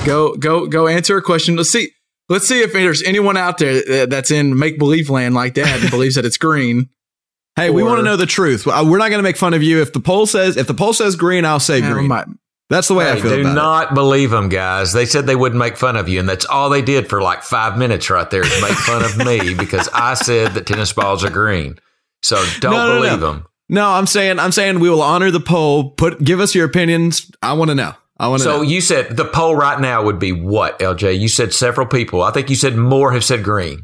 Go, 0.05 0.35
go, 0.35 0.67
go! 0.67 0.87
Answer 0.87 1.17
a 1.17 1.21
question. 1.21 1.55
Let's 1.55 1.69
see. 1.71 1.89
Let's 2.29 2.47
see 2.47 2.61
if 2.61 2.73
there's 2.73 3.03
anyone 3.03 3.37
out 3.37 3.57
there 3.57 3.83
that- 3.85 4.09
that's 4.09 4.31
in 4.31 4.57
make 4.57 4.79
believe 4.79 5.09
land 5.09 5.35
like 5.35 5.55
that 5.55 5.81
and 5.81 5.91
believes 5.91 6.15
that 6.15 6.25
it's 6.25 6.37
green. 6.37 6.89
hey, 7.55 7.69
we 7.69 7.83
want 7.83 7.99
to 7.99 8.03
know 8.03 8.15
the 8.15 8.25
truth. 8.25 8.65
We're 8.65 8.97
not 8.97 9.09
going 9.09 9.19
to 9.19 9.23
make 9.23 9.37
fun 9.37 9.53
of 9.53 9.61
you 9.61 9.81
if 9.81 9.93
the 9.93 9.99
poll 9.99 10.25
says 10.25 10.57
if 10.57 10.65
the 10.67 10.73
poll 10.73 10.93
says 10.93 11.15
green, 11.15 11.45
I'll 11.45 11.59
say 11.59 11.81
green. 11.81 12.07
might- 12.07 12.27
That's 12.69 12.87
the 12.87 12.93
way 12.95 13.11
I 13.11 13.19
feel 13.19 13.29
do 13.35 13.41
about 13.41 13.51
it. 13.51 13.53
not 13.55 13.93
believe 13.93 14.31
them, 14.31 14.47
guys. 14.49 14.93
They 14.93 15.05
said 15.05 15.25
they 15.27 15.35
wouldn't 15.35 15.59
make 15.59 15.77
fun 15.77 15.95
of 15.97 16.07
you, 16.09 16.19
and 16.19 16.27
that's 16.27 16.45
all 16.45 16.69
they 16.69 16.81
did 16.81 17.09
for 17.09 17.21
like 17.21 17.43
five 17.43 17.77
minutes 17.77 18.09
right 18.09 18.27
there 18.29 18.41
is 18.45 18.61
make 18.61 18.71
fun 18.71 19.03
of 19.03 19.17
me 19.17 19.53
because 19.53 19.89
I 19.93 20.13
said 20.15 20.53
that 20.53 20.65
tennis 20.65 20.93
balls 20.93 21.23
are 21.25 21.29
green. 21.29 21.77
So 22.23 22.43
don't 22.59 22.71
No, 22.71 22.87
no, 22.87 22.95
no. 22.95 23.01
believe 23.01 23.19
them. 23.19 23.45
No, 23.69 23.87
I'm 23.89 24.07
saying 24.07 24.39
I'm 24.39 24.51
saying 24.51 24.79
we 24.79 24.89
will 24.89 25.01
honor 25.01 25.29
the 25.31 25.39
poll. 25.39 25.91
Put 25.91 26.23
give 26.23 26.39
us 26.39 26.55
your 26.55 26.65
opinions. 26.65 27.31
I 27.41 27.53
want 27.53 27.69
to 27.69 27.75
know. 27.75 27.93
I 28.19 28.27
want 28.27 28.41
to 28.41 28.43
So 28.45 28.57
know. 28.57 28.61
you 28.61 28.81
said 28.81 29.15
the 29.17 29.25
poll 29.25 29.55
right 29.55 29.79
now 29.79 30.03
would 30.03 30.19
be 30.19 30.31
what, 30.31 30.79
LJ? 30.79 31.19
You 31.19 31.27
said 31.27 31.53
several 31.53 31.87
people. 31.87 32.21
I 32.23 32.31
think 32.31 32.49
you 32.49 32.55
said 32.55 32.75
more 32.75 33.11
have 33.13 33.23
said 33.23 33.43
green. 33.43 33.83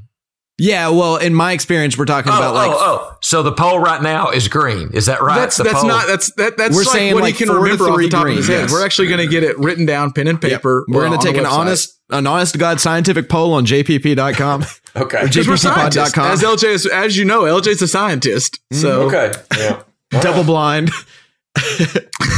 Yeah, 0.60 0.90
well, 0.90 1.18
in 1.18 1.34
my 1.34 1.54
experience, 1.54 1.98
we're 1.98 2.06
talking 2.06 2.32
Oh, 2.32 2.38
about 2.38 2.54
like 2.54 2.70
oh, 2.72 2.78
oh. 3.12 3.18
So 3.22 3.42
the 3.44 3.52
poll 3.52 3.80
right 3.80 4.02
now 4.02 4.30
is 4.30 4.48
green. 4.48 4.90
Is 4.94 5.08
that 5.08 5.22
right? 5.22 5.36
That's 5.36 5.58
The 5.58 5.64
that's 5.64 5.80
poll- 5.80 5.88
not 5.88 6.08
that's 6.08 6.32
that 6.36 6.58
that's 6.58 6.76
We're 6.76 6.84
like 6.84 6.92
saying 6.94 7.14
what 7.16 7.24
like 7.24 7.34
he 7.36 7.38
can 7.40 7.48
four 7.48 7.56
to 7.58 7.62
remember 7.64 7.86
off 7.90 7.96
three 7.96 8.06
the 8.06 8.12
top 8.12 8.24
green, 8.24 8.34
of 8.38 8.38
his 8.40 8.48
head. 8.48 8.62
yes. 8.62 8.72
We're 8.72 8.86
actually 8.86 9.08
going 9.08 9.20
to 9.22 9.28
get 9.28 9.44
it 9.44 9.58
written 9.58 9.86
down, 9.86 10.12
pen 10.12 10.28
and 10.28 10.42
Yep. 10.44 10.52
paper. 10.52 10.86
We're 10.88 11.08
going 11.08 11.20
to 11.20 11.26
take 11.26 11.38
an 11.38 11.46
website. 11.46 11.52
honest 11.52 12.00
an 12.12 12.28
honest 12.28 12.54
to 12.54 12.58
god 12.60 12.80
scientific 12.80 13.30
poll 13.30 13.54
on 13.54 13.66
jpp.com. 13.66 14.66
Okay. 14.96 15.22
Because 15.24 15.48
we're 15.48 15.54
jppod.com. 15.54 15.92
scientists. 15.94 16.18
As 16.18 16.42
LJ, 16.44 16.64
is, 16.64 16.86
as 16.88 17.16
you 17.16 17.24
know, 17.24 17.42
LJ's 17.44 17.80
a 17.84 17.88
scientist. 17.88 18.60
Mm-hmm. 18.74 18.82
So 18.82 19.02
Okay. 19.04 19.32
Yeah. 19.58 19.84
Double 20.22 20.44
blind. 20.44 20.90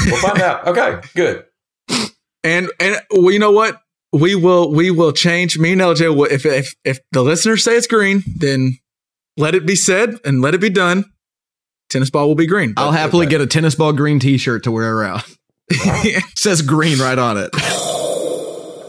We'll 0.06 0.18
find 0.18 0.42
out. 0.42 0.68
Okay. 0.68 1.00
Good. 1.16 1.46
and 2.44 2.70
and 2.80 2.98
well, 3.12 3.32
you 3.32 3.40
know 3.40 3.52
what? 3.52 3.80
We 4.14 4.36
will 4.36 4.72
we 4.72 4.92
will 4.92 5.14
change. 5.14 5.58
Me 5.58 5.72
and 5.72 5.82
LJ 5.82 6.16
will 6.16 6.26
if 6.26 6.46
if 6.46 6.76
if 6.84 7.00
the 7.12 7.22
listeners 7.22 7.64
say 7.64 7.76
it's 7.76 7.88
green, 7.88 8.24
then 8.36 8.78
let 9.38 9.56
it 9.56 9.66
be 9.66 9.76
said 9.76 10.16
and 10.26 10.42
let 10.42 10.54
it 10.54 10.62
be 10.62 10.70
done. 10.70 11.06
Tennis 11.90 12.10
ball 12.10 12.28
will 12.28 12.36
be 12.36 12.48
green. 12.48 12.74
I'll 12.78 12.92
happily 12.92 13.26
get 13.26 13.42
a 13.42 13.48
tennis 13.48 13.76
ball 13.76 13.92
green 13.94 14.20
T-shirt 14.20 14.64
to 14.64 14.72
wear 14.72 14.96
around. 14.96 15.24
Says 16.36 16.62
green 16.62 17.00
right 17.00 17.18
on 17.18 17.38
it. 17.38 17.50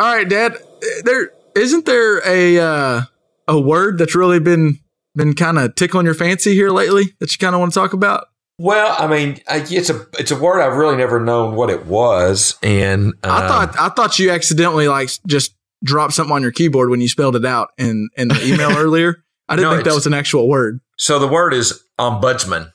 All 0.01 0.17
right, 0.17 0.29
Dad. 0.29 0.57
There 1.05 1.31
isn't 1.55 1.87
there 1.87 2.27
a 2.27 2.59
uh, 2.59 3.03
a 3.49 3.61
word 3.61 3.99
that's 3.99 4.15
really 4.15 4.41
been 4.41 4.79
been 5.15 5.35
kind 5.35 5.59
of 5.59 5.75
tickling 5.75 6.07
your 6.07 6.15
fancy 6.15 6.55
here 6.55 6.71
lately 6.71 7.15
that 7.21 7.33
you 7.33 7.39
kind 7.39 7.55
of 7.55 7.61
want 7.61 7.73
to 7.73 7.79
talk 7.79 7.93
about. 7.93 8.27
Well, 8.59 8.95
I 8.99 9.07
mean, 9.07 9.41
I- 9.49 9.67
it's 9.69 9.91
a 9.91 10.07
it's 10.19 10.31
a 10.31 10.37
word 10.37 10.61
I've 10.61 10.77
really 10.77 10.97
never 10.97 11.19
known 11.21 11.55
what 11.57 11.71
it 11.71 11.87
was, 11.87 12.57
and 12.63 13.15
uh, 13.25 13.29
I 13.31 13.49
thought 13.49 13.79
I 13.81 13.89
thought 13.89 14.19
you 14.19 14.31
accidentally 14.31 14.89
like 14.89 15.11
just 15.27 15.55
dropped 15.83 16.13
something 16.15 16.35
on 16.35 16.43
your 16.43 16.53
keyboard 16.53 16.91
when 16.91 17.01
you 17.01 17.09
spelled 17.09 17.35
it 17.37 17.45
out 17.45 17.71
in 17.79 18.09
in 18.17 18.29
the 18.29 18.41
email 18.47 18.71
earlier. 18.79 19.25
I 19.49 19.57
didn't 19.57 19.71
No, 19.71 19.75
think 19.77 19.85
that 19.87 19.95
was 19.95 20.07
an 20.07 20.15
actual 20.15 20.49
word. 20.49 20.81
so. 20.99 21.19
The 21.19 21.27
word 21.27 21.53
is 21.55 21.83
ombudsman, 21.99 22.73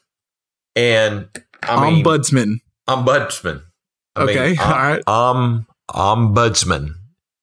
and 0.75 1.27
I 1.63 1.89
mean 1.89 2.03
Ombudsman. 2.03 2.55
ombudsman. 2.89 3.61
I 4.15 4.25
mean, 4.25 4.37
Okay, 4.37 4.57
um, 4.57 4.71
all 4.71 4.77
right. 4.79 5.07
Um, 5.07 5.67
ombudsman. 5.91 6.89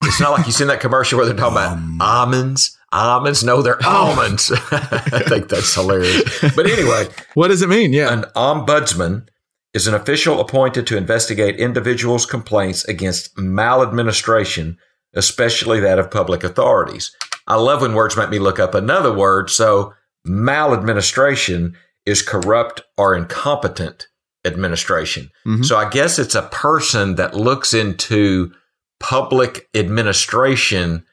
It's 0.03 0.19
not 0.19 0.31
like 0.37 0.45
you 0.45 0.51
seen 0.51 0.67
that 0.67 0.79
commercial 0.81 1.17
where 1.17 1.25
they're 1.25 1.35
talking 1.35 1.57
about 1.57 1.79
almonds. 2.01 2.77
Almonds? 2.91 3.43
No, 3.43 3.61
they're 3.61 3.79
Oh. 3.83 4.07
almonds. 4.15 4.51
I 4.71 5.23
think 5.27 5.49
that's 5.49 5.73
hilarious. 5.73 6.23
But 6.55 6.67
anyway, 6.69 7.07
What 7.33 7.49
does 7.49 7.61
it 7.61 7.69
mean? 7.69 7.91
Yeah. 7.93 8.11
An 8.13 8.25
ombudsman 8.35 9.27
is 9.73 9.87
an 9.87 9.93
official 9.93 10.39
appointed 10.39 10.87
to 10.87 10.97
investigate 10.97 11.57
individuals' 11.57 12.25
complaints 12.25 12.85
against 12.85 13.37
maladministration, 13.37 14.77
especially 15.13 15.79
that 15.81 15.99
of 15.99 16.09
public 16.09 16.43
authorities. 16.43 17.11
I 17.47 17.55
love 17.55 17.81
when 17.81 17.93
words 17.93 18.15
make 18.15 18.29
me 18.29 18.39
look 18.39 18.59
up 18.59 18.73
another 18.73 19.11
word. 19.13 19.49
So, 19.49 19.93
maladministration 20.23 21.75
is 22.05 22.21
corrupt 22.21 22.81
or 22.97 23.15
incompetent 23.15 24.07
administration. 24.45 25.29
Mhm. 25.45 25.65
So, 25.65 25.75
I 25.77 25.89
guess 25.89 26.17
it's 26.19 26.35
a 26.35 26.43
person 26.43 27.15
that 27.15 27.35
looks 27.35 27.73
into 27.73 28.51
public 28.99 29.67
administration 29.75 31.03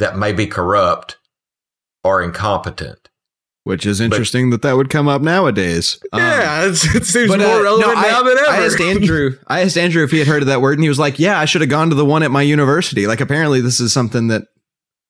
that 0.00 0.18
may 0.18 0.32
be 0.32 0.46
corrupt 0.46 1.16
or 2.04 2.20
incompetent. 2.22 2.98
Which 3.64 3.84
is 3.84 4.00
interesting 4.00 4.50
that 4.50 4.62
that 4.62 4.76
would 4.76 4.88
come 4.88 5.06
up 5.06 5.20
nowadays. 5.22 6.00
Um, 6.12 6.20
yeah, 6.20 6.64
it's, 6.66 6.82
it 6.94 7.04
seems 7.04 7.28
but, 7.30 7.40
more 7.40 7.60
uh, 7.60 7.62
relevant 7.62 7.88
no, 7.94 8.00
I- 8.00 8.08
now 8.10 8.22
than 8.22 8.38
ever. 8.38 8.50
I 8.50 8.64
asked 8.64 8.80
Andrew. 8.80 9.36
I 9.46 9.60
asked 9.60 9.76
Andrew 9.76 10.02
if 10.02 10.10
he 10.10 10.18
had 10.18 10.26
heard 10.26 10.42
of 10.42 10.48
that 10.48 10.60
word, 10.62 10.78
and 10.78 10.82
he 10.82 10.88
was 10.88 10.98
like, 10.98 11.18
"Yeah, 11.18 11.38
I 11.38 11.44
should 11.44 11.60
have 11.60 11.70
gone 11.70 11.90
to 11.90 11.94
the 11.94 12.04
one 12.04 12.22
at 12.22 12.30
my 12.30 12.40
university." 12.42 13.06
Like, 13.06 13.20
apparently, 13.20 13.60
this 13.60 13.78
is 13.78 13.92
something 13.92 14.28
that 14.28 14.44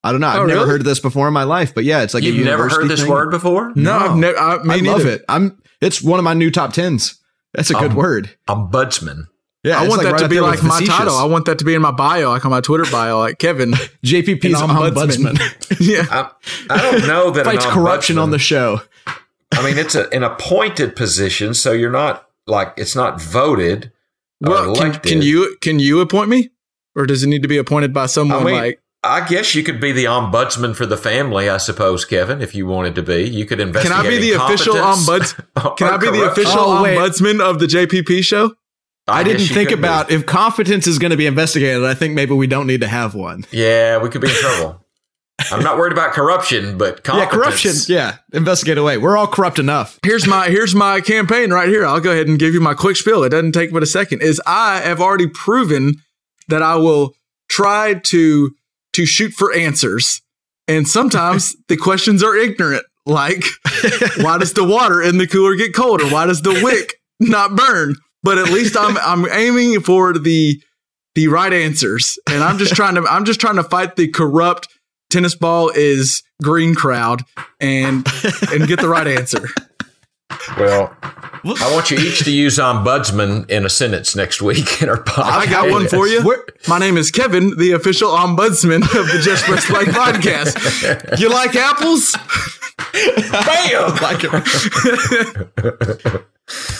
I 0.03 0.11
don't 0.11 0.21
know. 0.21 0.27
I've 0.27 0.41
Oh, 0.41 0.47
never 0.47 0.61
really? 0.61 0.71
heard 0.73 0.81
of 0.81 0.85
this 0.85 0.99
before 0.99 1.29
in 1.29 1.33
my 1.33 1.45
life, 1.45 1.75
but 1.75 1.85
yeah, 1.85 2.03
it's 2.03 2.13
like 2.13 2.25
a 2.25 2.27
You've 2.27 2.39
never 2.45 2.65
university 2.65 2.83
heard 2.83 2.91
this 2.91 3.01
thing. 3.03 3.11
word 3.11 3.31
before? 3.31 3.73
no, 3.77 3.97
I've 3.97 4.17
never. 4.17 4.37
I, 4.39 4.55
I 4.69 4.77
love 4.79 5.07
it. 5.07 5.25
I'm. 5.29 5.63
It's 5.81 6.03
one 6.03 6.19
of 6.19 6.25
my 6.25 6.35
new 6.35 6.51
top 6.51 6.73
tens. 6.73 7.19
That's 7.55 7.71
a 7.71 7.75
good 7.75 7.93
Um, 7.93 7.97
word. 7.97 8.37
Ombudsman. 8.49 9.25
Yeah, 9.63 9.79
I 9.79 9.89
want 9.89 9.99
like 9.99 10.07
that 10.07 10.13
right 10.13 10.19
to 10.21 10.25
up 10.25 10.31
be 10.31 10.41
like 10.41 10.63
my 10.63 10.71
facetious. 10.71 10.97
title. 10.97 11.15
I 11.15 11.25
want 11.25 11.45
that 11.45 11.59
to 11.59 11.65
be 11.67 11.75
in 11.75 11.83
my 11.83 11.91
bio, 11.91 12.31
like 12.31 12.45
on 12.47 12.51
my 12.51 12.63
Twitter 12.63 12.91
bio, 12.91 13.19
like 13.19 13.39
Kevin. 13.39 13.73
JPP's 14.05 14.55
ombudsman. 14.61 15.35
ombudsman 15.35 15.77
yeah. 15.81 16.07
I, 16.11 16.31
I 16.75 16.81
don't 16.81 17.07
know 17.07 17.31
that 17.31 17.47
an 17.47 17.53
fights 17.53 17.67
corruption 17.67 18.17
on 18.19 18.31
the 18.31 18.39
show. 18.39 18.81
I 19.53 19.63
mean, 19.63 19.77
it's 19.77 19.95
a, 19.95 20.09
an 20.15 20.23
appointed 20.23 20.97
position, 20.97 21.53
so 21.53 21.73
you're 21.73 21.91
not 21.91 22.27
like 22.47 22.73
it's 22.79 22.97
not 22.97 23.21
voted. 23.21 23.93
or 24.47 24.51
Well, 24.51 24.77
can, 24.77 24.93
can 24.95 25.23
you 25.23 25.57
can 25.61 25.79
you 25.79 26.01
appoint 26.01 26.31
me, 26.31 26.51
or 26.97 27.05
does 27.05 27.23
it 27.23 27.27
need 27.27 27.43
to 27.43 27.49
be 27.49 27.59
appointed 27.59 27.93
by 27.93 28.07
someone 28.07 28.41
I 28.41 28.45
mean, 28.45 28.55
like? 28.55 28.81
I 29.03 29.27
guess 29.27 29.55
you 29.55 29.63
could 29.63 29.81
be 29.81 29.93
the 29.93 30.05
ombudsman 30.05 30.77
for 30.77 30.85
the 30.85 30.97
family, 30.97 31.49
I 31.49 31.57
suppose, 31.57 32.05
Kevin, 32.05 32.43
if 32.43 32.55
you 32.55 32.67
wanted 32.67 32.95
to 32.97 33.03
be. 33.03 33.23
You 33.29 33.47
could 33.47 33.59
investigate. 33.59 33.97
Can. 33.97 34.07
I 34.07 34.09
be 34.09 34.19
the 34.19 34.33
official 34.33 34.77
incompetence 34.77 35.35
ombuds? 35.35 35.77
Can 35.77 35.89
I 35.89 35.97
be 35.97 36.11
the 36.11 36.31
official 36.31 36.61
Oh, 36.61 36.83
ombudsman 36.85 37.41
of 37.41 37.59
the 37.61 37.67
JPP 37.67 38.23
show? 38.23 38.55
I, 39.11 39.23
didn't 39.23 39.47
think 39.47 39.69
could 39.71 39.77
be. 39.77 39.87
about 39.87 40.11
if 40.11 40.27
competence 40.27 40.87
is 40.87 40.99
going 40.99 41.11
to 41.11 41.17
be 41.17 41.27
investigated. 41.27 41.85
I 41.85 41.95
think 41.95 42.15
maybe 42.15 42.35
we 42.35 42.47
don't 42.47 42.67
need 42.67 42.81
to 42.81 42.89
have 42.89 43.15
one. 43.15 43.45
Yeah, 43.51 43.99
we 43.99 44.09
could 44.09 44.21
be 44.21 44.29
in 44.29 44.35
trouble. 44.35 44.85
I'm 45.51 45.63
not 45.63 45.79
worried 45.79 45.93
about 45.93 46.13
corruption, 46.13 46.77
but 46.77 47.01
Yeah, 47.07 47.27
corruption. 47.27 47.73
Yeah, 47.89 48.17
investigate 48.33 48.79
away. 48.79 48.99
We're 48.99 49.17
all 49.17 49.27
corrupt 49.27 49.59
enough. 49.59 49.99
Here's 50.05 50.27
my 50.27 50.49
here's 50.49 50.75
my 50.75 51.01
campaign 51.01 51.51
right 51.51 51.69
here. 51.69 51.87
I'll 51.87 52.01
go 52.01 52.13
ahead 52.13 52.29
and 52.29 52.39
give 52.39 52.55
you 52.55 52.61
my 52.61 52.75
quick 52.75 52.97
spiel. 52.97 53.25
It 53.25 53.31
doesn't 53.31 53.53
take 53.53 53.73
but 53.73 53.83
a 53.83 53.87
second. 53.87 54.23
Is 54.23 54.41
I 54.47 54.81
have 54.81 55.01
already 55.01 55.29
proven 55.29 55.95
that 56.49 56.63
I 56.63 56.77
will 56.77 57.15
try 57.49 57.95
to 57.95 58.51
to 58.93 59.07
shoot 59.07 59.33
for 59.33 59.53
answers, 59.55 60.21
and 60.69 60.87
sometimes 60.87 61.57
the 61.69 61.77
questions 61.77 62.23
are 62.23 62.37
ignorant. 62.37 62.85
Like, 63.07 63.45
why 64.19 64.39
does 64.39 64.53
the 64.53 64.65
water 64.65 65.03
in 65.03 65.19
the 65.19 65.27
cooler 65.27 65.57
get 65.57 65.75
colder? 65.75 66.07
Why 66.07 66.27
does 66.27 66.43
the 66.43 66.61
wick 66.63 66.95
not 67.21 67.57
burn? 67.57 67.97
But 68.23 68.39
at 68.39 68.51
least 68.51 68.77
I'm 68.79 68.97
I'm 68.99 69.27
aiming 69.31 69.81
for 69.81 70.19
the 70.19 70.63
the 71.15 71.29
right 71.29 71.53
answers, 71.53 72.19
and 72.29 72.43
I'm 72.43 72.59
just 72.59 72.75
trying 72.75 72.97
to 72.97 73.03
I'm 73.03 73.25
just 73.25 73.41
trying 73.41 73.57
to 73.57 73.65
fight 73.65 73.97
the 73.97 74.09
corrupt 74.09 74.69
tennis 75.11 75.35
ball 75.35 75.71
is 75.75 76.23
green 76.43 76.75
crowd 76.75 77.23
and 77.59 78.07
and 78.53 78.69
get 78.69 78.81
the 78.81 78.89
right 78.89 79.07
answer. 79.07 79.49
Well, 80.57 80.97
I 81.03 81.71
want 81.73 81.91
you 81.91 81.99
each 81.99 82.21
to 82.25 82.31
use 82.31 82.59
ombudsman 82.59 83.51
in 83.51 83.65
a 83.65 83.69
sentence 83.69 84.15
next 84.15 84.41
week 84.41 84.81
in 84.83 84.89
our 84.89 85.03
podcast. 85.03 85.25
I 85.25 85.47
got 85.47 85.71
one 85.71 85.89
for 85.89 86.07
you. 86.07 86.23
My 86.69 86.79
name 86.79 86.97
is 86.97 87.11
Kevin, 87.11 87.57
the 87.57 87.73
official 87.73 88.11
ombudsman 88.11 88.83
of 88.83 89.09
the 89.09 89.21
Just 89.23 89.45
Press 89.45 89.67
Play 89.67 89.85
podcast. 89.85 91.19
You 91.19 91.31
like 91.31 91.57
apples? 91.57 92.17
Bam! 92.93 93.97
Like 94.03 94.25
it. 94.25 96.25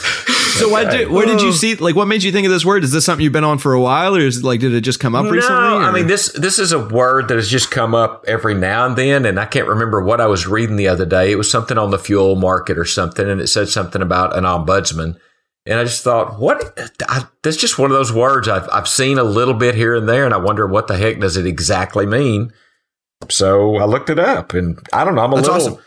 So 0.59 0.69
why 0.69 0.85
did 0.85 1.09
where 1.09 1.27
did 1.27 1.41
you 1.41 1.49
oh. 1.49 1.53
see 1.53 1.75
like 1.77 1.95
what 1.95 2.07
made 2.07 2.23
you 2.23 2.33
think 2.33 2.47
of 2.47 2.53
this 2.53 2.65
word? 2.65 2.85
Is 2.85 2.93
this 2.93 3.05
something 3.05 3.23
you've 3.23 3.33
been 3.33 3.45
on 3.45 3.59
for 3.59 3.73
a 3.73 3.81
while, 3.81 4.17
or 4.17 4.21
is 4.21 4.39
it 4.39 4.45
like 4.45 4.61
did 4.61 4.75
it 4.75 4.81
just 4.83 5.01
come 5.01 5.15
up 5.15 5.31
recently? 5.31 5.61
No, 5.61 5.79
I 5.79 5.93
mean 5.93 6.07
this 6.07 6.33
this 6.33 6.59
is 6.59 6.73
a 6.73 6.89
word 6.89 7.29
that 7.29 7.35
has 7.35 7.49
just 7.49 7.71
come 7.71 7.95
up 7.95 8.25
every 8.27 8.55
now 8.55 8.87
and 8.87 8.97
then, 8.97 9.25
and 9.25 9.39
I 9.39 9.47
can't 9.47 9.69
remember 9.69 10.03
what 10.03 10.21
I 10.21 10.27
was 10.27 10.47
reading 10.47 10.77
the 10.77 10.89
other 10.89 11.07
day. 11.07 11.33
It 11.33 11.37
was 11.37 11.51
something 11.51 11.79
on 11.79 11.91
the 11.91 11.99
fuel 11.99 12.37
market 12.37 12.79
or 12.79 12.85
something, 12.85 13.29
and 13.29 13.41
it 13.41 13.47
said 13.47 13.69
something 13.69 14.03
about 14.03 14.37
an 14.37 14.45
ombudsman, 14.45 15.19
and 15.67 15.79
I 15.79 15.85
just 15.85 16.03
thought, 16.03 16.39
what? 16.39 16.79
I, 17.09 17.25
that's 17.43 17.57
just 17.57 17.79
one 17.79 17.91
of 17.91 17.97
those 17.97 18.13
words 18.13 18.49
I've 18.49 18.69
I've 18.73 18.89
seen 18.89 19.19
a 19.19 19.25
little 19.25 19.55
bit 19.55 19.75
here 19.75 19.95
and 19.95 20.09
there, 20.09 20.25
and 20.25 20.35
I 20.35 20.39
wonder 20.39 20.67
what 20.67 20.89
the 20.89 20.97
heck 20.97 21.21
does 21.21 21.37
it 21.37 21.47
exactly 21.47 22.07
mean. 22.07 22.53
So 23.29 23.77
I 23.77 23.85
looked 23.85 24.11
it 24.11 24.19
up, 24.19 24.55
and 24.55 24.79
I 24.93 25.05
don't 25.05 25.15
know. 25.15 25.23
I'm 25.23 25.33
a 25.33 25.37
That's 25.37 25.49
little. 25.49 25.73
awesome. 25.75 25.85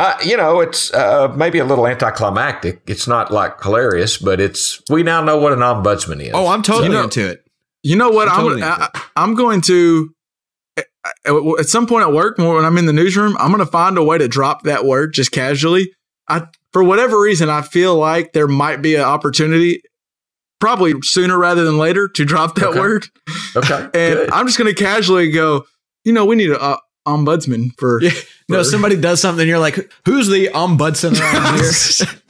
Uh, 0.00 0.16
you 0.24 0.36
know, 0.36 0.60
it's 0.60 0.92
uh, 0.94 1.28
maybe 1.36 1.58
a 1.58 1.64
little 1.64 1.86
anticlimactic. 1.86 2.80
It's 2.86 3.06
not 3.06 3.30
like 3.30 3.62
hilarious, 3.62 4.16
but 4.16 4.40
it's 4.40 4.80
we 4.88 5.02
now 5.02 5.22
know 5.22 5.36
what 5.36 5.52
an 5.52 5.58
ombudsman 5.58 6.22
is. 6.22 6.30
oh, 6.32 6.46
I'm 6.48 6.62
totally 6.62 6.86
You 6.86 6.92
know- 6.94 7.04
into 7.04 7.28
it. 7.28 7.44
You 7.82 7.96
know 7.96 8.10
what? 8.10 8.28
I'm 8.28 8.40
I'm 8.46 8.58
gonna, 8.60 8.66
I, 8.66 9.02
I'm 9.16 9.34
going 9.34 9.60
to 9.62 10.14
at- 10.76 10.86
at 11.58 11.68
some 11.68 11.86
point 11.86 12.02
at 12.06 12.12
work 12.12 12.36
when 12.38 12.64
I'm 12.64 12.76
in 12.78 12.86
the 12.86 12.92
newsroom, 12.92 13.36
I'm 13.38 13.48
going 13.52 13.64
to 13.64 13.70
find 13.70 13.96
a 13.98 14.02
way 14.04 14.18
to 14.18 14.28
drop 14.28 14.62
that 14.64 14.84
word 14.84 15.12
just 15.14 15.32
casually. 15.32 15.92
I 16.28 16.42
for 16.72 16.84
whatever 16.84 17.20
reason, 17.20 17.48
I 17.50 17.62
feel 17.62 17.96
like 17.96 18.32
there 18.32 18.46
might 18.48 18.80
be 18.82 18.94
an 18.94 19.00
opportunity, 19.02 19.82
probably 20.60 20.94
sooner 21.02 21.38
rather 21.38 21.64
than 21.64 21.78
later, 21.78 22.06
to 22.08 22.24
drop 22.24 22.54
that 22.56 22.68
Okay. 22.68 22.80
word. 22.80 23.06
okay, 23.56 23.82
And 23.94 24.14
good. 24.14 24.30
I'm 24.30 24.46
just 24.46 24.58
going 24.58 24.74
to 24.74 24.82
casually 24.82 25.30
go. 25.30 25.64
You 26.04 26.12
know, 26.12 26.24
we 26.24 26.36
need 26.36 26.50
an 26.50 26.58
uh, 26.60 26.76
ombudsman 27.08 27.70
for. 27.78 28.00
Yeah. 28.02 28.10
No, 28.50 28.62
somebody 28.62 28.96
does 28.96 29.20
something, 29.20 29.46
you're 29.46 29.58
like, 29.58 29.92
who's 30.04 30.28
the 30.28 30.48
ombudsman 30.48 31.20
around 31.20 31.60
here? 31.60 32.20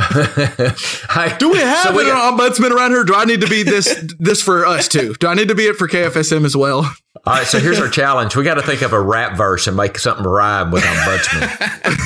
Do 1.38 1.50
we 1.50 1.58
have 1.58 1.88
So 1.88 1.98
an 1.98 2.06
ombudsman 2.06 2.70
around 2.70 2.92
here? 2.92 3.04
Do 3.04 3.14
I 3.14 3.24
need 3.26 3.42
to 3.42 3.48
be 3.48 3.62
this 3.62 4.12
this 4.18 4.42
for 4.42 4.64
us 4.64 4.88
too? 4.88 5.14
Do 5.20 5.26
I 5.26 5.34
need 5.34 5.48
to 5.48 5.54
be 5.54 5.64
it 5.64 5.76
for 5.76 5.88
KFSM 5.88 6.44
as 6.44 6.56
well? 6.56 6.78
All 6.78 7.34
right, 7.34 7.46
so 7.46 7.58
here's 7.58 7.78
our 7.78 7.88
challenge. 7.88 8.34
We 8.34 8.44
got 8.44 8.54
to 8.54 8.62
think 8.62 8.80
of 8.82 8.94
a 8.94 9.00
rap 9.00 9.36
verse 9.36 9.66
and 9.66 9.76
make 9.76 9.98
something 9.98 10.24
rhyme 10.24 10.70
with 10.70 10.82
ombudsman. 10.84 11.98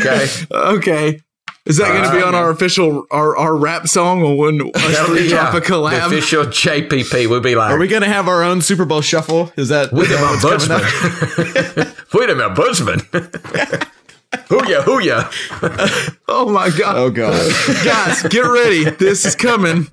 okay, 0.00 0.26
Okay. 0.50 1.20
Is 1.66 1.76
that 1.76 1.88
going 1.88 2.04
to 2.04 2.10
be 2.10 2.22
uh, 2.22 2.26
on 2.26 2.34
our 2.34 2.50
official 2.50 3.06
our, 3.10 3.36
our 3.36 3.54
rap 3.54 3.86
song 3.86 4.22
or 4.22 4.36
when 4.36 4.60
us 4.74 4.82
That'll 4.92 5.06
three 5.06 5.22
be, 5.24 5.28
drop 5.28 5.52
yeah, 5.52 5.58
a 5.58 5.60
The 5.60 5.66
collab? 5.66 6.06
official 6.06 6.44
JPP. 6.46 7.28
We'll 7.28 7.40
be 7.40 7.54
like, 7.54 7.70
Are 7.72 7.78
we 7.78 7.86
gonna 7.86 8.06
have 8.08 8.28
our 8.28 8.42
own 8.42 8.62
Super 8.62 8.84
Bowl 8.86 9.02
shuffle? 9.02 9.52
Is 9.56 9.68
that 9.68 9.92
with 9.92 10.10
is 10.10 10.16
an 10.16 10.22
that 10.22 10.42
what's 10.42 10.66
coming 10.66 10.84
up? 10.84 10.90
ombudsman. 10.90 12.14
Wait 12.18 12.30
a 12.30 12.34
minute, 12.34 12.54
ombudsman. 12.56 13.86
hooyah, 14.32 14.82
hooyah. 14.84 16.16
oh 16.28 16.50
my 16.50 16.70
god! 16.70 16.96
Oh 16.96 17.10
god. 17.10 17.52
Guys, 17.84 18.22
get 18.24 18.40
ready. 18.42 18.84
This 18.90 19.24
is 19.26 19.34
coming. 19.36 19.88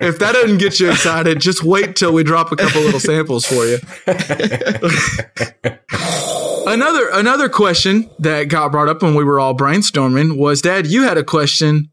If 0.00 0.18
that 0.18 0.32
doesn't 0.32 0.58
get 0.58 0.78
you 0.80 0.90
excited, 0.90 1.40
just 1.40 1.62
wait 1.64 1.96
till 1.96 2.12
we 2.12 2.24
drop 2.24 2.52
a 2.52 2.56
couple 2.56 2.82
little 2.82 3.00
samples 3.00 3.46
for 3.46 3.64
you. 3.64 3.78
Another 6.66 7.08
another 7.12 7.48
question 7.48 8.10
that 8.18 8.44
got 8.48 8.72
brought 8.72 8.88
up 8.88 9.02
when 9.02 9.14
we 9.14 9.24
were 9.24 9.40
all 9.40 9.56
brainstorming 9.56 10.36
was, 10.36 10.60
Dad, 10.60 10.86
you 10.86 11.04
had 11.04 11.16
a 11.16 11.24
question 11.24 11.90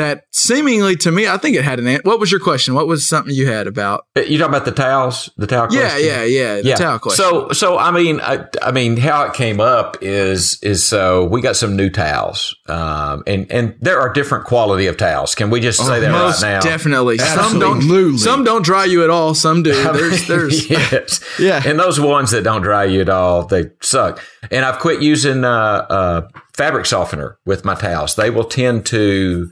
that 0.00 0.24
seemingly 0.32 0.96
to 0.96 1.12
me, 1.12 1.28
I 1.28 1.36
think 1.36 1.56
it 1.56 1.64
had 1.64 1.78
an 1.78 1.86
answer. 1.86 2.02
What 2.04 2.18
was 2.18 2.30
your 2.30 2.40
question? 2.40 2.74
What 2.74 2.86
was 2.86 3.06
something 3.06 3.34
you 3.34 3.46
had 3.46 3.66
about? 3.66 4.06
You 4.16 4.38
talking 4.38 4.54
about 4.54 4.64
the 4.64 4.72
towels? 4.72 5.30
The 5.36 5.46
towel? 5.46 5.68
Yeah, 5.70 5.90
question? 5.90 6.06
yeah, 6.06 6.24
yeah. 6.24 6.60
The 6.62 6.74
towel 6.74 6.98
question. 6.98 7.24
So, 7.24 7.52
so 7.52 7.78
I 7.78 7.90
mean, 7.90 8.20
I, 8.20 8.46
I 8.62 8.72
mean, 8.72 8.96
how 8.96 9.24
it 9.24 9.34
came 9.34 9.60
up 9.60 9.98
is 10.00 10.58
is 10.62 10.82
so 10.84 11.24
we 11.24 11.40
got 11.40 11.56
some 11.56 11.76
new 11.76 11.90
towels, 11.90 12.56
um, 12.68 13.22
and 13.26 13.50
and 13.50 13.76
there 13.80 14.00
are 14.00 14.12
different 14.12 14.44
quality 14.46 14.86
of 14.86 14.96
towels. 14.96 15.34
Can 15.34 15.50
we 15.50 15.60
just 15.60 15.78
say 15.78 16.00
that 16.00 16.10
Oh, 16.10 16.12
Most 16.26 16.42
right 16.42 16.54
now? 16.54 16.60
definitely. 16.60 17.18
Some 17.18 17.58
don't. 17.58 18.18
Some 18.18 18.44
don't 18.44 18.64
dry 18.64 18.84
you 18.86 19.04
at 19.04 19.10
all. 19.10 19.34
Some 19.34 19.62
do. 19.62 19.70
There's, 19.92 20.26
there's. 20.26 20.70
yes. 20.70 21.20
Yeah. 21.38 21.62
And 21.64 21.78
those 21.78 22.00
ones 22.00 22.30
that 22.30 22.42
don't 22.42 22.62
dry 22.62 22.84
you 22.84 23.00
at 23.00 23.08
all, 23.08 23.44
they 23.44 23.70
suck. 23.82 24.22
And 24.50 24.64
I've 24.64 24.78
quit 24.78 25.02
using 25.02 25.44
uh, 25.44 25.48
uh, 25.90 26.28
fabric 26.54 26.86
softener 26.86 27.38
with 27.44 27.64
my 27.64 27.74
towels. 27.74 28.14
They 28.14 28.30
will 28.30 28.44
tend 28.44 28.86
to 28.86 29.50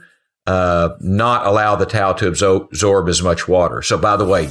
uh, 0.49 0.95
not 1.01 1.45
allow 1.45 1.75
the 1.75 1.85
towel 1.85 2.13
to 2.15 2.27
absorb, 2.27 2.63
absorb 2.71 3.07
as 3.07 3.21
much 3.21 3.47
water. 3.47 3.81
So, 3.81 3.97
by 3.97 4.17
the 4.17 4.25
way, 4.25 4.49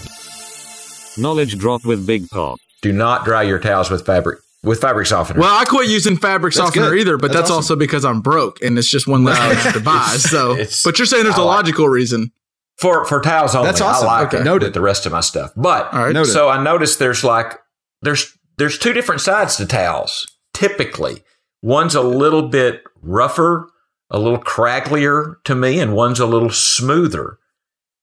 Knowledge 1.16 1.58
drop 1.58 1.84
with 1.84 2.06
Big 2.06 2.28
Pop. 2.30 2.58
do 2.82 2.92
not 2.92 3.24
dry 3.24 3.42
your 3.42 3.58
towels 3.58 3.90
with 3.90 4.06
fabric 4.06 4.38
with 4.62 4.80
fabric 4.80 5.06
softener. 5.06 5.40
Well, 5.40 5.56
I 5.58 5.64
quit 5.64 5.88
using 5.88 6.16
fabric 6.16 6.54
That's 6.54 6.66
softener 6.66 6.90
good. 6.90 7.00
either, 7.00 7.16
but 7.16 7.28
That's 7.28 7.34
that's, 7.42 7.50
awesome. 7.50 7.56
also 7.56 7.76
because 7.76 8.04
I'm 8.04 8.20
broke 8.20 8.62
and 8.62 8.78
it's 8.78 8.88
just 8.90 9.06
one 9.08 9.24
less 9.24 9.62
thing 9.64 9.72
to 9.72 9.80
buy. 9.84 10.06
So, 10.18 10.56
but 10.84 10.98
you're 10.98 11.06
saying 11.06 11.24
there's 11.24 11.36
I 11.38 11.42
a 11.42 11.44
like- 11.44 11.56
logical 11.58 11.88
reason. 11.88 12.30
for 12.78 13.04
for 13.04 13.20
towels 13.20 13.54
only. 13.56 13.66
That's 13.68 13.80
awesome. 13.80 14.08
I 14.08 14.20
like 14.20 14.28
Okay. 14.28 14.38
it 14.40 14.44
Noted. 14.44 14.74
the 14.74 14.80
rest 14.80 15.06
of 15.06 15.12
my 15.12 15.20
stuff. 15.20 15.50
But 15.56 15.92
All 15.92 16.04
right. 16.04 16.12
Noted. 16.12 16.30
so 16.32 16.48
I 16.48 16.62
noticed 16.62 16.98
there's 17.00 17.24
like 17.24 17.58
there's 18.02 18.36
there's 18.58 18.78
two 18.78 18.92
different 18.92 19.20
sides 19.20 19.56
to 19.56 19.66
towels. 19.66 20.26
Typically, 20.54 21.22
one's 21.62 21.94
a 21.96 22.02
little 22.02 22.42
bit 22.48 22.82
rougher, 23.02 23.68
a 24.10 24.18
little 24.18 24.38
cragglier 24.38 25.36
to 25.44 25.54
me, 25.54 25.80
and 25.80 25.94
one's 25.94 26.20
a 26.20 26.26
little 26.26 26.50
smoother. 26.50 27.38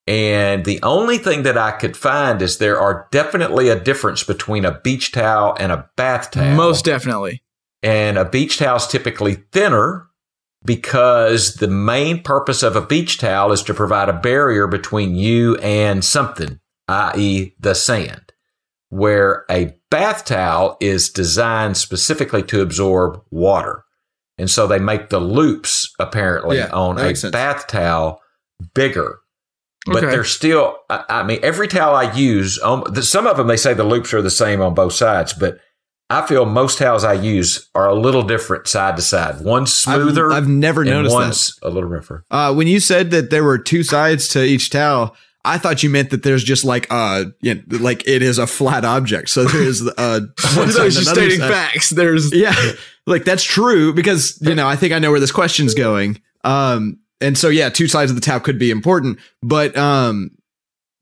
And 0.08 0.66
the 0.66 0.80
only 0.84 1.18
thing 1.18 1.44
that 1.44 1.58
I 1.58 1.72
could 1.72 1.98
find 1.98 2.42
is 2.42 2.58
there 2.58 2.80
are 2.80 3.08
definitely 3.12 3.70
a 3.70 3.80
difference 3.80 4.24
between 4.24 4.64
a 4.64 4.80
beach 4.80 5.12
towel 5.12 5.56
and 5.60 5.72
a 5.72 5.90
bath 5.96 6.32
towel. 6.32 6.56
Most 6.56 6.86
definitely. 6.86 7.42
And 7.82 8.18
a 8.18 8.26
beach 8.26 8.58
towel 8.58 8.78
is 8.78 8.88
typically 8.88 9.36
thinner 9.52 10.08
because 10.64 11.56
the 11.56 11.68
main 11.68 12.22
purpose 12.22 12.64
of 12.64 12.76
a 12.76 12.86
beach 12.86 13.18
towel 13.18 13.52
is 13.52 13.64
to 13.64 13.74
provide 13.74 14.10
a 14.10 14.14
barrier 14.14 14.68
between 14.68 15.16
you 15.16 15.56
and 15.58 16.04
something, 16.04 16.60
i.e., 16.88 17.54
the 17.60 17.74
sand. 17.74 18.34
Where 18.90 19.46
a 19.50 19.76
bath 19.90 20.26
towel 20.26 20.78
is 20.80 21.10
designed 21.10 21.78
specifically 21.78 22.44
to 22.44 22.62
absorb 22.62 23.24
water. 23.32 23.85
And 24.38 24.50
so 24.50 24.68
they 24.68 24.80
make 24.80 25.10
the 25.10 25.20
loops 25.20 25.94
apparently 26.00 26.58
Yeah, 26.58 26.70
on 26.74 27.00
a 27.00 27.14
bath 27.32 27.68
towel 27.68 28.20
bigger. 28.74 29.20
But 29.86 29.98
Okay. 30.04 30.08
they're 30.08 30.24
still, 30.24 30.78
I 30.90 31.04
I 31.10 31.24
mean, 31.24 31.40
every 31.44 31.68
towel 31.68 31.96
I 31.96 32.12
use, 32.14 32.60
um, 32.64 32.84
the- 32.90 33.04
some 33.04 33.28
of 33.28 33.38
them 33.38 33.48
they 33.48 33.58
say 33.58 33.74
the 33.74 33.84
loops 33.84 34.14
are 34.14 34.22
the 34.22 34.32
same 34.32 34.62
on 34.62 34.74
both 34.74 34.94
sides, 34.94 35.32
but 35.34 35.60
I 36.10 36.26
feel 36.26 36.46
most 36.46 36.78
towels 36.80 37.04
I 37.04 37.14
use 37.14 37.70
are 37.76 37.88
a 37.88 37.96
little 37.96 38.24
different 38.24 38.68
side 38.68 38.96
to 38.98 39.02
side. 39.02 39.42
One's 39.42 39.88
I've- 39.88 40.02
smoother. 40.02 40.32
I've 40.32 40.48
never 40.48 40.82
and 40.82 40.90
noticed 40.90 41.16
that. 41.16 41.22
one's 41.22 41.60
a 41.64 41.70
little 41.70 41.90
rougher. 41.90 42.24
Uh, 42.30 42.54
when 42.54 42.68
you 42.68 42.80
said 42.80 43.12
that 43.12 43.30
there 43.30 43.44
were 43.44 43.58
two 43.58 43.84
sides 43.84 44.28
to 44.30 44.44
each 44.44 44.70
towel, 44.70 45.16
I 45.46 45.58
thought 45.58 45.84
you 45.84 45.90
meant 45.90 46.10
that 46.10 46.24
there's 46.24 46.44
just 46.44 46.66
like 46.66 46.88
uh, 46.90 47.26
you 47.42 47.56
know, 47.56 47.62
like 47.80 48.08
it 48.08 48.22
is 48.22 48.38
a 48.38 48.48
flat 48.48 48.84
object. 48.84 49.30
So 49.30 49.46
there's 49.46 49.82
uh, 49.88 50.22
one 50.56 50.72
side 50.72 50.92
just 50.92 51.10
stating 51.10 51.40
side. 51.40 51.52
facts. 51.52 51.90
There's 51.92 52.34
Yeah, 52.34 52.56
like 53.06 53.24
that's 53.26 53.44
true 53.44 53.94
because 53.94 54.38
you 54.42 54.56
know 54.56 54.68
I 54.68 54.76
think 54.76 54.94
I 54.94 55.00
know 55.00 55.12
where 55.12 55.20
this 55.20 55.32
question's 55.32 55.74
going. 55.74 56.20
Um, 56.44 57.00
and 57.22 57.38
so 57.38 57.50
yeah, 57.50 57.70
two 57.70 57.88
sides 57.88 58.12
of 58.12 58.16
the 58.16 58.22
tap 58.22 58.44
could 58.44 58.60
be 58.60 58.72
important, 58.72 59.20
but 59.42 59.76
um, 59.78 60.32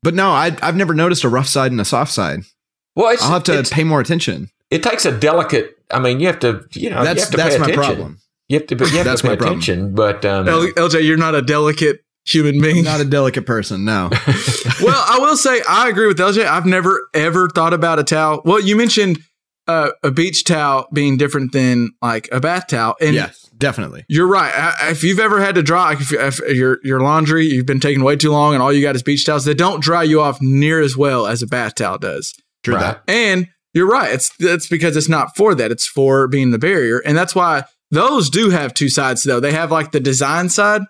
but 0.03 0.13
no, 0.13 0.29
I 0.31 0.55
I've 0.61 0.75
never 0.75 0.93
noticed 0.93 1.23
a 1.23 1.29
rough 1.29 1.47
side 1.47 1.71
and 1.71 1.81
a 1.81 1.85
soft 1.85 2.11
side. 2.11 2.41
Well, 2.95 3.09
it's, 3.11 3.23
I'll 3.23 3.31
have 3.31 3.43
to 3.45 3.53
it's- 3.53 3.71
pay 3.71 3.83
more 3.83 3.99
attention. 3.99 4.49
it 4.69 4.83
takes 4.83 5.05
a 5.05 5.17
delicate. 5.17 5.77
I 5.91 5.99
mean, 5.99 6.19
you 6.19 6.27
have 6.27 6.39
to. 6.39 6.65
You 6.71 6.89
know, 6.89 7.03
That's 7.03 7.17
you 7.19 7.21
have 7.23 7.31
to 7.31 7.37
that's 7.37 7.55
pay 7.55 7.59
my 7.59 7.65
attention. 7.65 7.83
problem. 7.95 8.19
You 8.49 8.59
have 8.59 8.67
to. 8.67 8.75
You 8.75 8.85
have 8.97 9.05
That's 9.05 9.21
to 9.21 9.27
pay 9.27 9.31
my 9.33 9.35
problem. 9.37 9.59
attention. 9.59 9.95
But 9.95 10.25
um, 10.25 10.47
L- 10.47 10.67
LJ, 10.67 11.03
you're 11.05 11.17
not 11.17 11.33
a 11.35 11.41
delicate 11.41 12.02
human 12.25 12.61
being. 12.61 12.83
Not 12.83 13.01
a 13.01 13.05
delicate 13.05 13.45
person. 13.45 13.85
No. 13.85 14.09
well, 14.83 15.03
I 15.07 15.17
will 15.19 15.37
say 15.37 15.61
I 15.67 15.89
agree 15.89 16.07
with 16.07 16.17
LJ. 16.17 16.45
I've 16.45 16.65
never 16.65 17.07
ever 17.13 17.49
thought 17.49 17.73
about 17.73 17.99
a 17.99 18.03
towel. 18.03 18.41
Well, 18.45 18.59
you 18.59 18.75
mentioned 18.75 19.19
uh, 19.67 19.91
a 20.03 20.11
beach 20.11 20.43
towel 20.43 20.87
being 20.93 21.17
different 21.17 21.51
than 21.53 21.89
like 22.01 22.27
a 22.31 22.39
bath 22.39 22.67
towel, 22.67 22.95
and 22.99 23.15
yes, 23.15 23.49
definitely. 23.57 24.03
you're 24.09 24.27
right. 24.27 24.53
I- 24.53 24.89
If 24.91 25.03
you've 25.03 25.19
ever 25.19 25.39
had 25.39 25.55
to 25.55 25.63
dry 25.63 25.93
if, 25.93 26.11
if 26.11 26.39
your 26.55 26.79
your 26.83 26.99
laundry, 26.99 27.45
you've 27.45 27.65
been 27.65 27.79
taking 27.79 28.03
way 28.03 28.15
too 28.17 28.31
long, 28.31 28.53
and 28.53 28.61
all 28.61 28.73
you 28.73 28.81
got 28.81 28.95
is 28.95 29.03
beach 29.03 29.25
towels, 29.25 29.45
they 29.45 29.53
don't 29.53 29.81
dry 29.81 30.03
you 30.03 30.21
off 30.21 30.41
near 30.41 30.81
as 30.81 30.97
well 30.97 31.27
as 31.27 31.41
a 31.41 31.47
bath 31.47 31.75
towel 31.75 31.97
does. 31.97 32.33
True 32.63 32.75
Right. 32.75 32.81
that. 32.81 33.03
And 33.07 33.47
you're 33.73 33.89
right. 33.89 34.11
It's 34.13 34.35
that's 34.37 34.67
because 34.67 34.95
it's 34.97 35.09
not 35.09 35.35
for 35.35 35.55
that. 35.55 35.71
It's 35.71 35.87
for 35.87 36.27
being 36.27 36.51
the 36.51 36.59
barrier, 36.59 36.99
and 36.99 37.17
that's 37.17 37.33
why 37.35 37.63
those 37.89 38.29
do 38.29 38.49
have 38.49 38.73
two 38.73 38.89
sides. 38.89 39.23
Though 39.23 39.39
they 39.39 39.53
have 39.53 39.71
like 39.71 39.91
the 39.93 39.99
design 40.01 40.49
side, 40.49 40.81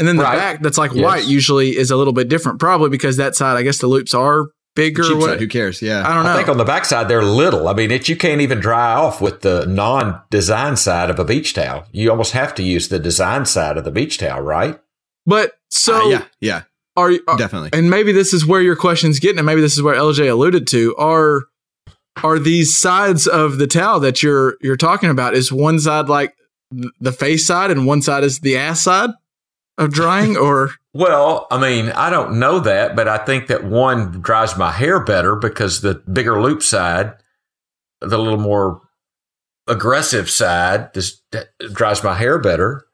and 0.00 0.08
then 0.08 0.16
the 0.16 0.24
Right. 0.24 0.36
back 0.36 0.62
that's 0.62 0.76
like 0.78 0.92
Yes. 0.92 1.04
white 1.04 1.26
usually 1.28 1.76
is 1.78 1.92
a 1.92 1.96
little 1.96 2.12
bit 2.12 2.28
different. 2.28 2.58
Probably 2.58 2.88
because 2.88 3.16
that 3.18 3.36
side, 3.36 3.56
I 3.56 3.62
guess 3.62 3.78
the 3.78 3.86
loops 3.86 4.12
are 4.14 4.46
bigger. 4.74 5.02
Cheap 5.04 5.16
what- 5.18 5.30
side. 5.30 5.40
Who 5.40 5.46
cares? 5.46 5.80
Yeah. 5.82 6.02
I 6.08 6.14
don't 6.14 6.24
know. 6.24 6.30
I 6.32 6.36
think 6.36 6.48
on 6.48 6.56
the 6.58 6.64
backside 6.64 7.06
they're 7.08 7.22
little. 7.24 7.68
I 7.68 7.74
mean, 7.74 7.90
it 7.92 8.08
you 8.08 8.16
can't 8.16 8.40
even 8.40 8.58
dry 8.58 8.94
off 8.94 9.20
with 9.20 9.42
the 9.42 9.66
non-design 9.66 10.76
side 10.76 11.10
of 11.10 11.18
a 11.18 11.24
beach 11.24 11.54
towel. 11.54 11.84
You 11.92 12.10
almost 12.10 12.32
have 12.32 12.54
to 12.56 12.62
use 12.62 12.88
the 12.88 12.98
design 12.98 13.46
side 13.46 13.76
of 13.76 13.84
the 13.84 13.90
beach 13.92 14.18
towel, 14.18 14.40
right? 14.40 14.78
but 15.26 15.52
so 15.70 16.06
Uh, 16.06 16.08
yeah. 16.08 16.22
Yeah. 16.40 16.62
are 16.96 17.10
you? 17.10 17.20
Are, 17.28 17.36
Definitely. 17.36 17.70
and 17.72 17.88
maybe 17.90 18.10
this 18.10 18.32
is 18.34 18.44
where 18.46 18.62
your 18.62 18.74
question's 18.74 19.20
getting, 19.20 19.38
and 19.38 19.46
maybe 19.46 19.60
this 19.60 19.74
is 19.74 19.82
where 19.82 19.94
LJ 19.94 20.28
alluded 20.28 20.66
to. 20.68 20.94
Are 20.96 21.42
are 22.24 22.38
these 22.38 22.74
sides 22.76 23.26
of 23.26 23.58
the 23.58 23.66
towel 23.66 24.00
that 24.00 24.22
you're 24.22 24.56
you're 24.60 24.76
talking 24.76 25.10
about? 25.10 25.34
Is 25.34 25.52
one 25.52 25.78
side 25.78 26.08
like 26.08 26.34
the 27.00 27.12
face 27.12 27.46
side, 27.46 27.70
and 27.70 27.86
one 27.86 28.02
side 28.02 28.24
is 28.24 28.40
the 28.40 28.56
ass 28.56 28.80
side 28.82 29.10
of 29.80 29.92
drying, 29.92 30.36
or 30.36 30.70
Well, 30.94 31.46
I 31.50 31.58
mean, 31.60 31.90
I 31.90 32.10
don't 32.10 32.38
know 32.38 32.60
that, 32.60 32.94
but 32.94 33.08
I 33.08 33.18
think 33.18 33.48
that 33.48 33.64
one 33.64 34.20
dries 34.20 34.56
my 34.56 34.70
hair 34.70 35.02
better 35.04 35.34
because 35.36 35.80
the 35.80 35.94
bigger 35.94 36.40
loop 36.40 36.62
side, 36.62 37.14
the 38.00 38.18
little 38.18 38.38
more 38.38 38.80
aggressive 39.66 40.28
side, 40.30 40.92
this 40.94 41.20
that 41.32 41.48
dries 41.72 42.02
my 42.04 42.14
hair 42.14 42.38
better. 42.38 42.86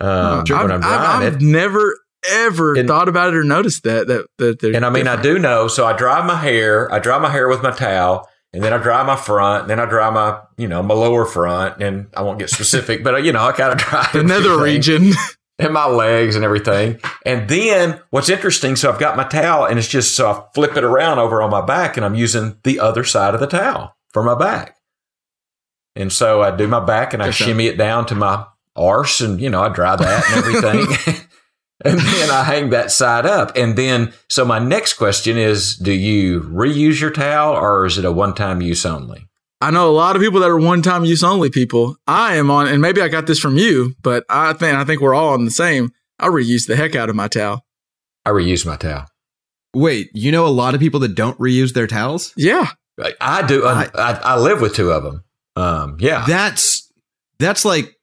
Um, 0.00 0.40
I've, 0.40 0.48
when 0.48 0.72
I'm 0.72 0.80
drying 0.80 1.26
I've 1.26 1.34
it. 1.34 1.40
never 1.42 1.96
ever 2.30 2.74
And- 2.74 2.88
thought 2.88 3.08
about 3.08 3.28
it 3.34 3.36
or 3.36 3.44
noticed 3.44 3.82
that 3.84 4.06
that 4.08 4.26
that. 4.38 4.62
And 4.74 4.84
I 4.86 4.90
mean, 4.90 5.06
I 5.08 5.20
do 5.20 5.38
know. 5.38 5.68
So 5.68 5.86
I 5.86 5.92
dry 5.92 6.24
my 6.26 6.36
hair. 6.36 6.92
I 6.92 6.98
dry 6.98 7.18
my 7.18 7.30
hair 7.30 7.48
with 7.48 7.62
my 7.62 7.70
towel, 7.72 8.28
and 8.52 8.62
then 8.62 8.72
I 8.72 8.78
dry 8.78 9.02
my 9.04 9.16
front. 9.16 9.68
Then 9.68 9.78
I 9.80 9.86
dry 9.86 10.10
my, 10.10 10.40
you 10.56 10.68
know, 10.68 10.82
my 10.82 10.94
lower 10.94 11.24
front. 11.24 11.82
And 11.82 12.06
I 12.16 12.22
won't 12.22 12.38
get 12.38 12.50
specific, 12.50 13.02
but 13.04 13.24
you 13.24 13.32
know, 13.32 13.44
I 13.44 13.52
kind 13.52 13.72
of 13.72 13.78
dry 13.86 14.08
the 14.12 14.22
nether 14.22 14.52
everything. 14.54 14.62
region. 15.02 15.12
and 15.64 15.72
my 15.74 15.86
legs 15.86 16.36
and 16.36 16.44
everything. 16.44 16.98
And 17.24 17.48
then 17.48 18.00
what's 18.10 18.28
interesting, 18.28 18.76
so 18.76 18.90
I've 18.90 18.98
got 19.00 19.16
my 19.16 19.24
towel 19.24 19.64
and 19.66 19.78
it's 19.78 19.88
just 19.88 20.14
so 20.16 20.30
I 20.30 20.44
flip 20.54 20.76
it 20.76 20.84
around 20.84 21.18
over 21.18 21.42
on 21.42 21.50
my 21.50 21.64
back 21.64 21.96
and 21.96 22.04
I'm 22.04 22.14
using 22.14 22.56
the 22.64 22.80
other 22.80 23.04
side 23.04 23.34
of 23.34 23.40
the 23.40 23.46
towel 23.46 23.96
for 24.12 24.22
my 24.22 24.34
back. 24.34 24.76
And 25.94 26.12
so 26.12 26.42
I 26.42 26.54
do 26.54 26.66
my 26.68 26.80
back 26.80 27.12
and 27.12 27.22
I 27.22 27.28
Okay. 27.28 27.44
shimmy 27.44 27.66
it 27.66 27.76
down 27.76 28.06
to 28.06 28.14
my 28.14 28.46
arse 28.76 29.20
and, 29.20 29.40
you 29.40 29.50
know, 29.50 29.62
I 29.62 29.68
dry 29.68 29.96
that 29.96 30.28
and 30.28 30.38
everything. 30.38 30.86
and 31.84 31.98
then 31.98 32.30
I 32.30 32.44
hang 32.44 32.70
that 32.70 32.90
side 32.90 33.26
up. 33.26 33.56
And 33.56 33.76
then, 33.76 34.12
so 34.28 34.44
my 34.44 34.58
next 34.58 34.94
question 34.94 35.36
is 35.36 35.76
do 35.76 35.92
you 35.92 36.40
reuse 36.42 37.00
your 37.00 37.10
towel 37.10 37.54
or 37.54 37.84
is 37.84 37.98
it 37.98 38.04
a 38.04 38.12
one 38.12 38.34
time 38.34 38.62
use 38.62 38.86
only? 38.86 39.26
I 39.62 39.70
know 39.70 39.88
a 39.88 39.92
lot 39.92 40.16
of 40.16 40.22
people 40.22 40.40
that 40.40 40.50
are 40.50 40.58
one 40.58 40.82
time 40.82 41.04
use 41.04 41.22
only 41.22 41.48
people. 41.48 41.96
I 42.06 42.34
am 42.36 42.50
on, 42.50 42.66
and 42.66 42.82
maybe 42.82 43.00
I 43.00 43.08
got 43.08 43.26
this 43.26 43.38
from 43.38 43.56
you, 43.56 43.94
but 44.02 44.24
I 44.28 44.52
think 44.54 44.76
I 44.76 44.84
think 44.84 45.00
we're 45.00 45.14
all 45.14 45.32
on 45.34 45.44
the 45.44 45.50
same. 45.52 45.90
I 46.18 46.26
reuse 46.28 46.66
the 46.66 46.74
heck 46.76 46.94
out 46.96 47.08
of 47.08 47.16
my 47.16 47.28
towel. 47.28 47.64
I 48.26 48.30
reuse 48.30 48.66
my 48.66 48.76
towel. 48.76 49.06
Wait, 49.74 50.10
you 50.14 50.32
know 50.32 50.46
a 50.46 50.48
lot 50.48 50.74
of 50.74 50.80
people 50.80 51.00
that 51.00 51.14
don't 51.14 51.38
reuse 51.38 51.72
their 51.74 51.86
towels? 51.86 52.32
Yeah, 52.36 52.68
I- 53.00 53.14
I 53.20 53.46
do. 53.46 53.64
I, 53.66 53.88
I, 53.94 54.12
I 54.24 54.38
live 54.38 54.60
with 54.60 54.74
two 54.74 54.90
of 54.90 55.02
them. 55.04 55.24
Um, 55.56 55.96
yeah. 56.00 56.24
That's 56.26 56.92
that's 57.38 57.64
like 57.64 57.94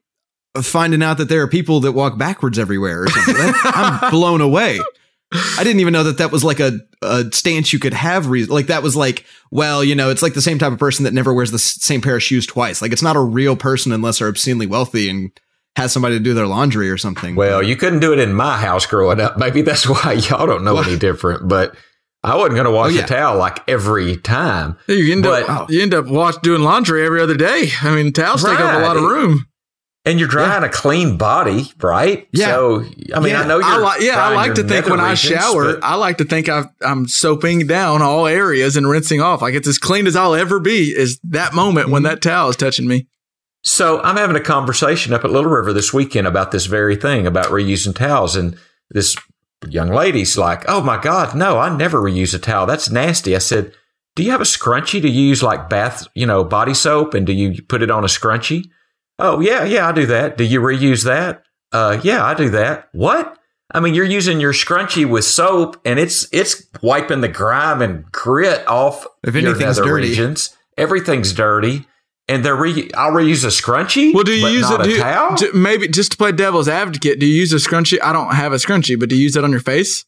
finding 0.61 1.03
out 1.03 1.17
that 1.17 1.29
there 1.29 1.41
are 1.43 1.47
people 1.47 1.79
that 1.81 1.91
walk 1.91 2.17
backwards 2.17 2.57
everywhere 2.57 3.03
or 3.03 3.07
something. 3.09 3.35
That- 3.35 3.99
I'm 4.03 4.11
blown 4.11 4.41
away. 4.41 4.79
I 5.31 5.63
didn't 5.63 5.79
even 5.79 5.93
know 5.93 6.03
that 6.05 6.17
that 6.17 6.31
was 6.31 6.43
like 6.43 6.59
a, 6.59 6.79
a 7.03 7.25
stance 7.31 7.71
you 7.71 7.77
could 7.79 7.93
have. 7.93 8.27
Re- 8.27 8.45
like 8.45 8.67
that 8.67 8.81
was 8.81 8.95
like, 8.95 9.25
well, 9.51 9.83
you 9.83 9.93
know, 9.95 10.09
it's 10.09 10.21
like 10.23 10.33
the 10.33 10.41
same 10.41 10.57
type 10.57 10.71
of 10.71 10.79
person 10.79 11.03
that 11.05 11.13
never 11.13 11.33
wears 11.33 11.51
the 11.51 11.55
s- 11.55 11.77
same 11.83 12.01
pair 12.01 12.15
of 12.15 12.23
shoes 12.23 12.47
twice. 12.47 12.81
Like 12.81 12.91
it's 12.91 13.03
not 13.03 13.15
a 13.15 13.19
real 13.21 13.55
person 13.55 13.91
unless 13.91 14.19
they're 14.19 14.27
obscenely 14.27 14.65
wealthy 14.65 15.07
and 15.09 15.31
has 15.75 15.91
somebody 15.93 16.17
to 16.17 16.23
do 16.23 16.33
their 16.33 16.47
laundry 16.47 16.89
or 16.89 16.97
something. 16.97 17.35
Well, 17.35 17.61
you 17.61 17.75
couldn't 17.75 17.99
do 17.99 18.11
it 18.11 18.17
in 18.19 18.33
my 18.33 18.57
house 18.57 18.85
growing 18.87 19.21
up. 19.21 19.37
Maybe 19.37 19.61
that's 19.61 19.87
why 19.89 20.13
y'all 20.13 20.47
don't 20.47 20.63
know 20.63 20.77
any 20.81 20.97
different. 20.97 21.47
But 21.47 21.75
I 22.23 22.35
wasn't 22.35 22.55
going 22.55 22.65
to 22.65 22.71
wash 22.71 22.91
Oh, 22.91 22.95
yeah. 22.95 23.03
a 23.03 23.07
towel 23.07 23.37
like 23.37 23.59
every 23.69 24.17
time. 24.17 24.77
you 24.87 25.11
end 25.13 25.23
But- 25.23 25.47
up 25.47 25.69
you 25.69 25.81
end 25.81 25.93
up 25.93 26.07
wash 26.07 26.37
doing 26.37 26.63
laundry 26.63 27.05
every 27.05 27.21
other 27.21 27.35
day. 27.37 27.69
I 27.83 27.93
mean, 27.95 28.11
towels 28.13 28.43
take 28.43 28.59
up 28.59 28.79
a 28.79 28.83
lot 28.83 28.97
of 28.97 29.03
room. 29.03 29.45
And 30.05 30.17
you're 30.17 30.29
drying 30.29 30.63
a 30.63 30.69
clean 30.69 31.17
body, 31.17 31.71
right? 31.81 32.27
Yeah. 32.31 32.47
So, 32.47 32.83
I 33.13 33.19
mean, 33.19 33.33
Yeah. 33.33 33.41
I 33.41 33.47
know 33.47 33.57
you're. 33.59 33.65
I 33.65 33.77
like, 33.77 34.01
yeah, 34.01 34.15
I 34.23 34.33
like 34.33 34.55
to 34.55 34.63
think 34.63 34.87
when 34.87 34.99
I 34.99 35.13
shower, 35.13 35.73
but- 35.73 35.83
I 35.83 35.95
like 35.95 36.17
to 36.19 36.23
think 36.25 36.47
I've, 36.49 36.67
I'm 36.81 37.07
soaping 37.07 37.67
down 37.67 38.01
all 38.01 38.25
areas 38.25 38.77
and 38.77 38.89
rinsing 38.89 39.21
off. 39.21 39.41
Like 39.41 39.53
it's 39.55 39.67
as 39.67 39.77
clean 39.77 40.07
as 40.07 40.15
I'll 40.15 40.35
ever 40.35 40.59
be. 40.59 40.95
Is 40.95 41.19
that 41.25 41.53
moment 41.53 41.85
Mm-hmm. 41.87 41.93
when 41.93 42.03
that 42.03 42.21
towel 42.21 42.49
is 42.49 42.55
touching 42.55 42.87
me? 42.87 43.07
So 43.61 43.99
I'm 44.01 44.15
having 44.15 44.37
a 44.37 44.41
conversation 44.41 45.13
up 45.13 45.25
at 45.25 45.31
Little 45.31 45.51
River 45.51 45.73
this 45.73 45.93
weekend 45.93 46.27
about 46.27 46.51
this 46.51 46.65
very 46.65 46.95
thing 46.95 47.27
about 47.27 47.47
reusing 47.47 47.93
towels, 47.93 48.37
and 48.37 48.57
this 48.89 49.17
young 49.67 49.89
lady's 49.89 50.37
like, 50.37 50.63
"Oh 50.69 50.81
my 50.81 50.97
God, 50.97 51.35
no, 51.35 51.59
I 51.59 51.75
never 51.75 51.99
reuse 52.01 52.33
a 52.33 52.39
towel. 52.39 52.65
That's 52.65 52.89
nasty." 52.89 53.35
I 53.35 53.39
said, 53.39 53.73
"Do 54.15 54.23
you 54.23 54.31
have 54.31 54.39
a 54.39 54.45
scrunchie? 54.45 55.01
to 55.01 55.09
use 55.09 55.43
like 55.43 55.69
bath, 55.69 56.07
you 56.15 56.25
know, 56.25 56.45
body 56.45 56.73
soap, 56.73 57.13
and 57.13 57.27
do 57.27 57.33
you 57.33 57.61
put 57.61 57.81
it 57.81 57.91
on 57.91 58.05
a 58.05 58.07
scrunchie?" 58.07 58.63
Oh 59.19 59.39
yeah, 59.41 59.63
yeah, 59.65 59.87
I 59.87 59.91
do 59.91 60.05
that. 60.07 60.37
Do 60.37 60.43
you 60.43 60.61
reuse 60.61 61.03
that? 61.05 61.43
Uh, 61.71 61.99
yeah, 62.03 62.23
I 62.25 62.33
do 62.33 62.49
that. 62.51 62.89
What? 62.93 63.35
I 63.71 63.79
mean, 63.79 63.93
you're 63.93 64.05
using 64.05 64.39
your 64.39 64.53
scrunchie 64.53 65.07
with 65.07 65.25
soap, 65.25 65.79
and 65.85 65.99
it's 65.99 66.27
it's 66.31 66.65
wiping 66.81 67.21
the 67.21 67.27
grime 67.27 67.81
and 67.81 68.11
grit 68.11 68.67
off 68.67 69.05
If 69.23 69.35
anything's 69.35 69.77
dirty. 69.77 70.09
regions. 70.09 70.55
Everything's 70.77 71.33
dirty, 71.33 71.85
and 72.27 72.43
they're 72.43 72.55
re- 72.55 72.89
I'll 72.95 73.11
reuse 73.11 73.43
a 73.43 73.49
scrunchie. 73.49 74.13
Well, 74.13 74.23
do 74.23 74.31
you 74.33 74.47
use 74.47 74.71
it? 74.71 74.81
Do 74.83 74.89
you, 74.89 74.97
towel? 74.97 75.35
ju- 75.35 75.51
maybe 75.53 75.87
just 75.89 76.11
to 76.13 76.17
play 76.17 76.31
devil's 76.31 76.67
advocate, 76.69 77.19
do 77.19 77.25
you 77.25 77.33
use 77.35 77.51
a 77.53 77.57
scrunchie? 77.57 77.99
I 78.01 78.13
don't 78.13 78.33
have 78.33 78.53
a 78.53 78.55
scrunchie, 78.55 78.97
but 78.99 79.09
do 79.09 79.15
you 79.15 79.23
use 79.23 79.35
it 79.35 79.43
on 79.43 79.51
your 79.51 79.59
face? 79.59 80.05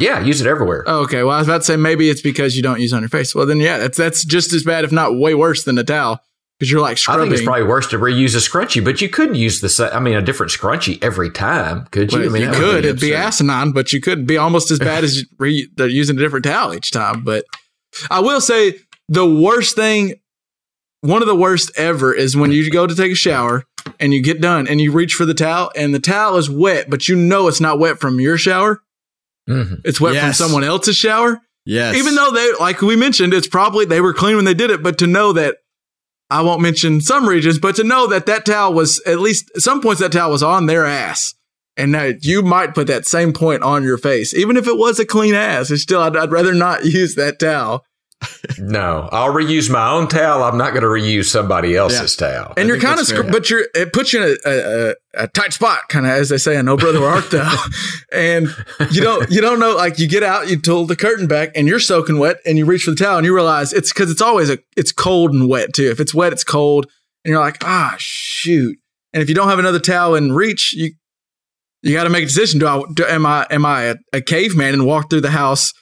yeah, 0.00 0.20
use 0.20 0.40
it 0.40 0.46
everywhere. 0.46 0.84
Oh, 0.86 1.00
okay. 1.02 1.22
Well, 1.22 1.34
I 1.34 1.38
was 1.38 1.48
about 1.48 1.58
to 1.58 1.64
say 1.64 1.76
maybe 1.76 2.08
it's 2.08 2.22
because 2.22 2.56
you 2.56 2.62
don't 2.62 2.80
use 2.80 2.94
it 2.94 2.96
on 2.96 3.02
your 3.02 3.10
face. 3.10 3.34
Well, 3.34 3.44
then 3.44 3.58
yeah, 3.60 3.76
that's 3.76 3.98
that's 3.98 4.24
just 4.24 4.54
as 4.54 4.62
bad, 4.62 4.84
if 4.84 4.92
not 4.92 5.18
way 5.18 5.34
worse 5.34 5.64
than 5.64 5.76
a 5.76 5.84
towel, 5.84 6.20
because 6.62 6.70
you're 6.70 6.80
like 6.80 6.96
I 7.08 7.16
think 7.18 7.32
it's 7.32 7.42
probably 7.42 7.64
worse 7.64 7.88
to 7.88 7.98
reuse 7.98 8.36
a 8.36 8.38
scrunchie, 8.38 8.84
but 8.84 9.00
you 9.00 9.08
couldn't 9.08 9.34
use 9.34 9.60
the 9.60 9.68
sa- 9.68 9.88
I 9.92 9.98
mean, 9.98 10.14
a 10.14 10.22
different 10.22 10.52
scrunchie 10.52 11.02
every 11.02 11.28
time, 11.28 11.86
could 11.90 12.12
you? 12.12 12.20
Well, 12.20 12.28
I 12.28 12.32
mean, 12.32 12.42
you 12.42 12.50
could. 12.52 12.82
be 12.82 12.88
It'd 12.88 13.00
be 13.00 13.14
asinine, 13.16 13.72
but 13.72 13.92
you 13.92 14.00
could 14.00 14.24
be 14.28 14.36
almost 14.36 14.70
as 14.70 14.78
bad 14.78 15.02
as 15.02 15.24
re- 15.40 15.68
the- 15.74 15.90
using 15.90 16.16
a 16.16 16.20
different 16.20 16.44
towel 16.44 16.72
each 16.72 16.92
time. 16.92 17.24
But 17.24 17.44
I 18.12 18.20
will 18.20 18.40
say 18.40 18.78
the 19.08 19.26
worst 19.28 19.74
thing, 19.74 20.14
one 21.00 21.20
of 21.20 21.26
the 21.26 21.34
worst 21.34 21.72
ever, 21.76 22.14
is 22.14 22.36
when 22.36 22.52
you 22.52 22.70
go 22.70 22.86
to 22.86 22.94
take 22.94 23.10
a 23.10 23.16
shower 23.16 23.64
and 23.98 24.14
you 24.14 24.22
get 24.22 24.40
done 24.40 24.68
and 24.68 24.80
you 24.80 24.92
reach 24.92 25.14
for 25.14 25.24
the 25.24 25.34
towel 25.34 25.72
and 25.74 25.92
the 25.92 25.98
towel 25.98 26.36
is 26.36 26.48
wet, 26.48 26.88
but 26.88 27.08
you 27.08 27.16
know 27.16 27.48
it's 27.48 27.60
not 27.60 27.80
wet 27.80 27.98
from 27.98 28.20
your 28.20 28.38
shower. 28.38 28.80
Mhm. 29.50 29.80
It's 29.84 30.00
wet 30.00 30.14
from 30.14 30.32
someone 30.34 30.62
else's 30.62 30.96
shower. 30.96 31.40
yes. 31.64 31.96
Even 31.96 32.14
though 32.14 32.30
they, 32.30 32.52
like 32.60 32.80
we 32.82 32.94
mentioned, 32.94 33.34
it's 33.34 33.48
probably 33.48 33.84
they 33.84 34.00
were 34.00 34.14
clean 34.14 34.36
when 34.36 34.44
they 34.44 34.54
did 34.54 34.70
it, 34.70 34.82
but 34.84 34.98
to 34.98 35.06
know 35.08 35.32
that 35.32 35.56
I 36.32 36.40
won't 36.40 36.62
mention 36.62 37.02
some 37.02 37.28
regions, 37.28 37.58
but 37.58 37.76
to 37.76 37.84
know 37.84 38.06
that 38.06 38.24
that 38.24 38.46
towel 38.46 38.72
was 38.72 39.02
at 39.04 39.20
least 39.20 39.50
some 39.60 39.82
points 39.82 40.00
that 40.00 40.12
towel 40.12 40.30
was 40.30 40.42
on 40.42 40.64
their 40.64 40.86
ass, 40.86 41.34
and 41.76 41.92
now 41.92 42.12
you 42.22 42.42
might 42.42 42.74
put 42.74 42.86
that 42.86 43.06
same 43.06 43.34
point 43.34 43.62
on 43.62 43.82
your 43.82 43.98
face, 43.98 44.32
even 44.32 44.56
if 44.56 44.66
it 44.66 44.78
was 44.78 44.98
a 44.98 45.04
clean 45.04 45.34
ass. 45.34 45.70
It's 45.70 45.82
still 45.82 46.00
I'd, 46.00 46.16
I'd 46.16 46.32
rather 46.32 46.54
not 46.54 46.84
use 46.86 47.16
that 47.16 47.38
towel. 47.38 47.84
No, 48.58 49.08
I'll 49.12 49.32
reuse 49.32 49.70
my 49.70 49.90
own 49.90 50.08
towel. 50.08 50.42
I'm 50.42 50.58
not 50.58 50.70
going 50.70 50.82
to 50.82 50.88
reuse 50.88 51.26
somebody 51.26 51.76
else's 51.76 52.16
towel. 52.16 52.54
And 52.56 52.68
you're 52.68 52.78
kind 52.78 53.00
of, 53.00 53.06
that's 53.06 53.30
but 53.30 53.50
you're 53.50 53.66
it 53.74 53.92
puts 53.92 54.12
you 54.12 54.22
in 54.22 54.36
a, 54.44 54.48
a, 54.48 54.90
a, 54.90 54.94
a 55.24 55.28
tight 55.28 55.52
spot, 55.52 55.88
kind 55.88 56.06
of 56.06 56.12
as 56.12 56.28
they 56.28 56.38
say 56.38 56.56
in 56.56 56.68
O 56.68 56.76
Brother 56.76 57.00
Where 57.00 57.10
Art 57.10 57.30
Thou, 57.30 57.64
and 58.12 58.48
you 58.90 59.00
don't 59.00 59.30
you 59.30 59.40
don't 59.40 59.58
know 59.58 59.74
like 59.74 59.98
you 59.98 60.08
get 60.08 60.22
out, 60.22 60.48
you 60.48 60.58
pull 60.60 60.86
the 60.86 60.96
curtain 60.96 61.26
back, 61.26 61.50
and 61.54 61.68
you're 61.68 61.80
soaking 61.80 62.18
wet, 62.18 62.38
and 62.46 62.58
you 62.58 62.64
reach 62.64 62.84
for 62.84 62.90
the 62.90 62.96
towel, 62.96 63.18
and 63.18 63.26
you 63.26 63.34
realize 63.34 63.72
it's 63.72 63.92
because 63.92 64.10
it's 64.10 64.22
always 64.22 64.50
a 64.50 64.58
it's 64.76 64.92
cold 64.92 65.32
and 65.32 65.48
wet 65.48 65.72
too. 65.72 65.90
If 65.90 66.00
it's 66.00 66.14
wet, 66.14 66.32
it's 66.32 66.44
cold, 66.44 66.86
and 67.24 67.32
you're 67.32 67.40
like 67.40 67.64
ah 67.64 67.94
shoot, 67.98 68.76
and 69.12 69.22
if 69.22 69.28
you 69.28 69.34
don't 69.34 69.48
have 69.48 69.58
another 69.58 69.80
towel 69.80 70.14
in 70.14 70.32
reach, 70.32 70.72
you 70.72 70.92
you 71.82 71.94
got 71.94 72.04
to 72.04 72.10
make 72.10 72.24
a 72.24 72.26
decision. 72.26 72.60
Do 72.60 72.66
I 72.66 72.82
do, 72.94 73.04
am 73.04 73.26
I 73.26 73.46
am 73.50 73.66
I 73.66 73.82
a, 73.82 73.96
a 74.12 74.20
caveman 74.20 74.74
and 74.74 74.86
walk 74.86 75.10
through 75.10 75.22
the 75.22 75.30
house 75.30 75.72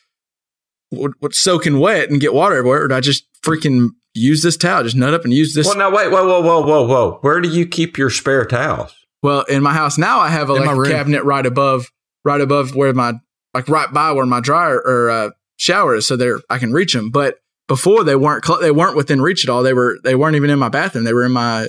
with, 0.91 1.13
with 1.21 1.35
soaking 1.35 1.79
wet 1.79 2.11
and 2.11 2.21
get 2.21 2.35
water 2.35 2.57
everywhere, 2.57 2.83
or 2.85 2.89
do 2.89 2.95
I 2.95 3.01
just 3.01 3.27
freaking 3.43 3.91
use 4.15 4.43
this 4.43 4.57
towel, 4.57 4.83
just 4.83 4.97
nut 4.97 5.15
up 5.15 5.25
and 5.25 5.33
use 5.33 5.55
this 5.55 5.67
well, 5.67 5.77
now 5.77 5.95
wait, 5.95 6.11
whoa, 6.11 6.27
whoa, 6.27 6.41
whoa, 6.41 6.61
whoa, 6.67 6.87
whoa. 6.87 7.19
Where 7.21 7.41
do 7.41 7.49
you 7.49 7.67
keep 7.67 7.97
your 7.97 8.11
spare 8.11 8.45
towels? 8.45 8.95
Well, 9.23 9.43
in 9.43 9.63
my 9.63 9.73
house 9.73 9.99
now, 9.99 10.19
I 10.19 10.29
have 10.29 10.51
a, 10.51 10.55
In 10.55 10.65
like, 10.65 10.89
a 10.89 10.91
cabinet 10.91 11.25
right 11.25 11.45
above, 11.45 11.91
right 12.25 12.41
above 12.41 12.75
where 12.75 12.93
my, 12.93 13.15
like 13.55 13.69
right 13.69 13.93
by 13.93 14.13
where 14.13 14.27
my 14.27 14.41
dryer 14.41 14.81
or 14.81 15.11
uh, 15.11 15.31
shower 15.57 15.95
is, 15.95 16.07
so 16.07 16.17
there 16.17 16.41
I 16.49 16.59
can 16.59 16.73
reach 16.73 16.95
them. 16.95 17.11
But 17.11 17.39
before 17.69 18.03
they 18.03 18.17
weren't, 18.17 18.45
cl- 18.45 18.61
they 18.61 18.71
weren't 18.71 18.97
within 18.97 19.21
reach 19.21 19.45
at 19.45 19.51
all. 19.51 19.63
They 19.63 19.75
were, 19.75 19.99
they 20.03 20.15
weren't 20.15 20.37
even 20.37 20.51
in 20.51 20.59
my 20.59 20.71
bathroom. 20.71 21.05
They 21.05 21.13
were 21.13 21.25
in 21.25 21.33
my 21.33 21.69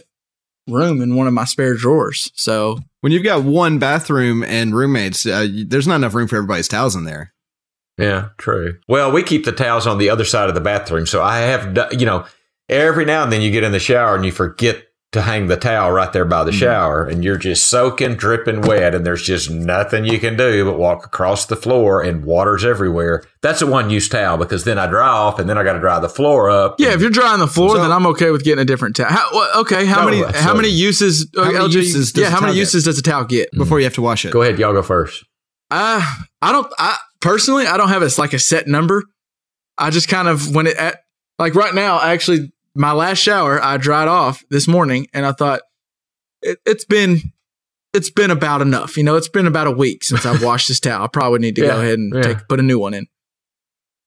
room 0.68 1.02
in 1.02 1.16
one 1.16 1.28
of 1.28 1.34
my 1.34 1.46
spare 1.46 1.76
drawers. 1.76 2.32
So 2.36 2.80
when 3.02 3.12
you've 3.12 3.24
got 3.24 3.44
one 3.44 3.80
bathroom 3.80 4.44
and 4.44 4.76
roommates, 4.76 5.26
uh, 5.26 5.48
there's 5.68 5.88
not 5.88 5.96
enough 5.96 6.14
room 6.14 6.28
for 6.28 6.38
everybody's 6.38 6.68
towels 6.68 6.96
in 6.96 7.04
there. 7.04 7.34
Yeah, 7.98 8.30
true. 8.38 8.76
Well, 8.88 9.12
we 9.12 9.24
keep 9.24 9.46
the 9.46 9.52
towels 9.52 9.86
on 9.88 9.98
the 9.98 10.10
other 10.10 10.26
side 10.26 10.50
of 10.50 10.56
the 10.56 10.62
bathroom. 10.62 11.06
So 11.06 11.22
I 11.22 11.40
have, 11.40 11.78
you 12.00 12.06
know, 12.06 12.26
every 12.70 13.06
now 13.06 13.24
and 13.24 13.32
then 13.32 13.42
you 13.42 13.52
get 13.52 13.64
in 13.64 13.72
the 13.74 13.80
shower 13.80 14.16
and 14.16 14.26
you 14.26 14.32
forget 14.32 14.84
to 15.12 15.22
hang 15.22 15.48
the 15.48 15.58
towel 15.58 15.92
right 15.92 16.14
there 16.14 16.24
by 16.24 16.42
the 16.46 16.54
shower 16.54 17.06
and 17.06 17.22
you're 17.22 17.36
just 17.36 17.68
soaking, 17.68 18.16
dripping 18.16 18.62
wet, 18.62 18.96
and 18.96 19.06
there's 19.06 19.22
just 19.24 19.52
nothing 19.52 20.06
you 20.06 20.18
can 20.20 20.38
do 20.38 20.64
but 20.64 20.78
walk 20.80 21.06
across 21.06 21.46
the 21.48 21.58
floor 21.58 22.02
and 22.02 22.24
water's 22.24 22.64
everywhere. 22.64 23.22
That's 23.42 23.62
a 23.62 23.68
one 23.68 23.90
use 23.90 24.08
towel 24.08 24.38
because 24.38 24.64
then 24.64 24.80
I 24.80 24.88
dry 24.88 25.10
off 25.10 25.38
and 25.38 25.50
then 25.50 25.58
I 25.58 25.64
got 25.66 25.74
to 25.74 25.80
dry 25.82 26.00
the 26.00 26.08
floor 26.08 26.50
up. 26.50 26.76
yeah, 26.80 26.94
if 26.94 27.02
you're 27.02 27.10
drying 27.10 27.40
the 27.40 27.48
floor, 27.48 27.72
So- 27.76 27.82
then 27.82 27.92
I'm 27.92 28.08
okay 28.08 28.32
with 28.32 28.46
getting 28.46 28.62
a 28.62 28.66
different 28.66 28.96
towel. 28.96 29.10
How, 29.10 29.60
okay, 29.62 29.86
how 29.86 30.00
No, 30.00 30.06
many, 30.10 30.24
uh, 30.24 30.32
how 30.32 30.56
many 30.56 30.70
uses? 30.70 31.30
uh, 31.36 31.44
How 31.44 31.52
many 31.52 31.66
LG, 31.66 31.74
uses 31.76 32.14
does 32.14 32.22
yeah, 32.22 32.28
a 32.28 32.32
how 32.32 32.36
many 32.40 32.52
towel 32.52 32.54
get? 32.54 32.60
uses 32.60 32.84
does 32.86 32.98
a 32.98 33.04
towel 33.04 33.26
get? 33.26 33.50
Before 33.52 33.80
you 33.80 33.84
have 33.84 33.96
to 33.96 34.02
wash 34.02 34.24
it. 34.24 34.32
Go 34.32 34.42
ahead, 34.44 34.58
y'all 34.60 34.72
go 34.72 34.82
first. 34.82 35.26
Uh, 35.70 36.02
I 36.42 36.52
don't. 36.54 36.72
I 36.80 36.98
personally, 37.22 37.66
I 37.66 37.78
don't 37.78 37.90
have 37.90 38.02
a 38.02 38.10
like 38.20 38.34
a 38.34 38.40
set 38.40 38.68
number. 38.68 39.04
I 39.78 39.90
just 39.90 40.08
kind 40.08 40.28
of 40.28 40.54
when 40.54 40.68
it 40.68 40.78
at 40.78 41.00
like 41.40 41.56
right 41.56 41.74
now. 41.74 42.02
Actually, 42.02 42.52
my 42.76 42.92
last 42.92 43.20
shower 43.20 43.64
I 43.64 43.78
dried 43.78 44.08
off 44.08 44.44
this 44.50 44.68
morning, 44.68 45.08
and 45.14 45.26
I 45.26 45.32
thought 45.32 45.62
it, 46.42 46.60
it's 46.66 46.86
been 46.86 47.22
it's 47.94 48.10
been 48.10 48.32
about 48.32 48.62
enough. 48.62 48.98
You 48.98 49.04
know, 49.04 49.16
it's 49.16 49.30
been 49.30 49.48
about 49.48 49.68
a 49.68 49.72
week 49.72 50.04
since 50.04 50.26
I've 50.26 50.44
washed 50.44 50.68
this 50.68 50.80
towel. 50.80 51.04
I 51.04 51.08
probably 51.08 51.40
need 51.40 51.56
to 51.58 51.62
Yeah, 51.66 51.68
go 51.68 51.82
ahead 51.82 52.00
and 52.00 52.14
yeah. 52.14 52.22
take 52.22 52.48
put 52.48 52.60
a 52.60 52.64
new 52.64 52.80
one 52.80 52.94
in. 52.94 53.08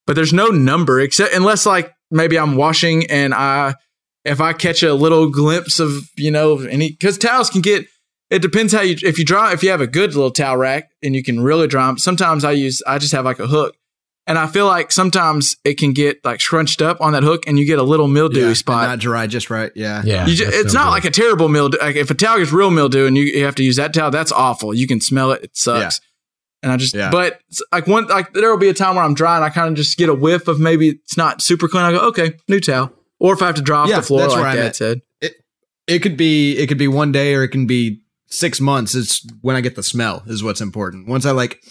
But 0.07 0.15
there's 0.15 0.33
no 0.33 0.47
number 0.47 0.99
except 0.99 1.33
unless 1.33 1.65
like 1.65 1.91
maybe 2.11 2.37
I'm 2.37 2.55
washing 2.55 3.09
and 3.09 3.33
I 3.33 3.75
if 4.23 4.41
I 4.41 4.53
catch 4.53 4.83
a 4.83 4.93
little 4.93 5.29
glimpse 5.29 5.79
of 5.79 5.91
you 6.15 6.31
know 6.31 6.59
any 6.59 6.91
because 6.91 7.17
towels 7.17 7.49
can 7.49 7.61
get 7.61 7.85
it 8.29 8.41
depends 8.41 8.73
how 8.73 8.81
you 8.81 8.95
if 9.03 9.17
you 9.19 9.25
dry 9.25 9.53
if 9.53 9.63
you 9.63 9.69
have 9.69 9.81
a 9.81 9.87
good 9.87 10.13
little 10.15 10.31
towel 10.31 10.57
rack 10.57 10.89
and 11.03 11.15
you 11.15 11.23
can 11.23 11.41
really 11.41 11.67
dry 11.67 11.87
them. 11.87 11.97
Sometimes 11.97 12.43
I 12.43 12.51
use 12.53 12.81
I 12.87 12.97
just 12.97 13.11
have 13.13 13.25
like 13.25 13.39
a 13.39 13.47
hook. 13.47 13.75
And 14.27 14.39
I 14.39 14.47
feel 14.47 14.65
like 14.65 14.91
sometimes 14.91 15.55
it 15.63 15.75
can 15.77 15.93
get 15.93 16.25
like 16.25 16.41
scrunched 16.41 16.81
up 16.81 16.99
on 16.99 17.13
that 17.13 17.21
hook, 17.21 17.43
and 17.45 17.59
you 17.59 17.65
get 17.65 17.77
a 17.77 17.83
little 17.83 18.07
mildewy 18.07 18.41
Yeah, 18.41 18.53
spot. 18.53 18.87
not 18.89 18.97
dry 18.97 19.27
just 19.27 19.51
right. 19.51 19.71
Yeah. 19.75 20.01
Yeah, 20.03 20.25
You 20.25 20.33
ju- 20.33 20.45
it's 20.47 20.73
no 20.73 20.79
not 20.79 20.85
good. 20.87 20.91
like 20.93 21.05
a 21.05 21.11
terrible 21.11 21.47
mildew. 21.47 21.77
Like 21.79 21.95
if 21.95 22.09
a 22.09 22.15
towel 22.15 22.39
gets 22.39 22.51
real 22.51 22.71
mildew 22.71 23.05
and 23.05 23.15
you, 23.15 23.25
you 23.25 23.45
have 23.45 23.53
to 23.53 23.63
use 23.63 23.75
that 23.75 23.93
towel, 23.93 24.09
that's 24.09 24.31
awful. 24.31 24.73
You 24.73 24.87
can 24.87 24.99
smell 24.99 25.31
it. 25.31 25.43
It 25.43 25.55
sucks. 25.55 26.01
And 26.63 26.71
I 26.71 26.77
just, 26.77 26.95
Yeah. 26.95 27.11
but 27.11 27.39
like 27.71 27.85
one, 27.85 28.07
like 28.07 28.33
there 28.33 28.49
will 28.49 28.57
be 28.57 28.69
a 28.69 28.73
time 28.73 28.95
where 28.95 29.03
I'm 29.05 29.13
dry 29.13 29.35
and 29.35 29.45
I 29.45 29.49
kind 29.51 29.69
of 29.69 29.75
just 29.75 29.95
get 29.95 30.09
a 30.09 30.15
whiff 30.15 30.47
of 30.47 30.59
maybe 30.59 30.89
it's 30.89 31.17
not 31.17 31.43
super 31.43 31.67
clean. 31.67 31.83
I 31.83 31.91
go, 31.91 31.99
okay, 32.07 32.33
new 32.47 32.59
towel. 32.59 32.91
Or 33.19 33.31
if 33.35 33.43
I 33.43 33.45
have 33.45 33.55
to 33.57 33.61
dry 33.61 33.77
off 33.81 33.89
Yeah, 33.89 33.97
the 33.97 34.01
floor, 34.07 34.21
that's 34.21 34.33
where 34.33 34.41
like 34.41 34.53
I'm 34.53 34.57
Dad 34.57 34.65
at. 34.65 34.75
said. 34.75 35.01
It 35.85 35.99
could 35.99 36.17
be 36.17 36.57
it 36.57 36.65
could 36.65 36.79
be 36.79 36.87
one 36.87 37.11
day 37.11 37.35
or 37.35 37.43
it 37.43 37.49
can 37.49 37.67
be 37.67 38.01
six 38.27 38.59
months. 38.59 38.95
It's 38.95 39.25
when 39.41 39.55
I 39.55 39.61
get 39.61 39.75
the 39.75 39.83
smell 39.83 40.23
is 40.27 40.43
what's 40.43 40.61
important. 40.61 41.07
Once 41.07 41.25
I 41.25 41.31
like 41.31 41.61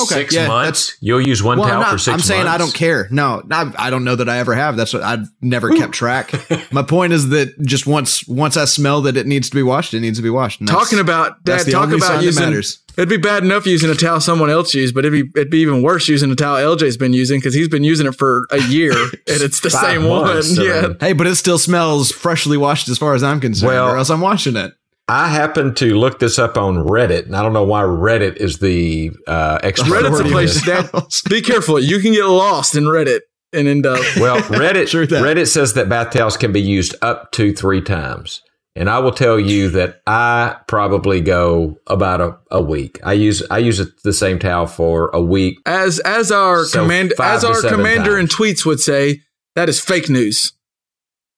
Okay, 0.00 0.14
six 0.20 0.34
yeah, 0.36 0.46
months. 0.46 0.96
You'll 1.00 1.20
use 1.20 1.42
one 1.42 1.58
well, 1.58 1.66
towel 1.68 1.80
not- 1.80 1.90
for 1.90 1.98
6 1.98 2.14
I'm 2.14 2.20
saying 2.20 2.46
I 2.46 2.58
don't 2.58 2.72
care. 2.72 3.08
No, 3.10 3.42
I, 3.50 3.72
I 3.76 3.90
don't 3.90 4.04
know 4.04 4.14
that 4.14 4.28
I 4.28 4.38
ever 4.38 4.54
have. 4.54 4.76
That's 4.76 4.92
what 4.94 5.02
I've 5.02 5.26
never 5.42 5.70
kept 5.70 5.92
track. 5.92 6.30
My 6.72 6.82
point 6.84 7.12
is 7.12 7.30
that 7.30 7.60
just 7.62 7.88
once 7.88 8.24
once 8.28 8.56
I 8.56 8.66
smell 8.66 9.00
that 9.02 9.16
it 9.16 9.26
needs 9.26 9.50
to 9.50 9.56
be 9.56 9.64
washed, 9.64 9.92
it 9.92 9.98
needs 9.98 10.16
to 10.18 10.22
be 10.22 10.30
washed. 10.30 10.60
That's- 10.60 10.78
Talking 10.78 11.00
about 11.00 11.44
the 11.44 11.56
talk 11.72 11.88
about 11.90 11.98
that 12.08 12.22
using. 12.22 12.62
It'd 12.96 13.08
be 13.08 13.16
bad 13.16 13.42
enough 13.42 13.66
using 13.66 13.90
a 13.90 13.94
towel 13.96 14.20
someone 14.20 14.48
else 14.50 14.74
used, 14.74 14.94
but 14.94 15.04
it'd 15.04 15.24
be 15.34 15.40
it'd 15.40 15.50
be 15.50 15.58
even 15.58 15.82
worse 15.82 16.06
using 16.06 16.30
a 16.30 16.36
towel 16.36 16.56
LJ's 16.76 16.96
been 16.96 17.12
using 17.12 17.40
because 17.40 17.54
he's 17.54 17.68
been 17.68 17.82
using 17.84 18.06
it 18.06 18.14
for 18.14 18.46
a 18.52 18.60
year 18.68 18.92
and 18.92 19.20
it's 19.26 19.58
the 19.58 19.70
same 19.70 20.02
months, 20.02 20.50
one. 20.56 20.66
I 20.66 20.70
Yeah. 20.70 20.88
Hey, 21.00 21.14
but 21.14 21.26
it 21.26 21.34
still 21.34 21.58
smells 21.58 22.12
freshly 22.12 22.56
washed 22.56 22.88
as 22.88 22.96
far 22.98 23.14
as 23.14 23.24
I'm 23.24 23.40
concerned, 23.40 23.68
Well- 23.72 23.88
or 23.88 23.96
else 23.96 24.08
I'm 24.10 24.20
washing 24.20 24.54
it. 24.56 24.72
I 25.10 25.26
happened 25.26 25.76
to 25.78 25.98
look 25.98 26.20
this 26.20 26.38
up 26.38 26.56
on 26.56 26.76
Reddit, 26.76 27.26
and 27.26 27.34
I 27.34 27.42
don't 27.42 27.52
know 27.52 27.64
why 27.64 27.82
Reddit 27.82 28.36
is 28.36 28.60
the 28.60 29.10
uh, 29.26 29.58
expert. 29.60 30.04
Reddit's 30.04 30.20
a 30.20 30.24
place. 30.24 30.64
Dad, 30.64 30.88
be 31.28 31.42
careful. 31.42 31.80
You 31.80 31.98
can 31.98 32.12
get 32.12 32.26
lost 32.26 32.76
in 32.76 32.84
Reddit 32.84 33.22
and 33.52 33.66
end 33.66 33.86
up. 33.86 33.98
Well, 34.20 34.38
Reddit 34.42 34.86
Sure. 34.86 35.06
Reddit 35.06 35.48
says 35.48 35.74
that 35.74 35.88
bath 35.88 36.12
towels 36.12 36.36
can 36.36 36.52
be 36.52 36.60
used 36.60 36.94
up 37.02 37.32
to 37.32 37.52
three 37.52 37.82
times. 37.82 38.40
And 38.76 38.88
I 38.88 39.00
will 39.00 39.10
tell 39.10 39.40
you 39.40 39.68
that 39.70 40.00
I 40.06 40.56
probably 40.68 41.20
go 41.20 41.76
about 41.88 42.20
a, 42.20 42.38
a 42.52 42.62
week. 42.62 43.00
I 43.02 43.14
use 43.14 43.42
I 43.50 43.58
use 43.58 43.84
the 44.04 44.12
same 44.12 44.38
towel 44.38 44.68
for 44.68 45.10
a 45.12 45.20
week. 45.20 45.58
as 45.66 45.98
as 46.00 46.30
our 46.30 46.64
So 46.64 46.82
command 46.82 47.14
as 47.20 47.42
our 47.42 47.60
commander 47.62 48.16
in 48.16 48.26
tweets 48.28 48.64
would 48.64 48.78
say 48.78 49.22
that 49.56 49.68
is 49.68 49.80
fake 49.80 50.08
news. 50.08 50.52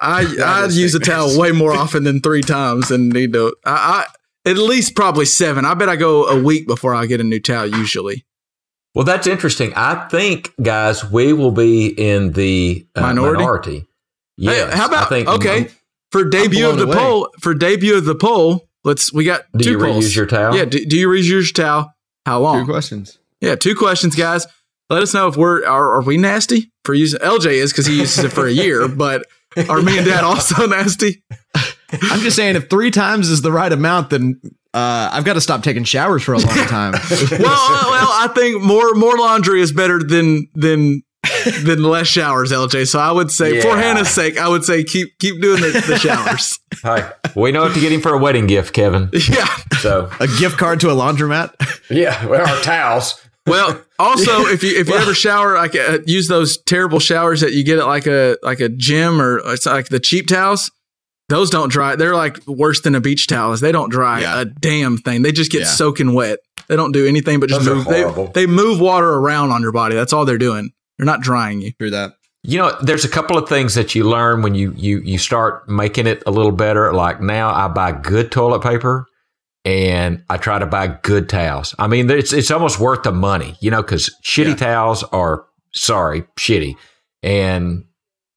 I 0.02 0.26
I 0.64 0.66
use 0.66 0.94
a 0.94 1.00
towel 1.00 1.38
way 1.38 1.52
more 1.52 1.72
often 1.72 2.04
than 2.04 2.20
three 2.20 2.42
times 2.42 2.90
and 2.90 3.10
need 3.12 3.32
to. 3.34 3.54
I, 3.64 4.06
I 4.44 4.50
at 4.50 4.58
least 4.58 4.94
probably 4.96 5.24
seven. 5.24 5.64
I 5.64 5.74
bet 5.74 5.88
I 5.88 5.96
go 5.96 6.26
a 6.26 6.42
week 6.42 6.66
before 6.66 6.94
I 6.94 7.06
get 7.06 7.20
a 7.20 7.24
new 7.24 7.40
towel 7.40 7.66
usually. 7.66 8.24
Well, 8.94 9.04
that's 9.06 9.26
interesting. 9.26 9.72
I 9.74 10.06
think, 10.08 10.52
guys, 10.62 11.08
we 11.10 11.32
will 11.32 11.52
be 11.52 11.86
in 11.86 12.32
the 12.32 12.86
uh, 12.94 13.00
Minority? 13.00 13.38
minority. 13.38 13.86
Yes, 14.36 14.70
Hey, 14.70 14.76
how 14.76 14.86
about 14.88 15.04
I 15.06 15.08
think, 15.08 15.28
okay 15.28 15.68
for 16.10 16.24
debut 16.28 16.68
of 16.68 16.76
the 16.76 16.84
away. 16.84 16.96
poll 16.96 17.30
for 17.40 17.54
debut 17.54 17.96
of 17.96 18.04
the 18.04 18.14
poll? 18.14 18.68
Let's 18.84 19.12
we 19.12 19.24
got 19.24 19.42
Do 19.56 19.64
two 19.64 19.70
you 19.72 19.78
polls. 19.78 20.04
reuse 20.04 20.16
your 20.16 20.26
towel? 20.26 20.56
Yeah. 20.56 20.64
Do, 20.66 20.84
do 20.84 20.98
you 20.98 21.08
reuse 21.08 21.30
your 21.30 21.42
towel? 21.44 21.94
How 22.26 22.40
long? 22.40 22.66
Two 22.66 22.70
questions. 22.72 23.18
Yeah, 23.40 23.54
two 23.54 23.74
questions, 23.74 24.14
guys. 24.16 24.46
Let 24.90 25.02
us 25.02 25.14
know 25.14 25.26
if 25.28 25.36
we're 25.36 25.64
are, 25.64 25.94
are 25.94 26.02
we 26.02 26.16
nasty 26.18 26.70
for 26.84 26.92
using 26.92 27.20
LJ 27.20 27.46
is 27.46 27.72
because 27.72 27.86
he 27.86 27.98
uses 28.00 28.24
it 28.24 28.32
for 28.32 28.46
a 28.46 28.50
year, 28.52 28.88
but 28.94 29.24
are 29.68 29.82
me 29.82 29.98
and 29.98 30.06
Dad 30.06 30.24
also 30.24 30.66
nasty? 30.66 31.22
I'm 31.92 32.20
just 32.20 32.36
saying, 32.36 32.56
if 32.56 32.70
three 32.70 32.90
times 32.90 33.28
is 33.28 33.42
the 33.42 33.52
right 33.52 33.70
amount, 33.72 34.10
then 34.10 34.40
uh, 34.74 35.10
I've 35.12 35.24
got 35.24 35.34
to 35.34 35.40
stop 35.40 35.62
taking 35.62 35.84
showers 35.84 36.22
for 36.22 36.32
a 36.32 36.38
long 36.38 36.56
time. 36.66 36.94
Well, 37.30 37.40
well, 37.40 37.90
well, 37.90 38.08
I 38.10 38.30
think 38.34 38.62
more 38.62 38.94
more 38.94 39.16
laundry 39.18 39.60
is 39.60 39.72
better 39.72 39.98
than 40.02 40.48
than 40.54 41.02
than 41.64 41.82
less 41.82 42.06
showers, 42.08 42.50
LJ. 42.50 42.88
So 42.88 42.98
I 42.98 43.12
would 43.12 43.30
say, 43.30 43.60
for 43.60 43.76
Hannah's 43.76 44.08
sake, 44.08 44.38
I 44.38 44.48
would 44.48 44.64
say 44.64 44.82
keep 44.84 45.18
keep 45.18 45.40
doing 45.40 45.60
the, 45.60 45.84
the 45.86 45.98
showers. 45.98 46.58
Hi. 46.82 47.12
We 47.36 47.52
know 47.52 47.62
what 47.62 47.74
to 47.74 47.80
get 47.80 47.92
him 47.92 48.00
for 48.00 48.12
a 48.12 48.18
wedding 48.18 48.46
gift, 48.46 48.72
Kevin. 48.74 49.08
yeah. 49.28 49.46
So, 49.80 50.10
a 50.20 50.26
gift 50.26 50.58
card 50.58 50.80
to 50.80 50.90
a 50.90 50.94
laundromat. 50.94 51.52
yeah, 51.90 52.24
well, 52.26 52.46
our 52.46 52.60
towels. 52.62 53.20
Well, 53.47 53.81
also 53.98 54.47
if 54.47 54.62
you 54.62 54.78
if 54.78 54.89
you 54.89 54.94
ever 54.94 55.14
shower, 55.27 55.56
like 55.56 55.74
uh, 55.74 55.98
use 56.06 56.28
those 56.28 56.59
terrible 56.59 57.01
showers 57.01 57.40
that 57.40 57.52
you 57.52 57.64
get 57.64 57.78
at 57.78 57.86
like 57.86 58.06
a 58.06 58.36
like 58.43 58.60
a 58.60 58.69
gym 58.69 59.20
or 59.20 59.39
it's 59.52 59.66
like 59.66 59.89
the 59.89 60.01
cheap 60.01 60.28
towels. 60.28 60.70
Those 61.28 61.51
don't 61.51 61.70
dry. 61.70 61.97
They're 61.97 62.14
like 62.14 62.47
worse 62.47 62.82
than 62.82 62.94
a 62.94 63.01
beach 63.01 63.27
towel. 63.27 63.56
They 63.56 63.73
don't 63.73 63.89
dry 63.90 64.20
Yeah. 64.20 64.40
a 64.40 64.44
damn 64.44 64.98
thing. 64.98 65.23
They 65.23 65.32
just 65.32 65.51
get 65.51 65.62
Yeah. 65.62 65.66
soaking 65.69 66.12
wet. 66.14 66.40
They 66.69 66.77
don't 66.77 66.93
do 66.93 67.06
anything 67.06 67.40
but 67.40 67.48
just 67.48 67.64
Those 67.64 67.86
move. 67.86 68.32
They, 68.35 68.43
they 68.43 68.47
move 68.47 68.78
water 68.81 69.09
around 69.09 69.51
on 69.51 69.62
your 69.62 69.73
body. 69.73 69.94
That's 69.94 70.12
all 70.12 70.24
they're 70.24 70.36
doing. 70.39 70.70
They're 70.98 71.06
not 71.06 71.20
drying 71.23 71.60
you. 71.62 71.73
Through 71.78 71.90
that. 71.90 72.12
You 72.44 72.59
know, 72.59 72.77
there's 72.82 73.05
a 73.05 73.09
couple 73.09 73.39
of 73.39 73.48
things 73.48 73.74
that 73.77 73.94
you 73.94 74.05
learn 74.05 74.43
when 74.43 74.55
you 74.55 74.73
you 74.77 74.98
you 75.01 75.16
start 75.16 75.69
making 75.69 76.06
it 76.06 76.23
a 76.27 76.31
little 76.31 76.52
better. 76.52 76.93
Like 76.93 77.20
now, 77.20 77.51
I 77.51 77.69
buy 77.69 77.93
good 77.93 78.31
toilet 78.31 78.62
paper, 78.62 79.06
and 79.64 80.24
I 80.28 80.36
try 80.39 80.59
to 80.59 80.66
buy 80.66 80.89
good 81.02 81.28
towels. 81.28 81.74
I 81.78 81.86
mean, 81.86 82.10
it's 82.10 82.32
it's 82.32 82.51
almost 82.51 82.78
worth 82.80 83.02
the 83.05 83.12
money, 83.12 83.56
you 83.60 83.70
know, 83.70 83.82
because 83.82 84.14
shitty 84.24 84.48
Yeah. 84.51 84.55
towels 84.56 85.02
are 85.05 85.44
sorry 85.72 86.24
shitty, 86.39 86.74
and 87.22 87.84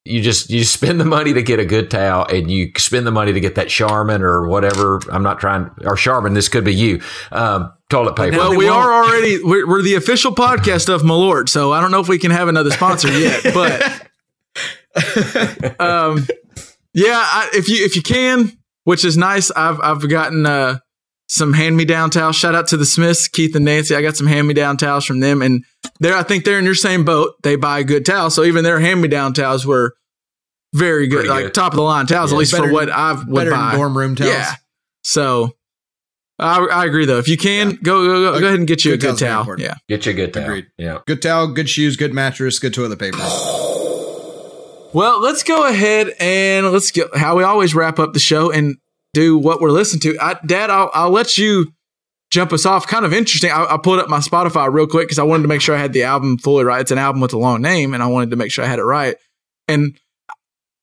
you 0.04 0.22
just 0.22 0.50
you 0.52 0.64
spend 0.78 1.00
the 1.00 1.06
money 1.06 1.34
to 1.34 1.42
get 1.42 1.60
a 1.60 1.66
good 1.66 1.90
towel, 1.90 2.26
and 2.28 2.52
you 2.52 2.72
spend 2.78 3.08
the 3.08 3.12
money 3.12 3.34
to 3.34 3.40
get 3.40 3.56
that 3.56 3.70
Charmin 3.70 4.22
or 4.22 4.48
whatever. 4.48 5.00
I'm 5.12 5.24
not 5.24 5.40
trying 5.40 5.70
or 5.84 5.96
Charmin. 5.96 6.34
This 6.36 6.48
could 6.48 6.64
be 6.64 6.76
you. 6.76 7.02
Um, 7.32 7.72
toilet 7.90 8.16
paper. 8.16 8.38
Well, 8.38 8.56
we 8.56 8.66
won't. 8.70 8.78
are 8.86 8.94
already 9.06 9.44
we're, 9.44 9.68
we're 9.68 9.82
the 9.82 9.96
official 9.96 10.32
podcast 10.34 10.94
of 10.94 11.02
Malort, 11.02 11.50
so 11.50 11.72
I 11.74 11.82
don't 11.82 11.92
know 11.92 12.00
if 12.02 12.08
we 12.08 12.18
can 12.20 12.32
have 12.32 12.48
another 12.48 12.70
sponsor 12.72 13.10
yet, 13.18 13.44
but 13.54 13.82
um, 15.80 16.26
yeah, 16.94 17.20
I, 17.20 17.50
if 17.54 17.68
you 17.70 17.84
if 17.84 17.96
you 17.96 18.02
can, 18.02 18.52
which 18.84 19.04
is 19.04 19.18
nice, 19.18 19.52
I've 19.52 19.80
I've 19.82 20.08
gotten 20.10 20.46
uh, 20.46 20.80
some 21.28 21.54
hand 21.54 21.76
me 21.78 21.86
down 21.86 22.10
towels. 22.12 22.36
Shout 22.36 22.54
out 22.56 22.68
to 22.68 22.78
the 22.78 22.86
Smiths, 22.86 23.28
Keith 23.28 23.56
and 23.56 23.66
Nancy. 23.66 23.96
I 23.96 24.02
got 24.02 24.16
some 24.16 24.28
hand 24.28 24.48
me 24.48 24.54
down 24.54 24.78
towels 24.78 25.06
from 25.06 25.20
them, 25.20 25.42
and 25.42 25.64
they're 26.00 26.16
I 26.16 26.24
think 26.24 26.46
they're 26.46 26.60
in 26.60 26.66
your 26.66 26.76
same 26.76 27.04
boat. 27.06 27.34
They 27.44 27.56
buy 27.56 27.84
good 27.84 28.06
towels, 28.06 28.36
so 28.36 28.44
even 28.44 28.64
their 28.64 28.80
hand 28.80 29.02
me 29.02 29.08
down 29.08 29.34
towels 29.34 29.66
were 29.66 29.96
very 30.74 31.08
good, 31.08 31.18
Pretty 31.26 31.30
like 31.30 31.44
good. 31.46 31.54
top 31.54 31.72
of 31.74 31.78
the 31.78 31.84
line 31.84 32.06
towels, 32.06 32.32
Yeah, 32.32 32.36
at 32.36 32.40
least 32.40 32.52
better- 32.52 32.68
for 32.68 32.74
what 32.74 32.90
I've 32.90 33.28
would 33.28 33.36
Better 33.36 33.52
buy. 33.52 33.72
than 33.72 33.80
dorm 33.80 33.98
room 33.98 34.16
towels. 34.16 34.32
Yeah. 34.34 34.54
So 35.04 35.56
I, 36.38 36.60
I 36.66 36.86
agree 36.86 37.06
though. 37.06 37.18
If 37.18 37.28
you 37.30 37.38
can, 37.38 37.76
go, 37.82 38.06
go 38.06 38.34
go 38.34 38.40
go 38.42 38.46
ahead 38.48 38.60
and 38.60 38.68
get 38.68 38.84
you 38.84 38.92
a 38.94 38.98
Good 38.98 39.16
good 39.16 39.20
towel's 39.26 39.46
very 39.48 39.58
towel. 39.58 39.68
Yeah. 39.70 39.76
Get 39.88 40.06
you 40.06 40.12
a 40.12 40.16
good 40.16 40.34
towel. 40.34 40.44
Agreed. 40.44 40.66
Yeah. 40.78 40.98
Good 41.08 41.22
towel, 41.22 41.48
good 41.48 41.70
shoes, 41.70 41.96
good 41.96 42.14
mattress, 42.14 42.60
good 42.60 42.74
toilet 42.74 43.00
paper. 43.00 43.18
Well, 44.94 45.20
let's 45.22 45.44
go 45.44 45.68
ahead 45.68 46.14
and 46.20 46.72
let's 46.72 46.92
go 46.92 47.08
how 47.14 47.36
we 47.38 47.44
always 47.44 47.76
wrap 47.76 48.00
up 48.00 48.14
the 48.14 48.20
show 48.20 48.52
and 48.52 48.76
do 49.16 49.38
what 49.38 49.62
we're 49.62 49.72
listening 49.72 50.02
to. 50.02 50.18
I, 50.20 50.36
Dad, 50.46 50.70
I'll, 50.70 50.92
I'll 50.94 51.10
let 51.10 51.38
you 51.38 51.72
jump 52.30 52.52
us 52.54 52.66
off. 52.66 52.86
Kind 52.86 53.06
of 53.06 53.14
interesting. 53.14 53.50
I, 53.50 53.66
I 53.66 53.78
pulled 53.78 54.00
up 54.00 54.10
my 54.10 54.20
Spotify 54.20 54.72
real 54.72 54.88
quick 54.88 55.08
because 55.08 55.20
I 55.20 55.24
wanted 55.24 55.44
to 55.44 55.48
make 55.48 55.62
sure 55.62 55.76
I 55.76 55.80
had 55.80 55.94
the 55.94 56.04
album 56.04 56.38
fully 56.38 56.66
right. 56.66 56.82
It's 56.82 56.92
an 56.92 56.98
album 56.98 57.22
with 57.22 57.34
a 57.34 57.38
long 57.38 57.62
name, 57.62 57.94
and 57.94 58.04
I 58.04 58.08
wanted 58.08 58.30
to 58.32 58.36
make 58.36 58.52
sure 58.52 58.64
I 58.64 58.68
had 58.68 58.80
it 58.80 58.84
right. 58.84 59.16
And 59.68 59.98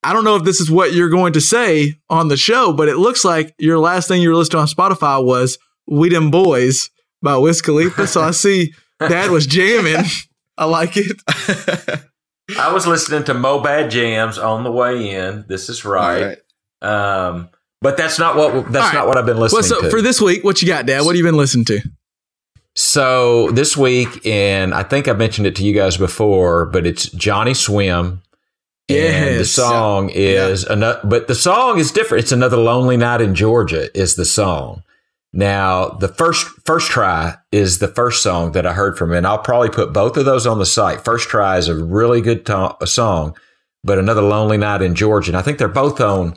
I 0.02 0.12
don't 0.12 0.24
know 0.24 0.36
if 0.36 0.44
this 0.44 0.60
is 0.60 0.70
what 0.70 0.94
you're 0.94 1.10
going 1.10 1.34
to 1.34 1.40
say 1.40 1.94
on 2.10 2.28
the 2.28 2.36
show, 2.36 2.72
but 2.72 2.88
it 2.88 2.96
looks 2.96 3.24
like 3.24 3.54
your 3.58 3.78
last 3.78 4.08
thing 4.08 4.22
you 4.22 4.30
were 4.30 4.34
listening 4.34 4.60
on 4.60 4.66
Spotify 4.66 5.22
was 5.24 5.58
"We 5.86 6.08
Dem 6.08 6.30
Boys" 6.30 6.90
by 7.20 7.36
Wiz 7.36 7.62
Khalifa. 7.62 8.06
So 8.06 8.22
I 8.22 8.30
see 8.32 8.72
Dad 8.98 9.30
was 9.30 9.46
jamming. 9.46 10.04
I 10.58 10.64
like 10.64 10.96
it. 10.96 11.22
I 12.58 12.72
was 12.72 12.86
listening 12.86 13.24
to 13.24 13.34
Mobad 13.34 13.90
Jams 13.90 14.38
on 14.38 14.64
the 14.64 14.72
way 14.72 15.10
in. 15.10 15.44
This 15.48 15.68
is 15.68 15.84
right. 15.84 16.38
Um, 16.80 17.48
but 17.82 17.96
that's 17.98 18.18
not 18.18 18.36
what 18.36 18.72
that's 18.72 18.86
right. 18.86 18.94
not 18.94 19.06
what 19.08 19.18
I've 19.18 19.26
been 19.26 19.36
listening 19.38 19.58
Well, 19.58 19.68
so 19.68 19.80
to. 19.82 19.90
for 19.90 20.00
this 20.00 20.20
week, 20.20 20.44
what 20.44 20.62
you 20.62 20.68
got, 20.68 20.86
Dad? 20.86 21.00
What 21.00 21.08
have 21.14 21.16
you 21.16 21.24
been 21.24 21.36
listening 21.36 21.64
to? 21.66 21.80
so 22.74 23.50
this 23.50 23.76
week, 23.76 24.24
and 24.26 24.72
I 24.74 24.82
think 24.82 25.08
I 25.08 25.12
mentioned 25.12 25.46
it 25.46 25.56
to 25.56 25.64
you 25.64 25.74
guys 25.74 25.96
before, 25.96 26.66
but 26.66 26.86
it's 26.86 27.10
Johnny 27.10 27.54
Swim. 27.54 28.22
And 28.88 29.26
the 29.36 29.38
Yes. 29.38 29.50
song 29.50 30.10
is 30.10 30.64
another, 30.64 31.00
but 31.04 31.28
the 31.28 31.34
song 31.34 31.78
is 31.78 31.92
different. 31.92 32.24
It's 32.24 32.32
another 32.32 32.56
lonely 32.56 32.96
night 32.96 33.20
in 33.20 33.34
Georgia. 33.34 33.88
Is 33.98 34.16
the 34.16 34.24
song 34.24 34.82
now 35.32 35.88
the 35.88 36.08
first 36.08 36.46
first 36.66 36.90
try 36.90 37.36
is 37.52 37.78
the 37.78 37.88
first 37.88 38.22
song 38.22 38.52
that 38.52 38.66
I 38.66 38.72
heard 38.72 38.98
from 38.98 39.10
him, 39.12 39.18
and 39.18 39.26
I'll 39.26 39.38
probably 39.38 39.70
put 39.70 39.92
both 39.92 40.16
of 40.16 40.24
those 40.24 40.46
on 40.46 40.58
the 40.58 40.66
site. 40.66 41.04
First 41.04 41.28
try 41.28 41.56
is 41.58 41.68
a 41.68 41.74
really 41.76 42.20
good 42.20 42.44
to- 42.46 42.76
a 42.80 42.86
song, 42.86 43.34
but 43.84 43.98
another 43.98 44.20
lonely 44.20 44.56
night 44.58 44.82
in 44.82 44.94
Georgia, 44.94 45.30
and 45.30 45.38
I 45.38 45.42
think 45.42 45.58
they're 45.58 45.68
both 45.68 46.00
on 46.00 46.34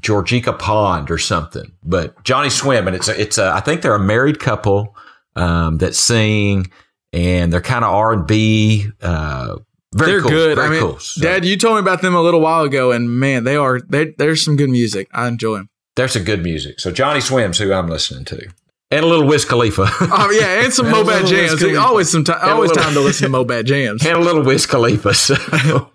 Georgica 0.00 0.58
Pond 0.58 1.10
or 1.10 1.18
something. 1.18 1.72
But 1.84 2.22
Johnny 2.24 2.50
Swim, 2.50 2.86
and 2.86 2.96
it's 2.96 3.08
a, 3.08 3.20
it's 3.20 3.38
a, 3.38 3.50
I 3.54 3.60
think 3.60 3.82
they're 3.82 3.94
a 3.94 3.98
married 4.00 4.40
couple 4.40 4.96
um, 5.36 5.78
that 5.78 5.94
sing, 5.94 6.70
and 7.12 7.52
they're 7.52 7.60
kind 7.60 7.84
of 7.84 7.92
R 7.92 8.12
and 8.12 8.26
B. 8.26 8.86
Uh, 9.00 9.56
very 9.94 10.12
They're 10.12 10.20
cool, 10.22 10.30
good. 10.30 10.54
Very 10.56 10.66
I 10.66 10.70
mean, 10.70 10.80
cool. 10.80 10.98
So 10.98 11.20
Dad, 11.20 11.44
you 11.44 11.56
told 11.58 11.74
me 11.76 11.80
about 11.80 12.00
them 12.00 12.14
a 12.14 12.22
little 12.22 12.40
while 12.40 12.62
ago, 12.64 12.92
and 12.92 13.10
man, 13.20 13.44
they 13.44 13.56
are. 13.56 13.78
They, 13.80 14.14
there's 14.16 14.42
some 14.42 14.56
good 14.56 14.70
music. 14.70 15.06
I 15.12 15.28
enjoy 15.28 15.56
them. 15.58 15.68
there's 15.96 16.12
some 16.12 16.24
good 16.24 16.42
music. 16.42 16.80
So 16.80 16.90
Johnny 16.90 17.20
Swim's 17.20 17.58
who 17.58 17.70
I'm 17.74 17.88
listening 17.88 18.24
to, 18.24 18.48
and 18.90 19.04
a 19.04 19.06
little 19.06 19.26
Wiz 19.26 19.44
Khalifa, 19.44 19.86
Oh 20.00 20.30
yeah, 20.30 20.64
and 20.64 20.72
some 20.72 20.86
And 20.94 21.26
jams. 21.26 21.62
Always 21.76 22.10
some 22.10 22.24
time. 22.24 22.38
Always 22.42 22.70
little- 22.70 22.82
time 22.84 22.94
to 22.94 23.00
listen 23.00 23.30
to 23.30 23.38
Mobad 23.44 23.66
jams. 23.66 24.04
and 24.06 24.16
a 24.16 24.20
little 24.20 24.42
Wiz 24.42 24.64
Khalifa. 24.64 25.12
So. 25.12 25.90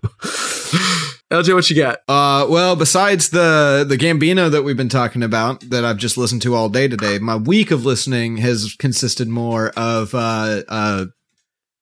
LJ, 1.31 1.53
what 1.53 1.69
you 1.69 1.75
got? 1.75 1.99
Uh, 2.07 2.47
well, 2.49 2.75
besides 2.77 3.29
the 3.29 3.85
the 3.87 3.97
Gambino 3.97 4.49
that 4.49 4.63
we've 4.63 4.77
been 4.77 4.87
talking 4.87 5.23
about, 5.23 5.59
that 5.69 5.83
I've 5.83 5.97
just 5.97 6.17
listened 6.17 6.41
to 6.43 6.55
all 6.55 6.69
day 6.69 6.87
today, 6.87 7.19
my 7.19 7.35
week 7.35 7.69
of 7.71 7.83
listening 7.85 8.37
has 8.37 8.75
consisted 8.79 9.27
more 9.27 9.69
of 9.75 10.15
uh, 10.15 10.63
uh, 10.69 11.05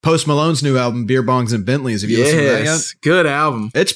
Post 0.02 0.26
Malone's 0.26 0.64
new 0.64 0.78
album, 0.80 1.06
Beer 1.06 1.22
Bongs 1.22 1.54
and 1.54 1.64
Bentleys. 1.64 2.02
Have 2.02 2.10
you 2.10 2.18
listened 2.20 2.40
to 2.40 2.46
that 2.46 2.58
yet? 2.60 2.64
Yes, 2.66 2.94
good 3.04 3.28
album. 3.28 3.70
It's 3.76 3.94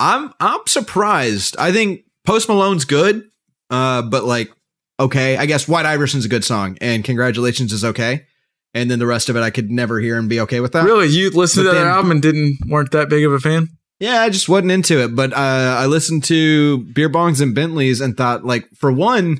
I'm 0.00 0.32
I'm 0.40 0.60
surprised. 0.66 1.54
I 1.58 1.70
think 1.70 2.04
Post 2.24 2.48
Malone's 2.48 2.86
good, 2.86 3.24
uh, 3.68 4.00
but 4.00 4.24
like 4.24 4.50
okay, 4.98 5.36
I 5.36 5.44
guess 5.44 5.68
White 5.68 5.84
Iverson's 5.84 6.24
a 6.24 6.28
good 6.30 6.44
song, 6.44 6.78
and 6.80 7.04
Congratulations 7.04 7.74
is 7.74 7.84
okay, 7.84 8.24
and 8.72 8.90
then 8.90 8.98
the 8.98 9.06
rest 9.06 9.28
of 9.28 9.36
it 9.36 9.40
I 9.40 9.50
could 9.50 9.70
never 9.70 10.00
hear 10.00 10.18
and 10.18 10.30
be 10.30 10.40
okay 10.40 10.60
with 10.60 10.72
that. 10.72 10.84
Really, 10.84 11.08
you 11.08 11.28
listened 11.28 11.66
But 11.66 11.72
to 11.72 11.74
that 11.76 11.84
then- 11.84 11.92
album 11.92 12.10
and 12.12 12.22
didn't 12.22 12.58
weren't 12.66 12.90
that 12.92 13.10
big 13.10 13.26
of 13.26 13.34
a 13.34 13.38
fan? 13.38 13.68
Yeah, 14.02 14.20
I 14.22 14.30
just 14.30 14.48
wasn't 14.48 14.72
into 14.72 15.00
it, 15.00 15.14
but 15.14 15.32
uh, 15.32 15.36
I 15.78 15.86
listened 15.86 16.24
to 16.24 16.78
Beer 16.78 17.08
Bongs 17.08 17.40
and 17.40 17.54
Bentleys 17.54 18.00
and 18.00 18.16
thought, 18.16 18.44
like, 18.44 18.68
for 18.74 18.90
one, 18.90 19.38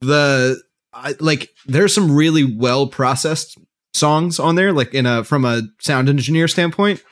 the 0.00 0.58
I, 0.94 1.14
like 1.20 1.50
there's 1.66 1.94
some 1.94 2.10
really 2.16 2.56
well 2.56 2.86
processed 2.86 3.58
songs 3.92 4.38
on 4.40 4.54
there, 4.54 4.72
like 4.72 4.94
in 4.94 5.04
a 5.04 5.24
from 5.24 5.44
a 5.44 5.60
sound 5.80 6.08
engineer 6.08 6.48
standpoint. 6.48 7.02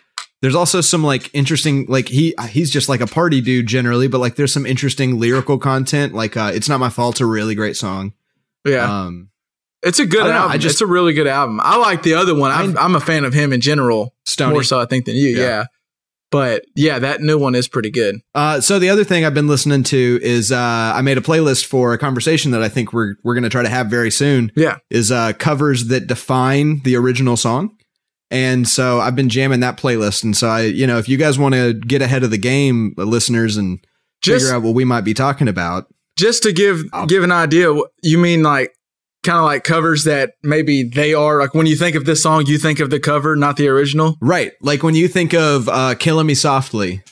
There's 0.40 0.55
also 0.55 0.81
some 0.81 1.05
like 1.05 1.28
interesting, 1.35 1.85
like 1.86 2.09
he 2.09 2.35
he's 2.48 2.70
just 2.70 2.89
like 2.89 3.02
a 3.02 3.06
party 3.06 3.43
dude 3.43 3.66
generally, 3.66 4.09
but 4.09 4.18
like 4.20 4.36
there's 4.36 4.52
some 4.55 4.64
interesting 4.64 5.20
lyrical 5.20 5.59
content. 5.59 6.14
Like, 6.14 6.35
uh, 6.36 6.52
it's 6.55 6.68
not 6.68 6.81
my 6.81 6.89
fault, 6.89 7.20
a 7.20 7.27
really 7.27 7.55
great 7.55 7.77
song. 7.77 8.14
Yeah, 8.64 9.02
Um, 9.05 9.28
it's 9.82 9.98
a 9.98 10.06
good 10.06 10.20
I 10.23 10.24
don't 10.24 10.32
know, 10.32 10.39
album. 10.40 10.52
I 10.52 10.56
just- 10.59 10.74
it's 10.77 10.81
a 10.81 10.86
really 10.86 11.12
good 11.12 11.27
album. 11.27 11.60
I 11.62 11.77
like 11.77 12.02
the 12.02 12.14
other 12.14 12.35
one. 12.35 12.51
I'm, 12.52 12.77
I- 12.78 12.82
I'm 12.85 12.94
a 12.97 13.01
fan 13.01 13.24
of 13.27 13.35
him 13.35 13.52
in 13.52 13.60
general, 13.60 14.14
Stoney. 14.24 14.55
more 14.55 14.62
so 14.62 14.81
I 14.81 14.86
think 14.86 15.05
than 15.05 15.14
you. 15.16 15.28
Yeah. 15.28 15.43
Yeah. 15.43 15.64
But 16.31 16.65
yeah, 16.74 16.98
that 16.98 17.20
new 17.20 17.39
one 17.39 17.55
is 17.55 17.69
pretty 17.69 17.90
good. 17.90 18.16
Uh, 18.35 18.61
so 18.61 18.78
the 18.78 18.90
other 18.90 19.05
thing 19.05 19.24
I've 19.24 19.35
been 19.35 19.48
listening 19.48 19.82
to 19.85 20.19
is 20.23 20.51
uh, 20.51 20.93
I 20.94 21.01
made 21.03 21.19
a 21.19 21.23
playlist 21.23 21.66
for 21.66 21.93
a 21.93 21.98
conversation 21.98 22.51
that 22.51 22.62
I 22.62 22.69
think 22.69 22.93
we're 22.93 23.15
we're 23.23 23.35
going 23.35 23.44
to 23.44 23.51
try 23.51 23.62
to 23.62 23.69
have 23.69 23.89
very 23.89 24.11
soon. 24.11 24.53
Yeah, 24.57 24.78
Is 24.90 25.12
uh, 25.12 25.32
covers 25.35 25.86
that 25.86 26.07
define 26.07 26.81
the 26.82 26.97
original 26.97 27.36
song, 27.36 27.77
and 28.31 28.66
so 28.69 29.01
I've 29.01 29.16
been 29.16 29.28
jamming 29.28 29.61
that 29.61 29.77
playlist. 29.77 30.24
And 30.24 30.36
so 30.36 30.48
I, 30.48 30.62
you 30.62 30.86
know, 30.86 30.98
if 30.98 31.09
you 31.09 31.16
guys 31.16 31.39
want 31.39 31.55
to 31.55 31.74
get 31.74 32.03
ahead 32.03 32.24
of 32.24 32.31
the 32.31 32.39
game, 32.39 32.94
uh, 32.98 33.05
listeners, 33.05 33.57
and 33.57 33.78
just 34.20 34.44
figure 34.44 34.57
out 34.57 34.62
what 34.62 34.74
we 34.74 34.85
might 34.85 35.03
be 35.03 35.15
talking 35.15 35.48
about, 35.48 35.86
just 36.19 36.43
to 36.43 36.53
give 36.53 36.82
give 37.07 37.23
an 37.23 37.32
idea, 37.32 37.73
you 38.03 38.19
mean 38.19 38.43
like 38.43 38.76
kind 39.27 39.39
of 39.39 39.44
like 39.44 39.65
covers 39.65 40.05
that 40.05 40.32
maybe 40.43 40.82
they 40.85 41.12
are 41.12 41.39
like 41.40 41.53
when 41.53 41.66
you 41.66 41.77
think 41.77 41.97
of 41.97 42.05
this 42.07 42.23
song, 42.23 42.47
you 42.47 42.57
think 42.59 42.81
of 42.81 42.89
the 42.90 42.98
cover, 43.01 43.36
not 43.36 43.57
the 43.57 43.69
original. 43.69 44.16
right? 44.23 44.53
Like 44.62 44.82
when 44.82 44.94
you 44.94 45.09
think 45.09 45.35
of 45.35 45.69
uh, 45.69 45.94
"Killing 45.97 46.27
Me 46.27 46.35
Softly," 46.35 47.03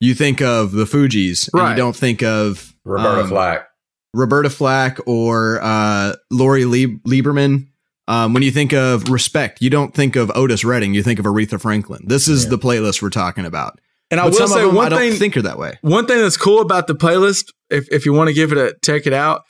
you 0.00 0.14
think 0.14 0.40
of 0.40 0.72
the 0.72 0.84
Fugees, 0.84 1.48
and 1.52 1.60
Right. 1.62 1.70
you 1.70 1.76
don't 1.76 1.96
think 1.96 2.22
of 2.22 2.74
Roberta 2.84 3.22
um, 3.22 3.28
Flack. 3.28 3.68
Roberta 4.14 4.50
Flack 4.50 4.98
or 5.06 5.58
uh, 5.62 6.14
Lori 6.30 6.64
Lieb- 6.64 7.02
Lieberman. 7.04 7.66
Um, 8.08 8.34
when 8.34 8.42
you 8.42 8.50
think 8.50 8.72
of 8.74 9.08
respect, 9.08 9.62
you 9.62 9.70
don't 9.70 9.94
think 9.94 10.16
of 10.16 10.30
Otis 10.34 10.64
Redding. 10.64 10.92
You 10.92 11.02
think 11.02 11.18
of 11.20 11.24
Aretha 11.24 11.58
Franklin. 11.60 12.02
This 12.06 12.26
is 12.28 12.48
the 12.48 12.58
playlist 12.58 13.00
we're 13.00 13.10
talking 13.10 13.46
about. 13.46 13.78
And 14.10 14.20
I 14.20 14.24
But 14.24 14.32
will 14.32 14.38
some 14.38 14.44
of 14.44 14.50
say 14.58 14.66
them 14.66 14.74
one 14.74 14.86
I 14.86 14.88
don't 14.90 14.98
thing. 14.98 15.12
think 15.18 15.36
are 15.38 15.42
that 15.42 15.56
way. 15.56 15.78
One 15.82 16.06
thing 16.06 16.18
that's 16.20 16.36
cool 16.36 16.60
about 16.60 16.88
the 16.88 16.94
playlist, 16.94 17.52
if 17.70 17.88
if 17.90 18.04
you 18.04 18.12
want 18.12 18.28
to 18.28 18.34
give 18.34 18.52
it 18.52 18.58
a 18.58 18.74
check 18.84 19.06
it 19.06 19.12
out, 19.14 19.42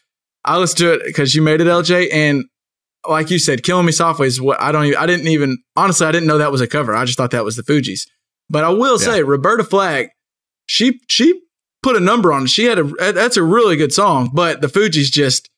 I 0.45 0.59
listened 0.59 0.79
to 0.79 0.93
it 0.95 1.03
because 1.07 1.35
you 1.35 1.43
made 1.43 1.61
it, 1.61 1.67
LJ, 1.67 2.09
and 2.13 2.45
like 3.09 3.31
you 3.31 3.39
said, 3.39 3.63
"Killing 3.63 3.87
Me 3.87 3.93
Softly" 3.93 4.27
is 4.27 4.41
what 4.41 4.61
I 4.61 4.73
don't. 4.73 4.87
Even, 4.87 4.99
I 4.99 5.07
didn't 5.07 5.29
even 5.29 5.59
honestly, 5.77 6.07
I 6.07 6.13
didn't 6.13 6.27
know 6.27 6.39
that 6.39 6.53
was 6.53 6.61
a 6.61 6.67
cover. 6.67 6.95
I 6.95 7.05
just 7.05 7.17
thought 7.19 7.31
that 7.33 7.45
was 7.45 7.57
the 7.57 7.63
Fugees. 7.63 8.09
But 8.51 8.65
I 8.65 8.69
will 8.71 8.99
say, 8.99 9.23
Roberta 9.23 9.65
Flack, 9.65 10.11
she 10.67 11.01
she 11.09 11.41
put 11.83 11.97
a 11.97 12.01
number 12.01 12.33
on 12.33 12.45
it. 12.45 12.51
She 12.51 12.65
had 12.65 12.79
a 12.79 13.13
that's 13.13 13.37
a 13.37 13.43
really 13.43 13.77
good 13.77 13.93
song. 13.93 14.31
But 14.33 14.61
the 14.61 14.67
Fugees 14.67 15.11
just, 15.11 15.49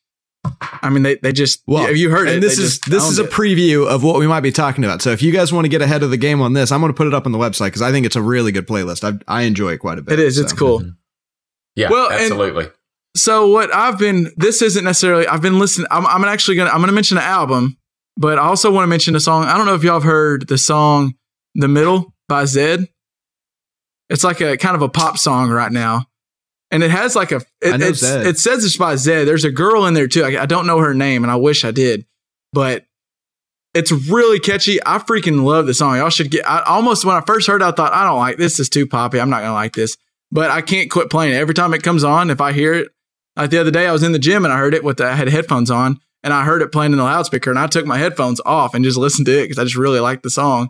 I 0.81 0.89
mean, 0.89 1.03
they 1.03 1.15
they 1.15 1.33
just 1.33 1.61
Well, 1.67 1.85
have 1.85 1.97
you 1.97 2.09
heard 2.09 2.27
it? 2.27 2.41
this 2.41 2.57
is 2.57 2.79
this 2.81 3.03
is 3.09 3.19
a 3.19 3.25
it. 3.25 3.31
preview 3.31 3.87
of 3.87 4.03
what 4.03 4.17
we 4.19 4.27
might 4.27 4.41
be 4.41 4.51
talking 4.51 4.83
about. 4.83 5.01
So 5.01 5.11
if 5.11 5.21
you 5.21 5.31
guys 5.31 5.51
want 5.51 5.65
to 5.65 5.69
get 5.69 5.81
ahead 5.81 6.03
of 6.03 6.09
the 6.11 6.17
game 6.17 6.41
on 6.41 6.53
this, 6.53 6.71
I'm 6.71 6.79
going 6.79 6.91
to 6.93 6.95
put 6.97 7.07
it 7.07 7.13
up 7.13 7.25
on 7.25 7.31
the 7.31 7.37
website 7.39 7.67
because 7.67 7.81
I 7.81 7.91
think 7.91 8.05
it's 8.05 8.15
a 8.15 8.21
really 8.21 8.51
good 8.51 8.67
playlist. 8.67 9.03
I 9.03 9.19
I 9.27 9.41
enjoy 9.43 9.73
it 9.73 9.79
quite 9.79 9.97
a 9.99 10.01
bit. 10.03 10.19
It 10.19 10.25
is. 10.25 10.37
It's 10.37 10.51
so. 10.51 10.57
cool. 10.57 10.79
Mm-hmm. 10.79 10.89
Yeah, 11.75 11.89
Well, 11.89 12.09
and- 12.11 12.21
absolutely. 12.21 12.67
So 13.15 13.47
what 13.49 13.73
I've 13.73 13.97
been 13.97 14.31
this 14.35 14.61
isn't 14.61 14.83
necessarily 14.83 15.25
I've 15.27 15.41
been 15.41 15.57
listening 15.59 15.87
I'm, 15.89 16.05
I'm 16.05 16.23
actually 16.25 16.57
gonna 16.57 16.69
I'm 16.71 16.81
gonna 16.81 16.91
mention 16.91 17.17
an 17.17 17.23
album, 17.23 17.77
but 18.17 18.37
I 18.37 18.43
also 18.43 18.71
want 18.71 18.83
to 18.83 18.87
mention 18.87 19.15
a 19.15 19.19
song. 19.19 19.45
I 19.45 19.57
don't 19.57 19.65
know 19.65 19.75
if 19.75 19.83
y'all 19.83 19.93
have 19.95 20.03
heard 20.03 20.47
the 20.47 20.57
song 20.57 21.15
The 21.55 21.67
Middle 21.67 22.13
by 22.27 22.43
Zedd. 22.43 22.87
It's 24.09 24.23
like 24.23 24.41
a 24.41 24.57
kind 24.57 24.75
of 24.75 24.81
a 24.81 24.89
pop 24.89 25.17
song 25.17 25.49
right 25.49 25.71
now. 25.71 26.05
And 26.71 26.83
it 26.83 26.91
has 26.91 27.15
like 27.15 27.31
a 27.31 27.37
it, 27.61 27.73
I 27.73 27.77
know 27.77 27.87
it's- 27.87 28.01
Zedd. 28.03 28.25
it 28.25 28.37
says 28.37 28.65
it's 28.65 28.77
by 28.77 28.95
Zedd. 28.95 29.25
There's 29.25 29.45
a 29.45 29.51
girl 29.51 29.85
in 29.85 29.93
there 29.93 30.07
too. 30.07 30.23
I, 30.23 30.41
I 30.43 30.45
don't 30.45 30.67
know 30.67 30.79
her 30.79 30.93
name 30.93 31.23
and 31.23 31.31
I 31.31 31.35
wish 31.37 31.63
I 31.63 31.71
did. 31.71 32.05
But 32.51 32.85
it's 33.73 33.91
really 33.91 34.39
catchy. 34.39 34.79
I 34.85 34.97
freaking 34.99 35.43
love 35.43 35.67
the 35.67 35.73
song. 35.73 35.97
Y'all 35.97 36.09
should 36.09 36.31
get 36.31 36.47
I 36.49 36.63
almost 36.63 37.05
when 37.05 37.15
I 37.15 37.21
first 37.21 37.47
heard 37.47 37.61
it, 37.61 37.65
I 37.65 37.71
thought, 37.71 37.93
I 37.93 38.03
don't 38.03 38.19
like 38.19 38.37
this 38.37 38.59
is 38.59 38.69
too 38.69 38.87
poppy. 38.87 39.19
I'm 39.19 39.29
not 39.29 39.41
gonna 39.41 39.53
like 39.53 39.73
this. 39.73 39.97
But 40.31 40.49
I 40.51 40.61
can't 40.61 40.89
quit 40.89 41.09
playing 41.09 41.33
it. 41.33 41.37
Every 41.37 41.53
time 41.53 41.73
it 41.73 41.83
comes 41.83 42.03
on, 42.03 42.29
if 42.29 42.41
I 42.41 42.51
hear 42.51 42.73
it, 42.73 42.89
like 43.35 43.49
the 43.49 43.59
other 43.59 43.71
day, 43.71 43.87
I 43.87 43.91
was 43.91 44.03
in 44.03 44.11
the 44.11 44.19
gym 44.19 44.45
and 44.45 44.53
I 44.53 44.57
heard 44.57 44.73
it 44.73 44.83
with 44.83 44.97
the, 44.97 45.05
I 45.05 45.13
had 45.15 45.27
headphones 45.27 45.69
on 45.69 45.99
and 46.23 46.33
I 46.33 46.43
heard 46.43 46.61
it 46.61 46.71
playing 46.71 46.91
in 46.91 46.97
the 46.97 47.03
loudspeaker 47.03 47.49
and 47.49 47.59
I 47.59 47.67
took 47.67 47.85
my 47.85 47.97
headphones 47.97 48.41
off 48.45 48.73
and 48.73 48.83
just 48.83 48.97
listened 48.97 49.25
to 49.27 49.39
it 49.39 49.43
because 49.43 49.59
I 49.59 49.63
just 49.63 49.75
really 49.75 49.99
liked 49.99 50.23
the 50.23 50.29
song. 50.29 50.69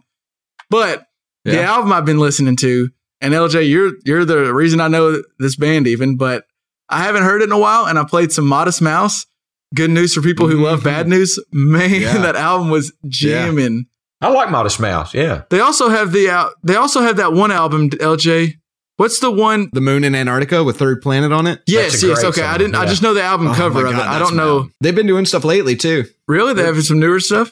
But 0.69 1.05
the 1.43 1.61
album 1.61 1.91
I've 1.93 2.05
been 2.05 2.19
listening 2.19 2.55
to, 2.57 2.89
and 3.21 3.33
LJ, 3.33 3.69
you're 3.69 3.93
you're 4.03 4.25
the 4.25 4.53
reason 4.53 4.81
I 4.81 4.87
know 4.87 5.21
this 5.39 5.55
band 5.55 5.87
even, 5.87 6.17
but 6.17 6.45
I 6.89 7.03
haven't 7.03 7.23
heard 7.23 7.41
it 7.41 7.45
in 7.45 7.51
a 7.51 7.57
while, 7.57 7.85
and 7.85 7.97
I 7.97 8.03
played 8.03 8.31
some 8.31 8.47
Modest 8.47 8.81
Mouse. 8.81 9.25
Good 9.73 9.89
news 9.89 10.13
for 10.13 10.21
people 10.21 10.47
who 10.47 10.63
love 10.63 10.83
bad 10.83 11.07
news. 11.07 11.39
Man, 11.51 11.89
Mm-hmm. 11.89 12.01
Yeah. 12.01 12.17
that 12.21 12.35
album 12.35 12.69
was 12.69 12.93
jamming. 13.07 13.85
I 14.21 14.29
like 14.29 14.49
Modest 14.49 14.79
Mouse. 14.79 15.13
Yeah. 15.13 15.43
They 15.49 15.59
also 15.59 15.89
have 15.89 16.11
the 16.11 16.29
out. 16.29 16.53
They 16.63 16.75
also 16.75 17.01
have 17.01 17.17
that 17.17 17.33
one 17.33 17.51
album, 17.51 17.89
LJ. 17.91 18.53
What's 18.97 19.19
the 19.19 19.29
one? 19.31 19.69
The 19.73 19.81
Moon 19.81 20.05
in 20.05 20.15
Antarctica 20.15 20.63
with 20.63 20.77
Third 20.77 21.01
Planet 21.01 21.33
on 21.33 21.47
it. 21.47 21.61
Yes, 21.67 22.01
yes. 22.01 22.21
great 22.21 22.29
Okay, 22.29 22.43
I 22.43 22.57
didn't. 22.57 22.75
I 22.75 22.85
just 22.85 23.01
know 23.01 23.13
the 23.13 23.23
album 23.23 23.47
Oh 23.47 23.53
cover 23.53 23.83
my 23.83 23.89
of 23.89 23.95
it. 23.95 24.01
I 24.01 24.19
don't 24.19 24.37
know. 24.37 24.63
mad. 24.63 24.71
They've 24.79 24.95
been 24.95 25.07
doing 25.07 25.25
stuff 25.25 25.43
lately 25.43 25.75
too. 25.75 26.05
Really, 26.27 26.53
they 26.53 26.63
have 26.63 26.81
some 26.83 26.99
newer 26.99 27.19
stuff. 27.19 27.51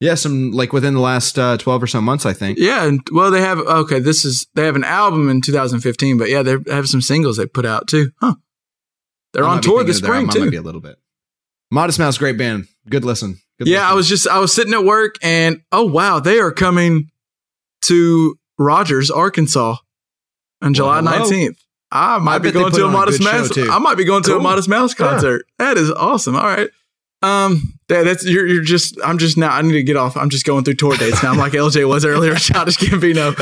Yeah, 0.00 0.14
some 0.14 0.52
like 0.52 0.72
within 0.72 0.94
the 0.94 1.00
last 1.00 1.38
uh, 1.38 1.58
twelve 1.58 1.82
or 1.82 1.86
so 1.86 2.00
months, 2.00 2.24
I 2.24 2.32
think. 2.32 2.58
Yeah, 2.58 2.86
and 2.86 3.00
well, 3.12 3.30
they 3.30 3.42
have. 3.42 3.58
Okay, 3.58 4.00
this 4.00 4.24
is 4.24 4.46
they 4.54 4.64
have 4.64 4.74
an 4.74 4.84
album 4.84 5.28
in 5.28 5.40
2015, 5.42 6.18
but 6.18 6.30
yeah, 6.30 6.42
they 6.42 6.56
have 6.68 6.88
some 6.88 7.02
singles 7.02 7.36
they 7.36 7.46
put 7.46 7.66
out 7.66 7.86
too. 7.86 8.10
Huh? 8.20 8.34
They're 9.32 9.44
I 9.44 9.56
on 9.56 9.62
tour 9.62 9.84
this 9.84 9.98
spring 9.98 10.26
album. 10.26 10.30
I 10.30 10.38
might 10.38 10.44
too. 10.46 10.50
be 10.50 10.56
a 10.56 10.62
little 10.62 10.80
bit. 10.80 10.96
Modest 11.70 11.98
Mouse, 11.98 12.18
great 12.18 12.38
band. 12.38 12.68
Good 12.88 13.04
listen. 13.04 13.38
Good 13.58 13.68
Yeah, 13.68 13.80
listen. 13.80 13.92
I 13.92 13.94
was 13.94 14.08
just 14.08 14.28
I 14.28 14.38
was 14.38 14.54
sitting 14.54 14.72
at 14.72 14.84
work 14.84 15.16
and 15.22 15.60
oh 15.72 15.84
wow, 15.84 16.20
they 16.20 16.38
are 16.38 16.52
coming 16.52 17.10
to 17.82 18.36
Rogers, 18.58 19.10
Arkansas 19.10 19.76
on 20.64 20.74
July 20.74 21.00
nineteenth. 21.00 21.58
I 21.92 22.18
might 22.18 22.36
I 22.36 22.38
be 22.38 22.50
going 22.50 22.72
to 22.72 22.84
a 22.84 22.88
a 22.88 22.90
Modest 22.90 23.20
good 23.20 23.24
Mouse. 23.56 23.56
I 23.70 23.78
might 23.78 23.96
be 23.96 24.04
going 24.04 24.22
to 24.24 24.36
a 24.36 24.40
Modest 24.40 24.68
Mouse 24.68 24.98
Yeah. 24.98 25.10
concert. 25.10 25.46
That 25.58 25.76
is 25.76 25.90
awesome. 25.92 26.34
All 26.34 26.42
right. 26.42 26.68
Um, 27.22 27.74
that, 27.88 28.02
that's 28.04 28.24
you're 28.26 28.46
you're 28.46 28.64
just 28.64 28.98
I'm 29.04 29.16
just 29.18 29.36
now 29.36 29.50
I 29.50 29.62
need 29.62 29.72
to 29.72 29.82
get 29.82 29.96
off. 29.96 30.16
I'm 30.16 30.28
just 30.28 30.44
going 30.44 30.64
through 30.64 30.74
tour 30.74 30.96
dates 30.96 31.22
now. 31.22 31.30
I'm 31.30 31.38
like 31.38 31.52
LJ 31.52 31.88
was 31.88 32.04
earlier, 32.04 32.34
Childish 32.36 32.78
Gambino. 32.78 33.34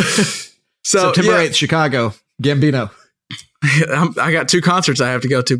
So 0.85 0.99
September 1.13 1.33
yeah, 1.33 1.39
eighth, 1.41 1.57
Chicago, 1.57 2.13
Gambino. 2.43 2.91
I'm, 3.63 4.15
I 4.21 4.33
got 4.33 4.49
two 4.49 4.61
concerts 4.61 5.01
I 5.01 5.11
have 5.11 5.23
to 5.23 5.29
go 5.29 5.41
to. 5.43 5.57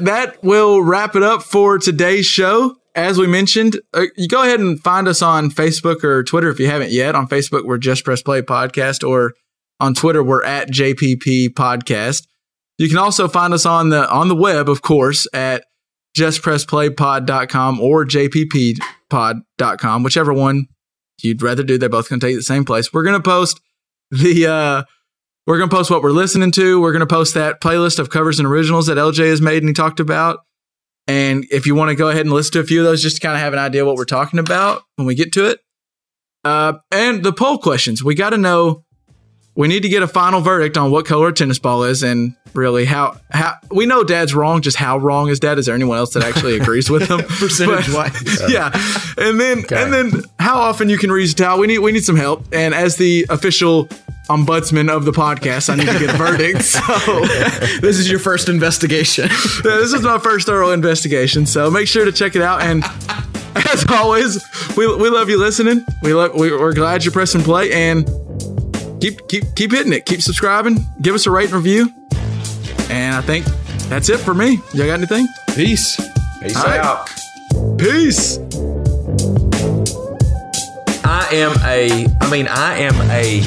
That 0.00 0.42
will 0.42 0.82
wrap 0.82 1.16
it 1.16 1.22
up 1.22 1.42
for 1.42 1.78
today's 1.78 2.26
show. 2.26 2.76
As 2.94 3.18
we 3.18 3.26
mentioned, 3.26 3.80
uh, 3.94 4.04
you 4.16 4.28
go 4.28 4.42
ahead 4.42 4.60
and 4.60 4.78
find 4.80 5.08
us 5.08 5.22
on 5.22 5.50
Facebook 5.50 6.04
or 6.04 6.22
Twitter 6.24 6.50
if 6.50 6.58
you 6.60 6.66
haven't 6.66 6.90
yet. 6.90 7.14
On 7.14 7.26
Facebook, 7.26 7.64
we're 7.64 7.78
Just 7.78 8.04
Press 8.04 8.20
Play 8.20 8.42
Podcast, 8.42 9.06
or 9.06 9.32
on 9.82 9.94
Twitter, 9.94 10.22
we're 10.22 10.44
at 10.44 10.70
JPP 10.70 11.50
Podcast. 11.50 12.28
You 12.78 12.88
can 12.88 12.98
also 12.98 13.26
find 13.26 13.52
us 13.52 13.66
on 13.66 13.88
the 13.88 14.08
on 14.08 14.28
the 14.28 14.36
web, 14.36 14.68
of 14.68 14.80
course, 14.80 15.26
at 15.34 15.64
justpressplaypod.com 16.16 17.80
or 17.80 18.04
jpppod.com, 18.06 20.02
whichever 20.02 20.32
one 20.32 20.66
you'd 21.20 21.42
rather 21.42 21.64
do. 21.64 21.78
They're 21.78 21.88
both 21.88 22.08
going 22.08 22.20
to 22.20 22.26
take 22.26 22.32
you 22.32 22.38
the 22.38 22.44
same 22.44 22.64
place. 22.64 22.92
We're 22.92 23.02
going 23.02 23.20
to 23.20 23.22
post 23.22 23.60
the 24.10 24.46
uh, 24.46 24.84
we're 25.48 25.58
going 25.58 25.68
to 25.68 25.76
post 25.76 25.90
what 25.90 26.02
we're 26.02 26.10
listening 26.10 26.52
to. 26.52 26.80
We're 26.80 26.92
going 26.92 27.00
to 27.00 27.06
post 27.06 27.34
that 27.34 27.60
playlist 27.60 27.98
of 27.98 28.08
covers 28.08 28.38
and 28.38 28.46
originals 28.46 28.86
that 28.86 28.98
LJ 28.98 29.30
has 29.30 29.40
made 29.40 29.62
and 29.62 29.68
he 29.68 29.74
talked 29.74 29.98
about. 29.98 30.40
And 31.08 31.44
if 31.50 31.66
you 31.66 31.74
want 31.74 31.88
to 31.88 31.96
go 31.96 32.08
ahead 32.08 32.24
and 32.24 32.32
listen 32.32 32.52
to 32.52 32.60
a 32.60 32.64
few 32.64 32.78
of 32.78 32.86
those, 32.86 33.02
just 33.02 33.16
to 33.16 33.22
kind 33.22 33.34
of 33.34 33.40
have 33.40 33.52
an 33.52 33.58
idea 33.58 33.84
what 33.84 33.96
we're 33.96 34.04
talking 34.04 34.38
about 34.38 34.82
when 34.94 35.08
we 35.08 35.16
get 35.16 35.32
to 35.32 35.46
it. 35.46 35.58
Uh, 36.44 36.74
and 36.92 37.24
the 37.24 37.32
poll 37.32 37.58
questions. 37.58 38.04
We 38.04 38.14
got 38.14 38.30
to 38.30 38.38
know. 38.38 38.84
We 39.54 39.68
need 39.68 39.82
to 39.82 39.88
get 39.88 40.02
a 40.02 40.08
final 40.08 40.40
verdict 40.40 40.78
on 40.78 40.90
what 40.90 41.04
color 41.04 41.28
a 41.28 41.32
tennis 41.32 41.58
ball 41.58 41.84
is, 41.84 42.02
and 42.02 42.34
really 42.54 42.86
how 42.86 43.18
how 43.30 43.54
we 43.70 43.84
know 43.84 44.02
Dad's 44.02 44.34
wrong. 44.34 44.62
Just 44.62 44.78
how 44.78 44.96
wrong 44.96 45.28
is 45.28 45.40
Dad? 45.40 45.58
Is 45.58 45.66
there 45.66 45.74
anyone 45.74 45.98
else 45.98 46.14
that 46.14 46.22
actually 46.22 46.56
agrees 46.56 46.88
with 46.88 47.06
him? 47.08 47.20
Percentage 47.28 47.86
But- 47.92 48.12
wise. 48.14 48.42
yeah, 48.50 48.70
and 49.18 49.38
then 49.38 49.58
Okay. 49.60 49.82
and 49.82 49.92
then 49.92 50.22
how 50.38 50.56
often 50.58 50.88
you 50.88 50.96
can 50.96 51.10
reuse 51.10 51.32
a 51.32 51.36
towel? 51.36 51.58
We 51.58 51.66
need 51.66 51.80
we 51.80 51.92
need 51.92 52.04
some 52.04 52.16
help. 52.16 52.46
And 52.52 52.74
as 52.74 52.96
the 52.96 53.26
official 53.28 53.88
ombudsman 54.30 54.88
of 54.88 55.04
the 55.04 55.12
podcast, 55.12 55.68
I 55.68 55.74
need 55.76 55.86
to 55.88 55.98
get 55.98 56.14
a 56.14 56.16
verdict. 56.16 56.62
So 56.72 56.80
this 57.80 57.98
is 57.98 58.08
your 58.10 58.20
first 58.20 58.48
investigation. 58.48 59.28
yeah, 59.28 59.76
this 59.76 59.92
is 59.92 60.00
my 60.02 60.18
first 60.18 60.46
thorough 60.46 60.70
investigation. 60.72 61.44
So 61.44 61.70
make 61.70 61.88
sure 61.88 62.06
to 62.06 62.12
check 62.12 62.36
it 62.36 62.42
out. 62.42 62.62
And 62.62 62.82
as 63.68 63.84
always, 63.90 64.42
we, 64.78 64.86
we 64.96 65.10
love 65.10 65.28
you 65.28 65.38
listening. 65.38 65.84
We 66.02 66.14
love 66.14 66.34
we, 66.34 66.50
we're 66.52 66.72
glad 66.72 67.04
you're 67.04 67.12
pressing 67.12 67.42
play 67.42 67.70
and 67.72 68.08
keep 69.02 69.26
keep 69.26 69.54
keep 69.56 69.72
hitting 69.72 69.92
it. 69.92 70.06
Keep 70.06 70.22
subscribing. 70.22 70.86
Give 71.00 71.14
us 71.14 71.26
a 71.26 71.30
rate 71.30 71.46
and 71.46 71.54
review. 71.54 71.92
And 72.88 73.16
I 73.16 73.20
think 73.20 73.44
that's 73.88 74.08
it 74.08 74.18
for 74.18 74.32
me. 74.32 74.60
Y'all 74.72 74.86
got 74.86 74.94
anything? 74.94 75.26
Peace. 75.56 75.96
Peace 76.40 76.56
All 76.56 76.64
right. 76.64 76.80
out. 76.80 77.10
Peace. 77.78 78.38
I 81.04 81.26
am 81.34 81.52
a, 81.64 82.06
I 82.20 82.30
mean, 82.30 82.46
I 82.48 82.78
am 82.78 82.94
a 83.10 83.42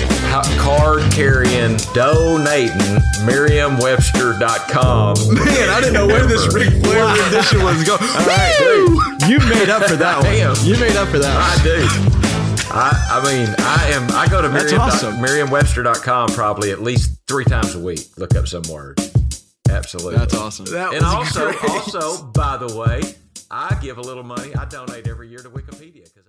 card 0.60 1.04
carrying, 1.14 1.78
donating, 1.94 3.00
Merriam-Webster.com. 3.26 5.16
Man, 5.36 5.70
I 5.70 5.80
didn't 5.80 5.94
know 5.94 6.06
where 6.06 6.26
this 6.28 6.54
Ric 6.54 6.70
Flair 6.84 7.06
rendition 7.16 7.64
was 7.64 7.84
going. 7.84 8.02
All 8.02 8.26
right, 8.26 8.54
You 9.30 9.40
made 9.48 9.70
up 9.70 9.84
for 9.86 9.96
that 9.96 10.18
one. 10.18 10.26
Damn. 10.26 10.56
You 10.66 10.78
made 10.78 10.96
up 10.98 11.08
for 11.08 11.20
that. 11.20 11.38
I 11.38 11.64
do. 11.64 12.35
I, 12.78 13.22
I 13.22 13.24
mean, 13.24 13.56
I 13.60 13.92
am. 13.94 14.12
I 14.12 14.28
go 14.28 14.42
to 14.42 14.50
That's 14.50 14.66
Merriam, 14.66 14.82
awesome. 14.82 15.22
Merriam-Webster.com 15.22 16.30
probably 16.30 16.72
at 16.72 16.82
least 16.82 17.20
three 17.28 17.46
times 17.46 17.74
a 17.74 17.80
week. 17.80 18.02
Look 18.18 18.36
up 18.36 18.48
some 18.48 18.64
word. 18.70 19.00
Absolutely. 19.70 20.18
That's 20.18 20.36
awesome. 20.36 20.66
That 20.66 20.94
And 20.94 21.06
also, 21.06 21.52
great. 21.52 21.70
also, 21.70 22.24
by 22.28 22.58
the 22.58 22.76
way, 22.76 23.02
I 23.50 23.78
give 23.82 23.98
a 23.98 24.02
little 24.02 24.24
money. 24.24 24.54
I 24.56 24.66
donate 24.66 25.08
every 25.08 25.30
year 25.30 25.40
to 25.40 25.50
Wikipedia 25.50 26.04
because. 26.14 26.26